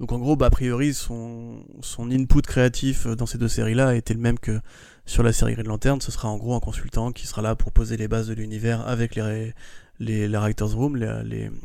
Donc 0.00 0.12
en 0.12 0.18
gros, 0.18 0.36
bah, 0.36 0.46
a 0.46 0.50
priori, 0.50 0.94
son, 0.94 1.64
son 1.80 2.10
input 2.10 2.42
créatif 2.42 3.06
euh, 3.06 3.16
dans 3.16 3.26
ces 3.26 3.38
deux 3.38 3.48
séries-là 3.48 3.88
a 3.88 3.94
été 3.94 4.14
le 4.14 4.20
même 4.20 4.38
que 4.38 4.60
sur 5.06 5.22
la 5.22 5.32
série 5.32 5.54
Green 5.54 5.66
Lantern. 5.66 6.00
Ce 6.00 6.10
sera 6.12 6.28
en 6.28 6.36
gros 6.36 6.54
un 6.54 6.60
consultant 6.60 7.12
qui 7.12 7.26
sera 7.26 7.42
là 7.42 7.56
pour 7.56 7.72
poser 7.72 7.96
les 7.96 8.08
bases 8.08 8.28
de 8.28 8.34
l'univers 8.34 8.86
avec 8.86 9.16
les, 9.16 9.54
les, 9.98 10.28
la 10.28 10.40
Writers 10.40 10.74
Room, 10.74 10.96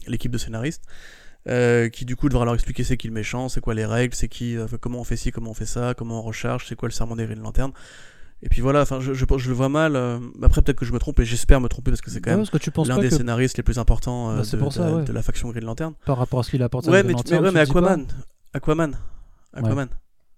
l'équipe 0.08 0.32
de 0.32 0.38
scénaristes. 0.38 0.84
euh, 1.48 1.90
qui 1.90 2.06
du 2.06 2.16
coup 2.16 2.30
devra 2.30 2.46
leur 2.46 2.54
expliquer 2.54 2.84
c'est 2.84 2.98
qui 2.98 3.08
le 3.08 3.14
méchant, 3.14 3.50
c'est 3.50 3.62
quoi 3.62 3.74
les 3.74 3.86
règles, 3.86 4.16
c'est 4.16 4.28
qui, 4.28 4.58
euh, 4.58 4.68
comment 4.80 5.00
on 5.00 5.04
fait 5.04 5.18
ci, 5.18 5.32
comment 5.32 5.52
on 5.52 5.54
fait 5.54 5.66
ça, 5.66 5.94
comment 5.96 6.20
on 6.20 6.22
recharge, 6.22 6.68
c'est 6.68 6.76
quoi 6.76 6.88
le 6.88 6.94
serment 6.94 7.16
des 7.16 7.26
Green 7.26 7.42
Lantern. 7.42 7.72
Et 8.46 8.50
puis 8.50 8.62
voilà, 8.62 8.82
enfin 8.82 9.00
je, 9.00 9.14
je, 9.14 9.26
je 9.38 9.48
le 9.50 9.56
vois 9.56 9.70
mal. 9.70 9.96
euh, 9.96 10.20
après 10.42 10.62
peut-être 10.62 10.78
que 10.78 10.86
je 10.86 10.92
me 10.92 11.00
trompe 11.00 11.20
et 11.22 11.26
j'espère 11.26 11.62
me 11.62 11.70
tromper 11.70 11.92
parce 11.92 12.02
que 12.02 12.12
c'est 12.12 12.20
quand 12.22 12.32
même 12.32 12.46
l'un 12.88 12.98
des 13.00 13.10
que 13.10 13.16
scénaristes 13.16 13.56
les 13.58 13.64
plus 13.64 13.80
importants 13.80 14.32
euh, 14.32 14.38
Bah, 14.42 14.44
de, 14.52 14.58
pour 14.58 14.74
ça, 14.74 14.90
de- 14.92 14.96
ouais. 14.98 15.04
de 15.06 15.14
la 15.14 15.24
faction 15.24 15.50
Green 15.50 15.64
Lantern. 15.66 15.94
par 16.06 16.18
rapport 16.18 16.42
à 16.42 16.44
ce 16.44 16.52
qu'il 16.52 16.62
apporte 16.62 16.88
à 16.88 16.92
Ouais, 16.92 17.04
mais, 17.04 17.14
mais, 17.14 17.38
ouais, 17.40 17.52
mais 17.52 17.60
Aquaman, 17.62 18.06
Aquaman, 18.54 18.98
Aquaman. 19.54 19.88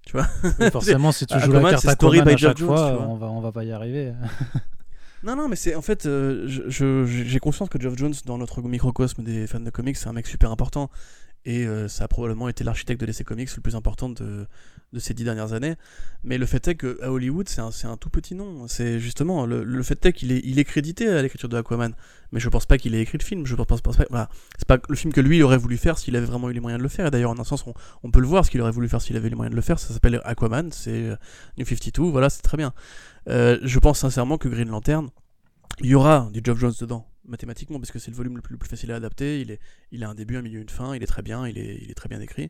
Tu 0.06 0.12
vois 0.14 0.28
forcément, 0.72 1.12
si 1.12 1.26
tu 1.26 1.34
joues 1.39 1.45
Aquaman, 1.45 1.64
la 1.64 1.70
carte 1.72 1.86
Aquaman 1.88 2.20
à 2.22 2.26
by 2.26 2.38
Geoff 2.38 2.39
chaque 2.51 2.58
Jones, 2.58 2.68
fois, 2.68 3.01
on 3.10 3.16
va, 3.16 3.26
on 3.28 3.41
va 3.41 3.51
pas 3.51 3.64
y 3.64 3.72
arriver. 3.72 4.14
Non, 5.24 5.36
non, 5.36 5.47
mais 5.47 5.56
c'est 5.56 5.74
en 5.74 5.82
fait, 5.82 6.06
euh, 6.06 6.45
j'ai 6.47 7.39
conscience 7.39 7.68
que 7.70 7.82
Geoff 7.82 7.97
Jones, 7.97 8.14
dans 8.28 8.38
notre 8.38 8.62
microcosme 8.62 9.24
des 9.24 9.47
fans 9.47 9.60
de 9.60 9.72
comics, 9.72 9.97
c'est 9.97 10.08
un 10.08 10.14
mec 10.14 10.28
super 10.28 10.51
important. 10.51 10.91
Et 11.45 11.67
euh, 11.67 11.87
ça 11.87 12.05
a 12.05 12.07
probablement 12.07 12.49
été 12.49 12.63
l'architecte 12.63 12.99
de 12.99 13.05
l'essai 13.05 13.23
comics 13.23 13.55
le 13.55 13.61
plus 13.61 13.75
important 13.75 14.09
de, 14.09 14.47
ces 14.97 15.13
dix 15.13 15.23
dernières 15.23 15.53
années. 15.53 15.75
Mais 16.23 16.39
le 16.39 16.45
fait 16.47 16.67
est 16.67 16.75
qu'à 16.75 17.11
Hollywood, 17.11 17.47
c'est 17.47 17.61
un, 17.61 17.97
tout 17.97 18.09
petit 18.09 18.33
nom. 18.33 18.67
C'est 18.67 18.99
justement, 18.99 19.45
le, 19.45 19.83
fait 19.83 20.03
est 20.07 20.13
qu'il 20.13 20.31
est, 20.31 20.63
crédité 20.63 21.07
à 21.07 21.21
l'écriture 21.21 21.47
de 21.47 21.57
Aquaman. 21.57 21.93
Mais 22.31 22.39
je 22.39 22.49
pense 22.49 22.65
pas 22.65 22.77
qu'il 22.77 22.95
ait 22.95 23.01
écrit 23.01 23.19
le 23.19 23.23
film. 23.23 23.45
Je 23.45 23.55
pense, 23.55 23.81
pense 23.81 23.97
pas. 23.97 24.05
Voilà. 24.09 24.29
C'est 24.57 24.67
pas 24.67 24.79
le 24.89 24.95
film 24.95 25.13
que 25.13 25.21
lui, 25.21 25.37
il 25.37 25.43
aurait 25.43 25.57
voulu 25.57 25.77
faire 25.77 25.99
s'il 25.99 26.15
avait 26.15 26.25
vraiment 26.25 26.49
eu 26.49 26.53
les 26.53 26.59
moyens 26.59 26.79
de 26.79 26.83
le 26.83 26.89
faire. 26.89 27.05
Et 27.05 27.11
d'ailleurs, 27.11 27.31
en 27.31 27.39
un 27.39 27.43
sens, 27.43 27.63
on, 28.03 28.11
peut 28.11 28.21
le 28.21 28.27
voir 28.27 28.43
ce 28.43 28.49
qu'il 28.49 28.61
aurait 28.61 28.71
voulu 28.71 28.89
faire 28.89 29.01
s'il 29.01 29.15
avait 29.15 29.29
les 29.29 29.35
moyens 29.35 29.51
de 29.51 29.55
le 29.55 29.61
faire. 29.61 29.77
Ça 29.77 29.93
s'appelle 29.93 30.21
Aquaman, 30.23 30.71
c'est 30.71 31.09
euh, 31.09 31.15
New 31.57 31.65
52. 31.65 32.09
Voilà, 32.09 32.31
c'est 32.31 32.41
très 32.41 32.57
bien. 32.57 32.73
Euh, 33.29 33.59
je 33.61 33.79
pense 33.79 33.99
sincèrement 33.99 34.39
que 34.39 34.47
Green 34.47 34.69
Lantern, 34.69 35.09
il 35.81 35.87
y 35.87 35.95
aura 35.95 36.29
du 36.31 36.41
Geoff 36.43 36.59
Jones 36.59 36.73
dedans, 36.79 37.07
mathématiquement, 37.28 37.80
parce 37.80 37.91
que 37.91 37.99
c'est 37.99 38.11
le 38.11 38.17
volume 38.17 38.36
le 38.36 38.41
plus, 38.41 38.53
le 38.53 38.57
plus 38.57 38.69
facile 38.69 38.91
à 38.91 38.95
adapter. 38.95 39.41
Il, 39.41 39.51
est, 39.51 39.59
il 39.91 40.03
a 40.03 40.09
un 40.09 40.15
début, 40.15 40.38
un 40.38 40.41
milieu, 40.41 40.59
une 40.59 40.69
fin. 40.69 40.95
Il 40.95 41.03
est 41.03 41.07
très 41.07 41.21
bien, 41.21 41.47
il 41.47 41.57
est, 41.57 41.80
il 41.82 41.91
est 41.91 41.95
très 41.95 42.09
bien 42.09 42.19
écrit. 42.21 42.49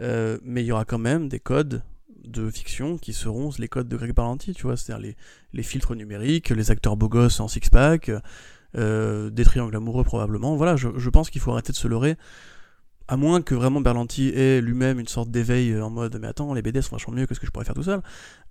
Euh, 0.00 0.38
mais 0.42 0.62
il 0.62 0.66
y 0.66 0.72
aura 0.72 0.84
quand 0.84 0.98
même 0.98 1.28
des 1.28 1.40
codes 1.40 1.82
de 2.24 2.50
fiction 2.50 2.98
qui 2.98 3.12
seront 3.12 3.50
les 3.58 3.68
codes 3.68 3.88
de 3.88 3.96
Greg 3.96 4.14
Berlanti, 4.14 4.52
tu 4.52 4.62
vois, 4.62 4.76
c'est-à-dire 4.76 5.02
les, 5.02 5.16
les 5.52 5.62
filtres 5.62 5.94
numériques, 5.94 6.50
les 6.50 6.70
acteurs 6.70 6.96
beaux 6.96 7.08
gosses 7.08 7.40
en 7.40 7.48
six-pack, 7.48 8.10
euh, 8.76 9.30
des 9.30 9.44
triangles 9.44 9.76
amoureux 9.76 10.04
probablement. 10.04 10.56
Voilà, 10.56 10.76
je, 10.76 10.88
je 10.96 11.10
pense 11.10 11.30
qu'il 11.30 11.40
faut 11.40 11.52
arrêter 11.52 11.72
de 11.72 11.76
se 11.76 11.88
leurrer. 11.88 12.16
À 13.06 13.16
moins 13.16 13.40
que 13.40 13.54
vraiment 13.54 13.80
Berlanti 13.80 14.28
ait 14.28 14.60
lui-même 14.60 15.00
une 15.00 15.08
sorte 15.08 15.30
d'éveil 15.30 15.80
en 15.80 15.88
mode 15.88 16.18
mais 16.20 16.26
attends, 16.26 16.52
les 16.52 16.60
BD 16.60 16.82
sont 16.82 16.94
vachement 16.94 17.14
mieux 17.14 17.26
que 17.26 17.34
ce 17.34 17.40
que 17.40 17.46
je 17.46 17.50
pourrais 17.50 17.64
faire 17.64 17.74
tout 17.74 17.82
seul, 17.82 18.02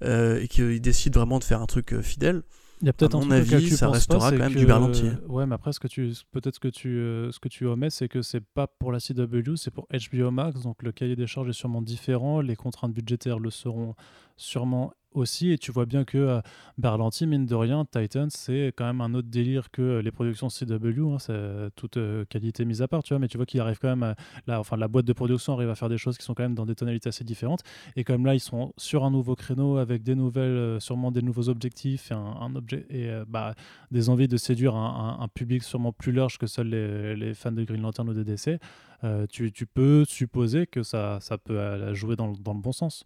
euh, 0.03 0.39
et 0.41 0.47
qu'il 0.47 0.82
décide 0.82 1.13
vraiment 1.13 1.38
de 1.38 1.43
faire 1.43 1.61
un 1.61 1.68
truc 1.68 1.99
fidèle. 2.01 2.41
Il 2.82 2.86
y 2.86 2.90
a 2.90 2.94
peut-être 2.94 3.16
À 3.16 3.18
un 3.18 3.22
mon 3.22 3.30
truc 3.30 3.41
auquel 3.44 3.56
avis, 3.56 3.68
tu 3.70 3.76
ça 3.76 3.90
restera 3.90 4.20
pas, 4.20 4.32
quand 4.32 4.38
même 4.38 4.54
que- 4.54 4.60
du 4.60 4.66
Berlanti. 4.68 5.10
Ouais, 5.28 5.48
mais 5.48 5.56
après, 5.56 5.74
ce 5.74 5.80
que 5.80 5.88
tu, 5.88 6.12
peut-être 6.32 6.56
ce 6.56 6.60
que 6.60 6.68
tu, 6.68 6.90
euh, 6.99 7.32
ce 7.32 7.40
que 7.40 7.48
tu 7.48 7.66
omets, 7.66 7.90
c'est 7.90 8.08
que 8.08 8.22
c'est 8.22 8.40
pas 8.44 8.68
pour 8.68 8.91
la 8.91 8.99
CW, 8.99 9.56
c'est 9.56 9.72
pour 9.72 9.88
HBO 9.91 10.30
Max, 10.30 10.62
donc 10.62 10.84
le 10.84 10.91
cahier 10.91 11.16
des 11.16 11.26
charges 11.26 11.49
est 11.49 11.54
sûrement 11.54 11.82
différent, 11.82 12.40
les 12.40 12.56
contraintes 12.56 12.94
budgétaires 12.94 13.40
le 13.40 13.49
seront 13.49 13.95
sûrement 14.36 14.94
aussi. 15.18 15.52
Et 15.52 15.57
tu 15.57 15.72
vois 15.72 15.85
bien 15.85 16.03
que 16.03 16.18
euh, 16.18 16.41
Berlanti, 16.77 17.26
mine 17.27 17.45
de 17.45 17.56
rien, 17.56 17.85
Titan, 17.85 18.27
c'est 18.30 18.73
quand 18.76 18.85
même 18.85 19.02
un 19.02 19.14
autre 19.14 19.27
délire 19.30 19.72
que 19.72 19.99
les 19.99 20.11
productions 20.11 20.48
CW. 20.48 21.14
Hein, 21.14 21.18
c'est 21.19 21.69
toute 21.76 21.98
qualité 22.30 22.65
mise 22.65 22.81
à 22.81 22.88
part, 22.88 23.03
tu 23.03 23.14
vois. 23.14 23.19
Mais 23.19 23.27
tu 23.27 23.38
vois 23.38 23.45
qu'il 23.45 23.60
arrive 23.60 23.80
quand 23.80 23.89
même, 23.89 24.03
à, 24.03 24.15
la, 24.48 24.60
enfin, 24.60 24.77
la 24.77 24.88
boîte 24.88 25.06
de 25.06 25.14
production 25.14 25.53
arrive 25.53 25.69
à 25.69 25.76
faire 25.76 25.89
des 25.89 25.98
choses 25.98 26.18
qui 26.18 26.23
sont 26.23 26.34
quand 26.34 26.44
même 26.44 26.56
dans 26.56 26.65
des 26.65 26.76
tonalités 26.76 27.10
assez 27.10 27.23
différentes. 27.23 27.61
Et 27.95 28.03
comme 28.03 28.26
là, 28.26 28.35
ils 28.35 28.39
sont 28.39 28.73
sur 28.77 29.03
un 29.03 29.11
nouveau 29.11 29.35
créneau 29.35 29.77
avec 29.77 30.03
des 30.03 30.15
nouvelles, 30.15 30.80
sûrement 30.81 31.11
des 31.11 31.22
nouveaux 31.22 31.49
objectifs 31.49 32.11
et, 32.11 32.14
un, 32.14 32.56
objet, 32.56 32.85
et 32.89 33.10
bah, 33.27 33.56
des 33.91 34.10
envies 34.10 34.27
de 34.27 34.38
séduire 34.38 34.76
un, 34.76 35.27
public 35.34 35.64
sûrement 35.64 35.91
plus 35.91 36.11
large 36.11 36.38
que 36.38 36.48
seuls 36.48 36.69
les, 36.69 37.34
fans 37.34 37.52
de 37.52 37.64
Green 37.64 37.81
Lantern 37.81 38.10
ou 38.10 38.14
de 38.14 38.23
DC. 38.23 38.60
Euh, 39.03 39.27
tu, 39.27 39.52
peux 39.68 40.06
supposer 40.06 40.65
que 40.65 40.84
ça, 40.84 41.19
peut 41.44 41.60
euh, 41.60 41.94
jouer 41.94 42.15
dans 42.15 42.27
le 42.27 42.35
bon 42.38 42.72
sens. 42.72 43.06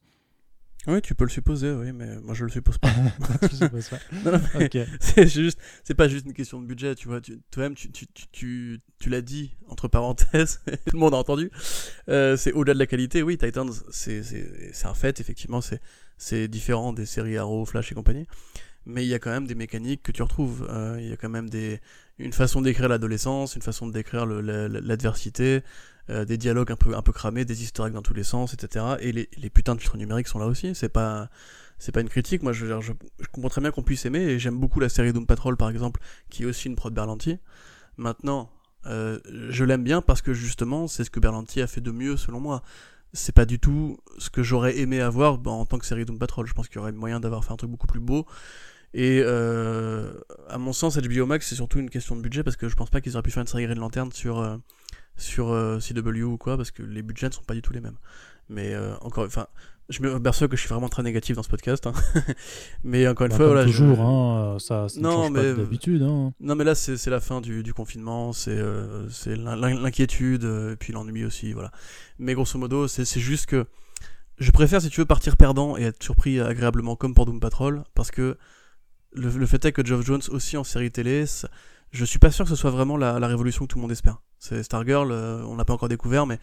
Oui, 0.87 0.99
tu 1.01 1.13
peux 1.13 1.25
le 1.25 1.29
supposer, 1.29 1.71
oui, 1.71 1.91
mais 1.91 2.19
moi 2.21 2.33
je 2.33 2.43
le 2.43 2.49
suppose 2.49 2.79
pas. 2.79 2.89
c'est 4.99 5.27
juste, 5.27 5.59
c'est 5.83 5.93
pas 5.93 6.07
juste 6.07 6.25
une 6.25 6.33
question 6.33 6.59
de 6.59 6.65
budget, 6.65 6.95
tu 6.95 7.07
vois. 7.07 7.21
Toi-même, 7.51 7.75
tu, 7.75 7.91
tu, 7.91 8.07
tu, 8.31 8.81
tu 8.99 9.09
l'as 9.09 9.21
dit 9.21 9.55
entre 9.67 9.87
parenthèses, 9.87 10.61
tout 10.65 10.95
le 10.95 10.99
monde 10.99 11.13
a 11.13 11.17
entendu. 11.17 11.51
Euh, 12.09 12.35
c'est 12.35 12.51
au-delà 12.53 12.73
de 12.73 12.79
la 12.79 12.87
qualité, 12.87 13.21
oui. 13.21 13.37
Titans, 13.37 13.71
c'est 13.91 14.23
un 14.83 14.93
fait, 14.95 15.19
effectivement, 15.19 15.59
c'est 16.17 16.47
différent 16.47 16.93
des 16.93 17.05
séries 17.05 17.37
Arrow, 17.37 17.65
Flash 17.65 17.91
et 17.91 17.95
compagnie. 17.95 18.25
Mais 18.87 19.05
il 19.05 19.09
y 19.09 19.13
a 19.13 19.19
quand 19.19 19.29
même 19.29 19.45
des 19.45 19.53
mécaniques 19.53 20.01
que 20.01 20.11
tu 20.11 20.23
retrouves. 20.23 20.67
Il 20.97 21.07
y 21.07 21.13
a 21.13 21.17
quand 21.17 21.29
même 21.29 21.51
des, 21.51 21.79
une 22.17 22.33
façon 22.33 22.61
d'écrire 22.61 22.89
l'adolescence, 22.89 23.55
une 23.55 23.61
façon 23.61 23.85
de 23.85 23.91
décrire 23.91 24.25
l'adversité, 24.25 25.61
euh, 26.09 26.25
des 26.25 26.37
dialogues 26.37 26.71
un 26.71 26.75
peu, 26.75 26.95
un 26.95 27.01
peu 27.01 27.11
cramés, 27.11 27.45
des 27.45 27.63
historiques 27.63 27.93
dans 27.93 28.01
tous 28.01 28.13
les 28.13 28.23
sens, 28.23 28.53
etc. 28.53 28.95
Et 28.99 29.11
les, 29.11 29.29
les 29.37 29.49
putains 29.49 29.75
de 29.75 29.81
filtres 29.81 29.97
numériques 29.97 30.27
sont 30.27 30.39
là 30.39 30.47
aussi. 30.47 30.73
C'est 30.75 30.89
pas, 30.89 31.29
c'est 31.79 31.91
pas 31.91 32.01
une 32.01 32.09
critique. 32.09 32.43
Moi, 32.43 32.53
je, 32.53 32.65
je, 32.81 32.91
je 33.19 33.27
comprends 33.31 33.49
très 33.49 33.61
bien 33.61 33.71
qu'on 33.71 33.83
puisse 33.83 34.05
aimer, 34.05 34.19
et 34.19 34.39
j'aime 34.39 34.57
beaucoup 34.57 34.79
la 34.79 34.89
série 34.89 35.13
Doom 35.13 35.25
Patrol, 35.25 35.57
par 35.57 35.69
exemple, 35.69 36.01
qui 36.29 36.43
est 36.43 36.45
aussi 36.45 36.67
une 36.67 36.75
prod 36.75 36.93
Berlanti. 36.93 37.37
Maintenant, 37.97 38.51
euh, 38.87 39.19
je 39.49 39.63
l'aime 39.63 39.83
bien 39.83 40.01
parce 40.01 40.21
que 40.21 40.33
justement, 40.33 40.87
c'est 40.87 41.03
ce 41.03 41.09
que 41.09 41.19
Berlanti 41.19 41.61
a 41.61 41.67
fait 41.67 41.81
de 41.81 41.91
mieux, 41.91 42.17
selon 42.17 42.39
moi. 42.39 42.63
C'est 43.13 43.35
pas 43.35 43.45
du 43.45 43.59
tout 43.59 43.97
ce 44.17 44.29
que 44.29 44.41
j'aurais 44.41 44.79
aimé 44.79 45.01
avoir 45.01 45.37
bah, 45.37 45.51
en 45.51 45.65
tant 45.65 45.77
que 45.77 45.85
série 45.85 46.05
Doom 46.05 46.17
Patrol. 46.17 46.47
Je 46.47 46.53
pense 46.53 46.67
qu'il 46.67 46.77
y 46.77 46.79
aurait 46.79 46.93
moyen 46.93 47.19
d'avoir 47.19 47.43
fait 47.43 47.51
un 47.51 47.57
truc 47.57 47.69
beaucoup 47.69 47.87
plus 47.87 47.99
beau 47.99 48.25
et 48.93 49.21
euh, 49.23 50.11
à 50.49 50.57
mon 50.57 50.73
sens, 50.73 50.97
HBO 50.97 51.25
Max, 51.25 51.47
c'est 51.47 51.55
surtout 51.55 51.79
une 51.79 51.89
question 51.89 52.15
de 52.15 52.21
budget 52.21 52.43
parce 52.43 52.57
que 52.57 52.67
je 52.67 52.75
pense 52.75 52.89
pas 52.89 52.99
qu'ils 53.01 53.13
auraient 53.13 53.23
pu 53.23 53.31
faire 53.31 53.41
une 53.41 53.47
série 53.47 53.65
Green 53.65 53.79
Lantern 53.79 54.11
sur, 54.11 54.39
euh, 54.39 54.57
sur 55.15 55.51
euh, 55.51 55.79
CW 55.79 56.23
ou 56.23 56.37
quoi 56.37 56.57
parce 56.57 56.71
que 56.71 56.83
les 56.83 57.01
budgets 57.01 57.27
ne 57.27 57.33
sont 57.33 57.43
pas 57.43 57.53
du 57.53 57.61
tout 57.61 57.73
les 57.73 57.81
mêmes. 57.81 57.97
Mais 58.49 58.75
encore, 58.99 59.23
enfin, 59.23 59.47
je 59.87 60.01
me 60.01 60.19
perçois 60.19 60.49
que 60.49 60.57
je 60.57 60.61
suis 60.61 60.67
vraiment 60.67 60.89
très 60.89 61.03
négatif 61.03 61.37
dans 61.37 61.43
ce 61.43 61.47
podcast. 61.47 61.87
Hein. 61.87 61.93
mais 62.83 63.07
encore 63.07 63.27
une 63.27 63.31
bah, 63.31 63.37
fois, 63.37 63.45
voilà. 63.45 63.63
Toujours, 63.63 64.01
hein, 64.01 64.57
ça, 64.59 64.89
ça 64.89 64.99
non, 64.99 65.29
mais, 65.29 65.53
d'habitude. 65.53 66.01
Hein. 66.01 66.33
Non, 66.41 66.55
mais 66.55 66.65
là, 66.65 66.75
c'est 66.75 67.07
la 67.07 67.21
fin 67.21 67.39
du, 67.39 67.63
du 67.63 67.73
confinement, 67.73 68.33
c'est 68.33 68.59
l'inquiétude, 69.25 70.43
et 70.43 70.75
puis 70.75 70.91
l'ennui 70.91 71.23
aussi, 71.23 71.53
voilà. 71.53 71.71
Mais 72.19 72.33
grosso 72.33 72.59
modo, 72.59 72.89
c'est 72.89 73.05
juste 73.21 73.45
que 73.45 73.65
je 74.37 74.51
préfère, 74.51 74.81
si 74.81 74.89
tu 74.89 74.99
veux, 74.99 75.05
partir 75.05 75.37
perdant 75.37 75.77
et 75.77 75.83
être 75.83 76.03
surpris 76.03 76.41
agréablement 76.41 76.97
comme 76.97 77.13
pour 77.13 77.25
Doom 77.25 77.39
Patrol 77.39 77.83
parce 77.93 78.11
que 78.11 78.37
le, 79.13 79.45
fait 79.45 79.63
est 79.65 79.71
que 79.71 79.85
Geoff 79.85 80.05
Jones 80.05 80.21
aussi 80.29 80.57
en 80.57 80.63
série 80.63 80.91
télé, 80.91 81.25
je 81.91 82.05
suis 82.05 82.19
pas 82.19 82.31
sûr 82.31 82.45
que 82.45 82.49
ce 82.49 82.55
soit 82.55 82.71
vraiment 82.71 82.97
la, 82.97 83.27
révolution 83.27 83.65
que 83.65 83.71
tout 83.71 83.77
le 83.77 83.81
monde 83.81 83.91
espère. 83.91 84.21
C'est 84.39 84.63
Stargirl, 84.63 85.11
euh, 85.11 85.43
on 85.43 85.55
l'a 85.55 85.65
pas 85.65 85.73
encore 85.73 85.89
découvert, 85.89 86.25
mais 86.25 86.39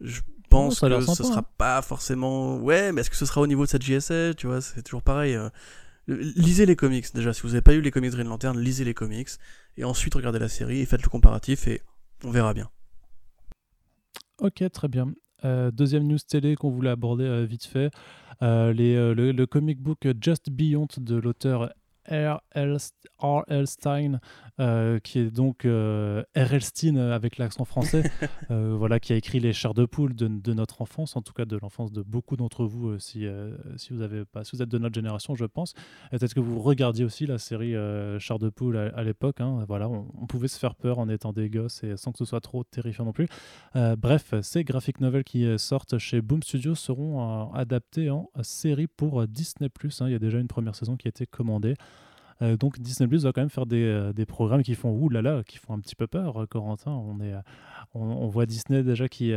je 0.00 0.20
pense 0.50 0.80
que 0.80 1.00
ce 1.00 1.22
sera 1.22 1.40
hein. 1.40 1.46
pas 1.58 1.82
forcément. 1.82 2.58
Ouais, 2.58 2.92
mais 2.92 3.00
est-ce 3.00 3.10
que 3.10 3.16
ce 3.16 3.26
sera 3.26 3.40
au 3.40 3.46
niveau 3.46 3.64
de 3.64 3.70
cette 3.70 3.82
JSA 3.82 4.34
Tu 4.34 4.46
vois, 4.46 4.60
c'est 4.60 4.82
toujours 4.82 5.02
pareil. 5.02 5.34
Euh. 5.34 5.48
Lisez 6.06 6.66
les 6.66 6.76
comics 6.76 7.06
déjà. 7.14 7.32
Si 7.32 7.42
vous 7.42 7.54
avez 7.54 7.62
pas 7.62 7.74
eu 7.74 7.80
les 7.80 7.90
comics 7.90 8.10
Green 8.10 8.26
Lantern, 8.26 8.58
lisez 8.58 8.84
les 8.84 8.94
comics 8.94 9.28
et 9.76 9.84
ensuite 9.84 10.14
regardez 10.14 10.38
la 10.38 10.48
série 10.48 10.80
et 10.80 10.86
faites 10.86 11.02
le 11.02 11.08
comparatif 11.08 11.68
et 11.68 11.82
on 12.24 12.30
verra 12.30 12.52
bien. 12.52 12.68
Ok, 14.38 14.64
très 14.72 14.88
bien. 14.88 15.12
Euh, 15.44 15.70
deuxième 15.70 16.06
news 16.06 16.18
télé 16.18 16.56
qu'on 16.56 16.70
voulait 16.70 16.90
aborder 16.90 17.46
vite 17.46 17.64
fait, 17.64 17.90
les, 18.40 18.96
le, 18.96 19.32
le, 19.32 19.46
comic 19.46 19.80
book 19.80 20.08
Just 20.20 20.50
Beyond 20.50 20.88
de 20.96 21.16
l'auteur 21.16 21.70
R.L. 22.10 23.66
Stein, 23.66 24.20
euh, 24.60 24.98
qui 24.98 25.18
est 25.18 25.30
donc 25.30 25.64
euh, 25.64 26.22
R.L. 26.36 26.60
Stein 26.60 26.96
avec 26.96 27.38
l'accent 27.38 27.64
français, 27.64 28.02
euh, 28.50 28.74
voilà, 28.76 29.00
qui 29.00 29.14
a 29.14 29.16
écrit 29.16 29.40
Les 29.40 29.54
chars 29.54 29.72
de 29.72 29.86
poule 29.86 30.14
de, 30.14 30.52
notre 30.52 30.82
enfance, 30.82 31.16
en 31.16 31.22
tout 31.22 31.32
cas 31.32 31.46
de 31.46 31.56
l'enfance 31.56 31.92
de 31.92 32.02
beaucoup 32.02 32.36
d'entre 32.36 32.66
vous, 32.66 32.98
si, 32.98 33.24
si, 33.76 33.92
vous 33.94 34.02
avez 34.02 34.26
pas, 34.26 34.44
si 34.44 34.54
vous 34.54 34.62
êtes 34.62 34.68
de 34.68 34.76
notre 34.76 34.94
génération, 34.94 35.34
je 35.34 35.46
pense. 35.46 35.72
Peut-être 36.10 36.34
que 36.34 36.40
vous 36.40 36.60
regardiez 36.60 37.06
aussi 37.06 37.24
la 37.24 37.38
série 37.38 37.74
Chars 38.18 38.38
de 38.38 38.50
poule 38.50 38.76
à, 38.76 39.02
l'époque. 39.02 39.40
Hein, 39.40 39.64
voilà, 39.66 39.88
on, 39.88 40.26
pouvait 40.26 40.48
se 40.48 40.58
faire 40.58 40.74
peur 40.74 40.98
en 40.98 41.08
étant 41.08 41.32
des 41.32 41.48
gosses 41.48 41.82
et 41.82 41.96
sans 41.96 42.12
que 42.12 42.18
ce 42.18 42.24
soit 42.26 42.40
trop 42.40 42.62
terrifiant 42.64 43.06
non 43.06 43.12
plus. 43.12 43.28
bref, 43.74 44.34
ces 44.42 44.64
graphic 44.64 45.00
novels 45.00 45.24
qui 45.24 45.46
sortent 45.58 45.96
chez 45.98 46.20
Boom 46.20 46.42
Studios 46.42 46.74
seront 46.74 47.50
adaptés 47.54 48.10
en 48.10 48.28
série 48.42 48.88
pour 48.88 49.26
Disney+. 49.26 49.70
Hein. 50.00 50.06
Il 50.06 50.12
y 50.12 50.16
a 50.16 50.18
déjà 50.18 50.38
une 50.38 50.48
première 50.48 50.74
saison 50.74 50.96
qui 50.96 51.08
a 51.08 51.10
été 51.10 51.26
commandée. 51.26 51.76
Euh, 52.42 52.56
donc 52.56 52.78
Disney 52.78 53.08
Plus 53.08 53.24
va 53.24 53.32
quand 53.32 53.42
même 53.42 53.50
faire 53.50 53.66
des, 53.66 53.82
euh, 53.82 54.12
des, 54.12 54.24
programmes 54.24 54.62
qui 54.62 54.74
font 54.74 54.92
oulala, 54.92 55.42
qui 55.46 55.58
font 55.58 55.74
un 55.74 55.80
petit 55.80 55.94
peu 55.94 56.06
peur, 56.06 56.42
euh, 56.42 56.46
Corentin. 56.46 56.90
On, 56.90 57.20
est, 57.20 57.34
on, 57.94 58.26
voit 58.28 58.46
Disney 58.46 58.82
déjà 58.82 59.08
qui, 59.08 59.32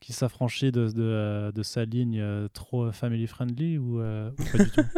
qui 0.00 0.12
s'affranchit 0.12 0.70
de, 0.70 0.88
de, 0.88 1.52
de, 1.52 1.62
sa 1.62 1.84
ligne 1.84 2.22
trop 2.52 2.92
family 2.92 3.26
friendly 3.26 3.78
ou, 3.78 4.00
pas 4.52 4.58
du 4.58 4.70
tout? 4.70 4.82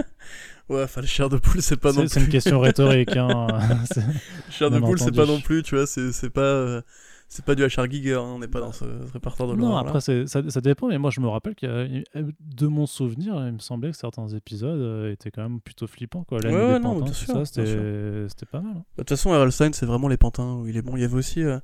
Ouais, 0.71 0.83
enfin, 0.83 1.03
le 1.03 1.07
chair 1.07 1.29
de 1.29 1.37
poule, 1.37 1.61
c'est 1.61 1.77
pas 1.77 1.93
non 1.93 2.01
plus. 2.01 2.09
C'est 2.09 2.21
une 2.21 2.31
question 2.31 2.59
rhétorique. 2.59 3.19
Hein. 3.19 3.49
le 3.97 4.51
chair 4.51 4.71
de 4.71 4.79
poule, 4.79 4.99
c'est 4.99 5.15
pas 5.15 5.27
non 5.27 5.39
plus, 5.39 5.63
tu 5.63 5.77
vois, 5.77 5.87
c'est 5.87 6.31
pas 6.31 6.81
c'est 7.35 7.45
pas 7.45 7.57
du 7.57 7.65
HR 7.65 7.91
Giger, 7.91 8.15
hein, 8.15 8.21
on 8.23 8.39
n'est 8.39 8.47
pas 8.47 8.61
dans 8.61 8.71
ce, 8.71 8.85
répertoire 9.13 9.49
de 9.49 9.57
Non, 9.57 9.77
après, 9.77 10.01
ça, 10.01 10.25
ça, 10.25 10.61
dépend, 10.61 10.87
mais 10.87 10.99
moi 10.99 11.11
je 11.11 11.21
me 11.21 11.27
rappelle 11.27 11.57
que 11.57 12.05
de 12.15 12.67
mon 12.69 12.87
souvenir, 12.87 13.35
il 13.49 13.55
me 13.55 13.59
semblait 13.59 13.91
que 13.91 13.97
certains 13.97 14.29
épisodes 14.29 14.79
euh, 14.79 15.11
étaient 15.11 15.33
quand 15.33 15.43
même 15.43 15.61
plutôt 15.61 15.89
flippants. 15.89 16.23
Quoi. 16.23 16.39
Ouais, 16.39 16.79
non, 16.79 17.05
c'était 17.13 18.47
pas 18.47 18.61
mal. 18.61 18.77
Hein. 18.77 18.85
Bah, 18.97 18.99
de 18.99 19.03
toute 19.03 19.09
façon, 19.09 19.31
R.L. 19.31 19.51
Stein, 19.51 19.73
c'est 19.73 19.85
vraiment 19.85 20.07
les 20.07 20.17
pantins 20.17 20.59
où 20.59 20.69
il 20.69 20.77
est 20.77 20.83
bon. 20.83 20.97
Il 20.97 21.01
y 21.01 21.05
avait 21.05 21.17
aussi. 21.17 21.43
Euh, 21.43 21.59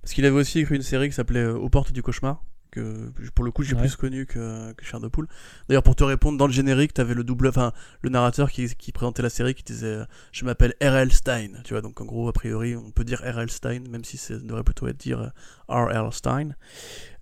parce 0.00 0.12
qu'il 0.12 0.26
avait 0.26 0.34
aussi 0.34 0.58
écrit 0.58 0.74
une 0.74 0.82
série 0.82 1.08
qui 1.08 1.14
s'appelait 1.14 1.38
euh, 1.38 1.54
Aux 1.54 1.68
portes 1.68 1.92
du 1.92 2.02
cauchemar 2.02 2.42
que 2.72 3.12
pour 3.34 3.44
le 3.44 3.52
coup 3.52 3.62
j'ai 3.62 3.76
plus 3.76 3.94
connu 3.94 4.26
que, 4.26 4.72
que 4.72 4.84
Cher 4.84 4.98
de 4.98 5.06
Poule. 5.06 5.28
D'ailleurs 5.68 5.84
pour 5.84 5.94
te 5.94 6.02
répondre 6.02 6.38
dans 6.38 6.48
le 6.48 6.52
générique, 6.52 6.94
t'avais 6.94 7.14
le 7.14 7.22
double, 7.22 7.46
enfin 7.48 7.72
le 8.00 8.10
narrateur 8.10 8.50
qui, 8.50 8.74
qui 8.74 8.90
présentait 8.90 9.22
la 9.22 9.30
série 9.30 9.54
qui 9.54 9.62
disait 9.62 9.86
euh, 9.86 10.04
je 10.32 10.44
m'appelle 10.44 10.74
R.L. 10.82 11.12
Stein, 11.12 11.50
tu 11.62 11.74
vois 11.74 11.82
donc 11.82 12.00
en 12.00 12.04
gros 12.04 12.28
a 12.28 12.32
priori 12.32 12.74
on 12.74 12.90
peut 12.90 13.04
dire 13.04 13.20
R.L. 13.20 13.50
Stein 13.50 13.80
même 13.88 14.04
si 14.04 14.16
ça 14.16 14.36
devrait 14.36 14.64
plutôt 14.64 14.88
être 14.88 14.96
dire 14.96 15.32
euh, 15.68 15.84
R.L. 15.84 16.12
Stein. 16.12 16.50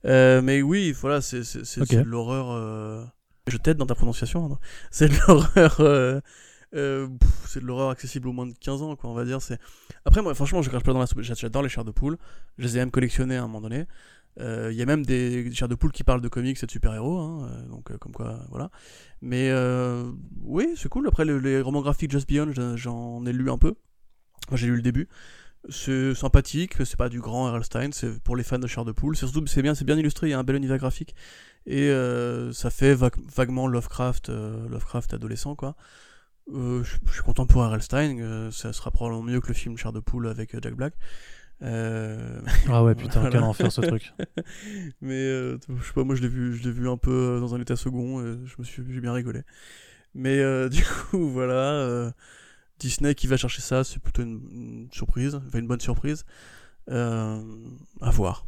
Euh, 0.07 0.41
mais 0.41 0.63
oui 0.63 0.93
voilà 0.93 1.21
c'est 1.21 1.41
de 1.41 2.03
l'horreur. 2.03 3.11
Je 3.47 3.57
t'aide 3.57 3.77
dans 3.77 3.87
ta 3.87 3.97
prononciation. 3.97 4.53
Hein. 4.53 4.59
C'est 4.93 5.09
de 5.09 5.17
l'horreur. 5.27 6.23
c'est 7.47 7.61
de 7.61 7.67
l'horreur 7.67 7.91
accessible 7.91 8.29
au 8.29 8.33
moins 8.33 8.47
de 8.47 8.55
15 8.61 8.83
ans, 8.83 8.95
quoi, 8.95 9.11
on 9.11 9.15
va 9.15 9.25
dire. 9.25 9.43
C'est 9.43 9.59
Après, 10.05 10.23
moi, 10.23 10.35
franchement, 10.35 10.63
je 10.63 10.69
crache 10.71 10.85
pas 10.85 10.93
dans 10.93 11.01
la 11.01 11.07
soupe. 11.07 11.23
J'adore 11.23 11.63
les 11.63 11.69
chairs 11.69 11.85
de 11.85 11.91
poule. 11.91 12.17
Je 12.59 12.65
les 12.65 12.77
ai 12.77 12.79
même 12.79 12.93
collectionnés 12.93 13.37
à 13.37 13.41
un 13.43 13.47
moment 13.49 13.63
donné. 13.63 13.87
Il 14.37 14.43
euh, 14.43 14.73
y 14.73 14.81
a 14.81 14.87
même 14.87 15.05
des 15.05 15.53
chairs 15.53 15.69
de 15.69 15.75
poule 15.75 15.93
qui 15.93 16.05
parlent 16.05 16.21
de 16.21 16.29
comics 16.29 16.63
et 16.63 16.67
de 16.67 16.71
super-héros, 16.71 17.19
hein, 17.19 17.49
euh, 17.51 17.69
donc 17.69 17.91
euh, 17.91 17.99
comme 17.99 18.13
quoi, 18.13 18.41
voilà. 18.49 18.71
Mais 19.23 19.53
oui, 20.43 20.69
c'est 20.77 20.89
cool. 20.89 21.09
Après, 21.09 21.25
les, 21.25 21.61
romans 21.61 21.83
graphiques 21.83 22.11
Just 22.11 22.29
Beyond, 22.29 22.53
j'en 22.77 23.25
ai 23.27 23.33
lu 23.33 23.51
un 23.51 23.59
peu. 23.59 23.75
j'ai 24.53 24.67
lu 24.69 24.77
le 24.77 24.83
début. 24.83 25.09
C'est 25.69 26.15
sympathique, 26.15 26.75
c'est 26.87 26.97
pas 26.97 27.11
du 27.11 27.21
grand 27.21 27.53
R.L. 27.53 27.65
Stein, 27.65 27.91
c'est 27.93 28.19
pour 28.23 28.35
les 28.35 28.43
fans 28.43 28.59
de 28.59 28.67
chair 28.67 28.87
de 28.87 28.93
poule. 28.93 29.15
C'est 29.15 29.27
surtout, 29.27 29.47
c'est 29.47 29.61
bien, 29.61 29.75
bien 29.75 29.99
illustré, 29.99 30.29
il 30.29 30.31
y 30.31 30.33
a 30.33 30.39
un 30.39 30.45
bel 30.45 30.57
univers 30.57 30.79
graphique. 30.79 31.15
Et 31.67 31.91
ça 32.53 32.71
fait 32.71 32.95
vaguement 32.95 33.67
Lovecraft, 33.67 34.31
Lovecraft 34.31 35.13
adolescent, 35.13 35.55
quoi. 35.55 35.77
je 36.51 36.83
suis 37.13 37.23
content 37.23 37.47
pour 37.47 37.63
R.L. 37.63 37.83
Stein, 37.83 38.51
ça 38.53 38.73
sera 38.73 38.91
probablement 38.91 39.23
mieux 39.23 39.41
que 39.43 39.49
le 39.49 39.55
film 39.55 39.77
Chair 39.77 39.93
de 39.93 40.01
poule 40.01 40.29
avec 40.29 40.57
Jack 40.63 40.75
Black. 40.75 40.95
Euh... 41.63 42.41
Ah 42.69 42.83
ouais, 42.83 42.95
putain, 42.95 43.29
quel 43.31 43.43
enfer 43.43 43.71
ce 43.71 43.81
truc. 43.81 44.15
Mais 45.01 45.15
euh, 45.15 45.59
je 45.69 45.87
sais 45.87 45.93
pas, 45.93 46.05
moi 46.05 46.15
je 46.15 46.23
l'ai 46.23 46.29
vu, 46.29 46.57
je 46.57 46.65
l'ai 46.65 46.71
vu 46.71 46.89
un 46.89 46.97
peu 46.97 47.11
euh, 47.11 47.41
dans 47.41 47.55
un 47.55 47.61
état 47.61 47.77
second, 47.77 48.21
et 48.21 48.39
je 48.47 48.55
me 48.59 48.65
suis, 48.65 48.83
j'ai 48.89 49.01
bien 49.01 49.13
rigolé. 49.13 49.43
Mais 50.15 50.39
euh, 50.39 50.69
du 50.71 50.83
coup, 50.85 51.29
voilà, 51.29 52.13
Disney 52.79 53.15
qui 53.15 53.27
va 53.27 53.37
chercher 53.37 53.61
ça, 53.61 53.85
c'est 53.85 54.01
plutôt 54.01 54.23
une, 54.23 54.89
surprise, 54.93 55.35
enfin 55.35 55.59
une 55.59 55.69
bonne 55.69 55.81
surprise. 55.81 56.25
à 56.89 57.41
voir. 58.01 58.47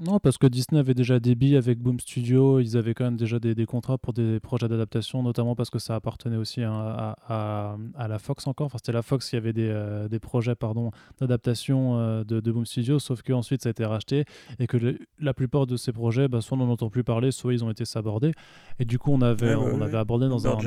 Non, 0.00 0.20
parce 0.20 0.38
que 0.38 0.46
Disney 0.46 0.78
avait 0.78 0.94
déjà 0.94 1.18
des 1.18 1.34
billes 1.34 1.56
avec 1.56 1.80
Boom 1.80 1.98
Studio, 1.98 2.60
ils 2.60 2.76
avaient 2.76 2.94
quand 2.94 3.02
même 3.04 3.16
déjà 3.16 3.40
des, 3.40 3.56
des 3.56 3.66
contrats 3.66 3.98
pour 3.98 4.12
des 4.12 4.38
projets 4.38 4.68
d'adaptation, 4.68 5.24
notamment 5.24 5.56
parce 5.56 5.70
que 5.70 5.80
ça 5.80 5.96
appartenait 5.96 6.36
aussi 6.36 6.62
à, 6.62 6.70
à- 6.72 7.16
à- 7.28 7.76
à 7.96 8.06
la 8.06 8.18
Fox 8.20 8.46
encore. 8.46 8.66
Enfin, 8.66 8.78
c'était 8.78 8.92
la 8.92 9.02
Fox 9.02 9.28
qui 9.28 9.34
avait 9.34 9.52
des, 9.52 9.68
euh, 9.68 10.06
des 10.06 10.20
projets 10.20 10.54
pardon, 10.54 10.92
d'adaptation 11.20 11.98
euh, 11.98 12.22
de, 12.22 12.38
de 12.38 12.52
Boom 12.52 12.64
Studio, 12.64 13.00
sauf 13.00 13.22
qu'ensuite 13.22 13.62
ça 13.64 13.70
a 13.70 13.72
été 13.72 13.84
racheté 13.84 14.24
et 14.60 14.68
que 14.68 14.76
le- 14.76 14.98
la 15.18 15.34
plupart 15.34 15.66
de 15.66 15.76
ces 15.76 15.90
projets, 15.92 16.28
bah, 16.28 16.42
soit 16.42 16.56
on 16.56 16.64
n'en 16.64 16.70
entend 16.72 16.90
plus 16.90 17.02
parler, 17.02 17.32
soit 17.32 17.52
ils 17.52 17.64
ont 17.64 17.70
été 17.70 17.84
sabordés. 17.84 18.32
Et 18.78 18.84
du 18.84 19.00
coup, 19.00 19.10
on 19.12 19.20
avait, 19.20 19.56
Ouais, 19.56 19.72
on 19.74 19.78
ouais. 19.78 19.82
avait 19.82 19.98
abordé 19.98 20.28
dans 20.28 20.46
un, 20.46 20.50
dans, 20.54 20.58
un 20.60 20.64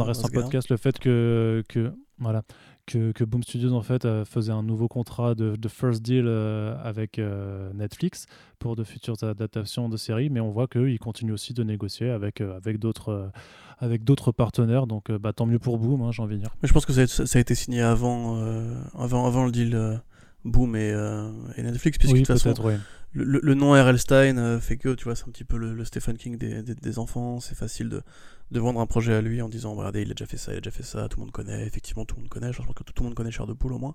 euh, 0.00 0.02
récent 0.02 0.28
podcast 0.28 0.68
le 0.68 0.76
fait 0.76 0.98
que, 0.98 1.62
que 1.70 1.90
voilà 2.18 2.42
que, 2.86 3.12
que 3.12 3.24
Boom 3.24 3.42
Studios 3.42 3.72
en 3.72 3.82
fait 3.82 4.04
euh, 4.04 4.24
faisait 4.24 4.52
un 4.52 4.62
nouveau 4.62 4.88
contrat 4.88 5.34
de, 5.34 5.56
de 5.56 5.68
first 5.68 6.02
deal 6.02 6.24
euh, 6.26 6.76
avec 6.82 7.18
euh, 7.18 7.72
Netflix 7.74 8.26
pour 8.58 8.76
de 8.76 8.84
futures 8.84 9.22
adaptations 9.22 9.88
de 9.88 9.96
séries, 9.96 10.30
mais 10.30 10.40
on 10.40 10.50
voit 10.50 10.66
qu'eux, 10.66 10.90
ils 10.90 10.98
continuent 10.98 11.32
aussi 11.32 11.54
de 11.54 11.62
négocier 11.62 12.10
avec, 12.10 12.40
avec 12.40 12.78
d'autres 12.78 13.30
avec 13.78 14.04
d'autres 14.04 14.32
partenaires, 14.32 14.86
donc 14.86 15.10
bah, 15.10 15.32
tant 15.32 15.46
mieux 15.46 15.58
pour 15.58 15.78
Boom, 15.78 16.02
hein, 16.02 16.12
j'ai 16.12 16.22
envie 16.22 16.36
de 16.36 16.40
dire. 16.40 16.54
Mais 16.62 16.68
je 16.68 16.72
pense 16.72 16.86
que 16.86 16.92
ça 16.92 17.02
a, 17.02 17.06
ça 17.26 17.38
a 17.38 17.40
été 17.40 17.54
signé 17.54 17.82
avant, 17.82 18.36
euh, 18.38 18.74
avant, 18.96 19.26
avant 19.26 19.44
le 19.44 19.52
deal 19.52 19.74
euh, 19.74 19.96
Boom 20.44 20.76
et, 20.76 20.90
euh, 20.92 21.30
et 21.56 21.62
Netflix, 21.62 21.98
puisque 21.98 22.14
oui, 22.14 22.20
de 22.22 22.26
toute 22.26 22.38
façon, 22.38 22.54
oui. 22.64 22.74
Le, 23.14 23.40
le- 23.42 23.54
nom 23.54 23.72
R.L. 23.72 23.98
Stein 23.98 24.36
euh, 24.38 24.60
fait 24.60 24.76
que, 24.76 24.94
tu 24.94 25.04
vois, 25.04 25.16
c'est 25.16 25.24
un 25.26 25.30
petit 25.32 25.44
peu 25.44 25.56
le, 25.56 25.74
le 25.74 25.84
Stephen 25.84 26.16
King 26.18 26.36
des, 26.38 26.62
des, 26.62 26.74
des 26.74 26.98
enfants. 26.98 27.40
C'est 27.40 27.54
facile 27.54 27.88
de, 27.88 28.02
de 28.50 28.60
vendre 28.60 28.80
un 28.80 28.86
projet 28.86 29.14
à 29.14 29.20
lui 29.22 29.40
en 29.42 29.48
disant, 29.48 29.74
regardez, 29.74 30.02
il 30.02 30.10
a 30.10 30.14
déjà 30.14 30.26
fait 30.26 30.36
ça, 30.36 30.52
il 30.52 30.58
a 30.58 30.60
déjà 30.60 30.70
fait 30.70 30.82
ça, 30.82 31.08
tout 31.08 31.18
le 31.18 31.24
monde 31.26 31.32
connaît. 31.32 31.66
Effectivement, 31.66 32.04
tout 32.04 32.16
le 32.16 32.22
monde 32.22 32.30
connaît. 32.30 32.52
Je 32.52 32.58
pense 32.62 32.74
que 32.74 32.82
tout, 32.84 32.92
le 33.02 33.04
monde 33.08 33.14
connaît 33.14 33.30
Cher 33.30 33.46
de 33.46 33.52
Poule 33.54 33.72
au 33.74 33.78
moins, 33.78 33.94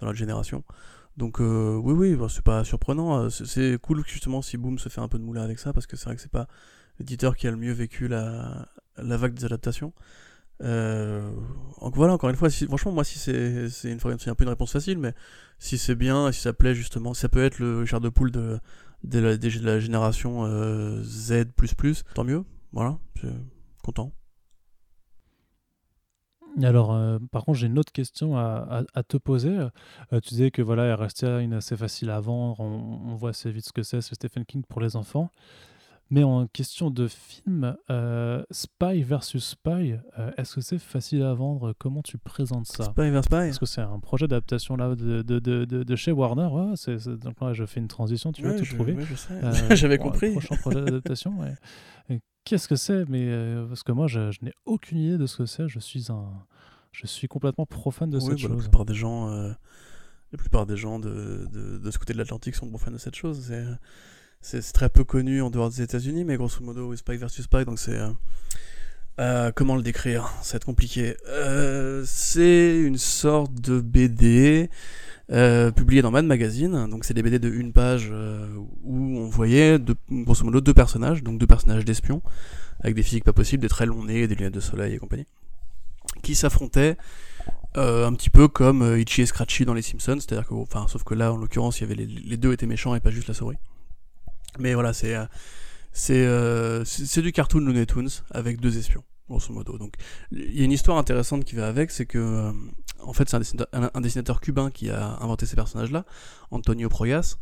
dans 0.00 0.06
notre 0.06 0.18
génération. 0.18 0.64
Donc, 1.16 1.40
euh, 1.40 1.76
oui, 1.82 1.94
oui, 1.94 2.16
bah, 2.16 2.26
c'est 2.30 2.44
pas 2.44 2.64
surprenant. 2.64 3.18
Euh, 3.24 3.30
C'est 3.30 3.46
c'est 3.46 3.78
cool, 3.82 4.04
justement, 4.06 4.42
si 4.42 4.56
Boom 4.58 4.78
se 4.78 4.88
fait 4.88 5.00
un 5.00 5.08
peu 5.08 5.18
de 5.18 5.24
moulin 5.24 5.42
avec 5.42 5.58
ça, 5.58 5.72
parce 5.72 5.86
que 5.86 5.96
c'est 5.96 6.06
vrai 6.06 6.16
que 6.16 6.22
c'est 6.22 6.30
pas 6.30 6.48
l'éditeur 7.00 7.36
qui 7.36 7.46
a 7.48 7.50
le 7.52 7.56
mieux 7.56 7.72
vécu 7.72 8.08
la, 8.08 8.68
la 8.98 9.16
vague 9.16 9.34
des 9.34 9.44
adaptations. 9.44 9.92
Euh, 10.62 11.30
voilà, 11.80 12.14
encore 12.14 12.30
une 12.30 12.36
fois, 12.36 12.48
franchement, 12.50 12.92
moi, 12.92 13.04
si 13.04 13.18
c'est 13.18 13.90
une, 13.90 13.98
un 14.04 14.34
peu 14.34 14.44
une 14.44 14.48
réponse 14.48 14.72
facile, 14.72 14.98
mais 14.98 15.12
si 15.58 15.78
c'est 15.78 15.94
bien, 15.94 16.32
si 16.32 16.40
ça 16.40 16.52
plaît 16.52 16.74
justement, 16.74 17.14
ça 17.14 17.28
peut 17.28 17.44
être 17.44 17.58
le 17.58 17.84
char 17.84 18.00
de 18.00 18.08
poule 18.08 18.30
de, 18.30 18.58
de, 19.02 19.18
la, 19.18 19.36
de 19.36 19.60
la 19.60 19.80
génération 19.80 20.44
euh, 20.44 21.02
Z, 21.02 21.44
tant 22.14 22.24
mieux, 22.24 22.44
voilà, 22.72 22.98
je 23.16 23.28
suis 23.28 23.36
content. 23.82 24.12
Alors, 26.62 26.94
euh, 26.94 27.18
par 27.32 27.44
contre, 27.44 27.58
j'ai 27.58 27.66
une 27.66 27.78
autre 27.80 27.92
question 27.92 28.36
à, 28.36 28.84
te 29.08 29.16
poser. 29.16 29.58
Euh, 29.58 30.20
tu 30.20 30.30
disais 30.30 30.50
que 30.52 30.62
voilà, 30.62 30.94
RSTA 30.94 31.42
est 31.42 31.52
assez 31.52 31.76
facile 31.76 32.10
à 32.10 32.20
vendre, 32.20 32.60
on, 32.60 33.00
on 33.06 33.14
voit 33.16 33.30
assez 33.30 33.50
vite 33.50 33.66
ce 33.66 33.72
que 33.72 33.82
c'est, 33.82 34.00
c'est 34.00 34.14
Stephen 34.14 34.44
King 34.44 34.62
pour 34.68 34.80
les 34.80 34.94
enfants. 34.94 35.30
Mais 36.10 36.22
en 36.22 36.46
question 36.46 36.90
de 36.90 37.08
film, 37.08 37.74
euh, 37.90 38.42
Spy 38.50 39.02
versus 39.02 39.44
Spy, 39.44 39.94
euh, 40.18 40.30
est-ce 40.36 40.56
que 40.56 40.60
c'est 40.60 40.78
facile 40.78 41.22
à 41.22 41.32
vendre? 41.34 41.74
Comment 41.78 42.02
tu 42.02 42.18
présentes 42.18 42.66
ça? 42.66 42.84
Spy 42.84 43.10
vs 43.10 43.22
Spy 43.22 43.28
Parce 43.30 43.58
que 43.58 43.66
c'est 43.66 43.80
un 43.80 43.98
projet 44.00 44.28
d'adaptation 44.28 44.76
là 44.76 44.94
de, 44.94 45.22
de, 45.22 45.38
de, 45.38 45.64
de- 45.64 45.96
chez 45.96 46.12
Warner. 46.12 46.46
Ouais, 46.52 46.96
donc 47.16 47.40
là, 47.40 47.52
je 47.54 47.64
fais 47.64 47.80
une 47.80 47.88
transition, 47.88 48.32
tu 48.32 48.42
vas 48.42 48.54
tout 48.56 48.64
je, 48.64 48.74
trouver. 48.74 48.92
ouais, 48.92 49.04
Euh, 49.30 49.52
j'avais 49.76 49.98
compris. 49.98 50.32
Prochain 50.32 50.56
projet 50.56 50.82
d'adaptation, 50.84 51.34
Qu'est-ce 52.44 52.68
que 52.68 52.76
c'est? 52.76 53.08
Mais 53.08 53.26
euh, 53.26 53.66
parce 53.66 53.82
que 53.82 53.92
moi, 53.92 54.06
je, 54.06 54.30
je 54.30 54.40
n'ai 54.42 54.52
aucune 54.66 54.98
idée 54.98 55.16
de 55.16 55.24
ce 55.26 55.38
que 55.38 55.46
c'est. 55.46 55.66
Je 55.66 55.78
suis 55.78 56.12
un, 56.12 56.28
je 56.92 57.06
suis 57.06 57.26
complètement 57.26 57.64
profane 57.64 58.10
de 58.10 58.18
Oui, 58.18 58.22
cette 58.22 58.32
bah, 58.42 58.48
La 58.48 58.54
chose. 58.54 58.62
plupart 58.64 58.84
des 58.84 58.94
gens, 58.94 59.30
la 59.30 60.36
plupart 60.38 60.66
des 60.66 60.76
gens 60.76 60.98
de, 60.98 61.46
de, 61.50 61.78
de 61.78 61.90
ce 61.90 61.98
côté 61.98 62.12
de 62.12 62.18
l'Atlantique 62.18 62.54
sont 62.56 62.66
fans 62.76 62.90
de 62.90 62.98
cette 62.98 63.14
chose. 63.16 63.40
C'est, 63.48 63.64
c'est, 64.44 64.72
très 64.72 64.88
peu 64.88 65.04
connu 65.04 65.42
en 65.42 65.50
dehors 65.50 65.70
des 65.70 65.82
États-Unis, 65.82 66.24
mais 66.24 66.36
grosso 66.36 66.62
modo, 66.62 66.94
Spy 66.94 67.16
versus 67.16 67.44
Spy, 67.44 67.64
donc 67.64 67.78
c'est. 67.78 67.98
euh, 67.98 68.10
euh, 69.20 69.52
comment 69.54 69.76
le 69.76 69.82
décrire? 69.82 70.32
Ça 70.42 70.54
va 70.54 70.56
être 70.56 70.64
compliqué. 70.64 71.16
Euh, 71.28 72.02
c'est 72.04 72.76
une 72.80 72.98
sorte 72.98 73.54
de 73.54 73.80
BD 73.80 74.70
euh, 75.30 75.70
publiée 75.70 76.02
dans 76.02 76.10
Mad 76.10 76.24
Magazine. 76.24 76.88
Donc 76.90 77.04
c'est 77.04 77.14
des 77.14 77.22
BD 77.22 77.38
de 77.38 77.48
une 77.48 77.72
page 77.72 78.12
où 78.82 79.18
on 79.18 79.28
voyait 79.28 79.78
grosso 80.10 80.44
modo 80.44 80.60
deux 80.60 80.74
personnages, 80.74 81.22
donc 81.22 81.38
deux 81.38 81.46
personnages 81.46 81.84
d'espions 81.84 82.22
avec 82.80 82.96
des 82.96 83.02
physiques 83.02 83.24
pas 83.24 83.32
possibles, 83.32 83.62
des 83.62 83.68
très 83.68 83.86
longs 83.86 84.04
nez, 84.04 84.26
des 84.26 84.34
lunettes 84.34 84.54
de 84.54 84.60
soleil 84.60 84.94
et 84.94 84.98
compagnie, 84.98 85.26
qui 86.22 86.34
s'affrontaient 86.34 86.96
un 87.76 88.12
petit 88.14 88.30
peu 88.30 88.48
comme 88.48 88.98
Itchy 88.98 89.22
et 89.22 89.26
Scratchy 89.26 89.64
dans 89.64 89.74
les 89.74 89.82
Simpsons, 89.82 90.18
c'est-à-dire 90.20 90.46
que, 90.46 90.54
enfin, 90.54 90.86
sauf 90.88 91.02
que 91.02 91.14
là, 91.14 91.32
en 91.32 91.36
l'occurrence, 91.36 91.80
y 91.80 91.84
avait 91.84 91.94
les 91.94 92.36
deux 92.36 92.52
étaient 92.52 92.66
méchants 92.66 92.94
et 92.94 93.00
pas 93.00 93.10
juste 93.10 93.28
la 93.28 93.34
souris. 93.34 93.56
Mais 94.58 94.74
voilà, 94.74 94.92
c'est 94.92 95.14
euh, 95.14 95.24
c'est 95.92 96.26
euh, 96.26 96.84
du 97.22 97.32
cartoon 97.32 97.60
Looney 97.60 97.86
Tunes 97.86 98.08
avec 98.32 98.60
deux 98.60 98.76
espions, 98.78 99.04
grosso 99.28 99.52
modo. 99.52 99.78
Donc, 99.78 99.94
il 100.32 100.58
y 100.58 100.62
a 100.62 100.64
une 100.64 100.72
histoire 100.72 100.98
intéressante 100.98 101.44
qui 101.44 101.54
va 101.54 101.68
avec, 101.68 101.90
c'est 101.90 102.06
que, 102.06 102.18
euh, 102.18 102.52
en 103.00 103.12
fait, 103.12 103.28
c'est 103.28 103.36
un 103.36 104.00
dessinateur, 104.00 104.40
cubain 104.40 104.70
qui 104.70 104.90
a 104.90 105.18
inventé 105.20 105.46
ces 105.46 105.54
personnages-là, 105.54 106.04
Antonio 106.50 106.88
Proyas, 106.88 107.36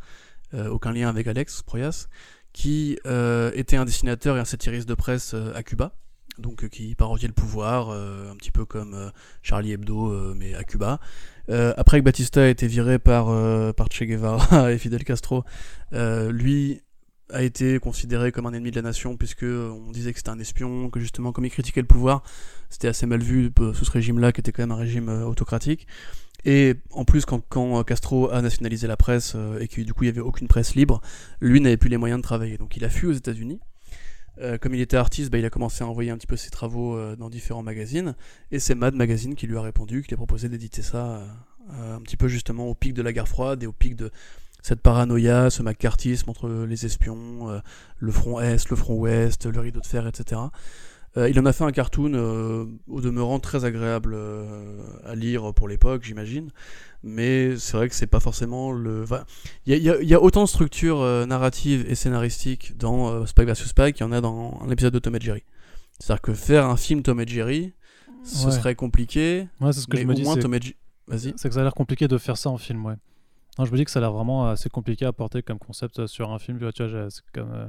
euh, 0.55 0.69
aucun 0.69 0.93
lien 0.93 1.09
avec 1.09 1.27
Alex 1.27 1.63
Proyas, 1.63 2.09
qui 2.53 2.99
euh, 3.07 3.51
était 3.55 3.77
un 3.77 3.87
dessinateur 3.87 4.37
et 4.37 4.41
un 4.41 4.45
satiriste 4.45 4.89
de 4.89 4.95
presse 4.95 5.33
euh, 5.33 5.55
à 5.55 5.63
Cuba, 5.63 5.95
donc 6.39 6.69
qui 6.69 6.95
parodiait 6.95 7.29
le 7.29 7.35
pouvoir, 7.35 7.91
un 7.91 8.35
petit 8.37 8.51
peu 8.51 8.65
comme 8.65 9.13
Charlie 9.43 9.73
Hebdo, 9.73 10.35
mais 10.35 10.55
à 10.55 10.65
Cuba. 10.65 10.99
Euh, 11.51 11.75
après 11.77 11.99
que 11.99 12.05
Batista 12.05 12.43
a 12.43 12.47
été 12.47 12.67
viré 12.67 12.99
par, 12.99 13.29
euh, 13.29 13.73
par 13.73 13.89
Che 13.91 14.05
Guevara 14.05 14.73
et 14.73 14.79
Fidel 14.79 15.05
Castro, 15.05 15.45
euh, 15.93 16.31
lui 16.31 16.81
a 17.31 17.43
été 17.43 17.79
considéré 17.79 18.33
comme 18.33 18.47
un 18.47 18.53
ennemi 18.53 18.71
de 18.71 18.77
la 18.77 18.83
nation 18.83 19.17
puisque 19.17 19.45
on 19.45 19.91
disait 19.91 20.13
que 20.13 20.19
c'était 20.19 20.31
un 20.31 20.39
espion, 20.39 20.91
que 20.91 21.01
justement 21.01 21.33
comme 21.33 21.45
il 21.45 21.51
critiquait 21.51 21.81
le 21.81 21.87
pouvoir, 21.87 22.23
c'était 22.71 22.89
assez 22.89 23.07
mal 23.07 23.21
vu 23.21 23.51
euh, 23.61 23.73
sous 23.73 23.85
ce 23.85 23.91
régime-là 23.91 24.33
qui 24.33 24.41
était 24.41 24.53
quand 24.53 24.63
même 24.63 24.73
un 24.73 24.77
régime 24.77 25.09
euh, 25.09 25.25
autocratique. 25.25 25.87
Et 26.45 26.75
en 26.91 27.05
plus, 27.05 27.25
quand, 27.25 27.85
Castro 27.85 28.31
a 28.31 28.43
nationalisé 28.43 28.89
la 28.89 28.97
presse 28.97 29.35
euh, 29.37 29.61
et 29.61 29.69
que 29.69 29.81
du 29.81 29.95
coup 29.95 30.05
il 30.05 30.07
n'y 30.07 30.11
avait 30.11 30.21
aucune 30.21 30.49
presse 30.49 30.75
libre, 30.75 31.01
lui 31.41 31.61
n'avait 31.61 31.77
plus 31.77 31.89
les 31.89 31.97
moyens 31.97 32.21
de 32.21 32.23
travailler. 32.23 32.59
Donc 32.59 32.77
il 32.77 32.85
a 32.85 32.91
fui 32.91 33.07
aux 33.07 33.13
États-Unis. 33.13 33.61
Euh, 34.41 34.57
comme 34.59 34.75
il 34.75 34.81
était 34.81 34.97
artiste, 34.97 35.31
bah, 35.31 35.39
il 35.39 35.45
a 35.45 35.51
commencé 35.51 35.85
à 35.85 35.87
envoyer 35.87 36.11
un 36.11 36.17
petit 36.17 36.27
peu 36.27 36.37
ses 36.37 36.51
travaux 36.51 36.97
euh, 36.97 37.17
dans 37.17 37.29
différents 37.29 37.63
magazines. 37.63 38.15
Et 38.51 38.59
c'est 38.59 38.75
Mad 38.75 38.95
Magazine 38.95 39.35
qui 39.35 39.47
lui 39.47 39.57
a 39.57 39.63
répondu, 39.63 40.03
qui 40.03 40.09
lui 40.09 40.15
a 40.15 40.17
proposé 40.17 40.49
d'éditer 40.49 40.83
ça 40.83 41.07
euh, 41.07 41.27
euh, 41.75 41.97
un 41.97 42.01
petit 42.01 42.17
peu 42.17 42.29
justement 42.29 42.67
au 42.69 42.75
pic 42.75 42.95
de 42.95 43.03
la 43.03 43.13
guerre 43.13 43.29
froide 43.29 43.63
et 43.63 43.67
au 43.67 43.73
pic 43.73 43.95
de 43.95 44.11
cette 44.63 44.81
paranoïa, 44.81 45.51
ce 45.51 45.63
macartisme 45.63 46.31
entre 46.31 46.49
les 46.49 46.87
espions, 46.87 47.51
euh, 47.51 47.59
le 47.99 48.13
front 48.13 48.41
Est, 48.41 48.71
le 48.71 48.77
front 48.77 48.95
Ouest, 48.95 49.47
le 49.47 49.61
rideau 49.61 49.81
de 49.81 49.87
fer, 49.87 50.07
etc. 50.07 50.41
Euh, 51.19 51.29
il 51.29 51.39
en 51.39 51.45
a 51.45 51.53
fait 51.53 51.65
un 51.65 51.73
cartoon 51.73 52.13
euh, 52.15 52.65
au 52.89 53.01
demeurant 53.03 53.39
très 53.39 53.65
agréable 53.67 54.17
à 55.05 55.15
lire 55.15 55.53
pour 55.53 55.69
l'époque, 55.69 56.03
j'imagine. 56.05 56.51
Mais 57.03 57.57
c'est 57.59 57.77
vrai 57.77 57.89
que 57.89 57.95
c'est 57.95 58.07
pas 58.07 58.21
forcément 58.21 58.73
le. 58.73 59.03
enfin, 59.03 59.25
Il 59.67 59.77
y, 59.77 59.91
a- 59.91 60.01
y 60.01 60.07
y 60.07 60.15
autant 60.17 60.45
de 60.45 60.49
structures 60.49 61.01
narratives 61.27 61.85
et 61.89 61.95
scénaristiques 61.97 62.77
dans 62.79 63.27
Spike 63.27 63.49
vs 63.49 63.55
Spike 63.67 63.97
qu'il 63.97 64.07
y 64.07 64.09
en 64.09 64.13
a 64.13 64.21
dans 64.21 64.59
un 64.65 64.71
épisode 64.71 64.95
de 64.95 64.99
Tom 65.01 65.17
et 65.17 65.21
Jerry. 65.21 65.43
C'est-à-dire 65.99 66.23
que 66.23 66.33
faire 66.35 66.67
un 66.67 66.77
film 66.77 67.03
Tom 67.03 67.21
et 67.21 67.27
Jerry, 67.27 67.73
ce 68.25 68.47
Ouais. 68.47 68.53
serait 68.53 68.75
compliqué. 68.77 69.49
Ouais, 69.61 69.73
c'est 69.73 69.81
ce 69.81 69.87
que 69.89 69.97
mais 69.97 70.03
je 70.03 70.07
me 70.07 70.13
au 70.13 70.15
dis. 70.15 70.23
moins 70.23 70.37
Tom 70.37 70.55
et 70.55 70.61
Jerry. 70.61 70.77
Vas-y. 71.09 71.35
C'est 71.37 71.49
que 71.49 71.55
ça 71.55 71.61
a 71.61 71.65
l'air 71.65 71.75
compliqué 71.75 72.07
de 72.09 72.17
faire 72.19 72.37
ça 72.39 72.49
en 72.51 72.57
film, 72.59 72.87
ouais. 72.87 72.95
Non, 73.59 73.65
je 73.65 73.73
me 73.73 73.77
dis 73.77 73.85
que 73.85 73.91
ça 73.91 73.99
a 73.99 74.03
l'air 74.03 74.13
vraiment 74.13 74.49
assez 74.49 74.69
compliqué 74.71 75.05
à 75.05 75.13
porter 75.13 75.43
comme 75.43 75.59
concept 75.59 76.07
sur 76.07 76.31
un 76.33 76.39
film. 76.39 76.59
Tu 76.59 76.65
vois, 76.87 77.11
c'est 77.11 77.23
comme. 77.33 77.53
euh, 77.53 77.67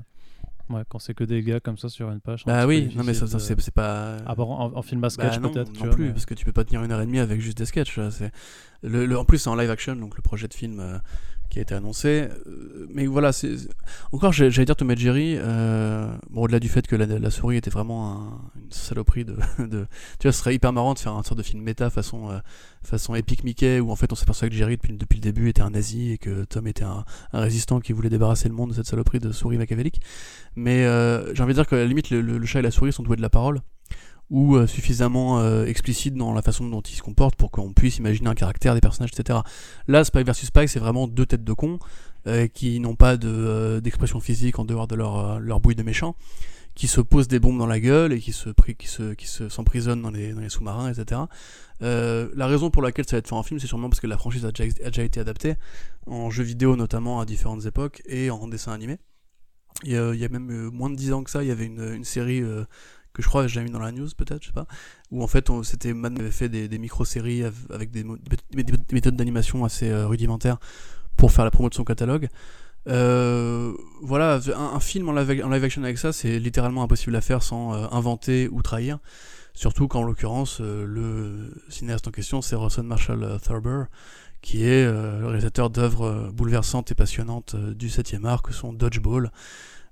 Ouais, 0.69 0.81
quand 0.87 0.97
c'est 0.97 1.13
que 1.13 1.25
des 1.25 1.43
gars 1.43 1.59
comme 1.59 1.77
ça 1.77 1.89
sur 1.89 2.09
une 2.09 2.21
page. 2.21 2.45
Bah 2.45 2.65
oui, 2.65 2.89
non 2.95 3.03
mais 3.03 3.13
ça, 3.13 3.27
ça, 3.27 3.37
c'est 3.37 3.73
pas. 3.73 4.15
Ah, 4.25 4.33
bon, 4.33 4.45
en, 4.49 4.73
en 4.77 4.81
film 4.81 5.01
à 5.03 5.07
Bah 5.07 5.09
sketch 5.09 5.39
non, 5.39 5.49
peut-être. 5.51 5.73
non 5.73 5.83
vois, 5.87 5.89
plus, 5.89 6.05
mais- 6.05 6.11
parce 6.13 6.25
que 6.25 6.33
tu 6.35 6.45
peux 6.45 6.53
pas 6.53 6.63
tenir 6.63 6.81
une 6.85 6.91
heure 6.93 7.01
et 7.01 7.05
demie 7.05 7.19
avec 7.19 7.41
juste 7.41 7.57
des 7.57 7.65
sketchs. 7.65 7.99
Le, 8.81 9.05
le- 9.05 9.17
en 9.19 9.25
plus, 9.25 9.39
c'est 9.39 9.49
en 9.49 9.55
live 9.55 9.69
action, 9.69 9.93
donc 9.97 10.15
le 10.15 10.21
projet 10.21 10.47
de 10.47 10.53
film 10.53 10.79
euh, 10.79 10.97
qui 11.53 11.59
a 11.59 11.61
été 11.61 11.75
annoncé. 11.75 12.27
euh, 12.47 12.87
mais 12.93 13.05
voilà, 13.05 13.31
encore, 14.11 14.33
j'allais 14.33 14.65
dire 14.65 14.75
Tom 14.75 14.89
et 14.91 14.97
Jerry. 14.97 15.35
euh, 15.37 16.11
au-delà 16.33 16.59
du 16.59 16.67
fait 16.67 16.85
que 16.87 16.95
la, 16.95 17.29
souris 17.29 17.57
était 17.57 17.69
vraiment 17.69 18.11
un- 18.11 18.41
une 18.59 18.71
saloperie 18.71 19.23
de, 19.25 19.35
Tu 20.19 20.23
vois, 20.27 20.31
ce 20.31 20.39
serait 20.39 20.55
hyper 20.55 20.73
marrant 20.73 20.93
de 20.95 20.99
faire 20.99 21.13
un 21.13 21.21
sorte 21.23 21.37
de 21.37 21.43
film 21.43 21.61
méta 21.61 21.89
façon, 21.91 22.31
euh, 22.31 22.39
façon 22.83 23.13
Epic 23.15 23.43
Mickey, 23.43 23.79
où 23.79 23.91
en 23.91 23.95
fait 23.95 24.11
on 24.11 24.15
s'aperçoit 24.15 24.49
que 24.49 24.55
Jerry, 24.55 24.77
depuis, 24.77 24.97
le 25.17 25.21
début, 25.21 25.47
était 25.49 25.61
un 25.61 25.69
nazi 25.69 26.11
et 26.13 26.17
que 26.17 26.43
Tom 26.45 26.65
était 26.67 26.83
un, 26.83 27.05
résistant 27.33 27.79
qui 27.79 27.93
voulait 27.93 28.09
débarrasser 28.09 28.49
le 28.49 28.55
monde 28.55 28.71
de 28.71 28.75
cette 28.75 28.87
saloperie 28.87 29.19
de 29.19 29.31
souris 29.31 29.57
machiavélique. 29.57 30.01
Mais 30.55 30.83
j'ai 31.33 31.43
envie 31.43 31.53
de 31.53 31.59
dire 31.59 31.67
que 31.67 31.75
à 31.75 31.79
la 31.79 31.85
limite, 31.85 32.09
le- 32.09 32.21
le 32.21 32.45
chat 32.45 32.59
et 32.59 32.63
la 32.63 32.71
souris 32.71 32.91
sont 32.93 33.03
doués 33.03 33.15
de 33.17 33.21
la 33.21 33.29
parole 33.29 33.61
ou 34.29 34.55
euh, 34.55 34.67
suffisamment 34.67 35.39
euh, 35.39 35.65
explicite 35.65 36.15
dans 36.15 36.33
la 36.33 36.41
façon 36.41 36.67
dont 36.67 36.81
ils 36.81 36.95
se 36.95 37.01
comportent 37.01 37.35
pour 37.35 37.51
qu'on 37.51 37.73
puisse 37.73 37.97
imaginer 37.97 38.29
un 38.29 38.35
caractère 38.35 38.73
des 38.73 38.81
personnages, 38.81 39.11
etc. 39.17 39.39
Là, 39.87 40.03
Spike 40.03 40.27
vs 40.27 40.45
Spike, 40.45 40.69
c'est 40.69 40.79
vraiment 40.79 41.07
deux 41.07 41.25
têtes 41.25 41.43
de 41.43 41.53
cons 41.53 41.79
euh, 42.27 42.47
qui 42.47 42.79
n'ont 42.79 42.95
pas 42.95 43.15
euh, 43.23 43.81
d'expression 43.81 44.19
physique 44.19 44.59
en 44.59 44.65
dehors 44.65 44.87
de 44.87 44.95
leur, 44.95 45.59
bouille 45.59 45.75
de 45.75 45.83
méchants, 45.83 46.15
qui 46.73 46.87
se 46.87 47.01
posent 47.01 47.27
des 47.27 47.39
bombes 47.39 47.59
dans 47.59 47.67
la 47.67 47.79
gueule 47.79 48.13
et 48.13 48.19
qui 48.19 48.31
se, 48.31 48.49
pri- 48.49 48.75
qui 48.75 48.87
se, 48.87 49.13
qui 49.13 49.27
se 49.27 49.49
s'emprisonnent 49.49 50.01
dans 50.01 50.09
les, 50.09 50.49
sous-marins, 50.49 50.91
etc. 50.91 51.21
La 51.81 52.47
raison 52.47 52.69
pour 52.71 52.81
laquelle 52.81 53.05
ça 53.05 53.17
va 53.17 53.19
être 53.19 53.27
fait 53.27 53.35
en 53.35 53.43
film, 53.43 53.59
c'est 53.59 53.67
sûrement 53.67 53.89
parce 53.89 53.99
que 53.99 54.07
la 54.07 54.17
franchise 54.17 54.45
a 54.45 54.51
déjà, 54.51 55.03
été 55.03 55.19
adaptée 55.19 55.55
en 56.07 56.29
jeux 56.29 56.43
vidéo 56.43 56.75
notamment 56.75 57.19
à 57.19 57.25
différentes 57.25 57.65
époques 57.65 58.01
et 58.07 58.31
en 58.31 58.47
dessin 58.47 58.71
animé. 58.71 58.97
il 59.83 59.91
y, 59.91 59.97
a, 59.97 60.29
même 60.29 60.71
moins 60.71 60.89
de 60.89 60.95
10 60.95 61.13
ans 61.13 61.23
que 61.23 61.29
ça, 61.29 61.43
il 61.43 61.49
y 61.49 61.51
avait 61.51 61.65
une, 61.65 62.05
série 62.05 62.41
que 63.13 63.21
je 63.21 63.27
crois 63.27 63.43
que 63.43 63.47
j'ai 63.47 63.63
mis 63.63 63.71
dans 63.71 63.79
la 63.79 63.91
news 63.91 64.09
peut-être, 64.17 64.41
je 64.41 64.47
sais 64.47 64.53
pas, 64.53 64.67
où 65.11 65.23
en 65.23 65.27
fait 65.27 65.49
c'était 65.63 65.93
Mad 65.93 66.19
avait 66.19 66.31
fait 66.31 66.49
des, 66.49 66.67
des 66.67 66.77
micro-séries 66.79 67.43
av- 67.43 67.67
avec 67.69 67.91
des, 67.91 68.03
méthodes 68.91 69.15
d'animation 69.15 69.65
assez 69.65 69.89
euh, 69.89 70.07
rudimentaires 70.07 70.57
pour 71.15 71.31
faire 71.31 71.45
la 71.45 71.51
promo 71.51 71.69
de 71.69 71.75
son 71.75 71.83
catalogue. 71.83 72.29
Euh, 72.87 73.73
voilà, 74.01 74.39
un, 74.55 74.79
film 74.79 75.09
en 75.09 75.13
live, 75.13 75.63
action 75.63 75.83
avec 75.83 75.97
ça, 75.97 76.11
c'est 76.11 76.39
littéralement 76.39 76.83
impossible 76.83 77.15
à 77.15 77.21
faire 77.21 77.43
sans 77.43 77.73
euh, 77.73 77.87
inventer 77.91 78.49
ou 78.51 78.61
trahir. 78.61 78.99
Surtout 79.53 79.87
qu'en 79.87 80.03
l'occurrence, 80.03 80.59
euh, 80.61 80.85
le 80.85 81.53
cinéaste 81.69 82.07
en 82.07 82.11
question, 82.11 82.41
c'est 82.41 82.55
Rawson 82.55 82.83
Marshall 82.83 83.39
Thurber, 83.41 83.83
qui 84.41 84.65
est 84.65 84.83
le 84.85 85.25
réalisateur 85.25 85.69
d'œuvres 85.69 86.29
bouleversantes 86.33 86.91
et 86.91 86.95
passionnantes 86.95 87.55
du 87.55 87.87
7e 87.87 88.25
art, 88.25 88.41
que 88.41 88.51
sont 88.51 88.73
Dodgeball, 88.73 89.31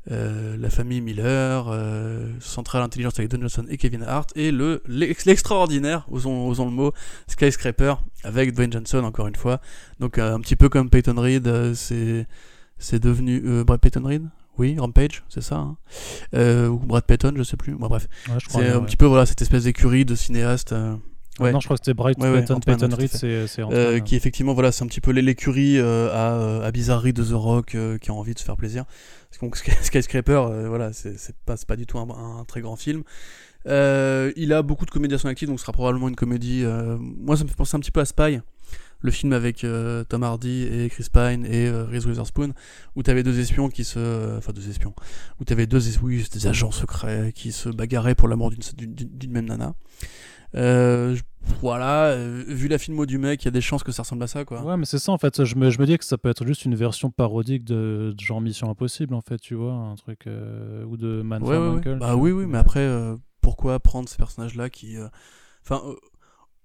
euh, 0.10 0.58
La 0.58 0.70
famille 0.70 1.02
Miller, 1.02 1.68
euh, 1.70 2.28
Central 2.40 2.82
Intelligence 2.82 3.20
avec 3.20 3.30
Don 3.30 3.40
Johnson 3.42 3.66
et 3.70 3.78
Kevin 3.78 4.02
Hart, 4.04 4.32
et 4.36 4.52
le 4.52 4.82
l'ex- 4.88 5.26
l'extraordinaire, 5.26 6.06
osons, 6.10 6.48
osons 6.48 6.66
le 6.66 6.72
mot, 6.72 6.92
Skyscraper 7.28 7.94
avec 8.24 8.54
Dwayne 8.54 8.72
Johnson, 8.74 9.04
encore 9.04 9.28
une 9.28 9.36
fois. 9.36 9.62
Donc 10.00 10.18
euh, 10.18 10.34
un 10.36 10.40
petit 10.40 10.56
peu 10.56 10.70
comme 10.70 10.90
Peyton 10.90 11.16
Reed, 11.20 11.48
euh, 11.48 11.74
c'est 11.76 12.26
c'est 12.80 13.00
devenu... 13.00 13.42
Euh, 13.46 13.64
Brad 13.64 13.80
Peyton 13.80 14.02
Reed? 14.04 14.24
Oui, 14.58 14.76
Rampage, 14.80 15.24
c'est 15.30 15.42
ça. 15.42 15.56
hein. 15.58 15.78
Euh, 16.36 16.68
ou 16.68 16.78
Brad 16.80 17.04
Peyton, 17.06 17.34
je 17.38 17.44
sais 17.44 17.58
plus. 17.58 17.74
Bon, 17.76 17.88
bref, 17.88 18.08
Ouais, 18.28 18.36
c'est 18.50 18.70
un 18.70 18.80
ouais. 18.80 18.86
petit 18.86 18.98
peu 18.98 19.06
voilà 19.06 19.26
cette 19.28 19.42
espèce 19.42 19.64
d'écurie 19.66 20.04
de 20.04 20.16
cinéastes. 20.16 20.74
euh, 20.74 20.96
ouais. 21.42 21.52
Non, 21.52 21.60
je 21.60 21.66
crois 21.68 21.78
que 21.78 21.84
c'était 21.84 21.94
Bright 21.94 22.18
Ouais, 22.20 22.40
Peyton, 22.40 22.60
Peyton 22.60 22.88
ouais, 22.88 22.94
à 22.94 22.96
Reed, 22.98 23.10
c'est 23.12 23.62
Euh, 23.62 23.66
Ant-Man. 23.66 24.04
qui 24.04 24.16
effectivement 24.16 24.54
voilà 24.54 24.72
c'est 24.72 24.84
un 24.84 24.88
petit 24.88 25.02
peu 25.02 25.12
l'é- 25.12 25.22
l'écurie 25.22 25.78
euh, 25.80 26.10
à, 26.12 26.34
euh, 26.34 26.68
à 26.68 26.72
bizarrerie 26.72 27.14
de 27.14 27.24
The 27.24 27.32
Rock 27.34 27.76
euh, 27.76 27.98
qui 27.98 28.10
a 28.12 28.14
envie 28.14 28.34
de 28.34 28.40
se 28.40 28.44
faire 28.46 28.58
plaisir 28.58 28.86
parce 29.40 29.52
que 29.62 29.72
Skyscraper 29.84 30.32
euh, 30.34 30.68
voilà 30.70 30.94
c'est 30.94 31.16
pas, 31.46 31.56
pas 31.68 31.76
du 31.76 31.86
tout 31.86 31.98
un, 32.00 32.08
un 32.40 32.46
très 32.46 32.62
grand 32.62 32.76
film 32.76 33.04
Euh, 33.68 34.32
il 34.38 34.54
a 34.54 34.64
beaucoup 34.64 34.86
de 34.86 34.92
comédies 34.92 35.14
à 35.16 35.18
son 35.20 35.28
actif 35.28 35.48
donc 35.48 35.60
ce 35.60 35.66
sera 35.66 35.72
probablement 35.74 36.10
une 36.10 36.16
comédie 36.16 36.64
euh, 36.64 36.98
moi 37.00 37.38
ça 37.38 37.44
me 37.44 37.50
fait 37.50 37.56
penser 37.56 37.76
un 37.78 37.80
petit 37.80 37.92
peu 37.92 38.00
à 38.00 38.06
Spy 38.06 38.40
le 39.04 39.12
film 39.12 39.34
avec 39.34 39.64
euh, 39.64 40.04
Tom 40.04 40.24
Hardy 40.24 40.64
et 40.64 40.90
Chris 40.90 41.06
Pine 41.14 41.46
et 41.46 41.68
euh, 41.68 41.86
Reese 41.86 42.06
Witherspoon 42.08 42.54
où 42.96 43.04
t'avais 43.04 43.22
deux 43.22 43.40
espions 43.40 43.70
qui 43.70 43.84
se 43.84 44.38
enfin 44.38 44.52
deux 44.52 44.68
espions 44.68 44.94
où 45.40 45.44
t'avais 45.44 45.68
deux 45.68 45.90
es- 45.90 46.00
oui, 46.02 46.26
des 46.34 46.48
agents 46.48 46.72
secrets 46.72 47.32
qui 47.36 47.52
se 47.52 47.70
bagarraient 47.70 48.16
pour 48.16 48.28
la 48.28 48.36
mort 48.36 48.50
d'une 48.52 49.32
même 49.32 49.46
nana 49.46 49.74
euh, 50.56 51.16
voilà, 51.62 52.06
euh, 52.08 52.44
vu 52.48 52.68
la 52.68 52.78
filmo 52.78 53.06
du 53.06 53.18
mec, 53.18 53.44
il 53.44 53.46
y 53.46 53.48
a 53.48 53.52
des 53.52 53.62
chances 53.62 53.84
que 53.84 53.92
ça 53.92 54.04
ressemble 54.04 54.24
à 54.24 54.28
ça, 54.28 54.46
quoi. 54.46 54.64
Ouais, 54.64 54.78
mais 54.78 54.86
c'est 54.86 55.00
ça 55.00 55.12
en 55.12 55.18
fait. 55.18 55.44
Je 55.44 55.56
me, 55.56 55.70
je 55.70 55.80
me 55.80 55.86
dis 55.86 55.98
que 55.98 56.06
ça 56.06 56.18
peut 56.18 56.30
être 56.30 56.46
juste 56.46 56.66
une 56.66 56.76
version 56.76 57.10
parodique 57.10 57.64
de, 57.64 58.14
de 58.16 58.20
genre 58.24 58.42
Mission 58.42 58.70
Impossible 58.70 59.14
en 59.14 59.22
fait, 59.22 59.38
tu 59.40 59.56
vois, 59.56 59.74
un 59.74 59.96
truc 59.96 60.28
euh, 60.28 60.84
ou 60.86 60.98
de 60.98 61.22
Man 61.22 61.42
Ouais, 61.44 61.56
from 61.56 61.64
ouais, 61.64 61.70
ouais. 61.74 61.78
Uncle, 61.80 61.98
Bah 62.00 62.16
oui, 62.16 62.32
oui, 62.32 62.46
mais 62.48 62.58
après, 62.58 62.82
euh, 62.82 63.16
pourquoi 63.42 63.80
prendre 63.80 64.08
ces 64.08 64.18
personnages-là 64.18 64.70
qui. 64.70 64.98
Enfin, 65.64 65.82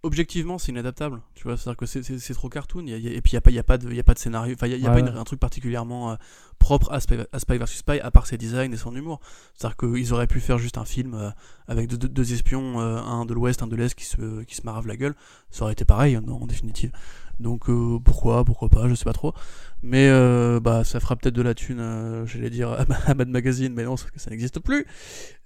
objectivement, 0.07 0.59
c'est 0.59 0.73
inadaptable. 0.73 1.20
Tu 1.35 1.45
vois, 1.45 1.57
c'est-à-dire 1.57 1.77
que 1.77 1.87
c'est- 1.87 2.35
trop 2.35 2.49
cartoon. 2.49 2.83
il 2.87 2.91
y 2.91 2.95
a- 2.95 2.97
il 2.97 3.05
y 3.05 3.09
a- 3.09 3.12
et 3.12 3.20
puis, 3.20 3.33
il 3.33 3.35
n'y 3.35 3.39
a, 3.39 3.41
pas- 3.43 3.51
il 3.51 3.55
y 3.57 3.59
a, 3.59 3.62
pas 3.62 3.77
de- 3.78 3.89
il 3.91 3.97
y 3.97 4.01
a 4.01 4.05
pas 4.05 4.15
de 4.15 4.19
scénario. 4.19 4.55
Enfin, 4.55 4.66
il 4.66 4.78
n'y 4.81 4.87
a, 4.87 4.91
Ouais, 4.93 5.03
pas 5.03 5.11
une- 5.11 5.16
un 5.16 5.24
truc 5.24 5.39
particulièrement 5.41 6.12
euh, 6.12 6.16
propre 6.59 6.91
à 6.93 7.01
Spy, 7.01 7.16
à 7.33 7.39
Spy 7.39 7.59
vs 7.59 7.66
Spy, 7.66 8.01
à 8.01 8.11
part 8.11 8.27
ses 8.27 8.39
designs 8.39 8.73
et 8.73 8.77
son 8.77 8.95
humour. 8.97 9.20
C'est-à-dire 9.55 9.77
qu'ils 9.77 10.12
auraient 10.15 10.27
pu 10.27 10.41
faire 10.41 10.59
juste 10.59 10.78
un 10.78 10.85
film 10.85 11.15
euh, 11.15 11.31
avec 11.69 11.89
deux, 11.89 11.99
deux- 11.99 12.09
deux 12.09 12.33
espions, 12.33 12.81
euh, 12.81 12.97
un 12.99 13.24
de 13.27 13.35
l'Ouest, 13.35 13.62
un 13.62 13.66
de 13.66 13.77
l'Est, 13.77 13.95
qui 13.95 14.05
se, 14.07 14.43
qui 14.45 14.55
se 14.55 14.62
maravent 14.65 14.87
la 14.89 14.97
gueule. 14.97 15.15
Ça 15.51 15.65
aurait 15.65 15.73
été 15.73 15.85
pareil, 15.85 16.16
en, 16.16 16.27
en 16.28 16.47
définitive. 16.47 16.93
Donc, 17.39 17.69
euh, 17.69 17.99
pourquoi, 18.03 18.45
pourquoi 18.45 18.69
pas, 18.69 18.89
je 18.89 18.95
sais 18.95 19.05
pas 19.05 19.13
trop. 19.13 19.35
Mais 19.83 20.09
euh, 20.09 20.59
bah, 20.61 20.85
ça 20.85 21.01
fera 21.01 21.17
peut-être 21.17 21.35
de 21.35 21.43
la 21.43 21.55
thune, 21.55 21.81
euh, 21.81 22.27
j'allais 22.27 22.51
dire, 22.51 22.71
à, 23.07 23.15
Mad 23.15 23.29
Magazine, 23.29 23.73
mais 23.75 23.85
non, 23.85 23.97
que 23.97 24.03
ça 24.19 24.31
n'existe 24.31 24.59
plus. 24.61 24.87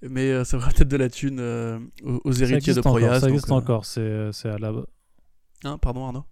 Mais 0.03 0.31
euh, 0.31 0.45
ça 0.45 0.59
fera 0.59 0.71
peut-être 0.71 0.89
de 0.89 0.97
la 0.97 1.09
thune 1.09 1.41
aux, 2.03 2.33
héritiers 2.33 2.75
de 2.75 2.79
encore, 2.81 2.93
Proyas. 2.93 3.21
ça 3.21 3.29
existe 3.29 3.51
encore. 3.51 3.85
C'est 3.85 4.31
c'est 4.33 4.49
à 4.49 4.59
la. 4.59 4.73
hein, 5.65 5.79
pardon, 5.79 6.07
Arnaud? 6.07 6.25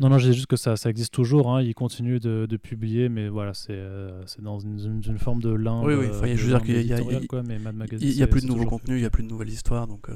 Non, 0.00 0.08
non, 0.08 0.18
j'ai 0.18 0.32
juste 0.32 0.46
que 0.46 0.56
ça, 0.56 0.76
ça 0.76 0.90
existe 0.90 1.12
toujours. 1.12 1.48
Hein. 1.54 1.62
Ils 1.62 1.74
continuent 1.74 2.18
de, 2.18 2.46
de 2.46 2.56
publier, 2.56 3.08
mais 3.08 3.28
voilà, 3.28 3.54
c'est 3.54 3.70
euh, 3.72 4.26
c'est 4.26 4.42
dans 4.42 4.58
une, 4.58 4.78
une- 4.80 5.02
une 5.06 5.18
forme 5.18 5.40
de 5.40 5.50
limbe. 5.50 5.84
Oui, 5.84 5.94
oui, 5.94 6.06
euh, 6.06 6.36
je 6.36 6.42
veux 6.42 6.48
dire 6.48 6.62
qu'il 6.62 6.74
y 6.74 6.92
a- 6.92 6.98
il 7.00 7.12
y 7.12 7.14
a- 7.14 7.20
quoi, 7.28 7.42
mais 7.44 7.58
Mad 7.60 7.76
Magazine, 7.76 8.08
plus 8.08 8.16
de 8.16 8.40
c'est 8.40 8.46
nouveau 8.46 8.58
toujours 8.64 8.70
contenu, 8.70 8.96
il 8.96 9.00
n'y 9.00 9.06
a 9.06 9.10
plus 9.10 9.22
de 9.22 9.28
nouvelles 9.28 9.50
histoires, 9.50 9.86
donc 9.86 10.08
euh, 10.08 10.14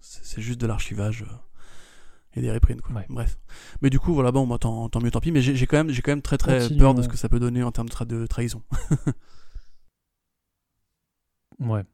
c'est 0.00 0.24
c'est 0.24 0.40
juste 0.40 0.58
de 0.60 0.66
l'archivage 0.66 1.26
et 2.36 2.40
des 2.42 2.52
reprints. 2.52 2.80
Quoi. 2.82 2.94
Ouais. 2.96 3.06
Bref. 3.08 3.38
Mais 3.82 3.90
du 3.90 3.98
coup, 3.98 4.12
voilà, 4.14 4.30
bon, 4.32 4.46
tant, 4.58 4.88
tant 4.88 5.00
mieux, 5.00 5.10
tant 5.10 5.20
pis. 5.20 5.32
Mais 5.32 5.40
j'ai 5.42 5.56
j'ai 5.56 5.66
quand, 5.66 5.78
même- 5.78 5.90
j'ai 5.90 6.02
quand 6.02 6.12
même 6.12 6.22
très 6.22 6.36
très 6.38 6.60
Continuons. 6.60 6.78
peur 6.80 6.94
de 6.94 7.02
ce 7.02 7.08
que 7.08 7.16
ça 7.16 7.28
peut 7.28 7.40
donner 7.40 7.62
en 7.62 7.72
termes 7.72 7.88
de, 7.88 7.94
tra- 7.94 8.06
de 8.06 8.26
trahison. 8.26 8.62
Ouais. 11.58 11.84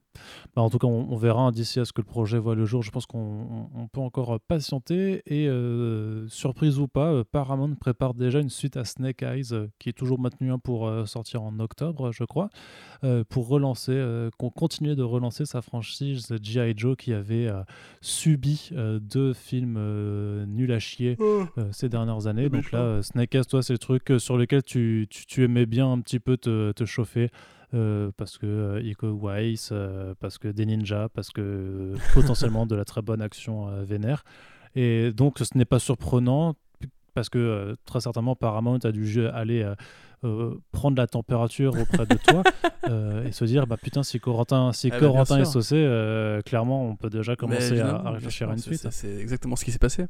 Bah, 0.55 0.61
en 0.61 0.69
tout 0.69 0.77
cas, 0.77 0.87
on, 0.87 1.07
on 1.11 1.15
verra 1.15 1.41
hein, 1.43 1.51
d'ici 1.51 1.79
à 1.79 1.85
ce 1.85 1.93
que 1.93 2.01
le 2.01 2.05
projet 2.07 2.37
voit 2.37 2.55
le 2.55 2.65
jour. 2.65 2.83
Je 2.83 2.91
pense 2.91 3.05
qu'on 3.05 3.19
on- 3.19 3.69
on 3.75 3.87
peut 3.87 4.01
encore 4.01 4.35
euh, 4.35 4.37
patienter. 4.47 5.21
Et 5.25 5.47
euh, 5.47 6.27
surprise 6.27 6.79
ou 6.79 6.87
pas, 6.87 7.11
euh, 7.11 7.23
Paramount 7.29 7.75
prépare 7.75 8.13
déjà 8.13 8.39
une 8.39 8.49
suite 8.49 8.77
à 8.77 8.85
Snake 8.85 9.23
Eyes, 9.23 9.47
euh, 9.53 9.67
qui 9.79 9.89
est 9.89 9.93
toujours 9.93 10.19
maintenue 10.19 10.51
hein, 10.51 10.59
pour 10.59 10.87
euh, 10.87 11.05
sortir 11.05 11.41
en 11.43 11.59
octobre, 11.59 12.11
je 12.11 12.23
crois, 12.23 12.49
pour 13.29 13.47
relancer, 13.47 14.01
continuait 14.55 14.95
de 14.95 15.03
relancer 15.03 15.45
sa 15.45 15.61
franchise 15.61 16.33
G.I. 16.41 16.73
Joe 16.77 16.95
qui 16.95 17.13
avait 17.13 17.49
subi 18.01 18.69
deux 19.01 19.33
films 19.33 19.77
nuls 20.47 20.71
à 20.71 20.79
chier 20.79 21.15
euh, 21.57 21.67
ces 21.71 21.89
dernières 21.89 22.27
années. 22.27 22.49
Donc 22.49 22.71
là, 22.71 23.01
Snake 23.03 23.35
Eyes, 23.35 23.45
toi, 23.45 23.61
c'est 23.61 23.73
le 23.73 23.79
truc 23.79 24.11
sur 24.19 24.37
lequel 24.37 24.63
tu, 24.63 25.07
tu, 25.09 25.25
tu 25.25 25.43
aimais 25.43 25.65
bien 25.65 25.91
un 25.91 25.99
petit 26.01 26.19
peu 26.19 26.37
te, 26.37 26.71
te 26.71 26.85
chauffer. 26.85 27.29
Euh, 27.73 28.11
parce 28.17 28.37
que 28.37 28.45
euh, 28.45 28.81
Iko 28.81 29.07
Uwais, 29.07 29.55
euh, 29.71 30.13
parce 30.19 30.37
que 30.37 30.47
des 30.47 30.65
ninjas, 30.65 31.09
parce 31.09 31.29
que 31.31 31.41
euh, 31.41 31.95
potentiellement 32.13 32.65
de 32.65 32.75
la 32.75 32.85
très 32.85 33.01
bonne 33.01 33.21
action 33.21 33.67
euh, 33.69 33.83
vénère. 33.83 34.23
Et 34.75 35.11
donc 35.11 35.39
ce 35.39 35.57
n'est 35.57 35.65
pas 35.65 35.79
surprenant 35.79 36.55
parce 37.13 37.29
que 37.29 37.37
euh, 37.37 37.75
très 37.85 38.01
certainement 38.01 38.35
Paramount 38.35 38.79
a 38.83 38.91
dû 38.91 39.27
aller 39.27 39.61
euh, 39.61 39.75
euh, 40.23 40.55
prendre 40.71 40.97
la 40.97 41.05
température 41.05 41.79
auprès 41.79 42.07
de 42.07 42.15
toi 42.15 42.41
euh, 42.89 43.23
et 43.25 43.31
se 43.31 43.45
dire 43.45 43.67
bah 43.67 43.77
putain 43.77 44.01
si 44.01 44.19
Corentin 44.19 44.73
si 44.73 44.87
Ah 44.87 44.91
bah, 44.95 44.99
bien 44.99 45.07
Corentin 45.09 45.37
est 45.39 45.45
saucé 45.45 45.75
euh, 45.77 46.41
clairement 46.41 46.87
on 46.87 46.95
peut 46.95 47.11
déjà 47.11 47.35
commencer 47.35 47.79
à, 47.79 48.09
réfléchir 48.11 48.49
à 48.49 48.53
une 48.53 48.57
suite. 48.59 48.87
c'est- 48.89 49.15
exactement 49.17 49.55
ce 49.55 49.63
qui 49.65 49.71
s'est 49.71 49.77
passé. 49.79 50.05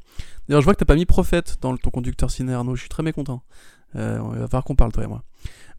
D'ailleurs, 0.48 0.62
je 0.62 0.66
vois 0.66 0.74
que 0.76 0.80
t'as 0.80 0.86
pas 0.86 0.96
mis 0.96 1.06
Prophète 1.06 1.58
dans 1.62 1.72
le- 1.74 1.78
ton 1.78 1.90
conducteur 1.90 2.32
ciné, 2.32 2.54
Arnaud. 2.54 2.76
Je 2.76 2.82
suis 2.82 2.90
très 2.90 3.04
mécontent. 3.04 3.44
Euh, 3.96 4.20
il 4.34 4.40
va 4.40 4.48
falloir 4.48 4.64
qu'on 4.64 4.76
parle, 4.76 4.92
toi 4.94 5.04
et 5.04 5.08
moi. 5.08 5.24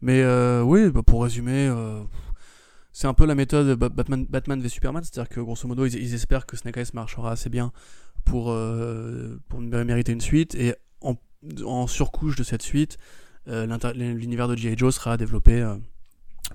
Mais 0.05 0.21
euh, 0.21 0.61
oui, 0.61 0.91
bah, 0.91 1.01
pour 1.01 1.23
résumer, 1.23 1.67
euh, 1.67 2.03
c'est 2.91 3.07
un 3.07 3.15
peu 3.15 3.25
la 3.25 3.33
méthode 3.33 3.75
Ba- 3.75 3.89
Batman, 3.89 4.23
Batman 4.29 4.61
v 4.61 4.69
Superman. 4.69 5.03
C'est-à-dire 5.03 5.29
que 5.29 5.39
grosso 5.39 5.67
modo, 5.67 5.83
ils, 5.87 6.13
espèrent 6.13 6.45
que 6.45 6.55
Snake 6.55 6.77
Eyes 6.77 6.91
marchera 6.93 7.31
assez 7.31 7.49
bien 7.49 7.71
pour, 8.23 8.51
euh, 8.51 9.41
pour 9.49 9.61
mé- 9.61 9.83
mériter 9.83 10.11
une 10.11 10.21
suite. 10.21 10.53
Et 10.53 10.75
en, 11.01 11.87
surcouche 11.87 12.35
de 12.35 12.43
cette 12.43 12.61
suite, 12.61 12.97
l'univers 13.47 14.47
de 14.47 14.55
G.I. 14.55 14.77
Joe 14.77 14.93
sera 14.93 15.17
développé 15.17 15.67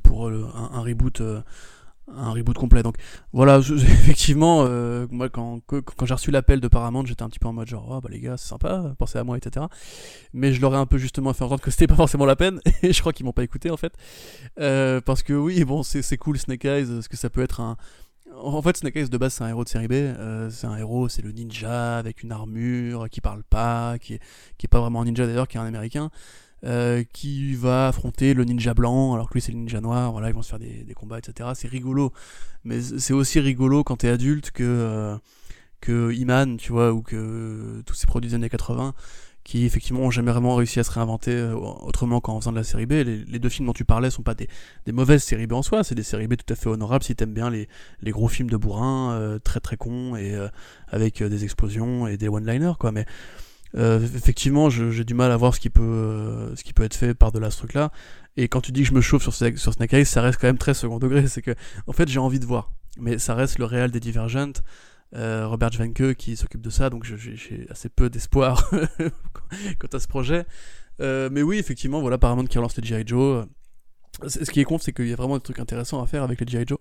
pour 0.05 0.28
un 0.28 0.81
reboot. 0.81 1.20
Un 2.09 2.32
reboot 2.32 2.56
complet. 2.56 2.82
Donc 2.82 2.97
voilà, 3.32 3.59
effectivement, 3.70 4.64
euh, 4.66 5.06
moi 5.10 5.28
quand, 5.28 5.60
quand 5.66 6.06
j'ai 6.06 6.14
reçu 6.14 6.31
l'appel 6.31 6.60
de 6.60 6.68
Paramount, 6.68 7.05
j'étais 7.05 7.22
un 7.22 7.28
petit 7.28 7.39
peu 7.39 7.48
en 7.48 7.52
mode 7.52 7.68
genre, 7.68 7.86
oh, 7.90 8.01
bah 8.01 8.09
les 8.10 8.20
gars, 8.20 8.36
c'est 8.36 8.48
sympa, 8.48 8.94
pensez 8.98 9.18
à 9.18 9.24
moi, 9.24 9.36
etc. 9.36 9.66
Mais 10.32 10.52
je 10.52 10.60
leur 10.60 10.74
ai 10.74 10.78
un 10.78 10.86
peu 10.86 10.98
justement 10.98 11.32
fait 11.32 11.44
entendre 11.44 11.62
que 11.62 11.70
c'était 11.70 11.86
pas 11.86 11.97
forcément 11.97 12.27
la 12.27 12.36
peine, 12.36 12.60
et 12.82 12.93
je 12.93 13.01
crois 13.01 13.12
qu'ils 13.12 13.27
m'ont 13.27 13.32
pas 13.32 13.44
écouté 13.44 13.70
en 13.70 13.77
fait. 13.77 13.93
Euh, 14.59 15.01
parce 15.01 15.22
que 15.22 15.32
oui, 15.32 15.64
bon, 15.64 15.82
c'est 15.82 16.02
c'est 16.02 16.16
cool 16.16 16.39
Snake 16.39 16.64
Eyes, 16.64 16.86
parce 16.86 17.09
que 17.09 17.16
ça 17.16 17.31
peut 17.31 17.43
être 17.43 17.60
un. 17.60 17.77
En 18.43 18.62
fait, 18.62 18.77
Snake 18.77 18.94
Eyes 18.97 19.09
de 19.09 19.18
base, 19.18 19.35
c'est 19.35 19.44
un 19.44 19.48
héros 19.48 19.64
de 19.64 19.68
série 19.68 19.89
B. 19.89 19.93
euh, 19.93 20.51
c'est 20.51 20.66
un 20.66 20.77
héros, 20.77 21.09
c'est 21.09 21.22
le 21.22 21.32
ninja 21.32 21.98
avec 21.98 22.22
une 22.22 22.31
armure, 22.31 23.09
qui 23.10 23.20
parle 23.20 23.43
pas, 23.43 23.98
qui 23.98 24.14
est, 24.14 24.20
qui 24.56 24.66
est 24.66 24.68
pas 24.68 24.81
vraiment 24.81 25.02
un 25.02 25.05
ninja 25.05 25.27
d'ailleurs, 25.27 25.48
qui 25.48 25.56
est 25.56 25.60
un 25.60 25.66
américain. 25.66 26.10
Euh, 26.65 27.03
qui 27.12 27.55
va 27.55 27.89
affronter 27.89 28.35
le 28.35 28.45
ninja 28.45 28.74
blanc 28.74 29.15
alors 29.15 29.28
que 29.28 29.35
lui 29.35 29.41
c'est 29.41 29.53
le 29.53 29.59
ninja 29.59 29.81
noir 29.81 30.12
voilà 30.12 30.28
ils 30.28 30.35
vont 30.35 30.43
se 30.43 30.51
faire 30.51 30.59
des, 30.59 30.95
combats 30.95 31.19
etc 31.19 31.51
c'est 31.55 31.69
rigolo. 31.69 32.12
Mais 32.65 32.81
c'est 32.81 33.15
aussi 33.15 33.41
rigolo 33.41 33.85
quand 33.85 33.97
t'es 33.97 34.09
adulte 34.09 34.51
que 34.51 34.65
euh, 34.65 35.16
que 35.81 36.12
Iman 36.12 36.57
tu 36.57 36.73
vois 36.73 36.93
ou 36.93 37.03
que 37.03 37.82
tous 37.87 37.95
ces 37.95 38.07
produits 38.07 38.31
des 38.31 38.35
années 38.35 38.51
80 38.51 38.95
qui 39.43 39.65
effectivement 39.65 40.03
ont 40.03 40.11
jamais 40.11 40.31
vraiment 40.31 40.55
réussi 40.55 40.81
à 40.81 40.85
se 40.85 40.91
réinventer 40.91 41.32
euh, 41.32 41.55
autrement 41.55 42.20
qu'en 42.20 42.39
faisant 42.41 42.53
de 42.53 42.57
la 42.57 42.65
série 42.65 42.87
B. 42.87 42.93
Les, 42.93 43.39
deux 43.39 43.49
films 43.49 43.66
dont 43.66 43.73
tu 43.73 43.85
parlais 43.85 44.11
sont 44.11 44.23
pas 44.23 44.35
des, 44.35 44.49
des 44.87 44.93
mauvaises 44.93 45.23
séries 45.23 45.47
B 45.47 45.55
en 45.55 45.62
soi 45.62 45.82
c'est 45.82 45.95
des 45.95 46.03
séries 46.03 46.28
B 46.28 46.35
tout 46.37 46.53
à 46.53 46.57
fait 46.57 46.69
honorables 46.69 47.05
si 47.05 47.16
t'aimes 47.16 47.32
bien 47.32 47.51
les, 47.51 47.69
les 48.03 48.11
gros 48.11 48.28
films 48.28 48.51
de 48.51 48.57
bourrin 48.57 49.12
euh, 49.12 49.39
très 49.39 49.61
très 49.61 49.77
cons 49.77 50.15
et 50.15 50.35
euh, 50.35 50.49
avec 50.89 51.23
euh, 51.23 51.28
des 51.28 51.45
explosions 51.45 52.07
et 52.07 52.16
des 52.16 52.28
one-liners 52.28 52.74
quoi. 52.78 52.93
Mais 52.93 53.07
euh, 53.77 54.01
effectivement, 54.01 54.69
j'ai 54.71 55.05
du 55.05 55.15
mal 55.15 55.31
à 55.31 55.37
voir 55.37 55.55
ce 55.55 55.61
qui 55.61 55.71
peut, 55.71 55.83
euh, 55.83 56.57
ce 56.57 56.65
qui 56.65 56.73
peut 56.73 56.83
être 56.83 56.95
fait 56.95 57.15
par 57.15 57.33
delà 57.33 57.51
ce 57.51 57.59
truc-là. 57.59 57.93
Et 58.37 58.49
quand 58.49 58.61
tu 58.61 58.73
dis 58.73 58.83
que 58.83 58.89
je 58.89 58.95
me 58.95 59.01
chauffe 59.01 59.23
sur, 59.23 59.35
sur 59.35 59.73
Snake 59.73 59.93
Eyes, 59.93 60.07
ça 60.07 60.23
reste 60.23 60.41
quand 60.41 60.47
même 60.47 60.59
très 60.59 60.75
second 60.75 60.99
degré. 60.99 61.27
C'est 61.29 61.43
que, 61.43 61.55
en 61.87 61.93
fait, 61.93 62.09
j'ai 62.09 62.19
envie 62.19 62.41
de 62.41 62.47
voir. 62.47 62.73
Mais 62.99 63.19
ça 63.19 63.35
reste 63.35 63.59
le 63.59 63.65
réel 63.65 63.91
des 63.91 64.01
Divergent, 64.01 64.53
euh, 65.15 65.47
Robert 65.47 65.73
Schwenke 65.73 66.15
qui 66.15 66.37
s'occupe 66.37 66.61
de 66.61 66.71
ça, 66.71 66.91
donc 66.91 67.05
j'ai 67.05 67.67
assez 67.71 67.89
peu 67.89 68.11
d'espoir 68.11 68.69
quant 69.79 69.89
à 69.93 70.01
ce 70.01 70.09
projet. 70.09 70.45
Mais 70.99 71.43
oui, 71.43 71.59
effectivement, 71.59 72.01
voilà, 72.01 72.19
Paramount 72.19 72.47
qui 72.47 72.59
relance 72.59 72.77
les 72.77 72.87
G.I. 72.87 73.05
Joe. 73.07 73.47
ce 74.27 74.51
qui 74.51 74.61
est 74.61 74.65
con, 74.65 74.79
c'est 74.79 74.93
qu'il 74.93 75.09
y 75.09 75.13
a 75.13 75.17
vraiment 75.17 75.37
des 75.37 75.43
trucs 75.43 75.61
intéressants 75.61 76.03
à 76.03 76.07
faire 76.07 76.23
avec 76.25 76.41
les 76.41 76.47
G.I. 76.47 76.65
Joe, 76.67 76.79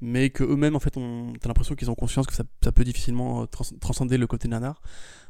mais 0.00 0.30
qu'eux-mêmes, 0.30 0.76
en 0.76 0.80
fait, 0.80 0.96
on... 0.96 1.32
t'as 1.40 1.48
l'impression 1.48 1.74
qu'ils 1.76 1.90
ont 1.90 1.94
conscience 1.94 2.26
que 2.26 2.34
ça, 2.34 2.44
ça 2.62 2.72
peut 2.72 2.84
difficilement 2.84 3.46
trans- 3.46 3.64
transcender 3.80 4.18
le 4.18 4.26
côté 4.26 4.48
nanar. 4.48 4.82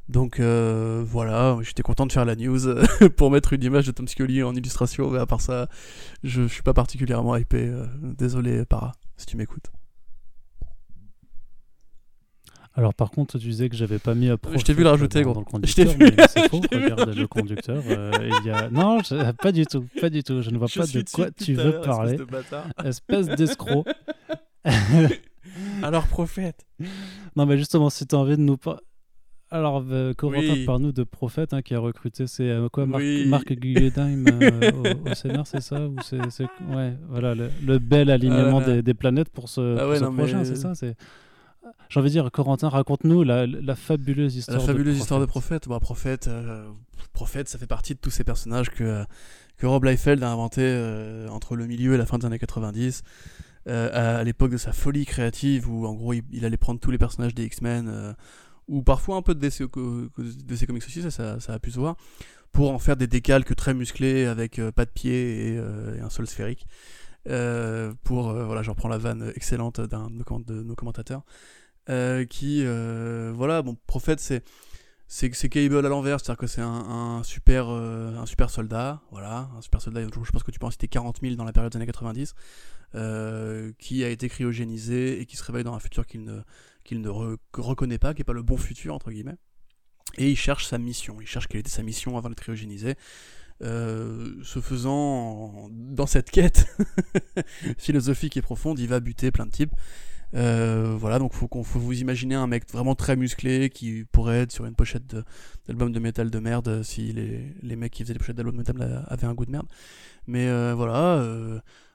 Donc 0.09 0.39
euh, 0.39 1.03
voilà, 1.07 1.57
j'étais 1.63 1.83
content 1.83 2.05
de 2.07 2.13
faire 2.13 2.25
la 2.27 2.37
news 2.37 2.61
pour 3.17 3.31
mettre 3.31 3.55
une 3.55 3.63
image 3.63 3.87
de 3.87 3.93
Tom 3.93 4.07
Scully 4.07 4.43
en 4.43 4.55
illustration, 4.55 5.11
mais 5.11 5.19
à 5.19 5.27
part 5.27 5.41
ça, 5.41 5.69
je, 6.23 6.43
je 6.43 6.53
suis 6.53 6.63
pas 6.63 6.75
particulièrement 6.75 7.37
hypé. 7.37 7.69
euh, 7.69 7.87
désolé, 8.03 8.65
Para, 8.67 8.93
si 9.17 9.25
tu 9.27 9.37
m'écoutes. 9.39 9.71
Alors 12.77 12.93
par 12.93 13.11
contre, 13.13 13.39
tu 13.39 13.47
disais 13.49 13.69
que 13.69 13.77
j'avais 13.77 14.01
pas 14.01 14.15
mis 14.15 14.29
à 14.31 14.37
Je 14.57 14.63
t'ai 14.65 14.75
vu 14.75 14.83
le 14.83 14.91
rajouter, 14.91 15.23
dans, 15.23 15.31
gros. 15.33 15.45
dans 15.53 15.59
le 15.59 15.67
Je 15.67 15.75
t'ai 15.75 15.87
conducteur, 15.87 16.09
vu. 16.09 16.25
c'est 16.29 16.49
faux. 16.51 16.61
Je 16.63 16.69
t'ai 16.69 16.77
vu 16.77 16.89
le 16.89 16.93
Regarde 16.95 17.15
le 17.17 17.27
conducteur. 17.29 17.83
euh, 17.87 18.11
il 18.43 18.47
y 18.47 18.51
a... 18.51 18.69
Non, 18.69 18.99
je- 19.03 19.31
pas 19.33 19.53
du 19.53 19.65
tout, 19.65 19.87
pas 20.01 20.11
du 20.11 20.23
tout. 20.25 20.43
Je 20.43 20.51
ne 20.51 20.59
vois 20.59 20.67
pas 20.67 20.85
de 20.87 21.05
quoi 21.13 21.31
tu 21.31 21.55
veux 21.55 21.81
parler. 21.83 22.19
Espèce 22.85 23.27
d'escroc. 23.29 23.87
Alors, 25.83 26.07
prophète. 26.09 26.67
non, 27.37 27.47
mais 27.47 27.57
justement, 27.59 27.91
si 27.91 28.07
tu 28.07 28.15
as 28.17 28.19
envie 28.19 28.37
de 28.37 28.43
nous 28.43 28.57
parler. 28.57 28.81
Alors, 29.55 29.85
euh, 29.89 30.13
Corentin, 30.15 30.53
Oui. 30.55 30.65
parle-nous 30.65 30.91
de 30.91 31.05
Prophète 31.05 31.53
hein, 31.55 31.63
qui 31.63 31.75
a 31.75 31.79
recruté, 31.79 32.27
c'est 32.27 32.51
euh, 32.51 32.69
quoi, 32.69 32.87
Marc, 32.87 33.01
Oui. 33.03 33.25
Marc 33.29 33.53
Guggenheim 33.53 34.25
euh, 34.29 34.73
au, 34.73 35.11
au 35.11 35.15
c'est 35.45 35.61
ça 35.61 35.87
Ou 35.87 35.95
c'est, 36.03 36.19
Ouais, 36.69 36.95
voilà, 37.09 37.37
le, 37.37 37.51
le 37.65 37.79
bel 37.79 38.11
alignement 38.11 38.59
Ah 38.65 38.69
là. 38.69 38.75
des, 38.77 38.83
des 38.83 38.95
planètes 38.95 39.29
pour 39.29 39.49
ce, 39.49 39.77
Ah 39.79 39.85
pour 39.87 39.97
ce 40.29 40.35
mais- 40.35 40.45
c'est 40.45 40.57
ça 40.57 40.75
c'est... 40.75 40.97
J'ai 41.89 42.01
envie 42.01 42.09
de 42.09 42.13
dire, 42.15 42.31
Corentin, 42.33 42.69
raconte-nous 42.69 43.23
la, 43.23 43.47
la 43.47 43.77
fabuleuse 43.77 44.35
histoire 44.37 44.59
La 44.59 44.65
fabuleuse 44.65 44.97
de 44.97 45.01
histoire 45.01 45.21
de 45.21 45.27
Prophète. 45.27 45.67
Prophète. 45.67 45.69
Bah, 45.69 45.79
Prophète, 45.81 46.31
Prophète, 47.13 47.49
ça 47.49 47.57
fait 47.59 47.67
partie 47.69 47.95
de 47.95 48.01
tous 48.01 48.11
ces 48.11 48.25
personnages 48.25 48.71
que, 48.71 49.05
que 49.57 49.67
Rob 49.67 49.85
Liefeld 49.85 50.21
a 50.25 50.31
inventé 50.33 50.63
entre 51.31 51.55
le 51.55 51.67
milieu 51.67 51.95
et 51.95 51.97
la 51.97 52.07
fin 52.07 52.19
des 52.19 52.27
années 52.27 52.39
90. 52.41 53.03
euh, 53.69 53.89
à, 53.93 54.19
à 54.19 54.25
l'époque 54.25 54.51
de 54.51 54.57
sa 54.57 54.73
folie 54.73 55.07
créative, 55.07 55.71
où 55.71 55.87
en 55.87 55.95
gros 55.95 56.13
il, 56.13 56.23
il 56.33 56.45
allait 56.45 56.57
prendre 56.59 56.81
tous 56.81 56.91
les 56.91 56.99
personnages 56.99 57.35
des 57.35 57.45
X-Men, 57.45 57.87
euh, 57.89 58.13
ou 58.69 58.83
parfois 58.83 59.17
un 59.17 59.23
peu 59.23 59.35
de 59.35 59.41
DC, 59.41 59.67
co- 59.69 60.09
co- 60.15 60.23
DC 60.23 60.67
Comics 60.67 60.85
aussi, 60.87 61.11
ça, 61.11 61.37
a 61.49 61.59
pu 61.59 61.71
se 61.71 61.79
voir, 61.79 61.97
pour 62.53 62.73
en 62.73 62.79
faire 62.79 62.97
des 62.97 63.07
décalques 63.07 63.55
très 63.57 63.75
musclés 63.75 64.27
avec 64.27 64.59
euh, 64.59 64.73
pas 64.73 64.85
de 64.85 64.91
pied 64.91 65.49
et, 65.49 65.59
euh, 65.59 65.97
et 65.97 66.01
un 66.01 66.11
sol 66.11 66.27
sphérique. 66.27 66.67
Euh, 67.29 67.93
pour, 68.05 68.33
voilà, 68.33 68.63
je 68.63 68.71
reprends 68.71 68.89
la 68.89 68.99
vanne 68.99 69.33
excellente 69.35 69.81
d'un 69.81 70.09
de, 70.11 70.63
nos 70.63 70.75
commentateurs, 70.75 71.23
qui, 72.29 72.65
voilà, 73.35 73.63
bon, 73.63 73.77
Prophète, 73.87 74.21
c'est 74.21 74.43
c'est 75.07 75.49
Cable 75.49 75.85
à 75.85 75.89
l'envers, 75.89 76.19
c'est-à-dire 76.19 76.39
que 76.39 76.47
c'est 76.47 76.63
un, 76.63 77.23
super 77.23 77.69
un 77.69 78.27
super 78.27 78.51
soldat, 78.51 79.03
voilà, 79.11 79.51
un 79.57 79.61
super 79.61 79.81
soldat. 79.81 80.03
Je 80.03 80.31
pense 80.31 80.43
que 80.43 80.51
tu 80.51 80.59
peux 80.59 80.67
en 80.67 80.71
citer 80.71 80.89
40 80.89 81.21
000 81.23 81.35
dans 81.35 81.45
la 81.45 81.53
période 81.53 81.71
des 81.71 81.77
années 81.77 81.87
90, 81.87 82.35
euh, 82.95 83.73
qui 83.79 84.05
a 84.05 84.09
été 84.09 84.29
cryogénisé 84.29 85.21
et 85.21 85.27
qui 85.27 85.37
se 85.37 85.43
réveille 85.45 85.65
dans 85.65 85.75
un 85.75 85.81
futur 85.81 86.07
qu'il 86.07 86.25
ne 86.25 86.41
qu'il 86.85 87.01
ne 87.01 87.09
re- 87.09 87.39
reconnaît 87.57 87.99
pas, 87.99 88.15
qui 88.15 88.23
est 88.23 88.25
pas 88.25 88.33
le 88.33 88.43
bon 88.43 88.57
futur 88.57 88.95
entre 88.95 89.11
guillemets. 89.11 89.37
Et 90.17 90.31
il 90.31 90.37
cherche 90.37 90.67
sa 90.67 90.79
mission. 90.79 91.17
Il 91.21 91.27
cherche 91.27 91.49
quelle 91.49 91.61
était 91.61 91.71
sa 91.71 91.83
mission 91.83 92.17
avant 92.17 92.29
d'être 92.29 92.41
cryogénisé. 92.41 92.95
Euh, 93.63 94.35
ce 94.43 94.61
faisant, 94.61 95.69
dans 95.71 96.07
cette 96.07 96.31
quête 96.31 96.67
philosophique 97.79 98.37
et 98.37 98.43
profonde, 98.43 98.79
il 98.79 98.89
va 98.89 99.01
buter 99.01 99.31
plein 99.31 99.47
de 99.47 99.51
types. 99.51 99.73
Euh, 100.35 100.97
voilà, 100.99 101.21
donc 101.21 101.33
faut 101.33 101.49
faut 101.49 101.79
vous 101.79 102.01
imaginer 102.01 102.35
un 102.35 102.49
mec 102.49 102.69
vraiment 102.73 102.97
très 102.97 103.15
musclé 103.15 103.71
qui 103.71 104.05
pourrait 104.11 104.41
être 104.41 104.51
sur 104.51 104.65
une 104.67 104.75
pochette 104.75 105.17
d'album 105.69 105.93
de 105.93 106.01
métal 106.01 106.29
de 106.29 106.39
merde 106.41 106.67
euh, 106.67 106.83
si 106.83 107.13
les, 107.13 107.55
les 107.63 107.77
mecs 107.77 107.93
qui 107.93 108.03
faisaient 108.03 108.15
les 108.15 108.19
pochettes 108.19 108.37
d'album 108.37 108.55
de 108.55 108.59
métal 108.59 109.05
avaient 109.07 109.29
un 109.29 109.35
goût 109.35 109.47
de 109.47 109.53
merde. 109.53 109.67
Mais 110.27 110.49
voilà, 110.75 111.23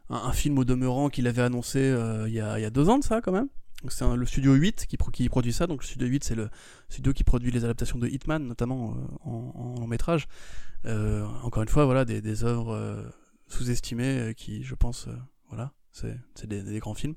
un, 0.09 0.31
film 0.31 0.57
au 0.59 0.63
demeurant 0.63 1.09
qu'il 1.09 1.27
avait 1.27 1.41
annoncé 1.41 1.93
il 2.27 2.33
y, 2.33 2.39
a, 2.39 2.59
y 2.59 2.65
a 2.65 2.69
deux 2.69 2.89
ans 2.89 2.99
de 2.99 3.03
ça 3.03 3.21
quand 3.21 3.31
même. 3.31 3.49
C'est 3.87 4.15
le 4.15 4.25
studio 4.25 4.53
8 4.55 4.85
qui, 4.87 4.97
pro- 4.97 5.11
qui 5.11 5.27
produit 5.29 5.53
ça. 5.53 5.65
Donc 5.67 5.81
le 5.83 5.87
studio 5.87 6.07
8 6.07 6.23
c'est 6.23 6.35
le 6.35 6.49
studio 6.89 7.13
qui 7.13 7.23
produit 7.23 7.49
les 7.51 7.63
adaptations 7.63 7.97
de 7.97 8.07
Hitman 8.07 8.45
notamment 8.45 8.93
euh, 8.93 9.29
en, 9.29 9.75
long 9.79 9.87
métrage. 9.87 10.27
Euh, 10.85 11.25
encore 11.43 11.63
une 11.63 11.69
fois, 11.69 11.85
voilà, 11.85 12.03
des, 12.05 12.21
des 12.21 12.43
œuvres 12.43 12.73
euh, 12.75 13.03
sous-estimées 13.47 14.33
qui, 14.35 14.63
je 14.63 14.75
pense, 14.75 15.07
voilà, 15.49 15.71
c'est 15.91 16.47
des, 16.47 16.61
des 16.61 16.79
grands 16.79 16.93
films. 16.93 17.15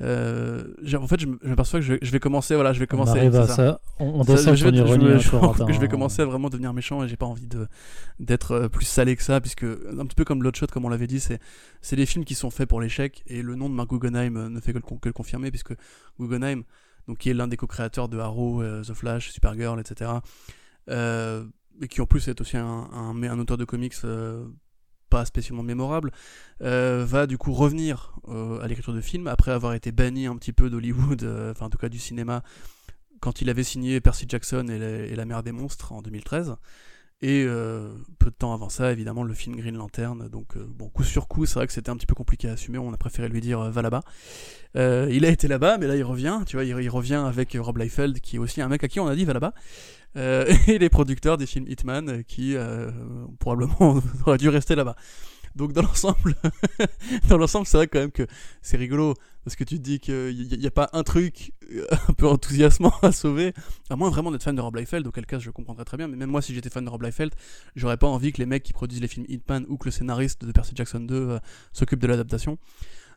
Euh, 0.00 0.64
en 0.94 1.06
fait, 1.06 1.20
je 1.20 1.26
m'aperçois 1.42 1.80
que 1.80 1.86
je, 1.86 1.92
vais- 1.94 1.98
je 2.02 2.10
vais 2.10 2.20
commencer, 2.20 2.54
voilà, 2.54 2.72
je 2.72 2.80
vais 2.80 2.86
commencer. 2.86 3.18
à 3.20 3.46
ça. 3.46 3.54
ça. 3.54 3.80
On, 4.00 4.20
on 4.20 4.24
Ça, 4.36 4.54
je, 4.54 4.64
vais, 4.64 4.76
je, 4.76 5.36
hein, 5.36 5.52
je 5.72 5.78
vais 5.80 5.88
commencer 5.88 6.22
à 6.22 6.24
vraiment 6.24 6.48
devenir 6.50 6.72
méchant 6.72 7.04
et 7.04 7.08
j'ai 7.08 7.16
pas 7.16 7.26
envie 7.26 7.46
de 7.46 7.68
d'être 8.18 8.52
euh, 8.52 8.68
plus 8.68 8.84
salé 8.86 9.14
que 9.16 9.22
ça 9.22 9.40
puisque 9.40 9.64
un 9.64 10.06
petit 10.06 10.16
peu 10.16 10.24
comme 10.24 10.38
Bloodshot 10.40 10.66
comme 10.72 10.84
on 10.84 10.88
l'avait 10.88 11.06
dit 11.06 11.20
c'est 11.20 11.38
c'est 11.82 11.96
des 11.96 12.06
films 12.06 12.24
qui 12.24 12.34
sont 12.34 12.50
faits 12.50 12.68
pour 12.68 12.80
l'échec 12.80 13.22
et 13.26 13.42
le 13.42 13.54
nom 13.54 13.68
de 13.68 13.74
Mark 13.74 13.88
Guggenheim 13.90 14.36
euh, 14.36 14.48
ne 14.48 14.60
fait 14.60 14.72
que 14.72 14.78
le, 14.78 14.82
que 14.98 15.08
le 15.08 15.12
confirmer 15.12 15.50
puisque 15.50 15.74
Guggenheim 16.18 16.62
donc 17.06 17.18
qui 17.18 17.30
est 17.30 17.34
l'un 17.34 17.46
des 17.48 17.56
co-créateurs 17.56 18.08
de 18.08 18.18
Arrow, 18.18 18.62
The 18.82 18.92
Flash, 18.92 19.30
Supergirl, 19.30 19.80
etc. 19.80 20.10
euh, 20.90 21.44
et 21.80 21.88
qui 21.88 22.00
en 22.00 22.06
plus 22.06 22.26
est 22.28 22.40
aussi 22.40 22.56
un, 22.56 22.66
un, 22.92 23.22
un 23.22 23.38
auteur 23.38 23.56
de 23.56 23.64
comics 23.64 23.94
euh, 24.04 24.44
pas 25.08 25.24
spécialement 25.24 25.62
mémorable, 25.62 26.12
euh, 26.62 27.04
va 27.06 27.26
du 27.26 27.38
coup 27.38 27.52
revenir 27.52 28.14
euh, 28.28 28.60
à 28.60 28.68
l'écriture 28.68 28.92
de 28.92 29.00
films 29.00 29.26
après 29.26 29.52
avoir 29.52 29.74
été 29.74 29.92
banni 29.92 30.26
un 30.26 30.36
petit 30.36 30.52
peu 30.52 30.70
d'Hollywood, 30.70 31.22
euh, 31.22 31.52
enfin 31.52 31.66
en 31.66 31.70
tout 31.70 31.78
cas 31.78 31.88
du 31.88 31.98
cinéma, 31.98 32.42
quand 33.20 33.40
il 33.40 33.50
avait 33.50 33.64
signé 33.64 34.00
Percy 34.00 34.26
Jackson 34.28 34.66
et 34.68 34.78
la, 34.78 34.88
et 34.88 35.16
la 35.16 35.24
mer 35.24 35.42
des 35.42 35.52
monstres 35.52 35.92
en 35.92 36.02
2013. 36.02 36.56
Et 37.20 37.44
peu 38.20 38.30
de 38.30 38.34
temps 38.38 38.54
avant 38.54 38.68
ça, 38.68 38.92
évidemment, 38.92 39.24
le 39.24 39.34
film 39.34 39.56
Green 39.56 39.76
Lantern. 39.76 40.28
Donc, 40.28 40.56
bon, 40.56 40.88
coup 40.88 41.02
sur 41.02 41.26
coup, 41.26 41.46
c'est 41.46 41.56
vrai 41.56 41.66
que 41.66 41.72
c'était 41.72 41.90
un 41.90 41.96
petit 41.96 42.06
peu 42.06 42.14
compliqué 42.14 42.48
à 42.48 42.52
assumer. 42.52 42.78
On 42.78 42.92
a 42.92 42.96
préféré 42.96 43.28
lui 43.28 43.40
dire 43.40 43.58
va 43.58 43.82
là-bas. 43.82 44.02
Il 44.76 45.24
a 45.24 45.28
été 45.28 45.48
là-bas, 45.48 45.78
mais 45.78 45.88
là 45.88 45.96
il 45.96 46.04
revient. 46.04 46.42
Tu 46.46 46.54
vois, 46.54 46.64
il, 46.64 46.68
il 46.80 46.88
revient 46.88 47.24
avec 47.26 47.56
Rob 47.58 47.76
Liefeld, 47.78 48.20
qui 48.20 48.36
est 48.36 48.38
aussi 48.38 48.60
un 48.60 48.68
mec 48.68 48.84
à 48.84 48.88
qui 48.88 49.00
on 49.00 49.08
a 49.08 49.16
dit 49.16 49.24
va 49.24 49.32
là-bas. 49.32 49.52
Euh, 50.16 50.46
et 50.66 50.78
les 50.78 50.88
producteurs 50.88 51.36
des 51.36 51.46
films 51.46 51.66
Hitman, 51.68 52.08
euh, 52.08 52.22
qui 52.22 52.56
euh, 52.56 52.90
probablement 53.38 54.00
auraient 54.26 54.38
dû 54.38 54.48
rester 54.48 54.74
là-bas. 54.74 54.96
Donc 55.56 55.72
dans 55.72 55.82
l'ensemble, 55.82 56.36
dans 57.28 57.36
l'ensemble, 57.36 57.66
c'est 57.66 57.76
vrai 57.76 57.88
quand 57.88 57.98
même 57.98 58.12
que 58.12 58.26
c'est 58.62 58.76
rigolo 58.76 59.14
parce 59.44 59.56
que 59.56 59.64
tu 59.64 59.76
te 59.76 59.82
dis 59.82 59.98
qu'il 59.98 60.58
n'y 60.58 60.66
a, 60.66 60.70
pas 60.70 60.90
un 60.92 61.02
truc 61.02 61.52
un 61.90 62.12
peu 62.12 62.28
enthousiasmant 62.28 62.92
à 63.02 63.12
sauver, 63.12 63.54
à 63.88 63.96
moins 63.96 64.10
vraiment 64.10 64.30
d'être 64.30 64.42
fan 64.42 64.54
de 64.54 64.60
Rob 64.60 64.76
Liefeld, 64.76 65.06
auquel 65.06 65.24
cas 65.24 65.38
je 65.38 65.50
comprendrais 65.50 65.84
très 65.84 65.96
bien. 65.96 66.06
Mais 66.06 66.16
même 66.16 66.30
moi, 66.30 66.42
si 66.42 66.54
j'étais 66.54 66.68
fan 66.68 66.84
de 66.84 66.90
Rob 66.90 67.02
Liefeld, 67.02 67.34
j'aurais 67.74 67.96
pas 67.96 68.06
envie 68.06 68.30
que 68.30 68.38
les 68.38 68.46
mecs 68.46 68.62
qui 68.62 68.74
produisent 68.74 69.00
les 69.00 69.08
films 69.08 69.24
Hitman 69.28 69.64
ou 69.68 69.78
que 69.78 69.86
le 69.86 69.90
scénariste 69.90 70.44
de 70.44 70.52
Percy 70.52 70.72
Jackson 70.74 71.00
2 71.00 71.14
euh, 71.14 71.38
s'occupe 71.72 71.98
de 71.98 72.06
l'adaptation. 72.06 72.58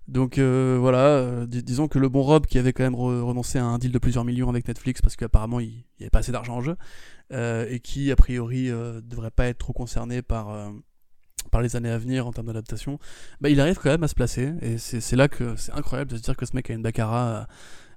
Donc 0.08 0.38
euh, 0.38 0.78
voilà, 0.80 1.06
euh, 1.06 1.46
dis- 1.46 1.64
disons 1.64 1.88
que 1.88 2.00
le 2.00 2.10
bon 2.10 2.22
Rob 2.22 2.46
qui 2.46 2.58
avait 2.58 2.74
quand 2.74 2.84
même 2.84 2.96
re- 2.96 3.22
renoncé 3.22 3.60
à 3.60 3.66
un 3.66 3.78
deal 3.78 3.92
de 3.92 4.00
plusieurs 4.00 4.26
millions 4.26 4.50
avec 4.50 4.68
Netflix 4.68 5.02
parce 5.02 5.16
qu'apparemment 5.16 5.60
il 5.60 5.68
n'y 5.70 5.84
avait 6.02 6.10
pas 6.10 6.20
assez 6.20 6.32
d'argent 6.32 6.56
en 6.58 6.62
jeu 6.62 6.76
euh, 7.32 7.66
et 7.70 7.80
qui 7.80 8.12
a 8.12 8.16
priori 8.16 8.68
devrait 8.68 9.32
pas 9.32 9.46
être 9.48 9.60
trop 9.60 9.74
concerné 9.74 10.22
par, 10.22 10.72
par 11.50 11.62
les 11.62 11.76
années 11.76 11.92
à 11.92 11.98
venir 11.98 12.28
en 12.28 12.34
termes 12.34 12.48
d'adaptation, 12.48 13.00
bah, 13.40 13.50
il 13.50 13.62
arrive 13.62 13.78
quand 13.78 13.90
même 13.90 14.04
à 14.04 14.08
se 14.10 14.16
placer 14.16 14.54
et 14.62 14.78
c'est 14.78 15.16
là 15.16 15.28
que 15.28 15.56
c'est 15.56 15.72
incroyable 15.74 16.12
de 16.12 16.18
se 16.18 16.24
dire 16.24 16.36
que 16.36 16.46
ce 16.46 16.56
mec 16.56 16.70
a 16.70 16.74
une 16.74 16.82
baccara 16.82 17.48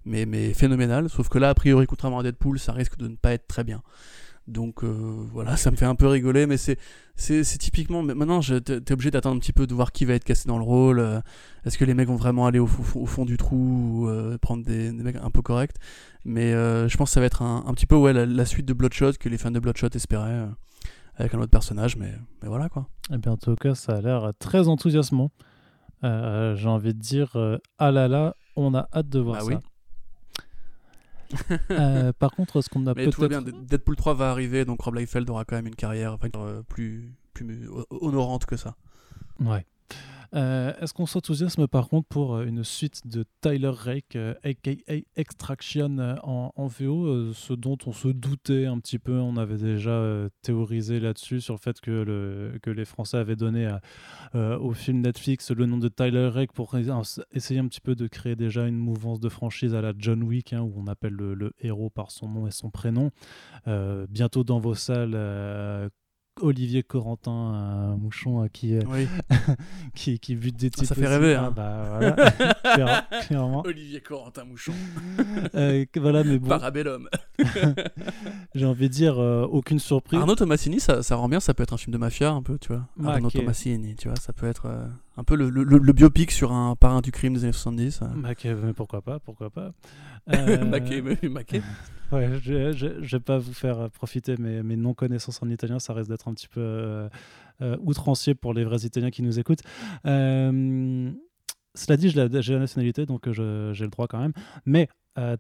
mais, 0.05 0.27
mais 0.27 0.53
phénoménale, 0.55 1.09
sauf 1.09 1.29
que 1.29 1.39
là 1.39 1.49
a 1.49 1.55
priori 1.55 1.87
contrairement 1.87 2.19
à 2.21 2.23
Deadpool 2.23 2.59
ça 2.61 2.73
risque 2.73 2.97
de 2.99 3.09
ne 3.09 3.17
pas 3.17 3.33
être 3.33 3.49
très 3.49 3.65
bien. 3.65 3.83
Donc 4.47 4.85
euh, 4.85 5.27
voilà, 5.33 5.57
ça 5.57 5.71
me 5.71 5.77
fait 5.77 5.87
un 5.87 5.95
peu 5.95 6.07
rigoler, 6.07 6.47
mais 6.47 6.57
c'est 6.59 6.79
typiquement. 7.59 8.03
mais 8.03 8.15
Maintenant, 8.15 8.41
t'es 8.41 8.93
obligé 8.93 9.11
d'attendre 9.11 9.37
un 9.37 9.39
petit 9.39 9.53
peu 9.55 9.67
de 9.67 9.75
voir 9.75 9.91
qui 9.93 10.05
va 10.05 10.15
être 10.15 10.25
cassé 10.25 10.49
dans 10.49 10.59
le 10.59 10.65
rôle. 10.65 10.99
euh, 10.99 11.21
Est-ce 11.65 11.79
que 11.79 11.85
les 11.85 11.95
mecs 11.95 12.09
vont 12.09 12.17
vraiment 12.17 12.47
aller 12.47 12.59
au, 12.59 12.67
fond- 12.67 13.01
au 13.01 13.07
fond 13.07 13.25
du 13.25 13.37
trou 13.39 13.57
ou 14.05 14.09
euh, 14.09 14.37
prendre 14.39 14.63
des, 14.65 14.93
des 14.93 15.03
mecs 15.03 15.17
un 15.17 15.31
peu 15.31 15.41
corrects 15.41 15.77
Mais 16.27 16.53
je 16.53 16.97
pense 16.97 17.11
que 17.11 17.15
ça 17.15 17.21
va 17.21 17.27
être 17.27 17.41
un, 17.43 17.65
un 17.67 17.73
petit 17.75 17.87
peu 17.87 17.97
ouais 17.97 18.13
la, 18.13 18.27
la 18.27 18.45
suite 18.45 18.67
de 18.67 18.73
Bloodshot 18.75 19.13
que 19.19 19.29
les 19.31 19.39
fans 19.39 19.51
de 19.51 19.61
Bloodshot 19.61 19.89
espéraient 19.95 20.47
avec 21.17 21.33
un 21.35 21.39
autre 21.39 21.51
personnage, 21.51 21.97
mais, 21.97 22.13
mais 22.43 22.49
voilà 22.49 22.69
quoi. 22.69 22.89
Eh 23.13 23.19
bien, 23.19 23.33
en 23.33 23.37
tout 23.37 23.55
cas, 23.55 23.75
ça 23.75 23.97
a 23.97 24.01
l'air 24.01 24.33
très 24.39 24.69
enthousiasmant. 24.69 25.31
J'ai 26.03 26.69
envie 26.69 26.93
de 26.93 26.99
dire, 27.01 27.35
ah 27.79 27.91
là 27.91 28.09
là, 28.09 28.37
on 28.57 28.75
a 28.75 28.87
hâte 28.93 29.09
de 29.09 29.21
voir 29.21 29.37
Bah 29.39 29.41
ça. 29.45 29.47
oui. 29.47 29.57
Euh, 31.71 32.13
par 32.13 32.31
contre, 32.33 32.61
ce 32.61 32.69
qu'on 32.69 32.87
a 32.87 32.95
Mais 32.95 33.11
tout 33.11 33.21
va 33.21 33.29
bien. 33.29 33.43
peut-être. 33.43 33.65
Deadpool 33.65 33.97
3 33.97 34.15
va 34.15 34.31
arriver, 34.31 34.65
donc 34.65 34.81
Rob 34.83 34.95
Liefeld 34.95 35.29
aura 35.31 35.45
quand 35.45 35.57
même 35.57 35.67
une 35.67 35.75
carrière 35.75 36.13
enfin, 36.15 36.29
euh, 36.37 36.63
plus 36.63 37.13
plus 37.33 37.69
honorante 37.91 38.47
que 38.47 38.57
ça. 38.57 38.77
Ouais. 39.41 39.67
Euh, 40.35 40.73
Est-ce 40.81 40.93
qu'on 40.93 41.07
s'enthousiasme 41.07 41.69
par 41.69 41.89
contre 41.89 42.09
pour 42.09 42.35
euh, 42.35 42.45
une 42.45 42.65
suite 42.65 43.07
de 43.07 43.25
Tyler 43.41 43.71
Rake, 43.73 44.17
aka 44.43 44.73
Extraction 45.17 45.99
euh, 45.99 46.17
en, 46.25 46.51
en 46.57 46.67
VO, 46.67 47.33
ce 47.33 47.53
dont 47.53 47.79
on 47.87 47.93
se 47.93 48.09
doutait 48.09 48.67
un 48.67 48.79
petit 48.81 48.99
peu, 48.99 49.19
on 49.19 49.37
avait 49.37 49.59
déjà 49.59 50.29
théorisé 50.43 50.99
là-dessus 50.99 51.41
sur 51.41 51.55
le 51.55 51.61
fait 51.61 51.81
que, 51.81 51.91
le, 51.91 52.59
que 52.63 52.71
les 52.71 52.85
Français 52.85 53.17
avaient 53.17 53.37
donné 53.37 53.71
au 54.35 54.73
film 54.73 55.01
Netflix 55.03 55.51
le 55.51 55.67
nom 55.67 55.79
de 55.79 55.89
Tyler 55.89 56.29
Rake 56.29 56.53
pour 56.53 56.75
essa- 56.77 57.25
essayer 57.33 57.61
un 57.61 57.69
petit 57.69 57.81
peu 57.81 57.95
de 57.95 58.07
créer 58.07 58.35
déjà 58.37 58.67
une 58.67 58.77
mouvance 58.77 59.21
de 59.21 59.29
franchise 59.29 59.75
à 59.75 59.81
la 59.83 59.93
John 59.97 60.23
Wick, 60.25 60.53
hein, 60.53 60.63
où 60.63 60.73
on 60.77 60.87
appelle 60.89 61.15
le, 61.15 61.53
héros 61.61 61.91
par 61.91 62.11
son 62.11 62.29
nom 62.29 62.47
et 62.47 62.51
son 62.51 62.71
prénom. 62.71 63.11
Bientôt 64.09 64.43
dans 64.45 64.59
vos 64.59 64.75
salles. 64.75 65.15
Olivier 66.41 66.83
Corentin 66.83 67.55
euh, 67.55 67.97
Mouchon 67.97 68.43
euh, 68.43 68.49
qui, 68.53 68.75
euh, 68.77 68.81
Oui. 68.89 69.07
qui, 69.95 70.19
qui 70.19 70.35
bute 70.35 70.57
des 70.57 70.71
types. 70.71 70.85
ça 70.87 70.95
fait 70.95 71.03
aussi. 71.03 71.11
rêver, 71.11 71.35
Ah, 71.35 71.45
hein. 71.47 71.53
bah, 71.55 71.85
voilà. 71.99 72.53
Claire- 72.75 73.09
clairement. 73.27 73.63
Olivier 73.65 74.01
Corentin 74.01 74.45
Mouchon. 74.45 74.73
Voilà, 75.97 76.25
mais 76.25 76.39
bon, 76.39 76.49
Parabellum. 76.49 77.09
j'ai 78.55 78.67
envie 78.67 78.89
de 78.89 78.93
dire 78.95 79.17
aucune 79.19 79.79
surprise. 79.79 80.19
Arnaud 80.21 80.35
Tomasini, 80.35 80.81
ça, 80.81 81.03
ça 81.03 81.17
rend 81.17 81.29
bien, 81.29 81.41
ça 81.41 81.55
peut 81.55 81.63
être 81.63 81.73
un 81.73 81.79
film 81.79 81.93
de 81.93 81.99
mafia 81.99 82.31
un 82.31 82.43
peu, 82.43 82.59
tu 82.59 82.69
vois. 82.69 82.87
Ah, 83.05 83.13
Arnaud 83.13 83.29
ok. 83.29 83.35
Tomasini, 83.35 83.95
tu 83.95 84.09
vois, 84.09 84.17
ça 84.17 84.33
peut 84.33 84.47
être 84.47 84.67
un 85.17 85.25
peu 85.25 85.37
le, 85.37 85.49
le, 85.51 85.63
le- 85.65 85.93
biopic 85.93 86.31
sur 86.33 86.53
un 86.53 86.75
parrain 86.77 87.01
du 87.01 87.13
crime 87.13 87.35
des 87.35 87.45
années 87.45 87.53
70. 87.53 88.01
euh. 88.03 88.07
Bah, 88.17 88.35
que- 88.35 88.49
mais 88.55 88.73
pourquoi 88.73 89.01
pas, 89.03 89.19
pourquoi 89.21 89.51
pas. 89.51 89.73
Euh, 90.33 90.65
Maquet, 90.65 91.03
mais- 91.03 91.29
Maquet. 91.29 91.61
Ouais, 92.13 92.29
je, 92.43 92.73
je, 92.73 93.03
je 93.03 93.17
vais 93.17 93.21
pas 93.21 93.39
vous 93.39 93.53
faire 93.53 93.91
profiter 93.91 94.37
mes, 94.39 94.63
mes 94.63 94.77
non-connaissances 94.77 95.43
en 95.43 95.49
italien, 95.51 95.79
ça 95.81 95.93
risque 95.95 96.11
d'être 96.11 96.29
un 96.29 96.35
petit 96.35 96.47
peu 96.49 96.61
euh, 96.61 97.09
euh, 97.61 97.77
outrancier 97.81 98.35
pour 98.35 98.55
les 98.55 98.63
vrais 98.65 98.79
Italiens 98.83 99.11
qui 99.11 99.23
nous 99.23 99.39
écoutent. 99.39 99.63
Euh, 100.07 101.11
cela 101.75 101.97
dit, 101.97 102.11
j'ai 102.11 102.29
la 102.55 102.59
nationalité, 102.59 103.05
donc 103.07 103.31
j'ai 103.33 103.43
le 103.43 103.89
droit 103.91 104.07
quand 104.07 104.19
même. 104.21 104.33
Mais 104.65 104.89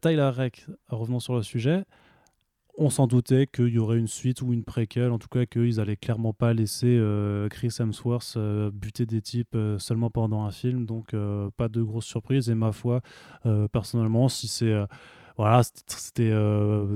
Tyler 0.01 0.31
Reck, 0.35 0.67
revenons 0.89 1.21
sur 1.21 1.35
le 1.37 1.43
sujet, 1.43 1.85
on 2.77 2.91
s'en 2.91 3.07
doutait 3.07 3.47
qu'il 3.47 3.69
y 3.69 3.79
aurait 3.79 3.99
une 3.99 4.09
suite 4.09 4.43
ou 4.43 4.53
une 4.53 4.65
préquelle, 4.65 5.13
en 5.13 5.19
tout 5.19 5.29
cas 5.29 5.47
qu'ils 5.47 5.81
allaient 5.81 5.97
clairement 5.97 6.33
pas 6.33 6.53
laisser 6.55 6.97
euh, 6.99 7.49
Chris 7.49 7.75
Hemsworth 7.79 8.35
euh, 8.37 8.71
buter 8.73 9.07
des 9.07 9.23
types 9.23 9.55
euh, 9.55 9.79
seulement 9.79 10.11
pendant 10.11 10.43
un 10.45 10.51
film, 10.51 10.85
donc 10.87 11.15
pas 11.57 11.69
de 11.69 11.83
grosse 11.83 12.07
surprise. 12.07 12.51
Et 12.51 12.55
ma 12.55 12.73
foi, 12.73 13.01
personnellement, 13.73 14.29
si 14.29 14.49
c'est 14.49 14.75
voilà, 15.37 15.63
c'était- 15.87 16.31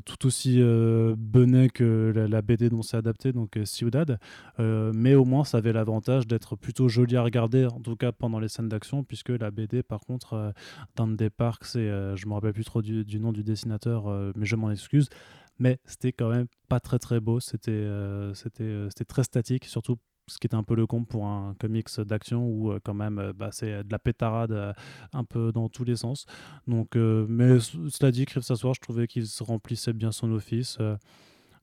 tout 0.04 0.26
aussi 0.26 0.60
euh, 0.60 1.16
benet 1.18 1.68
que 1.70 2.12
la, 2.14 2.40
BD 2.40 2.68
dont 2.70 2.82
c'est 2.82 2.96
adapté, 2.96 3.32
donc 3.32 3.58
Ciudad. 3.64 4.18
Mais 4.58 5.14
au 5.14 5.24
moins, 5.24 5.44
ça 5.44 5.58
avait 5.58 5.72
l'avantage 5.72 6.26
d'être 6.26 6.56
plutôt 6.56 6.88
joli 6.88 7.16
à 7.16 7.22
regarder, 7.22 7.66
en 7.66 7.80
tout 7.80 7.96
cas 7.96 8.12
pendant 8.12 8.38
les 8.38 8.48
scènes 8.48 8.68
d'action, 8.68 9.02
puisque 9.04 9.30
la 9.30 9.50
BD, 9.50 9.82
par 9.82 10.00
contre, 10.00 10.52
Dante 10.96 11.16
des 11.16 11.30
Parks, 11.30 11.76
et 11.76 11.78
euh, 11.78 12.16
je 12.16 12.26
me 12.26 12.34
rappelle 12.34 12.52
plus 12.52 12.64
trop 12.64 12.82
du, 12.82 13.04
nom 13.20 13.32
du 13.32 13.42
dessinateur, 13.42 14.08
mais 14.36 14.46
je 14.46 14.56
m'en 14.56 14.70
excuse. 14.70 15.08
Mais 15.58 15.78
c'était 15.84 16.12
quand 16.12 16.28
même 16.28 16.46
pas 16.68 16.80
très 16.80 16.98
très 16.98 17.20
beau, 17.20 17.40
c'était 17.40 17.70
euh, 17.72 18.32
euh, 18.60 18.88
c'était 18.88 19.04
très 19.04 19.24
statique, 19.24 19.64
surtout 19.64 19.96
ce 20.28 20.38
qui 20.38 20.46
était 20.46 20.56
un 20.56 20.62
peu 20.62 20.74
le 20.74 20.86
comble 20.86 21.06
pour 21.06 21.26
un 21.26 21.54
comics 21.58 21.88
d'action 22.00 22.46
où 22.46 22.70
euh, 22.70 22.80
quand 22.84 22.94
même 22.94 23.32
bah, 23.34 23.48
c'est 23.50 23.82
de 23.82 23.90
la 23.90 23.98
pétarade 23.98 24.74
un 25.12 25.24
peu 25.24 25.52
dans 25.52 25.68
tous 25.68 25.84
les 25.84 25.96
sens. 25.96 26.26
Donc, 26.66 26.96
mais 26.96 27.58
cela 27.60 28.10
dit, 28.12 28.26
Crif 28.26 28.44
s'asseoir, 28.44 28.74
je 28.74 28.80
trouvais 28.80 29.06
qu'il 29.06 29.26
se 29.26 29.42
remplissait 29.42 29.92
bien 29.92 30.12
son 30.12 30.30
office. 30.32 30.78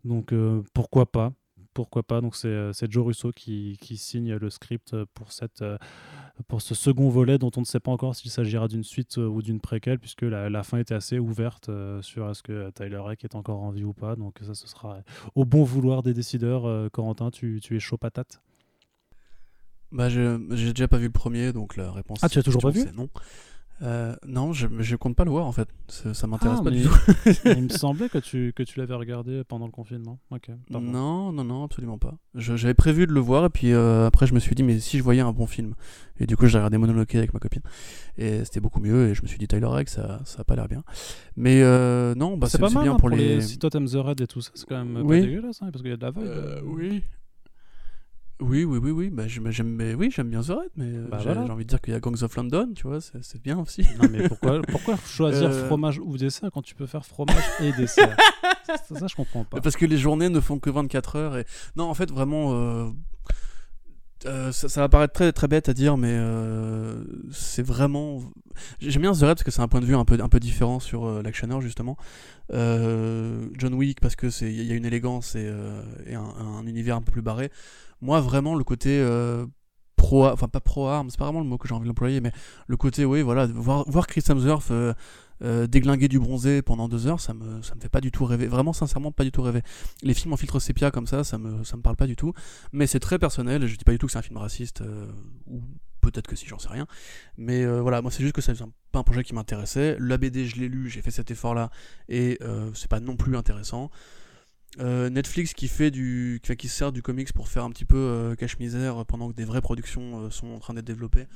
donc 0.03 0.33
pourquoi 0.73 1.11
pas 1.11 1.31
pourquoi 1.75 2.01
pas 2.01 2.21
Donc 2.21 2.35
c'est 2.35 2.47
euh, 2.47 2.71
Joe 2.89 3.05
Russo 3.05 3.31
qui, 3.31 3.77
qui 3.79 3.97
signe 3.97 4.33
le 4.33 4.49
script 4.49 4.93
euh, 4.93 5.05
pour, 5.13 5.31
cette, 5.31 5.61
euh, 5.61 5.77
pour 6.47 6.61
ce 6.61 6.73
second 6.73 7.09
volet 7.09 7.37
dont 7.37 7.51
on 7.57 7.59
ne 7.59 7.65
sait 7.65 7.81
pas 7.81 7.91
encore 7.91 8.15
s'il 8.15 8.31
s'agira 8.31 8.67
d'une 8.67 8.83
suite 8.83 9.17
ou 9.17 9.43
d'une 9.43 9.59
préquelle 9.59 9.99
puisque 9.99 10.23
la, 10.23 10.49
la 10.49 10.63
fin 10.63 10.79
était 10.79 10.95
assez 10.95 11.19
ouverte 11.19 11.69
sur 12.01 12.29
est-ce 12.29 12.41
que 12.41 12.71
Tyler 12.71 12.97
Reck 12.97 13.23
est 13.25 13.35
encore 13.35 13.61
en 13.61 13.69
vie 13.69 13.83
ou 13.83 13.93
pas. 13.93 14.15
Donc 14.15 14.39
ça 14.41 14.55
ce 14.55 14.67
sera 14.67 15.01
au 15.35 15.45
bon 15.45 15.63
vouloir 15.63 16.01
des 16.01 16.13
décideurs. 16.13 16.89
Corentin, 16.91 17.29
tu, 17.29 17.59
tu 17.61 17.75
es 17.75 17.79
chaud 17.79 17.97
patate? 17.97 18.41
Bah, 19.91 20.09
j'ai 20.09 20.37
déjà 20.73 20.87
pas 20.87 20.97
vu 20.97 21.05
le 21.05 21.11
premier, 21.11 21.53
donc 21.53 21.77
la 21.77 21.91
réponse. 21.91 22.19
Ah, 22.21 22.29
tu 22.29 22.37
à 22.37 22.39
l'as 22.39 22.43
toujours 22.43 22.61
pas 22.61 22.73
c'est 22.73 22.95
Non. 22.95 23.09
Euh, 23.81 24.15
non, 24.25 24.53
je, 24.53 24.67
je 24.79 24.95
compte 24.95 25.15
pas 25.15 25.25
le 25.25 25.31
voir 25.31 25.45
en 25.45 25.51
fait. 25.51 25.67
Ça, 25.89 26.13
ça 26.13 26.27
m'intéresse 26.27 26.59
Ah, 26.61 26.63
pas 26.63 26.69
mais 26.71 26.77
du 26.77 26.83
tout. 26.83 26.95
Il 27.45 27.63
me 27.63 27.69
semblait 27.69 28.07
que 28.07 28.19
tu, 28.19 28.53
que 28.55 28.63
tu 28.63 28.79
l'avais 28.79 28.93
regardé 28.93 29.43
pendant 29.43 29.65
le 29.65 29.71
confinement. 29.71 30.19
Ok. 30.31 30.49
pardon. 30.71 30.87
Non, 30.87 31.31
non, 31.33 31.43
non, 31.43 31.63
absolument 31.63 31.97
pas. 31.97 32.15
J'avais 32.35 32.73
prévu 32.73 33.05
de 33.05 33.11
le 33.11 33.19
voir 33.19 33.45
et 33.45 33.49
puis 33.49 33.73
euh, 33.73 34.07
après 34.07 34.27
je 34.27 34.33
me 34.33 34.39
suis 34.39 34.55
dit 34.55 34.63
mais 34.63 34.79
si 34.79 34.97
je 34.97 35.03
voyais 35.03 35.21
un 35.21 35.33
bon 35.33 35.45
film? 35.45 35.73
Et 36.19 36.25
du 36.25 36.37
coup 36.37 36.45
j'ai 36.47 36.57
regardé 36.57 36.77
Mononoke 36.77 37.15
avec 37.15 37.33
ma 37.33 37.39
copine 37.41 37.61
et 38.17 38.45
c'était 38.45 38.61
beaucoup 38.61 38.79
mieux 38.79 39.09
et 39.09 39.13
je 39.15 39.21
me 39.21 39.27
suis 39.27 39.37
dit 39.37 39.47
Tyler 39.47 39.65
Reck 39.67 39.89
ça 39.89 40.21
ça 40.23 40.41
a 40.41 40.43
pas 40.45 40.55
l'air 40.55 40.69
bien. 40.69 40.83
Mais 41.35 41.61
euh, 41.61 42.15
non, 42.15 42.37
bah 42.37 42.47
c'est 42.47 42.57
c'est 42.57 42.73
mal 42.73 42.83
bien 42.83 42.93
hein, 42.93 42.97
pour, 42.97 43.09
les. 43.09 43.41
Si 43.41 43.59
toi 43.59 43.69
t'aimes 43.69 43.87
The 43.89 43.95
Red 43.95 44.21
et 44.21 44.27
tout 44.27 44.39
ça, 44.41 44.51
c'est 44.55 44.65
quand 44.67 44.77
même 44.83 45.05
Oui. 45.05 45.19
pas 45.19 45.25
dégueulasse 45.25 45.61
hein, 45.61 45.69
parce 45.71 45.81
qu'il 45.81 45.91
y 45.91 45.93
a 45.93 45.97
de 45.97 46.01
la 46.01 46.11
vibe. 46.11 46.23
Euh, 46.23 46.57
euh. 46.57 46.61
oui. 46.65 47.03
Oui, 48.41 48.65
oui, 48.65 48.79
oui, 48.81 48.91
oui. 48.91 49.09
Bah, 49.09 49.27
j'aime, 49.27 49.45
oui, 49.97 50.11
j'aime 50.11 50.29
bien 50.29 50.41
The 50.41 50.47
Red, 50.49 50.69
mais 50.75 50.91
Bah 51.09 51.19
j'ai, 51.19 51.33
voilà. 51.33 51.51
envie 51.53 51.63
de 51.63 51.69
dire 51.69 51.79
qu'il 51.79 51.93
y 51.93 51.95
a 51.95 51.99
Gangs 52.01 52.21
of 52.21 52.35
London, 52.35 52.69
tu 52.75 52.85
vois, 52.85 52.99
c'est, 52.99 53.41
bien 53.41 53.57
aussi. 53.59 53.83
Non 54.01 54.09
mais 54.11 54.27
pourquoi, 54.27 54.61
pourquoi 54.67 54.97
choisir 55.05 55.49
Euh. 55.49 55.65
fromage 55.67 55.99
ou 55.99 56.17
dessert 56.17 56.49
quand 56.51 56.61
tu 56.61 56.75
peux 56.75 56.85
faire 56.85 57.05
fromage 57.05 57.43
et 57.61 57.71
dessert? 57.71 58.17
Ça, 58.65 58.95
ça, 58.99 59.07
je 59.07 59.15
comprends 59.15 59.45
pas. 59.45 59.61
Parce 59.61 59.77
que 59.77 59.85
les 59.85 59.97
journées 59.97 60.27
ne 60.29 60.39
font 60.41 60.59
que 60.59 60.69
24 60.69 61.15
heures. 61.15 61.37
Et... 61.37 61.45
Non, 61.77 61.85
en 61.85 61.93
fait, 61.93 62.11
vraiment, 62.11 62.53
euh, 62.53 62.89
euh, 64.25 64.51
ça, 64.51 64.67
ça 64.67 64.81
va 64.81 64.89
paraître 64.89 65.13
très, 65.13 65.31
très 65.31 65.47
bête 65.47 65.69
à 65.69 65.73
dire, 65.73 65.95
mais 65.95 66.19
c'est 67.31 67.63
vraiment. 67.65 68.19
J'aime 68.79 69.03
bien 69.03 69.13
The 69.13 69.21
Red 69.21 69.27
parce 69.27 69.43
que 69.43 69.51
c'est 69.51 69.61
un 69.61 69.67
point 69.69 69.79
de 69.81 69.85
vue 69.85 69.95
un 69.95 70.03
peu, 70.03 70.17
un 70.19 70.29
peu 70.29 70.39
différent 70.41 70.81
sur 70.81 71.23
l'actionneur, 71.23 71.61
justement. 71.61 71.95
John 72.51 73.73
Wick 73.75 74.01
parce 74.01 74.17
que 74.17 74.29
c'est 74.29 74.51
il 74.51 74.63
y 74.65 74.71
a 74.73 74.75
une 74.75 74.85
élégance 74.85 75.35
et, 75.35 75.49
et 76.05 76.15
un, 76.15 76.23
un 76.23 76.65
univers 76.67 76.97
un 76.97 77.01
peu 77.01 77.13
plus 77.13 77.21
barré. 77.21 77.49
Moi, 78.05 78.21
vraiment, 78.21 78.55
le 78.55 78.63
côté. 78.63 78.99
euh, 78.99 79.45
pro 79.95 80.27
enfin 80.27 80.47
pas 80.47 80.59
pro 80.59 80.87
arme 80.87 81.09
c'est 81.09 81.17
pas 81.17 81.25
vraiment 81.25 81.39
le 81.39 81.47
mot 81.47 81.57
que 81.57 81.67
j'ai 81.67 81.73
envie 81.73 81.87
d'employer 81.87 82.21
mais 82.21 82.31
le 82.67 82.77
côté 82.77 83.05
oui 83.05 83.21
voilà 83.21 83.47
voir, 83.47 83.89
voir 83.89 84.07
Chris 84.07 84.23
Hemsworth 84.27 84.69
euh, 84.71 84.93
euh, 85.43 85.67
déglinguer 85.67 86.07
du 86.07 86.19
bronzé 86.19 86.61
pendant 86.61 86.87
deux 86.87 87.07
heures 87.07 87.19
ça 87.19 87.33
me 87.33 87.57
me 87.57 87.81
fait 87.81 87.89
pas 87.89 87.99
du 88.01 88.11
tout 88.11 88.23
rêver. 88.23 88.47
Vraiment 88.47 88.71
sincèrement 88.71 89.11
pas 89.11 89.25
du 89.25 89.31
tout 89.31 89.41
rêver. 89.41 89.63
Les 90.01 90.13
films 90.13 90.31
en 90.31 90.37
filtre 90.37 90.59
sépia 90.59 90.91
comme 90.91 91.07
ça 91.07 91.23
ça 91.23 91.37
me 91.37 91.57
me 91.57 91.81
parle 91.81 91.97
pas 91.97 92.07
du 92.07 92.15
tout. 92.15 92.33
Mais 92.71 92.87
c'est 92.87 93.01
très 93.01 93.19
personnel 93.19 93.67
je 93.67 93.75
dis 93.75 93.83
pas 93.83 93.91
du 93.91 93.97
tout 93.97 94.05
que 94.05 94.13
c'est 94.13 94.17
un 94.19 94.21
film 94.21 94.37
raciste 94.37 94.81
euh, 94.81 95.07
ou 95.47 95.61
peut-être 96.01 96.27
que 96.27 96.35
si 96.35 96.45
j'en 96.45 96.59
sais 96.59 96.69
rien. 96.69 96.87
Mais 97.37 97.65
voilà 97.65 98.01
moi 98.01 98.11
c'est 98.11 98.21
juste 98.23 98.35
que 98.35 98.41
c'est 98.41 98.53
pas 98.91 98.99
un 98.99 99.03
projet 99.03 99.23
qui 99.23 99.33
m'intéressait. 99.33 99.97
La 99.99 100.17
BD 100.17 100.45
je 100.45 100.57
l'ai 100.57 100.69
lu 100.69 100.89
j'ai 100.89 101.01
fait 101.01 101.11
cet 101.11 101.31
effort 101.31 101.55
là 101.55 101.69
et 102.07 102.39
c'est 102.73 102.89
pas 102.89 102.99
non 102.99 103.17
plus 103.17 103.35
intéressant 103.35 103.89
euh, 104.79 105.09
Netflix 105.09 105.53
qui 105.53 105.67
fait 105.67 105.91
du 105.91 106.39
qui, 106.43 106.55
qui 106.55 106.67
se 106.67 106.75
sert 106.77 106.91
du 106.91 107.01
comics 107.01 107.31
pour 107.33 107.47
faire 107.47 107.63
un 107.63 107.69
petit 107.69 107.85
peu 107.85 107.97
euh, 107.97 108.35
cache 108.35 108.59
misère 108.59 109.05
pendant 109.05 109.29
que 109.29 109.35
des 109.35 109.45
vraies 109.45 109.61
productions 109.61 110.19
euh, 110.25 110.29
sont 110.29 110.47
en 110.47 110.59
train 110.59 110.73
d'être 110.73 110.85
développées. 110.85 111.27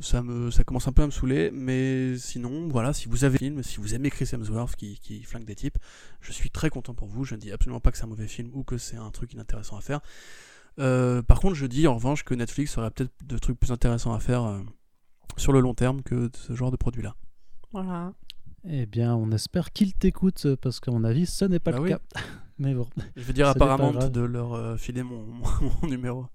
Ça 0.00 0.22
me 0.22 0.50
ça 0.50 0.64
commence 0.64 0.88
un 0.88 0.92
peu 0.92 1.02
à 1.02 1.06
me 1.06 1.12
saouler 1.12 1.50
mais 1.52 2.16
sinon 2.18 2.68
voilà 2.68 2.92
si 2.92 3.08
vous 3.08 3.22
avez 3.24 3.36
un 3.36 3.38
film 3.38 3.62
si 3.62 3.76
vous 3.78 3.94
aimez 3.94 4.10
Chris 4.10 4.28
Hemsworth 4.32 4.74
qui, 4.74 4.98
qui 4.98 5.22
flingue 5.22 5.44
des 5.44 5.54
types 5.54 5.78
je 6.20 6.32
suis 6.32 6.50
très 6.50 6.68
content 6.68 6.94
pour 6.94 7.06
vous. 7.06 7.24
Je 7.24 7.36
ne 7.36 7.40
dis 7.40 7.52
absolument 7.52 7.78
pas 7.80 7.92
que 7.92 7.98
c'est 7.98 8.04
un 8.04 8.08
mauvais 8.08 8.26
film 8.26 8.50
ou 8.54 8.64
que 8.64 8.76
c'est 8.76 8.96
un 8.96 9.10
truc 9.10 9.32
inintéressant 9.34 9.76
à 9.76 9.80
faire. 9.80 10.00
Euh, 10.80 11.22
par 11.22 11.38
contre 11.38 11.54
je 11.54 11.66
dis 11.66 11.86
en 11.86 11.94
revanche 11.94 12.24
que 12.24 12.34
Netflix 12.34 12.76
aurait 12.76 12.90
peut-être 12.90 13.12
de 13.24 13.38
trucs 13.38 13.56
plus 13.60 13.70
intéressants 13.70 14.12
à 14.12 14.18
faire 14.18 14.42
euh, 14.42 14.58
sur 15.36 15.52
le 15.52 15.60
long 15.60 15.74
terme 15.74 16.02
que 16.02 16.28
ce 16.34 16.54
genre 16.56 16.72
de 16.72 16.76
produit 16.76 17.02
là 17.02 17.14
voilà. 17.70 18.12
Eh 18.66 18.86
bien, 18.86 19.14
on 19.14 19.30
espère 19.32 19.72
qu'il 19.72 19.92
t'écoute 19.94 20.46
parce 20.62 20.80
qu'à 20.80 20.90
mon 20.90 21.04
avis, 21.04 21.26
ce 21.26 21.44
n'est 21.44 21.58
pas 21.58 21.72
Bah 21.72 21.76
le 21.78 21.82
oui. 21.82 21.88
cas. 21.90 21.98
Mais 22.58 22.74
bon, 22.74 22.86
je 23.16 23.22
veux 23.22 23.32
dire 23.32 23.52
grave. 23.54 24.12
de 24.12 24.20
leur 24.20 24.54
euh, 24.54 24.76
filer 24.76 25.02
mon, 25.02 25.24
mon 25.82 25.88
numéro 25.88 26.26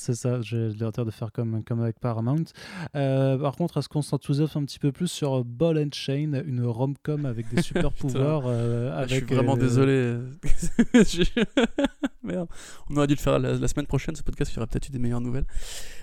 c'est 0.00 0.14
ça. 0.14 0.40
J'ai 0.40 0.70
l'intérêt 0.70 1.04
de 1.04 1.10
faire 1.10 1.30
comme, 1.32 1.62
comme 1.64 1.82
avec 1.82 1.98
Paramount. 2.00 2.44
Euh, 2.96 3.38
par 3.38 3.56
contre, 3.56 3.78
est-ce 3.78 3.88
qu'on 3.88 4.02
s'enthousiasme 4.02 4.58
un 4.58 4.64
petit 4.64 4.78
peu 4.78 4.92
plus 4.92 5.08
sur 5.08 5.44
Ball 5.44 5.78
and 5.78 5.90
Chain, 5.92 6.42
une 6.46 6.64
rom-com 6.64 7.26
avec 7.26 7.52
des 7.54 7.62
super 7.62 7.92
pouvoirs 7.92 8.44
euh, 8.46 8.92
Ah, 8.96 9.06
je 9.06 9.16
suis 9.16 9.24
vraiment 9.24 9.56
euh, 9.56 9.60
désolé. 9.60 10.16
Merde. 12.22 12.48
On 12.88 12.96
aurait 12.96 13.06
dû 13.06 13.14
le 13.14 13.20
faire 13.20 13.38
la, 13.38 13.54
la 13.54 13.68
semaine 13.68 13.86
prochaine, 13.86 14.14
ce 14.16 14.22
podcast, 14.22 14.52
il 14.52 14.56
y 14.56 14.58
aurait 14.58 14.66
peut-être 14.66 14.88
eu 14.88 14.92
des 14.92 14.98
meilleures 14.98 15.20
nouvelles. 15.20 15.46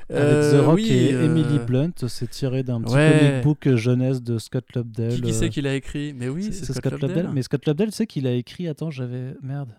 Avec 0.09 0.23
Euh, 0.23 0.61
The 0.61 0.65
Rock 0.65 0.75
oui, 0.75 0.91
et 0.91 1.09
Emily 1.11 1.59
Blunt, 1.59 1.91
c'est 2.07 2.29
tiré 2.29 2.63
d'un 2.63 2.81
petit 2.81 2.93
ouais. 2.93 3.19
comic 3.19 3.43
book 3.43 3.75
jeunesse 3.75 4.21
de 4.21 4.37
Scott 4.37 4.65
Lobdell. 4.75 5.15
Qui, 5.15 5.21
qui 5.21 5.33
c'est 5.33 5.49
qui 5.49 5.61
l'a 5.61 5.75
écrit? 5.75 6.13
Mais 6.13 6.29
oui, 6.29 6.49
c'est 6.51 6.73
Scott, 6.73 6.93
Lobdell. 7.01 7.29
Mais 7.33 7.41
Scott 7.41 7.65
Lobdell, 7.65 7.91
c'est 7.91 8.07
qu'il 8.07 8.27
a 8.27 8.33
écrit? 8.33 8.67
Attends, 8.67 8.91
j'avais. 8.91 9.35
Merde. 9.41 9.69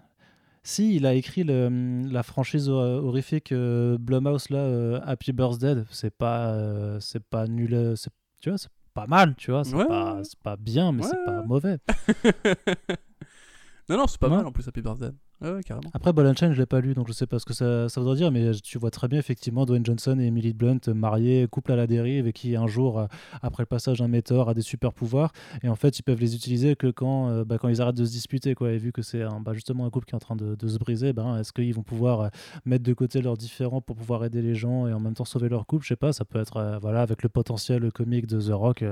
Si, 0.68 0.96
il 0.96 1.06
a 1.06 1.14
écrit 1.14 1.44
le, 1.44 2.02
la 2.10 2.22
franchise 2.22 2.68
hor- 2.68 3.02
horrifique 3.02 3.52
euh, 3.52 3.96
Blumhouse, 3.98 4.50
là, 4.50 4.58
euh, 4.58 5.00
Happy 5.02 5.32
Birthday. 5.32 5.76
C'est 5.90 6.14
pas, 6.14 6.52
euh, 6.52 7.00
c'est 7.00 7.24
pas 7.24 7.46
nul. 7.46 7.94
c'est- 7.96 8.10
Tu 8.40 8.50
vois, 8.50 8.58
c'est 8.58 8.68
pas 8.92 9.06
mal, 9.06 9.34
tu 9.36 9.50
vois. 9.50 9.64
C'est 9.64 9.74
Ouais, 9.74 9.86
pas, 9.86 10.16
ouais. 10.16 10.24
c'est 10.24 10.38
pas 10.40 10.56
bien, 10.58 10.92
mais 10.92 11.04
Ouais, 11.04 11.08
c'est 11.10 11.24
pas 11.24 11.42
mauvais. 11.42 11.78
non, 13.88 13.96
non, 13.96 14.06
c'est 14.06 14.20
pas 14.20 14.28
mal 14.28 14.44
en 14.46 14.52
plus, 14.52 14.68
Happy 14.68 14.82
Birthday. 14.82 15.08
Carrément. 15.40 15.88
Après, 15.94 16.12
Ball 16.12 16.26
and 16.26 16.34
Chain, 16.34 16.52
je 16.52 16.58
l'ai 16.58 16.66
pas 16.66 16.80
lu, 16.80 16.94
donc 16.94 17.06
je 17.06 17.12
sais 17.12 17.26
pas 17.26 17.38
ce 17.38 17.44
que 17.44 17.54
ça, 17.54 17.88
ça 17.88 18.00
voudrait 18.00 18.16
dire, 18.16 18.32
mais 18.32 18.50
tu 18.56 18.76
vois 18.76 18.90
très 18.90 19.06
bien, 19.06 19.20
effectivement, 19.20 19.66
Dwayne 19.66 19.86
Johnson 19.86 20.18
et 20.18 20.24
Emily 20.24 20.52
Blunt 20.52 20.80
euh, 20.88 20.94
mariés, 20.94 21.46
couple 21.48 21.72
à 21.72 21.76
la 21.76 21.86
dérive, 21.86 22.26
et 22.26 22.32
qui, 22.32 22.56
un 22.56 22.66
jour, 22.66 22.98
euh, 22.98 23.06
après 23.40 23.62
le 23.62 23.66
passage 23.66 23.98
d'un 23.98 24.08
météore, 24.08 24.48
a 24.48 24.54
des 24.54 24.62
super 24.62 24.92
pouvoirs, 24.92 25.32
et 25.62 25.68
en 25.68 25.76
fait, 25.76 25.98
ils 25.98 26.02
peuvent 26.02 26.18
les 26.18 26.34
utiliser 26.34 26.74
que 26.74 26.88
quand, 26.88 27.30
euh, 27.30 27.44
bah, 27.44 27.58
quand 27.58 27.68
ils 27.68 27.80
arrêtent 27.80 27.96
de 27.96 28.04
se 28.04 28.10
disputer, 28.10 28.54
quoi. 28.54 28.72
Et 28.72 28.78
vu 28.78 28.90
que 28.90 29.02
c'est 29.02 29.22
bah, 29.40 29.52
justement 29.52 29.86
un 29.86 29.90
couple 29.90 30.06
qui 30.06 30.12
est 30.12 30.16
en 30.16 30.18
train 30.18 30.36
de, 30.36 30.68
se 30.68 30.78
briser, 30.78 31.12
ben, 31.12 31.38
est-ce 31.38 31.52
qu'ils 31.52 31.74
vont 31.74 31.82
pouvoir 31.82 32.30
mettre 32.64 32.84
de 32.84 32.92
côté 32.92 33.22
leurs 33.22 33.36
différends 33.36 33.80
pour 33.80 33.96
pouvoir 33.96 34.24
aider 34.24 34.42
les 34.42 34.54
gens 34.54 34.88
et 34.88 34.92
en 34.92 35.00
même 35.00 35.14
temps 35.14 35.24
sauver 35.24 35.48
leur 35.48 35.66
couple? 35.66 35.84
Je 35.84 35.88
sais 35.88 35.96
pas, 35.96 36.12
ça 36.12 36.24
peut 36.24 36.40
être, 36.40 36.78
voilà, 36.80 37.00
avec 37.02 37.22
le 37.22 37.28
potentiel 37.28 37.92
comique 37.92 38.26
de 38.26 38.40
The 38.40 38.52
Rock. 38.52 38.84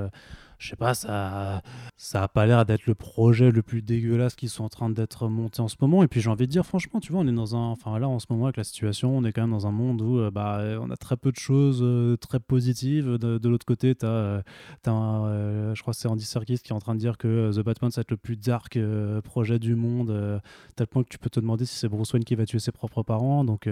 Je 0.59 0.69
sais 0.69 0.77
pas, 0.77 0.95
ça, 0.95 1.63
ça 1.97 2.23
a 2.23 2.29
pas 2.29 2.47
l'air 2.47 2.65
d'être 2.65 2.87
le 2.87 2.95
projet 2.95 3.51
le 3.51 3.63
plus 3.63 3.83
dégueulasse 3.83 4.35
qui 4.35 4.49
sont 4.49 4.65
en 4.65 4.69
train 4.69 4.91
d'être 4.91 5.29
montés 5.29 5.61
en 5.61 5.69
ce 5.69 5.77
moment. 5.81 6.03
Et 6.03 6.09
puis 6.09 6.21
j'ai 6.21 6.31
envie 6.31 6.47
de 6.47 6.53
dire, 6.53 6.65
franchement, 6.65 7.01
tu 7.01 7.13
vois, 7.13 7.21
on 7.21 7.27
est 7.27 7.33
dans 7.33 7.57
un. 7.57 7.71
Enfin, 7.71 7.99
là, 7.99 8.09
en 8.09 8.19
ce 8.19 8.27
moment, 8.31 8.47
avec 8.47 8.57
la 8.57 8.65
situation, 8.65 9.17
on 9.17 9.25
est 9.25 9.33
quand 9.33 9.43
même 9.43 9.51
dans 9.51 9.67
un 9.67 9.73
monde 9.73 10.01
où 10.03 10.19
euh, 10.19 10.31
bah, 10.31 10.63
on 10.81 10.91
a 10.91 10.97
très 10.97 11.17
peu 11.17 11.31
de 11.31 11.37
choses 11.37 11.81
euh, 11.83 12.17
très 12.17 12.41
positives. 12.41 13.19
De, 13.19 13.49
l'autre 13.49 13.67
côté, 13.67 13.95
tu 13.95 14.07
as, 14.07 14.43
je 14.85 15.81
crois 15.81 15.93
que 15.93 15.99
c'est 15.99 16.09
Andy 16.09 16.25
Serkis 16.25 16.59
qui 16.59 16.73
est 16.73 16.77
en 16.77 16.81
train 16.81 16.95
de 16.95 17.01
dire 17.01 17.19
que 17.19 17.53
The 17.55 17.61
Batman, 17.65 17.91
ça 17.91 18.01
va 18.01 18.03
être 18.03 18.11
le 18.11 18.17
plus 18.17 18.37
dark 18.37 18.79
projet 19.25 19.59
du 19.59 19.75
monde, 19.75 20.41
tel 20.75 20.87
point 20.87 21.03
que 21.03 21.09
tu 21.09 21.19
peux 21.19 21.31
te 21.31 21.41
demander 21.41 21.65
si 21.65 21.77
c'est 21.77 21.89
Bruce 21.89 22.13
Wayne 22.13 22.25
qui 22.25 22.35
va 22.35 22.47
tuer 22.47 22.59
ses 22.59 22.73
propres 22.73 23.03
parents. 23.03 23.45
Donc, 23.45 23.69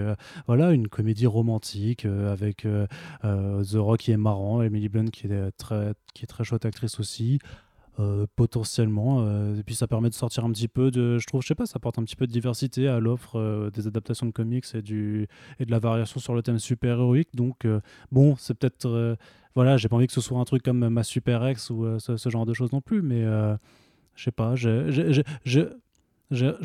voilà, 0.47 0.71
une 0.71 0.87
comédie 0.87 1.27
romantique 1.27 2.05
avec 2.05 2.67
The 3.23 3.75
Rock 3.75 3.99
qui 3.99 4.11
est 4.11 4.17
marrant, 4.17 4.61
Emily 4.61 4.89
Blunt 4.89 5.07
qui 5.07 5.27
est 5.27 5.51
très, 5.57 5.93
qui 6.13 6.23
est 6.23 6.27
très 6.27 6.43
chouette 6.43 6.65
actrice 6.75 6.99
aussi. 6.99 7.39
Euh, 7.97 8.25
potentiellement. 8.35 9.21
Euh, 9.21 9.57
et 9.57 9.63
puis 9.63 9.73
ça 9.73 9.87
permet 9.87 10.09
de 10.09 10.13
sortir 10.13 10.43
un 10.43 10.51
petit 10.51 10.67
peu 10.67 10.91
de, 10.91 11.17
je 11.17 11.25
trouve, 11.25 11.41
je 11.41 11.47
sais 11.47 11.55
pas, 11.55 11.65
ça 11.65 11.77
apporte 11.77 11.97
un 11.97 12.03
petit 12.03 12.17
peu 12.17 12.27
de 12.27 12.31
diversité 12.33 12.89
à 12.89 12.99
l'offre 12.99 13.39
euh, 13.39 13.69
des 13.69 13.87
adaptations 13.87 14.25
de 14.25 14.33
comics 14.33 14.65
et, 14.73 14.81
du, 14.81 15.29
et 15.61 15.65
de 15.65 15.71
la 15.71 15.79
variation 15.79 16.19
sur 16.19 16.35
le 16.35 16.43
thème 16.43 16.59
super-héroïque. 16.59 17.29
Donc 17.33 17.65
bon, 18.11 18.35
c'est 18.35 18.53
peut-être, 18.53 19.17
voilà, 19.55 19.77
j'ai 19.77 19.87
pas 19.87 19.95
envie 19.95 20.07
que 20.07 20.13
ce 20.13 20.19
soit 20.19 20.37
un 20.37 20.43
truc 20.43 20.61
comme 20.61 20.89
ma 20.89 21.03
Super 21.03 21.49
X 21.49 21.69
ou 21.69 21.97
ce, 21.97 22.29
genre 22.29 22.45
de 22.45 22.53
choses 22.53 22.73
non 22.73 22.81
plus, 22.81 23.01
mais 23.01 23.23
je 23.23 24.23
sais 24.25 24.31
pas, 24.31 24.55
j'ai 24.55 24.73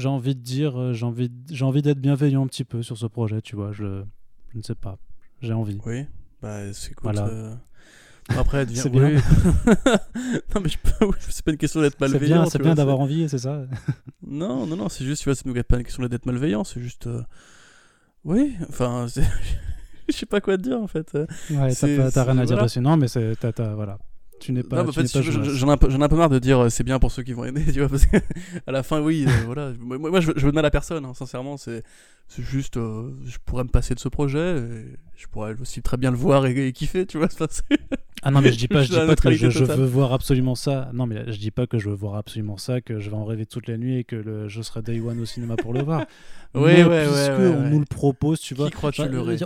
envie 0.06 0.34
de 0.34 0.40
dire, 0.40 0.94
j'ai 0.94 1.06
envie, 1.06 1.30
j'ai 1.48 1.64
envie 1.64 1.82
d'être 1.82 2.00
bienveillant 2.00 2.42
un 2.42 2.48
petit 2.48 2.64
peu 2.64 2.82
sur 2.82 2.98
ce 2.98 3.06
projet, 3.06 3.40
tu 3.40 3.54
vois, 3.54 3.70
je, 3.70 4.02
je 4.48 4.58
ne 4.58 4.62
sais 4.64 4.74
pas, 4.74 4.98
j'ai 5.42 5.52
envie. 5.52 5.78
Oui, 5.86 6.06
bah 6.42 6.72
c'est 6.72 6.94
cool. 6.94 7.12
Voilà. 7.12 7.60
Après, 8.28 8.66
c'est 8.72 8.88
bien. 8.88 9.10
non, 10.54 10.60
mais 10.62 10.68
je 10.68 10.78
peux... 10.78 11.10
c'est 11.28 11.44
pas 11.44 11.50
une 11.50 11.56
question 11.56 11.80
d'être 11.80 12.00
malveillant. 12.00 12.20
C'est 12.20 12.28
bien, 12.28 12.46
c'est 12.50 12.62
bien 12.62 12.74
d'avoir 12.74 13.00
envie, 13.00 13.28
c'est 13.28 13.38
ça 13.38 13.62
Non, 14.26 14.66
non, 14.66 14.76
non, 14.76 14.88
c'est 14.88 15.04
juste, 15.04 15.22
tu 15.22 15.28
vois, 15.28 15.34
c'est 15.34 15.62
pas 15.64 15.76
une 15.78 15.84
question 15.84 16.04
d'être 16.06 16.26
malveillant, 16.26 16.64
c'est 16.64 16.80
juste. 16.80 17.06
Euh, 17.06 17.22
oui, 18.24 18.56
enfin, 18.68 19.06
je 20.08 20.14
sais 20.14 20.26
pas 20.26 20.40
quoi 20.40 20.56
te 20.56 20.62
dire 20.62 20.80
en 20.80 20.86
fait. 20.86 21.12
Ouais, 21.50 21.74
t'as 21.74 22.24
rien 22.24 22.38
à 22.38 22.46
dire 22.46 22.62
dessus. 22.62 22.80
Non, 22.80 22.96
mais 22.96 23.08
c'est. 23.08 23.34
Voilà 23.58 23.98
tu 24.40 24.52
n'es 24.52 24.62
pas. 24.62 24.82
Non, 24.82 24.88
en 24.88 24.92
fait, 24.92 25.06
j'en 25.06 25.68
ai, 25.68 25.72
un 25.72 26.08
peu 26.08 26.16
marre 26.16 26.28
de 26.28 26.38
dire 26.38 26.58
euh, 26.58 26.68
c'est 26.68 26.82
bien 26.82 26.98
pour 26.98 27.12
ceux 27.12 27.22
qui 27.22 27.32
vont 27.32 27.44
aimer, 27.44 27.64
tu 27.72 27.78
vois, 27.80 27.88
parce 27.88 28.06
qu'à 28.06 28.20
la 28.66 28.82
fin, 28.82 29.00
oui, 29.00 29.24
euh, 29.28 29.30
voilà. 29.46 29.72
Moi, 29.78 30.20
je, 30.20 30.32
je 30.34 30.44
veux 30.44 30.50
de 30.50 30.54
mal 30.54 30.64
à 30.64 30.70
personne, 30.70 31.04
hein, 31.04 31.14
sincèrement. 31.14 31.56
C'est 31.56 31.82
juste, 32.38 32.76
euh, 32.76 33.10
je 33.24 33.38
pourrais 33.44 33.64
me 33.64 33.68
passer 33.68 33.94
de 33.94 34.00
ce 34.00 34.08
projet, 34.08 34.58
et 34.58 34.96
je 35.16 35.26
pourrais 35.28 35.54
aussi 35.60 35.82
très 35.82 35.96
bien 35.96 36.10
le 36.10 36.16
voir 36.16 36.46
et, 36.46 36.72
kiffer, 36.72 37.06
tu 37.06 37.18
vois. 37.18 37.28
ah 38.22 38.30
non, 38.30 38.40
mais 38.40 38.52
je 38.52 38.58
dis 38.58 38.68
pas, 38.68 38.82
je 38.82 38.88
dis 38.88 39.06
pas 39.06 39.16
que 39.16 39.32
je, 39.32 39.64
veux 39.64 39.86
voir 39.86 40.12
absolument 40.12 40.54
ça. 40.54 40.90
Non, 40.94 41.06
mais 41.06 41.30
je 41.30 41.38
dis 41.38 41.50
pas 41.50 41.66
que 41.66 41.78
je 41.78 41.88
veux 41.88 41.96
voir 41.96 42.14
absolument 42.16 42.56
ça, 42.56 42.80
que 42.80 43.00
je 43.00 43.10
vais 43.10 43.16
en 43.16 43.24
rêver 43.24 43.46
toute 43.46 43.68
la 43.68 43.76
nuit 43.76 43.98
et 43.98 44.04
que 44.04 44.16
le, 44.16 44.48
je 44.48 44.62
serai 44.62 44.82
day 44.82 45.00
one 45.00 45.20
au 45.20 45.26
cinéma 45.26 45.56
pour 45.56 45.72
le 45.72 45.82
voir. 45.82 46.04
oui, 46.54 46.62
ouais, 46.62 46.84
ouais, 46.84 47.04
puisque 47.04 47.38
ouais, 47.38 47.54
on 47.56 47.68
nous 47.68 47.80
le 47.80 47.86
propose, 47.86 48.40
tu 48.40 48.54
vois. 48.54 48.66
Qui 48.66 48.72
croit 48.72 48.92
que 48.92 49.02
tu 49.02 49.08
le 49.08 49.36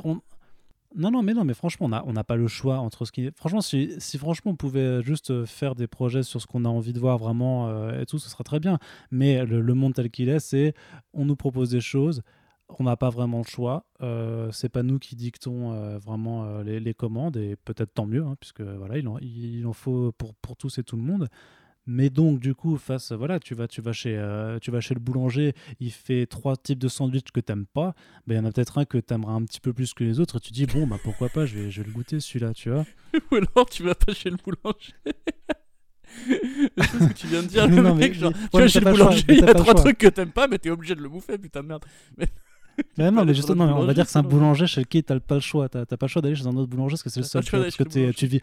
non, 0.97 1.11
non, 1.11 1.23
mais 1.23 1.35
non, 1.35 1.45
mais 1.45 1.55
franchement, 1.55 1.89
on 2.07 2.13
n'a 2.13 2.25
pas 2.25 2.37
le 2.37 2.47
choix 2.47 2.79
entre 2.79 3.05
ce 3.05 3.13
qui. 3.13 3.31
Franchement, 3.35 3.61
si, 3.61 3.93
si, 3.99 4.17
franchement 4.17 4.53
on 4.53 4.57
pouvait 4.57 5.03
juste 5.03 5.31
euh, 5.31 5.45
faire 5.45 5.75
des 5.75 5.89
projets 5.89 6.23
sur 6.23 6.41
ce 6.41 6.47
qu'on 6.47 6.65
a 6.65 6.69
envie 6.69 6.93
de 6.93 7.01
voir 7.01 7.19
vraiment 7.19 7.69
euh, 7.69 8.01
et 8.01 8.07
tout, 8.07 8.19
ce 8.19 8.31
serait 8.31 8.45
très 8.45 8.61
bien. 8.61 8.79
Mais 9.11 9.45
le, 9.45 9.75
monde 9.75 9.95
tel 9.95 10.11
qu'il 10.11 10.29
est, 10.29 10.39
c'est 10.39 10.75
on 11.13 11.25
nous 11.25 11.37
propose 11.37 11.71
des 11.71 11.81
choses, 11.81 12.23
on 12.79 12.85
n'a 12.85 12.97
pas 12.97 13.11
vraiment 13.11 13.39
le 13.39 13.45
choix. 13.45 13.87
Euh, 14.03 14.51
c'est 14.53 14.69
pas 14.69 14.85
nous 14.85 14.99
qui 15.01 15.17
dictons 15.17 15.73
euh, 15.73 15.99
vraiment 15.99 16.61
les, 16.63 16.95
commandes 16.95 17.37
et 17.37 17.57
peut-être 17.57 17.93
tant 17.93 18.07
mieux, 18.07 18.25
hein, 18.25 18.37
puisque 18.39 18.61
voilà, 18.63 18.99
il 18.99 19.09
en, 19.09 19.19
il 19.19 19.67
en 19.67 19.73
faut 19.73 20.13
pour, 20.13 20.35
pour 20.37 20.57
tous 20.57 20.79
et 20.79 20.85
tout 20.85 20.97
le 20.97 21.03
monde. 21.03 21.29
Mais 21.87 22.09
donc, 22.09 22.41
du 22.41 22.55
coup, 22.55 22.79
face, 22.79 23.13
voilà, 23.13 23.39
tu 23.39 23.55
vas, 23.55 23.69
tu 23.69 23.83
vas, 23.83 23.93
chez, 23.93 24.17
euh, 24.17 24.59
tu 24.59 24.71
vas 24.71 24.81
chez 24.81 24.95
le 24.95 25.01
boulanger, 25.01 25.53
il 25.81 25.91
fait 25.91 26.27
trois 26.27 26.57
types 26.57 26.79
de 26.79 26.89
sandwichs 26.89 27.31
que 27.31 27.41
t'aimes 27.41 27.67
pas, 27.67 27.95
ben, 28.27 28.35
il 28.35 28.37
y 28.39 28.41
en 28.41 28.45
a 28.47 28.53
peut-être 28.53 28.79
un 28.79 28.87
que 28.87 28.97
t'aimeras 28.97 29.35
un 29.35 29.45
petit 29.45 29.61
peu 29.61 29.75
plus 29.75 29.93
que 29.93 30.03
les 30.03 30.19
autres, 30.19 30.37
et 30.39 30.41
tu 30.41 30.53
dis, 30.53 30.65
bon, 30.65 30.87
bah 30.87 30.97
pourquoi 31.03 31.29
pas, 31.29 31.45
je 31.45 31.59
vais, 31.59 31.71
je 31.71 31.83
vais 31.83 31.87
le 31.89 31.93
goûter 31.93 32.21
celui-là, 32.21 32.55
tu 32.55 32.71
vois. 32.71 32.87
Ou 33.31 33.35
alors, 33.35 33.69
tu 33.69 33.83
vas 33.83 33.95
pas 33.95 34.15
chez 34.15 34.31
le 34.31 34.37
boulanger. 34.37 34.95
c'est 36.27 36.99
ce 36.99 37.09
que 37.09 37.13
tu 37.13 37.27
viens 37.27 37.43
de 37.43 37.49
dire, 37.49 37.67
le 37.69 37.77
non, 37.77 37.95
mec, 37.95 38.15
genre, 38.15 38.33
tu 38.33 38.59
vas 38.59 38.69
chez 38.69 38.81
le 38.81 38.91
boulanger, 38.91 39.25
il 39.29 39.41
y 39.41 39.43
a 39.43 39.53
trois 39.53 39.75
trucs 39.75 39.99
que 39.99 40.09
t'aimes 40.09 40.33
pas, 40.33 40.49
mais 40.49 40.59
t'es 40.59 40.71
obligé 40.71 40.95
de 40.95 41.03
le 41.03 41.11
bouffer, 41.11 41.37
putain 41.37 41.63
de 41.63 41.69
merde. 41.69 41.85
Mais... 42.17 42.29
non, 43.11 43.25
mais 43.27 43.35
justement, 43.35 43.65
on 43.79 43.85
va 43.85 43.93
dire 43.93 44.07
que 44.07 44.11
c'est 44.11 44.19
un 44.19 44.23
boulanger 44.23 44.67
chez 44.67 44.81
lequel 44.81 45.03
t'as 45.03 45.21
pas 45.21 45.35
le 45.35 45.41
choix. 45.43 45.69
T'as 45.69 45.85
pas 45.85 46.07
le 46.07 46.09
choix 46.09 46.23
d'aller 46.23 46.35
chez 46.35 46.47
un 46.47 46.57
autre 46.57 46.71
boulanger 46.71 46.93
parce 46.93 47.03
que 47.03 47.11
c'est 47.11 47.21
le 47.21 47.27
seul. 47.27 47.45
parce 47.45 47.77
que 47.77 48.11
tu 48.11 48.27
vis, 48.27 48.41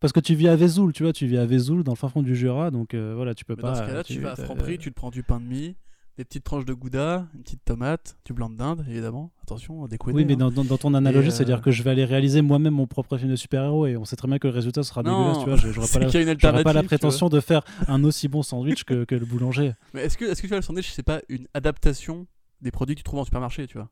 parce 0.00 0.12
que 0.12 0.20
tu 0.20 0.34
vis 0.34 0.48
à 0.48 0.56
Vesoul, 0.56 0.92
tu 0.92 1.02
vois, 1.02 1.12
tu 1.12 1.26
vis 1.26 1.38
à 1.38 1.46
Vesoul, 1.46 1.82
dans 1.82 1.92
le 1.92 1.96
fin 1.96 2.08
fond 2.08 2.22
du 2.22 2.36
Jura, 2.36 2.70
donc 2.70 2.94
euh, 2.94 3.14
voilà, 3.16 3.34
tu 3.34 3.44
peux 3.44 3.56
pas. 3.56 3.70
Dans 3.70 3.74
ce 3.76 3.80
cas-là, 3.80 4.04
tu, 4.04 4.20
vas 4.20 4.32
à 4.32 4.36
Franprix, 4.36 4.78
tu 4.78 4.90
te 4.90 4.94
prends 4.94 5.10
du 5.10 5.22
pain 5.22 5.40
de 5.40 5.46
mie, 5.46 5.76
des 6.18 6.24
petites 6.24 6.44
tranches 6.44 6.64
de 6.64 6.74
gouda, 6.74 7.26
une 7.34 7.42
petite 7.42 7.64
tomate, 7.64 8.16
du 8.24 8.32
blanc 8.32 8.50
de 8.50 8.56
dinde, 8.56 8.84
évidemment. 8.88 9.32
Attention, 9.42 9.86
des 9.86 9.96
Oui, 10.06 10.24
mais 10.24 10.34
hein. 10.34 10.50
dans, 10.50 10.64
dans, 10.64 10.76
ton 10.76 10.94
analogie, 10.94 11.30
c'est-à-dire 11.30 11.58
euh, 11.58 11.60
que 11.62 11.70
je 11.70 11.82
vais 11.82 11.90
aller 11.90 12.04
réaliser 12.04 12.42
moi-même 12.42 12.74
mon 12.74 12.86
propre 12.86 13.16
film 13.16 13.30
de 13.30 13.36
super-héros 13.36 13.86
et 13.86 13.96
on 13.96 14.04
sait 14.04 14.16
très 14.16 14.28
bien 14.28 14.38
que 14.38 14.48
le 14.48 14.54
résultat 14.54 14.82
sera 14.82 15.02
dégueulasse, 15.02 15.38
tu 15.38 15.44
vois. 15.44 15.56
J'aurais 15.72 16.36
pas, 16.36 16.52
la... 16.52 16.62
pas 16.62 16.72
la 16.72 16.82
prétention 16.82 17.28
de 17.28 17.40
faire 17.40 17.62
un 17.88 18.02
aussi 18.04 18.28
bon 18.28 18.42
sandwich 18.42 18.84
que, 18.84 19.04
que 19.04 19.14
le 19.14 19.24
boulanger. 19.24 19.72
Mais 19.94 20.02
est-ce 20.02 20.18
que, 20.18 20.24
est 20.24 20.32
-ce 20.32 20.36
que 20.36 20.42
tu 20.42 20.48
vois, 20.48 20.58
le 20.58 20.62
sandwich, 20.62 20.90
c'est 20.90 21.02
pas 21.02 21.20
une 21.28 21.46
adaptation 21.54 22.26
des 22.60 22.70
produits 22.70 22.94
que 22.94 23.00
tu 23.00 23.04
trouves 23.04 23.20
en 23.20 23.24
supermarché, 23.24 23.66
tu 23.66 23.78
vois? 23.78 23.90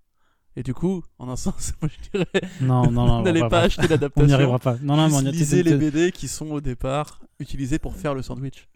Et 0.57 0.63
du 0.63 0.75
coup, 0.75 1.03
en 1.19 1.29
un 1.29 1.37
sens, 1.45 1.73
moi 1.81 1.91
je 1.93 2.11
dirais, 2.11 2.49
non, 2.61 2.91
non, 2.91 3.07
non, 3.07 3.23
n'allez 3.23 3.49
pas 3.49 3.61
acheter 3.61 3.89
l'adaptation. 3.89 4.25
On 4.25 4.27
n'y 4.27 4.35
arrivera 4.35 4.59
pas. 4.59 4.77
Non, 4.83 4.97
non, 4.97 5.09
mais 5.09 5.31
lisez 5.31 5.63
les 5.63 5.77
BD 5.77 6.13
qui 6.13 6.29
sont 6.29 6.51
au 6.51 6.61
départ 6.61 7.21
utilisés 7.39 7.79
pour 7.79 7.97
faire 7.97 8.15
le 8.15 8.23
sandwich. 8.23 8.69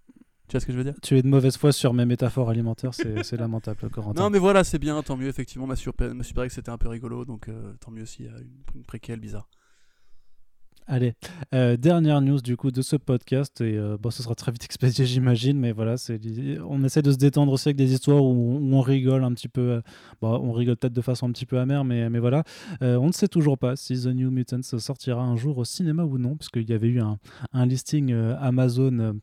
Tu 0.49 0.53
vois 0.53 0.61
ce 0.61 0.67
que 0.67 0.73
je 0.73 0.79
veux 0.79 0.85
dire? 0.85 0.95
Tu 1.03 1.19
es 1.19 1.23
de 1.23 1.29
mauvaise 1.29 1.59
foi 1.59 1.73
sur 1.73 1.93
mes 1.93 2.07
métaphores 2.07 2.49
alimentaires, 2.49 2.95
c'est 3.23 3.37
lamentable, 3.37 3.91
Corentin. 3.91 4.23
Non, 4.23 4.31
mais 4.31 4.39
voilà, 4.39 4.65
c'est 4.65 4.79
bien, 4.79 5.03
tant 5.03 5.17
mieux. 5.17 5.29
Effectivement, 5.29 5.67
ma 5.67 5.77
Super, 5.77 6.15
ma 6.15 6.25
super 6.25 6.51
c'était 6.51 6.71
un 6.71 6.79
peu 6.79 6.89
rigolo, 6.89 7.27
donc 7.27 7.49
euh, 7.49 7.75
tant 7.81 7.91
mieux 7.91 8.07
s'il 8.07 8.25
y 8.25 8.29
a 8.29 8.39
une, 8.39 8.57
une 8.75 8.85
préquelle 8.85 9.21
bizarre. 9.21 9.49
Allez, 10.91 11.13
euh, 11.55 11.77
dernière 11.77 12.23
news 12.23 12.41
du 12.41 12.57
coup 12.57 12.71
de 12.71 12.81
ce 12.81 12.97
podcast 12.97 13.61
et 13.61 13.77
euh, 13.77 13.99
bon, 14.01 14.11
ce 14.11 14.23
sera 14.23 14.35
très 14.35 14.51
vite 14.53 14.65
expédié 14.65 15.05
j'imagine, 15.05 15.59
mais 15.59 15.71
voilà, 15.71 15.97
on 16.67 16.83
essaie 16.83 17.03
de 17.03 17.13
se 17.13 17.19
détendre 17.19 17.53
aussi 17.53 17.69
avec 17.69 17.77
des 17.77 17.93
histoires 17.93 18.25
où, 18.25 18.59
on, 18.59 18.81
rigole 18.81 19.23
un 19.23 19.35
petit 19.35 19.49
peu, 19.49 19.61
euh, 19.61 19.81
bon, 20.23 20.31
on 20.31 20.51
rigole 20.51 20.77
peut-être 20.77 20.95
de 20.95 21.03
façon 21.03 21.29
un 21.29 21.33
petit 21.33 21.45
peu 21.45 21.59
amère, 21.59 21.85
mais, 21.85 22.09
mais 22.09 22.21
voilà, 22.21 22.43
on 22.81 23.07
ne 23.07 23.13
sait 23.13 23.29
toujours 23.29 23.59
pas 23.59 23.77
si 23.77 24.01
The 24.01 24.07
New 24.07 24.31
Mutants 24.31 24.79
sortira 24.79 25.23
un 25.23 25.37
jour 25.37 25.59
au 25.59 25.67
cinéma 25.67 26.05
ou 26.05 26.17
non, 26.17 26.37
puisqu'il 26.37 26.71
y 26.71 26.73
avait 26.73 26.89
eu 26.89 27.01
un 27.01 27.67
listing 27.67 28.15
Amazon 28.41 29.19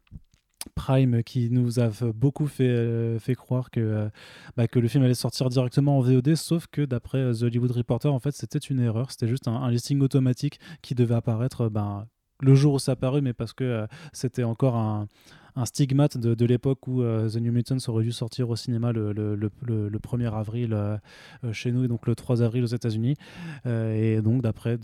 Prime 0.73 1.23
qui 1.23 1.49
nous 1.49 1.79
a 1.79 1.89
beaucoup 2.13 2.47
fait, 2.47 2.67
euh, 2.67 3.19
fait 3.19 3.35
croire 3.35 3.69
que, 3.69 3.79
euh, 3.79 4.09
bah, 4.57 4.67
que 4.67 4.79
le 4.79 4.87
film 4.87 5.03
allait 5.03 5.13
sortir 5.13 5.49
directement 5.49 5.97
en 5.97 6.01
VOD, 6.01 6.35
sauf 6.35 6.67
que 6.67 6.81
d'après 6.83 7.19
euh, 7.19 7.33
The 7.33 7.43
Hollywood 7.43 7.71
Reporter, 7.71 8.13
en 8.13 8.19
fait, 8.19 8.31
c'était 8.31 8.59
une 8.59 8.79
erreur. 8.79 9.11
C'était 9.11 9.27
juste 9.27 9.47
un, 9.47 9.69
listing 9.69 10.01
automatique 10.01 10.59
qui 10.81 10.95
devait 10.95 11.15
apparaître 11.15 11.69
ben, 11.69 12.07
le 12.41 12.55
jour 12.55 12.73
où 12.73 12.79
ça 12.79 12.93
apparut, 12.93 13.21
mais 13.21 13.33
parce 13.33 13.53
que 13.53 13.87
c'était 14.11 14.43
encore 14.43 14.75
un, 14.75 15.07
un 15.55 15.65
stigmate 15.65 16.17
de, 16.17 16.45
l'époque 16.45 16.87
où 16.87 17.01
euh, 17.01 17.29
The 17.29 17.37
New 17.37 17.51
Mutants 17.51 17.77
aurait 17.87 18.03
dû 18.03 18.11
sortir 18.11 18.49
au 18.49 18.55
cinéma 18.55 18.91
le, 18.91 19.13
le, 19.13 19.35
le, 19.35 19.49
le 19.61 19.99
1er 19.99 20.33
avril 20.33 20.73
euh, 20.73 20.97
euh, 21.43 21.53
chez 21.53 21.71
nous 21.71 21.85
et 21.85 21.87
donc 21.87 22.07
le 22.07 22.15
3 22.15 22.41
avril 22.41 22.63
aux 22.63 22.67
États-Unis. 22.67 23.15
et 23.65 24.21
donc, 24.21 24.41
d'après 24.41 24.77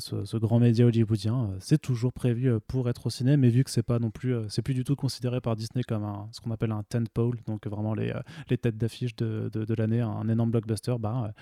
ce, 0.00 0.24
ce, 0.24 0.36
grand 0.36 0.60
média 0.60 0.84
hollywoodien, 0.86 1.50
c'est 1.58 1.80
toujours 1.80 2.12
prévu 2.12 2.52
pour 2.66 2.88
être 2.88 3.06
au 3.06 3.10
cinéma, 3.10 3.36
mais 3.38 3.48
vu 3.48 3.64
que 3.64 3.70
c'est 3.70 3.82
pas 3.82 3.98
non 3.98 4.10
plus, 4.10 4.34
c'est 4.48 4.62
plus 4.62 4.74
du 4.74 4.84
tout 4.84 4.96
considéré 4.96 5.40
par 5.40 5.56
Disney 5.56 5.82
comme 5.82 6.04
un, 6.04 6.28
ce 6.32 6.40
qu'on 6.40 6.50
appelle 6.50 6.72
un 6.72 6.82
tentpole, 6.82 7.38
donc 7.46 7.66
vraiment 7.66 7.94
les, 7.94 8.12
les 8.48 8.58
têtes 8.58 8.76
d'affiche 8.76 9.16
de, 9.16 9.50
de, 9.52 9.74
l'année, 9.74 10.00
un 10.00 10.28
énorme 10.28 10.50
blockbuster, 10.50 10.96
bah, 10.98 11.32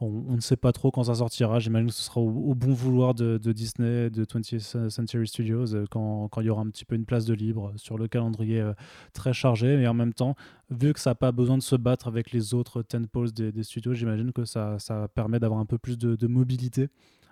on, 0.00 0.34
ne 0.34 0.40
sait 0.40 0.56
pas 0.56 0.72
trop 0.72 0.90
quand 0.90 1.04
ça 1.04 1.16
sortira. 1.16 1.58
J'imagine 1.58 1.88
que 1.88 1.94
ce 1.94 2.02
sera 2.02 2.20
au, 2.20 2.54
bon 2.54 2.72
vouloir 2.72 3.14
de, 3.14 3.38
Disney, 3.52 4.10
de 4.10 4.24
20th 4.24 4.88
Century 4.88 5.26
Studios, 5.26 5.66
quand, 5.90 6.28
quand 6.28 6.40
il 6.40 6.46
y 6.46 6.50
aura 6.50 6.62
un 6.62 6.70
petit 6.70 6.84
peu 6.84 6.94
une 6.94 7.04
place 7.04 7.26
de 7.26 7.34
libre 7.34 7.72
sur 7.76 7.98
lequel 7.98 8.21
euh, 8.40 8.74
très 9.12 9.32
chargé, 9.32 9.76
mais 9.76 9.86
en 9.86 9.94
même 9.94 10.12
temps, 10.12 10.34
vu 10.70 10.92
que 10.92 11.00
ça 11.00 11.10
n'a 11.10 11.14
pas 11.14 11.32
besoin 11.32 11.58
de 11.58 11.62
se 11.62 11.76
battre 11.76 12.08
avec 12.08 12.32
les 12.32 12.54
autres 12.54 12.82
tentpoles 12.82 13.32
des, 13.32 13.52
des 13.52 13.62
studios, 13.62 13.94
j'imagine 13.94 14.32
que 14.32 14.44
ça, 14.44 14.78
ça 14.78 15.08
permet 15.08 15.38
d'avoir 15.40 15.60
un 15.60 15.66
peu 15.66 15.78
plus 15.78 15.98
de, 15.98 16.26
mobilité, 16.26 16.88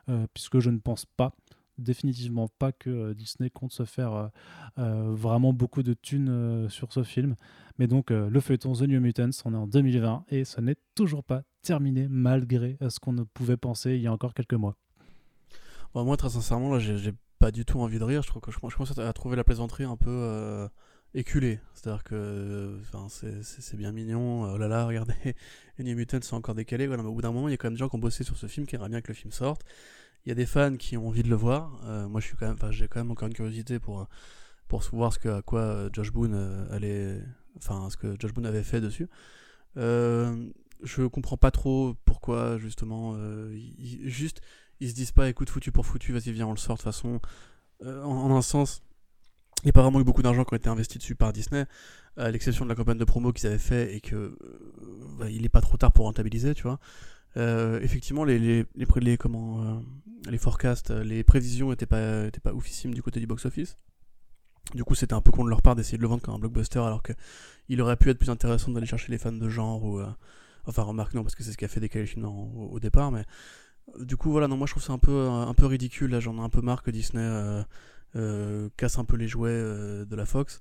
euh, 0.09 0.27
puisque 0.35 0.59
je 0.61 0.71
ne 0.71 0.79
pense 0.79 1.07
pas 1.07 1.33
définitivement 1.79 2.47
pas 2.59 2.73
que 2.73 2.91
euh, 2.91 3.15
Disney 3.15 3.49
compte 3.49 3.73
se 3.73 3.85
faire 3.85 4.31
vraiment 4.77 5.53
beaucoup 5.53 5.83
de 5.83 5.95
thunes 5.95 6.69
sur 6.69 6.93
ce 6.93 7.03
film. 7.03 7.37
Mais 7.79 7.87
donc, 7.87 8.11
le 8.11 8.41
feuilleton 8.41 8.75
The 8.75 8.83
New 8.83 9.01
Mutants, 9.01 9.31
on 9.45 9.55
est 9.55 9.57
en 9.57 9.67
2020 9.67 10.25
et 10.29 10.45
ce 10.45 10.61
n'est 10.61 10.77
toujours 10.95 11.25
pas 11.25 11.43
terminé 11.62 12.07
malgré 12.09 12.77
ce 12.89 12.99
qu'on 12.99 13.12
ne 13.12 13.23
pouvait 13.23 13.57
penser 13.57 13.95
il 13.95 14.03
y 14.03 14.07
a 14.07 14.12
encore 14.12 14.35
quelques 14.35 14.55
mois. 14.55 14.77
moi, 15.95 16.17
très 16.17 16.31
sincèrement, 16.31 16.73
là, 16.73 16.79
j'ai 16.79 17.15
pas 17.41 17.51
du 17.51 17.65
tout 17.65 17.81
envie 17.81 17.99
de 17.99 18.05
rire. 18.05 18.23
Je 18.23 18.29
trouve 18.29 18.43
que 18.43 18.53
je, 18.53 18.57
je 18.57 18.61
commence 18.61 18.99
à 18.99 19.12
trouver 19.12 19.35
la 19.35 19.43
plaisanterie 19.43 19.85
un 19.85 19.97
peu 19.97 20.11
euh, 20.11 20.69
éculée. 21.15 21.59
C'est-à-dire 21.75 22.05
que 22.05 22.79
c'est 23.43 23.77
bien 23.77 23.91
mignon. 23.91 24.45
Euh, 24.45 24.53
oh 24.55 24.59
là 24.59 24.69
là, 24.69 24.87
regardez, 24.87 25.35
New 25.81 25.97
Mutants 25.97 26.19
c'est 26.23 26.35
encore 26.35 26.55
décalé. 26.55 26.87
Voilà, 26.87 27.03
mais 27.03 27.09
au 27.09 27.15
bout 27.15 27.23
d'un 27.23 27.33
moment, 27.33 27.49
il 27.49 27.53
y 27.53 27.55
a 27.55 27.57
quand 27.57 27.67
même 27.67 27.75
des 27.75 27.79
gens 27.79 27.89
qui 27.89 27.97
ont 27.97 28.01
bossé 28.01 28.23
sur 28.23 28.37
ce 28.37 28.47
film, 28.47 28.67
qui 28.67 28.77
aimeraient 28.77 28.91
bien 28.91 29.01
que 29.01 29.09
le 29.09 29.15
film 29.15 29.33
sorte. 29.33 29.65
Il 30.25 30.29
y 30.29 30.33
a 30.33 30.35
des 30.35 30.47
fans 30.47 30.77
qui 30.77 30.99
ont 30.99 31.09
envie 31.09 31.23
de 31.23 31.31
le 31.31 31.35
voir. 31.35 31.81
Euh, 31.87 32.07
moi, 32.07 32.21
je 32.21 32.27
suis 32.27 32.37
quand 32.37 32.47
même, 32.47 32.73
j'ai 32.73 32.87
quand 32.89 33.01
même 33.01 33.11
encore 33.11 33.27
une 33.27 33.35
curiosité 33.35 33.81
pour 33.81 34.07
pour 34.69 34.83
voir 34.93 35.12
ce 35.12 35.19
que 35.19 35.29
à 35.29 35.43
quoi 35.43 35.89
Josh 35.93 36.12
Boone 36.12 36.69
allait, 36.71 37.21
enfin 37.57 37.91
ce 37.91 37.97
que 37.97 38.15
Josh 38.21 38.33
Boone 38.33 38.47
avait 38.47 38.62
fait 38.62 38.81
dessus. 38.81 39.09
je 39.77 41.07
comprends 41.07 41.37
pas 41.37 41.51
trop 41.51 41.97
pourquoi 42.05 42.59
justement 42.59 43.15
euh, 43.17 43.59
juste 43.79 44.43
ils 44.81 44.90
se 44.90 44.94
disent 44.94 45.12
pas 45.12 45.28
écoute 45.28 45.51
foutu 45.51 45.73
pour 45.73 45.86
foutu 45.86 46.12
vas-y 46.12 46.32
viens 46.32 46.47
on 46.47 46.52
le 46.52 46.57
sort 46.57 46.77
de 46.77 46.81
toute 46.81 46.85
façon. 46.85 47.20
Euh, 47.82 48.02
en, 48.02 48.35
un 48.36 48.43
sens 48.43 48.82
il 49.62 49.66
n'y 49.66 49.70
a 49.70 49.73
pas 49.73 49.82
vraiment 49.82 50.01
eu 50.01 50.05
beaucoup 50.05 50.23
d'argent 50.23 50.44
qui 50.44 50.55
a 50.55 50.57
été 50.57 50.69
investi 50.69 50.98
dessus 50.98 51.15
par 51.15 51.32
Disney 51.32 51.66
à 52.16 52.31
l'exception 52.31 52.65
de 52.65 52.70
la 52.70 52.74
campagne 52.74 52.98
de 52.98 53.05
promo 53.05 53.32
qu'ils 53.32 53.47
avaient 53.47 53.59
fait 53.59 53.94
et 53.94 54.01
que 54.01 54.16
euh, 54.16 54.39
bah, 55.19 55.31
il 55.31 55.43
n'est 55.43 55.48
pas 55.48 55.61
trop 55.61 55.77
tard 55.77 55.93
pour 55.93 56.07
rentabiliser 56.07 56.55
tu 56.55 56.62
vois. 56.65 56.78
Effectivement 57.36 58.24
les 58.24 58.66
forecasts 60.39 60.90
les 60.90 61.23
prévisions 61.23 61.73
étaient 61.73 61.86
pas 61.86 62.27
étaient 62.27 62.40
pas 62.40 62.52
oufissimes 62.52 62.93
du 62.93 63.02
côté 63.02 63.20
du 63.20 63.27
box 63.27 63.47
office 63.47 63.77
du 64.74 64.85
coup, 64.85 64.94
c'était 64.94 65.15
un 65.15 65.20
peu 65.20 65.32
con 65.32 65.43
de 65.44 65.51
leur 65.51 65.62
part 65.62 65.74
d'essayer 65.74 65.97
de 65.97 66.02
le 66.02 66.09
vendre 66.09 66.23
comme 66.23 66.35
un 66.35 66.39
blockbuster 66.39 66.78
alors 66.78 67.02
que 67.02 67.12
il 67.69 67.81
aurait 67.82 67.97
pu 67.97 68.11
être 68.11 68.19
plus 68.19 68.31
intéressant 68.31 68.70
d'aller 68.70 68.86
chercher 68.86 69.11
les 69.11 69.19
fans 69.19 69.32
de 69.32 69.48
genre 69.48 69.82
ou 69.82 70.01
Enfin, 70.66 70.82
remarque, 70.82 71.15
non, 71.15 71.23
parce 71.23 71.35
que 71.35 71.43
c'est 71.43 71.52
ce 71.52 71.57
qui 71.57 71.65
a 71.65 71.69
fait 71.69 71.81
décaler 71.81 72.05
le 72.05 72.07
film 72.07 72.24
au, 72.24 72.78
départ, 72.81 73.11
mais 73.11 73.20
euh, 73.20 73.23
du 73.99 74.17
coup, 74.17 74.31
voilà, 74.31 74.49
non, 74.49 74.57
moi 74.57 74.67
je 74.67 74.73
trouve 74.73 74.83
ça 74.83 74.93
un 74.93 74.99
peu, 74.99 75.29
un, 75.29 75.55
peu 75.55 75.67
ridicule. 75.67 76.11
Là, 76.11 76.21
j'en 76.21 76.37
ai 76.37 76.41
un 76.41 76.49
peu 76.49 76.61
marre 76.61 76.83
que 76.83 76.91
Disney 76.91 77.23
euh, 77.23 77.62
euh, 78.17 78.69
casse 78.77 78.99
un 78.99 79.05
peu 79.05 79.17
les 79.17 79.29
jouets 79.29 79.51
de 79.51 80.17
la 80.17 80.27
Fox. 80.27 80.61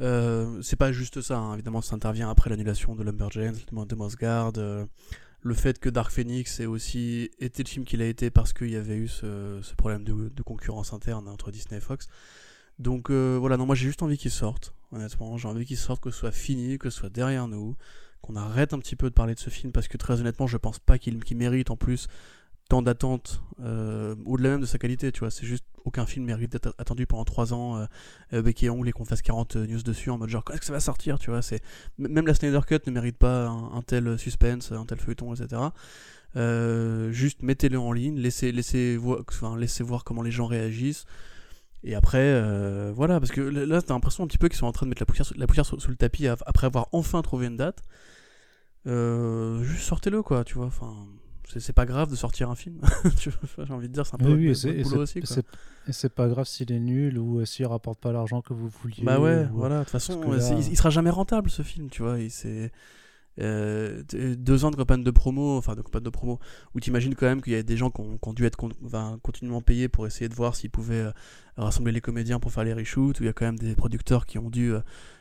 c'est 0.00 0.76
pas 0.76 0.92
juste 0.92 1.20
ça, 1.20 1.38
hein. 1.38 1.54
évidemment, 1.54 1.82
ça 1.82 1.94
intervient 1.94 2.30
après 2.30 2.50
l'annulation 2.50 2.94
de 2.94 3.02
Lumberjanes, 3.02 3.56
de 3.70 3.94
Mossguard. 3.94 4.52
le 4.56 5.54
fait 5.54 5.78
que 5.78 5.88
Dark 5.88 6.10
Phoenix 6.10 6.60
ait 6.60 6.66
aussi 6.66 7.30
été 7.38 7.62
le 7.62 7.68
film 7.68 7.84
qu'il 7.84 8.00
a 8.02 8.06
été 8.06 8.30
parce 8.30 8.52
qu'il 8.52 8.70
y 8.70 8.76
avait 8.76 8.96
eu 8.96 9.08
ce, 9.08 9.60
problème 9.76 10.04
de, 10.04 10.42
concurrence 10.42 10.92
interne 10.92 11.28
entre 11.28 11.50
Disney 11.50 11.78
et 11.78 11.80
Fox. 11.80 12.08
Donc 12.78 13.10
voilà, 13.10 13.56
non, 13.56 13.66
moi 13.66 13.74
j'ai 13.74 13.86
juste 13.86 14.02
envie 14.02 14.18
qu'il 14.18 14.30
sorte, 14.30 14.74
honnêtement. 14.92 15.36
J'ai 15.36 15.48
envie 15.48 15.64
qu'il 15.64 15.76
sorte, 15.76 16.02
que 16.02 16.10
ce 16.10 16.18
soit 16.18 16.32
fini, 16.32 16.78
que 16.78 16.90
ce 16.90 16.98
soit 16.98 17.10
derrière 17.10 17.48
nous 17.48 17.76
qu'on 18.24 18.36
arrête 18.36 18.72
un 18.72 18.78
petit 18.78 18.96
peu 18.96 19.10
de 19.10 19.14
parler 19.14 19.34
de 19.34 19.38
ce 19.38 19.50
film 19.50 19.70
parce 19.70 19.86
que 19.86 19.98
très 19.98 20.20
honnêtement, 20.20 20.46
je 20.46 20.56
pense 20.56 20.78
pas 20.78 20.98
qu'il 20.98 21.20
mérite 21.36 21.70
en 21.70 21.76
plus 21.76 22.08
tant 22.68 22.82
d'attentes 22.82 23.42
euh, 23.60 24.14
au-delà 24.24 24.50
même 24.50 24.60
de 24.60 24.66
sa 24.66 24.78
qualité, 24.78 25.12
tu 25.12 25.20
vois. 25.20 25.30
C'est 25.30 25.46
juste 25.46 25.64
aucun 25.84 26.06
film 26.06 26.24
mérite 26.24 26.52
d'être 26.52 26.74
attendu 26.78 27.06
pendant 27.06 27.24
3 27.24 27.52
ans, 27.52 27.76
euh, 27.76 27.86
euh, 28.32 28.42
bec 28.42 28.62
et 28.62 28.70
ongle 28.70 28.88
et 28.88 28.92
qu'on 28.92 29.04
fasse 29.04 29.22
40 29.22 29.56
news 29.56 29.82
dessus 29.82 30.10
en 30.10 30.18
mode 30.18 30.30
genre 30.30 30.44
quand 30.44 30.54
est-ce 30.54 30.60
que 30.60 30.66
ça 30.66 30.72
va 30.72 30.80
sortir, 30.80 31.18
tu 31.18 31.30
vois. 31.30 31.42
C'est 31.42 31.62
même 31.98 32.26
la 32.26 32.34
Snyder 32.34 32.60
Cut 32.66 32.80
ne 32.86 32.92
mérite 32.92 33.18
pas 33.18 33.46
un, 33.46 33.82
tel 33.82 34.18
suspense, 34.18 34.72
un 34.72 34.86
tel 34.86 34.98
feuilleton, 34.98 35.34
etc. 35.34 35.62
juste 37.12 37.42
mettez-le 37.42 37.78
en 37.78 37.92
ligne, 37.92 38.18
laissez, 38.18 38.52
laissez, 38.52 38.98
enfin, 39.28 39.56
laissez 39.56 39.84
voir 39.84 40.04
comment 40.04 40.22
les 40.22 40.32
gens 40.32 40.46
réagissent. 40.46 41.04
Et 41.86 41.94
après, 41.94 42.40
voilà, 42.92 43.20
parce 43.20 43.30
que 43.30 43.42
là, 43.42 43.82
t'as 43.82 43.92
l'impression 43.92 44.24
un 44.24 44.26
petit 44.26 44.38
peu 44.38 44.48
qu'ils 44.48 44.58
sont 44.58 44.66
en 44.66 44.72
train 44.72 44.86
de 44.86 44.88
mettre 44.88 45.02
la 45.02 45.06
poussière, 45.06 45.26
la 45.36 45.46
poussière 45.46 45.66
sous, 45.66 45.76
le 45.88 45.96
tapis 45.96 46.26
après 46.26 46.66
avoir 46.66 46.88
enfin 46.92 47.20
trouvé 47.22 47.46
une 47.46 47.58
date. 47.58 47.82
Euh, 48.86 49.62
juste 49.62 49.84
sortez-le 49.84 50.22
quoi, 50.22 50.44
tu 50.44 50.54
vois. 50.54 50.66
Enfin, 50.66 50.94
c'est 51.46 51.72
pas 51.72 51.86
grave 51.86 52.10
de 52.10 52.16
sortir 52.16 52.50
un 52.50 52.54
film. 52.54 52.80
J'ai 53.18 53.72
envie 53.72 53.88
de 53.88 53.92
dire, 53.92 54.06
c'est 54.06 54.14
un 54.14 54.18
peu 54.18 54.34
oui, 54.34 54.54
oui, 54.64 54.82
boulot 54.82 55.02
aussi. 55.02 55.20
Et 55.86 55.92
c'est 55.92 56.12
pas 56.12 56.28
grave 56.28 56.46
s'il 56.46 56.72
est 56.72 56.80
nul 56.80 57.18
ou 57.18 57.40
euh, 57.40 57.44
s'il 57.44 57.66
rapporte 57.66 58.00
pas 58.00 58.12
l'argent 58.12 58.40
que 58.40 58.54
vous 58.54 58.68
vouliez. 58.68 59.02
Bah 59.02 59.20
ouais, 59.20 59.46
voilà. 59.52 59.80
De 59.80 59.84
toute 59.84 59.90
façon, 59.90 60.20
il, 60.32 60.76
sera 60.76 60.90
jamais 60.90 61.10
rentable 61.10 61.50
ce 61.50 61.62
film, 61.62 61.90
tu 61.90 62.02
vois. 62.02 62.16
C'est 62.30 62.72
euh, 63.40 64.02
deux 64.08 64.64
ans 64.64 64.70
de 64.70 64.76
campagne 64.76 65.04
de 65.04 65.10
promo, 65.10 65.58
enfin 65.58 65.74
de 65.74 65.82
campagne 65.82 66.02
de 66.02 66.10
promo, 66.10 66.38
où 66.74 66.80
t'imagines 66.80 67.14
quand 67.14 67.26
même 67.26 67.42
qu'il 67.42 67.52
y 67.52 67.56
a 67.56 67.62
des 67.62 67.76
gens 67.76 67.90
qui 67.90 68.00
ont, 68.00 68.32
dû 68.32 68.46
être 68.46 68.56
continuellement 69.22 69.60
payés 69.60 69.88
pour 69.88 70.06
essayer 70.06 70.28
de 70.28 70.34
voir 70.34 70.56
s'ils 70.56 70.70
pouvaient 70.70 71.06
rassembler 71.56 71.92
les 71.92 72.00
comédiens 72.00 72.40
pour 72.40 72.52
faire 72.52 72.64
les 72.64 72.72
reshoots, 72.72 73.20
où 73.20 73.22
il 73.24 73.26
y 73.26 73.30
a 73.30 73.34
quand 73.34 73.46
même 73.46 73.58
des 73.58 73.74
producteurs 73.74 74.24
qui 74.24 74.38
ont 74.38 74.50
dû 74.50 74.72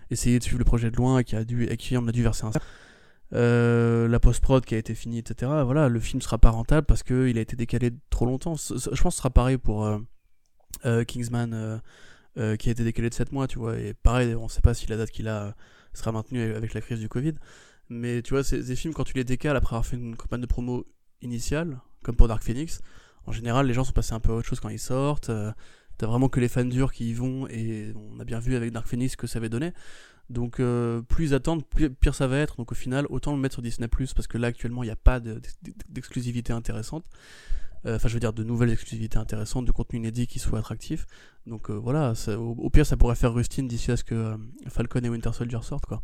essayer 0.09 0.39
de 0.39 0.43
suivre 0.43 0.59
le 0.59 0.65
projet 0.65 0.91
de 0.91 0.95
loin 0.95 1.19
et 1.19 1.23
qui, 1.23 1.35
a 1.35 1.43
dû, 1.43 1.65
et 1.65 1.75
qui 1.75 1.97
en 1.97 2.07
a 2.07 2.11
dû 2.11 2.23
verser 2.23 2.45
un 2.45 2.51
euh, 3.34 4.07
la 4.07 4.19
post-prod 4.19 4.64
qui 4.64 4.76
a 4.76 4.77
été 4.77 4.93
finie, 4.93 5.19
etc. 5.19 5.51
Voilà, 5.64 5.89
le 5.89 5.99
film 5.99 6.22
sera 6.22 6.38
pas 6.38 6.51
rentable 6.51 6.85
parce 6.85 7.03
qu'il 7.03 7.38
a 7.38 7.41
été 7.41 7.55
décalé 7.55 7.91
trop 8.10 8.26
longtemps. 8.26 8.55
Je 8.55 8.73
pense 8.73 8.85
que 8.85 9.10
ce 9.10 9.18
sera 9.18 9.30
pareil 9.30 9.57
pour 9.57 9.85
euh, 9.85 9.99
euh, 10.85 11.03
Kingsman 11.03 11.81
qui 12.35 12.69
a 12.69 12.72
été 12.72 12.84
décalé 12.84 13.10
de 13.10 13.14
7 13.14 13.31
mois, 13.31 13.47
tu 13.47 13.60
vois. 13.60 13.77
Et 13.77 13.93
pareil, 13.93 14.35
on 14.35 14.47
sait 14.47 14.61
pas 14.61 14.73
si 14.73 14.88
la 14.88 14.97
date 14.97 15.11
qu'il 15.11 15.27
a 15.27 15.55
sera 15.93 16.11
maintenue 16.11 16.53
avec 16.55 16.73
la 16.73 16.81
crise 16.81 16.99
du 16.99 17.10
Covid. 17.10 17.34
Mais 17.89 18.22
tu 18.22 18.34
vois, 18.34 18.43
ces, 18.43 18.76
films, 18.76 18.93
quand 18.93 19.03
tu 19.03 19.14
les 19.14 19.23
décales 19.23 19.55
après 19.55 19.76
avoir 19.76 19.85
fait 19.85 19.97
une 19.97 20.15
campagne 20.15 20.41
de 20.41 20.47
promo 20.47 20.85
initiale, 21.22 21.80
comme 22.03 22.15
pour 22.15 22.27
Dark 22.27 22.41
Phoenix, 22.43 22.81
en 23.26 23.31
général, 23.31 23.68
les 23.68 23.73
gens 23.73 23.84
sont 23.84 23.93
passés 23.93 24.14
un 24.14 24.19
peu 24.19 24.31
à 24.31 24.35
autre 24.35 24.47
chose 24.47 24.60
quand 24.60 24.69
ils 24.69 24.80
sortent. 24.80 25.31
T'as 25.97 26.07
vraiment 26.07 26.27
que 26.27 26.39
les 26.39 26.47
fans 26.47 26.65
durs 26.65 26.91
qui 26.91 27.11
y 27.11 27.14
vont, 27.14 27.47
et 27.49 27.93
on 27.95 28.19
a 28.19 28.23
bien 28.23 28.39
vu 28.39 28.55
avec 28.55 28.72
Dark 28.72 28.88
Phoenix 28.88 29.15
que 29.15 29.27
ça 29.27 29.38
avait 29.38 29.49
donné. 29.49 29.73
Donc 30.29 30.59
euh, 30.59 31.01
plus 31.01 31.27
ils 31.27 31.33
attendent, 31.33 31.63
pire 31.65 32.15
ça 32.15 32.27
va 32.27 32.37
être. 32.37 32.57
Donc 32.57 32.71
au 32.71 32.75
final, 32.75 33.05
autant 33.09 33.33
le 33.33 33.39
mettre 33.39 33.53
sur 33.53 33.61
Disney 33.61 33.87
+, 33.87 34.15
parce 34.15 34.27
que 34.27 34.37
là 34.37 34.47
actuellement 34.47 34.83
il 34.83 34.87
n'y 34.87 34.91
a 34.91 34.95
pas 34.95 35.19
d'exclusivité 35.89 36.53
intéressante. 36.53 37.05
Euh, 37.85 37.97
enfin, 37.97 38.07
je 38.07 38.13
veux 38.13 38.19
dire 38.19 38.31
de 38.31 38.43
nouvelles 38.43 38.69
exclusivités 38.71 39.17
intéressantes, 39.17 39.65
de 39.65 39.71
contenu 39.71 39.99
inédit 39.99 40.27
qui 40.27 40.39
soit 40.39 40.59
attractif. 40.59 41.05
Donc 41.45 41.69
euh, 41.69 41.73
voilà, 41.73 42.13
au, 42.37 42.69
pire 42.69 42.85
ça 42.85 42.95
pourrait 42.95 43.15
faire 43.15 43.33
Rustine 43.33 43.67
d'ici 43.67 43.91
à 43.91 43.97
ce 43.97 44.03
que 44.03 44.37
Falcon 44.67 45.01
et 45.03 45.09
Winter 45.09 45.33
Soldier 45.33 45.59
sortent 45.61 45.85
quoi. 45.85 46.01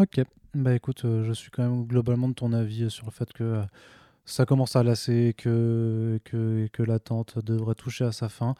Ok, 0.00 0.20
bah 0.54 0.74
écoute, 0.74 1.02
je 1.04 1.32
suis 1.32 1.52
quand 1.52 1.62
même 1.62 1.86
globalement 1.86 2.28
de 2.28 2.34
ton 2.34 2.52
avis 2.52 2.90
sur 2.90 3.06
le 3.06 3.12
fait 3.12 3.32
que 3.32 3.62
ça 4.24 4.44
commence 4.44 4.74
à 4.74 4.82
lasser, 4.82 5.34
que, 5.38 6.18
que, 6.24 6.68
que 6.72 6.82
l'attente 6.82 7.38
devrait 7.44 7.76
toucher 7.76 8.04
à 8.04 8.10
sa 8.10 8.28
fin. 8.28 8.56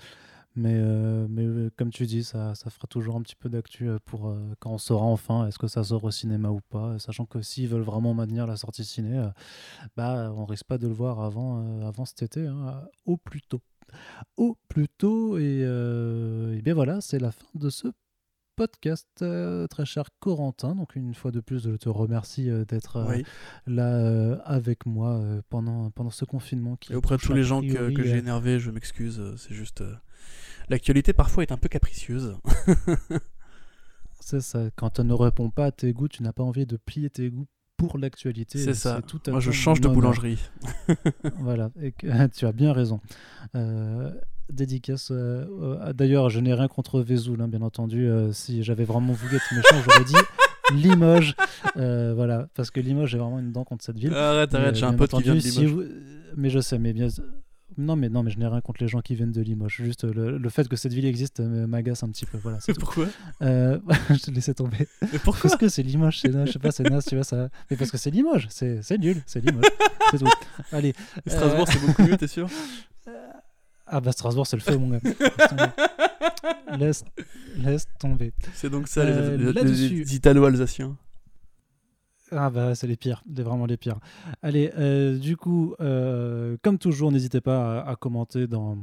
Mais, 0.57 0.75
euh, 0.77 1.27
mais 1.29 1.45
euh, 1.45 1.71
comme 1.77 1.91
tu 1.91 2.07
dis, 2.07 2.23
ça, 2.23 2.55
ça 2.55 2.71
fera 2.71 2.87
toujours 2.87 3.17
un 3.17 3.23
petit 3.23 3.35
peu 3.35 3.49
d'actu 3.49 3.89
euh, 3.89 3.99
pour 4.05 4.37
quand 4.61 4.71
on 4.71 4.79
saura 4.79 5.07
enfin 5.07 5.49
est-ce 5.49 5.59
que 5.59 5.67
ça 5.67 5.83
sort 5.83 6.05
au 6.05 6.11
cinéma 6.11 6.51
ou 6.51 6.61
pas. 6.61 6.99
Sachant 6.99 7.27
que 7.27 7.43
s'ils 7.43 7.69
veulent 7.69 7.83
vraiment 7.83 8.15
maintenir 8.15 8.47
la 8.47 8.57
sortie 8.57 8.85
ciné, 8.85 9.29
bah, 9.97 10.33
on 10.37 10.45
risque 10.45 10.67
pas 10.67 10.79
de 10.79 10.87
le 10.87 10.95
voir 10.95 11.21
avant, 11.21 11.83
avant 11.83 12.05
cet 12.05 12.23
été, 12.23 12.47
hein, 12.47 12.83
au 13.05 13.17
plus 13.17 13.43
tôt. 13.43 13.61
Au 14.37 14.57
plus 14.69 14.89
tôt, 14.89 15.39
et, 15.39 15.61
et 15.61 16.63
bien 16.63 16.75
voilà, 16.75 17.01
c'est 17.01 17.19
la 17.19 17.33
fin 17.33 17.47
de 17.55 17.71
ce 17.71 17.89
podcast, 18.57 19.25
très 19.71 19.85
cher 19.85 20.05
Corentin. 20.21 20.75
Donc 20.75 20.97
une 20.97 21.15
fois 21.15 21.31
de 21.31 21.41
plus, 21.41 21.65
je 21.65 21.77
te 21.77 21.89
remercie 21.89 22.49
d'être 22.69 23.05
là 23.67 24.41
avec 24.45 24.87
moi 24.87 25.21
pendant, 25.49 25.91
pendant 25.91 26.11
ce 26.11 26.25
confinement. 26.25 26.77
Qui 26.77 26.93
et 26.93 26.97
auprès 26.97 27.17
de 27.17 27.23
tous 27.23 27.33
les 27.33 27.45
gens 27.45 27.61
que, 27.61 27.95
que 27.95 28.03
j'ai 28.03 28.19
énervés, 28.19 28.59
je 28.59 28.71
m'excuse. 28.71 29.23
C'est 29.37 29.55
juste 29.55 29.83
l'actualité 30.69 31.13
parfois 31.13 31.43
est 31.43 31.53
un 31.53 31.57
peu 31.57 31.69
capricieuse. 31.69 32.37
c'est 34.21 34.41
ça. 34.41 34.71
Quand 34.77 35.01
on 35.01 35.05
ne 35.05 35.15
répond 35.15 35.51
pas 35.51 35.67
à 35.67 35.73
tes 35.73 35.93
goûts, 35.93 36.09
tu 36.09 36.23
n'as 36.23 36.33
pas 36.33 36.43
envie 36.43 36.67
de 36.67 36.77
plier 36.77 37.11
tes 37.11 37.31
goûts 37.31 37.47
pour 37.77 37.99
l'actualité. 37.99 38.59
C'est 38.59 38.75
ça. 38.75 39.03
Tout 39.03 39.21
Moi, 39.29 39.41
je 39.41 39.51
change 39.51 39.81
de 39.81 39.89
boulangerie. 39.89 40.39
voilà. 41.39 41.71
Et 41.81 41.93
tu 42.35 42.47
as 42.47 42.53
bien 42.53 42.73
raison. 42.73 43.01
Euh, 43.55 44.13
dédicace. 44.51 45.09
Euh, 45.11 45.93
D'ailleurs, 45.93 46.31
je 46.31 46.41
n'ai 46.41 46.55
rien 46.55 46.69
contre 46.69 47.01
Vesoul, 47.01 47.41
hein, 47.41 47.49
bien 47.49 47.63
entendu. 47.63 48.09
Euh, 48.09 48.33
si 48.33 48.63
j'avais 48.63 48.85
vraiment 48.85 49.13
voulu 49.13 49.37
être 49.37 49.55
méchant, 49.55 49.83
j'aurais 49.85 50.05
dit 50.05 50.15
Limoges. 50.73 51.35
voilà, 51.75 52.49
parce 52.55 52.71
que 52.71 52.81
Limoges, 52.81 53.11
j'ai 53.11 53.19
vraiment 53.19 53.39
une 53.39 53.53
dent 53.53 53.65
contre 53.65 53.85
cette 53.85 53.99
ville. 53.99 54.15
Arrête, 54.15 54.55
arrête, 54.55 54.75
j'ai 54.77 54.87
un 54.87 54.95
pote 54.95 55.11
qui 55.11 55.23
vient 55.23 55.35
de 55.35 55.41
Limoges. 55.41 55.89
Mais 56.37 56.51
je 56.51 56.61
sais, 56.61 56.79
mais 56.79 56.93
bien 56.93 57.09
non, 57.77 57.97
mais 57.97 58.09
non, 58.09 58.23
mais 58.23 58.31
je 58.31 58.39
n'ai 58.39 58.47
rien 58.47 58.61
contre 58.61 58.83
les 58.83 58.89
gens 58.89 59.01
qui 59.01 59.15
viennent 59.15 59.33
de 59.33 59.41
Limoges. 59.41 59.81
Juste 59.83 60.05
le, 60.05 60.49
fait 60.49 60.69
que 60.69 60.77
cette 60.77 60.93
ville 60.93 61.07
existe 61.07 61.41
euh, 61.41 61.67
m'agace 61.67 62.03
un 62.03 62.09
petit 62.09 62.27
peu. 62.27 62.39
Voilà. 62.39 62.59
pourquoi? 62.79 63.07
Euh, 63.43 63.79
Je 64.11 64.23
te 64.23 64.31
laissais 64.31 64.55
tomber. 64.55 64.87
Mais 65.13 65.19
pourquoi? 65.19 65.51
Parce 65.51 65.57
que 65.57 65.69
c'est 65.69 65.83
Limoges, 65.83 66.21
c'est 66.21 66.33
je 66.47 66.53
sais 66.53 66.59
pas, 66.59 66.71
c'est 66.71 66.89
naze, 66.89 67.05
tu 67.07 67.15
vois 67.17 67.25
ça. 67.25 67.49
Mais 67.71 67.77
parce 67.77 67.91
que 67.91 67.99
c'est 67.99 68.11
Limoges, 68.11 68.47
c'est 68.51 68.99
nul, 68.99 69.23
c'est 69.27 69.45
Limoges. 69.45 69.65
c'est 70.11 70.19
tout. 70.19 70.27
Allez. 70.73 70.95
Strasbourg, 71.27 71.67
c'est 71.69 71.85
beaucoup 71.85 72.03
mieux, 72.03 72.17
t'es 72.17 72.29
sûr? 72.29 72.49
Ah 73.87 74.01
bah 74.01 74.13
Strasbourg, 74.13 74.47
c'est 74.47 74.57
le 74.57 74.63
feu, 74.63 74.77
mon 74.77 74.89
gars. 74.89 75.01
Laisse, 76.79 77.05
laisse 77.57 77.87
tomber. 78.01 78.33
C'est 78.53 78.69
donc 78.69 78.89
ça, 78.89 79.05
les, 79.05 79.53
les 79.53 80.15
Italo-Alsaciens. 80.17 80.97
Ah 82.33 82.51
bah 82.51 82.75
c'est 82.75 82.87
les 82.87 82.97
pires, 82.97 83.23
c'est 83.35 83.43
vraiment 83.43 83.67
les 83.67 83.77
pires. 83.77 83.99
Allez, 84.43 84.73
euh, 84.77 85.19
du 85.19 85.37
coup, 85.37 85.75
euh, 85.81 86.57
comme 86.63 86.79
toujours, 86.79 87.13
n'hésitez 87.13 87.41
pas 87.41 87.81
à, 87.81 87.97
commenter 87.97 88.47
dans 88.47 88.79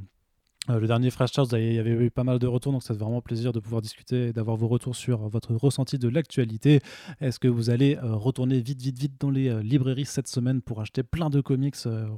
euh, 0.69 0.79
le 0.79 0.85
dernier 0.85 1.09
Fresh 1.09 1.33
Charts, 1.33 1.47
il 1.53 1.73
y 1.73 1.79
avait 1.79 1.89
eu 1.89 2.11
pas 2.11 2.23
mal 2.23 2.37
de 2.37 2.45
retours, 2.45 2.71
donc 2.71 2.83
ça 2.83 2.93
fait 2.93 2.99
vraiment 2.99 3.21
plaisir 3.21 3.51
de 3.51 3.59
pouvoir 3.59 3.81
discuter 3.81 4.27
et 4.27 4.33
d'avoir 4.33 4.57
vos 4.57 4.67
retours 4.67 4.95
sur 4.95 5.27
votre 5.27 5.55
ressenti 5.55 5.97
de 5.97 6.07
l'actualité. 6.07 6.81
Est-ce 7.19 7.39
que 7.39 7.47
vous 7.47 7.71
allez 7.71 7.97
euh, 7.97 8.13
retourner 8.13 8.59
vite, 8.61 8.79
vite, 8.79 8.99
vite 8.99 9.13
dans 9.19 9.31
les 9.31 9.49
euh, 9.49 9.63
librairies 9.63 10.05
cette 10.05 10.27
semaine 10.27 10.61
pour 10.61 10.79
acheter 10.79 11.01
plein 11.01 11.31
de 11.31 11.41
comics 11.41 11.75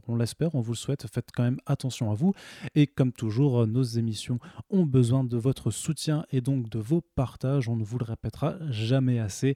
On 0.09 0.17
l'espère, 0.17 0.55
on 0.55 0.59
vous 0.59 0.73
le 0.73 0.77
souhaite. 0.77 1.05
Faites 1.07 1.29
quand 1.33 1.43
même 1.43 1.59
attention 1.65 2.11
à 2.11 2.15
vous. 2.15 2.33
Et 2.75 2.85
comme 2.85 3.13
toujours, 3.13 3.65
nos 3.65 3.83
émissions 3.83 4.39
ont 4.69 4.85
besoin 4.85 5.23
de 5.23 5.37
votre 5.37 5.71
soutien 5.71 6.25
et 6.31 6.41
donc 6.41 6.69
de 6.69 6.79
vos 6.79 6.99
partages. 6.99 7.69
On 7.69 7.77
ne 7.77 7.83
vous 7.85 7.97
le 7.97 8.05
répétera 8.05 8.55
jamais 8.69 9.19
assez. 9.19 9.55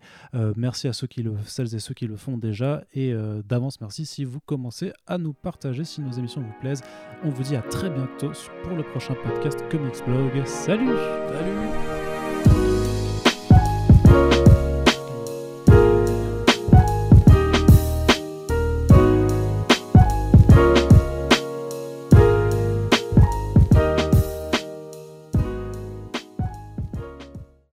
merci 0.55 0.87
à 0.87 0.93
ceux 0.93 1.07
qui 1.07 1.23
le, 1.23 1.33
celles 1.45 1.75
et 1.75 1.79
ceux 1.79 1.93
qui 1.93 2.07
le 2.07 2.15
font 2.15 2.37
déjà. 2.37 2.83
Et 2.93 3.13
d'avance, 3.45 3.81
merci 3.81 4.05
si 4.05 4.23
vous 4.23 4.39
commencez 4.39 4.93
à 5.07 5.17
nous 5.17 5.33
partager, 5.33 5.83
si 5.83 6.01
nos 6.01 6.11
émissions 6.11 6.41
vous 6.41 6.53
plaisent. 6.61 6.83
On 7.23 7.29
vous 7.29 7.43
dit 7.43 7.55
à 7.55 7.61
très 7.61 7.89
bientôt 7.89 8.31
pour 8.63 8.76
le 8.77 8.83
prochain 8.83 9.15
podcast 9.15 9.63
Comics 9.69 10.03
Blog. 10.03 10.45
Salut 10.45 10.87
Salut 10.87 12.06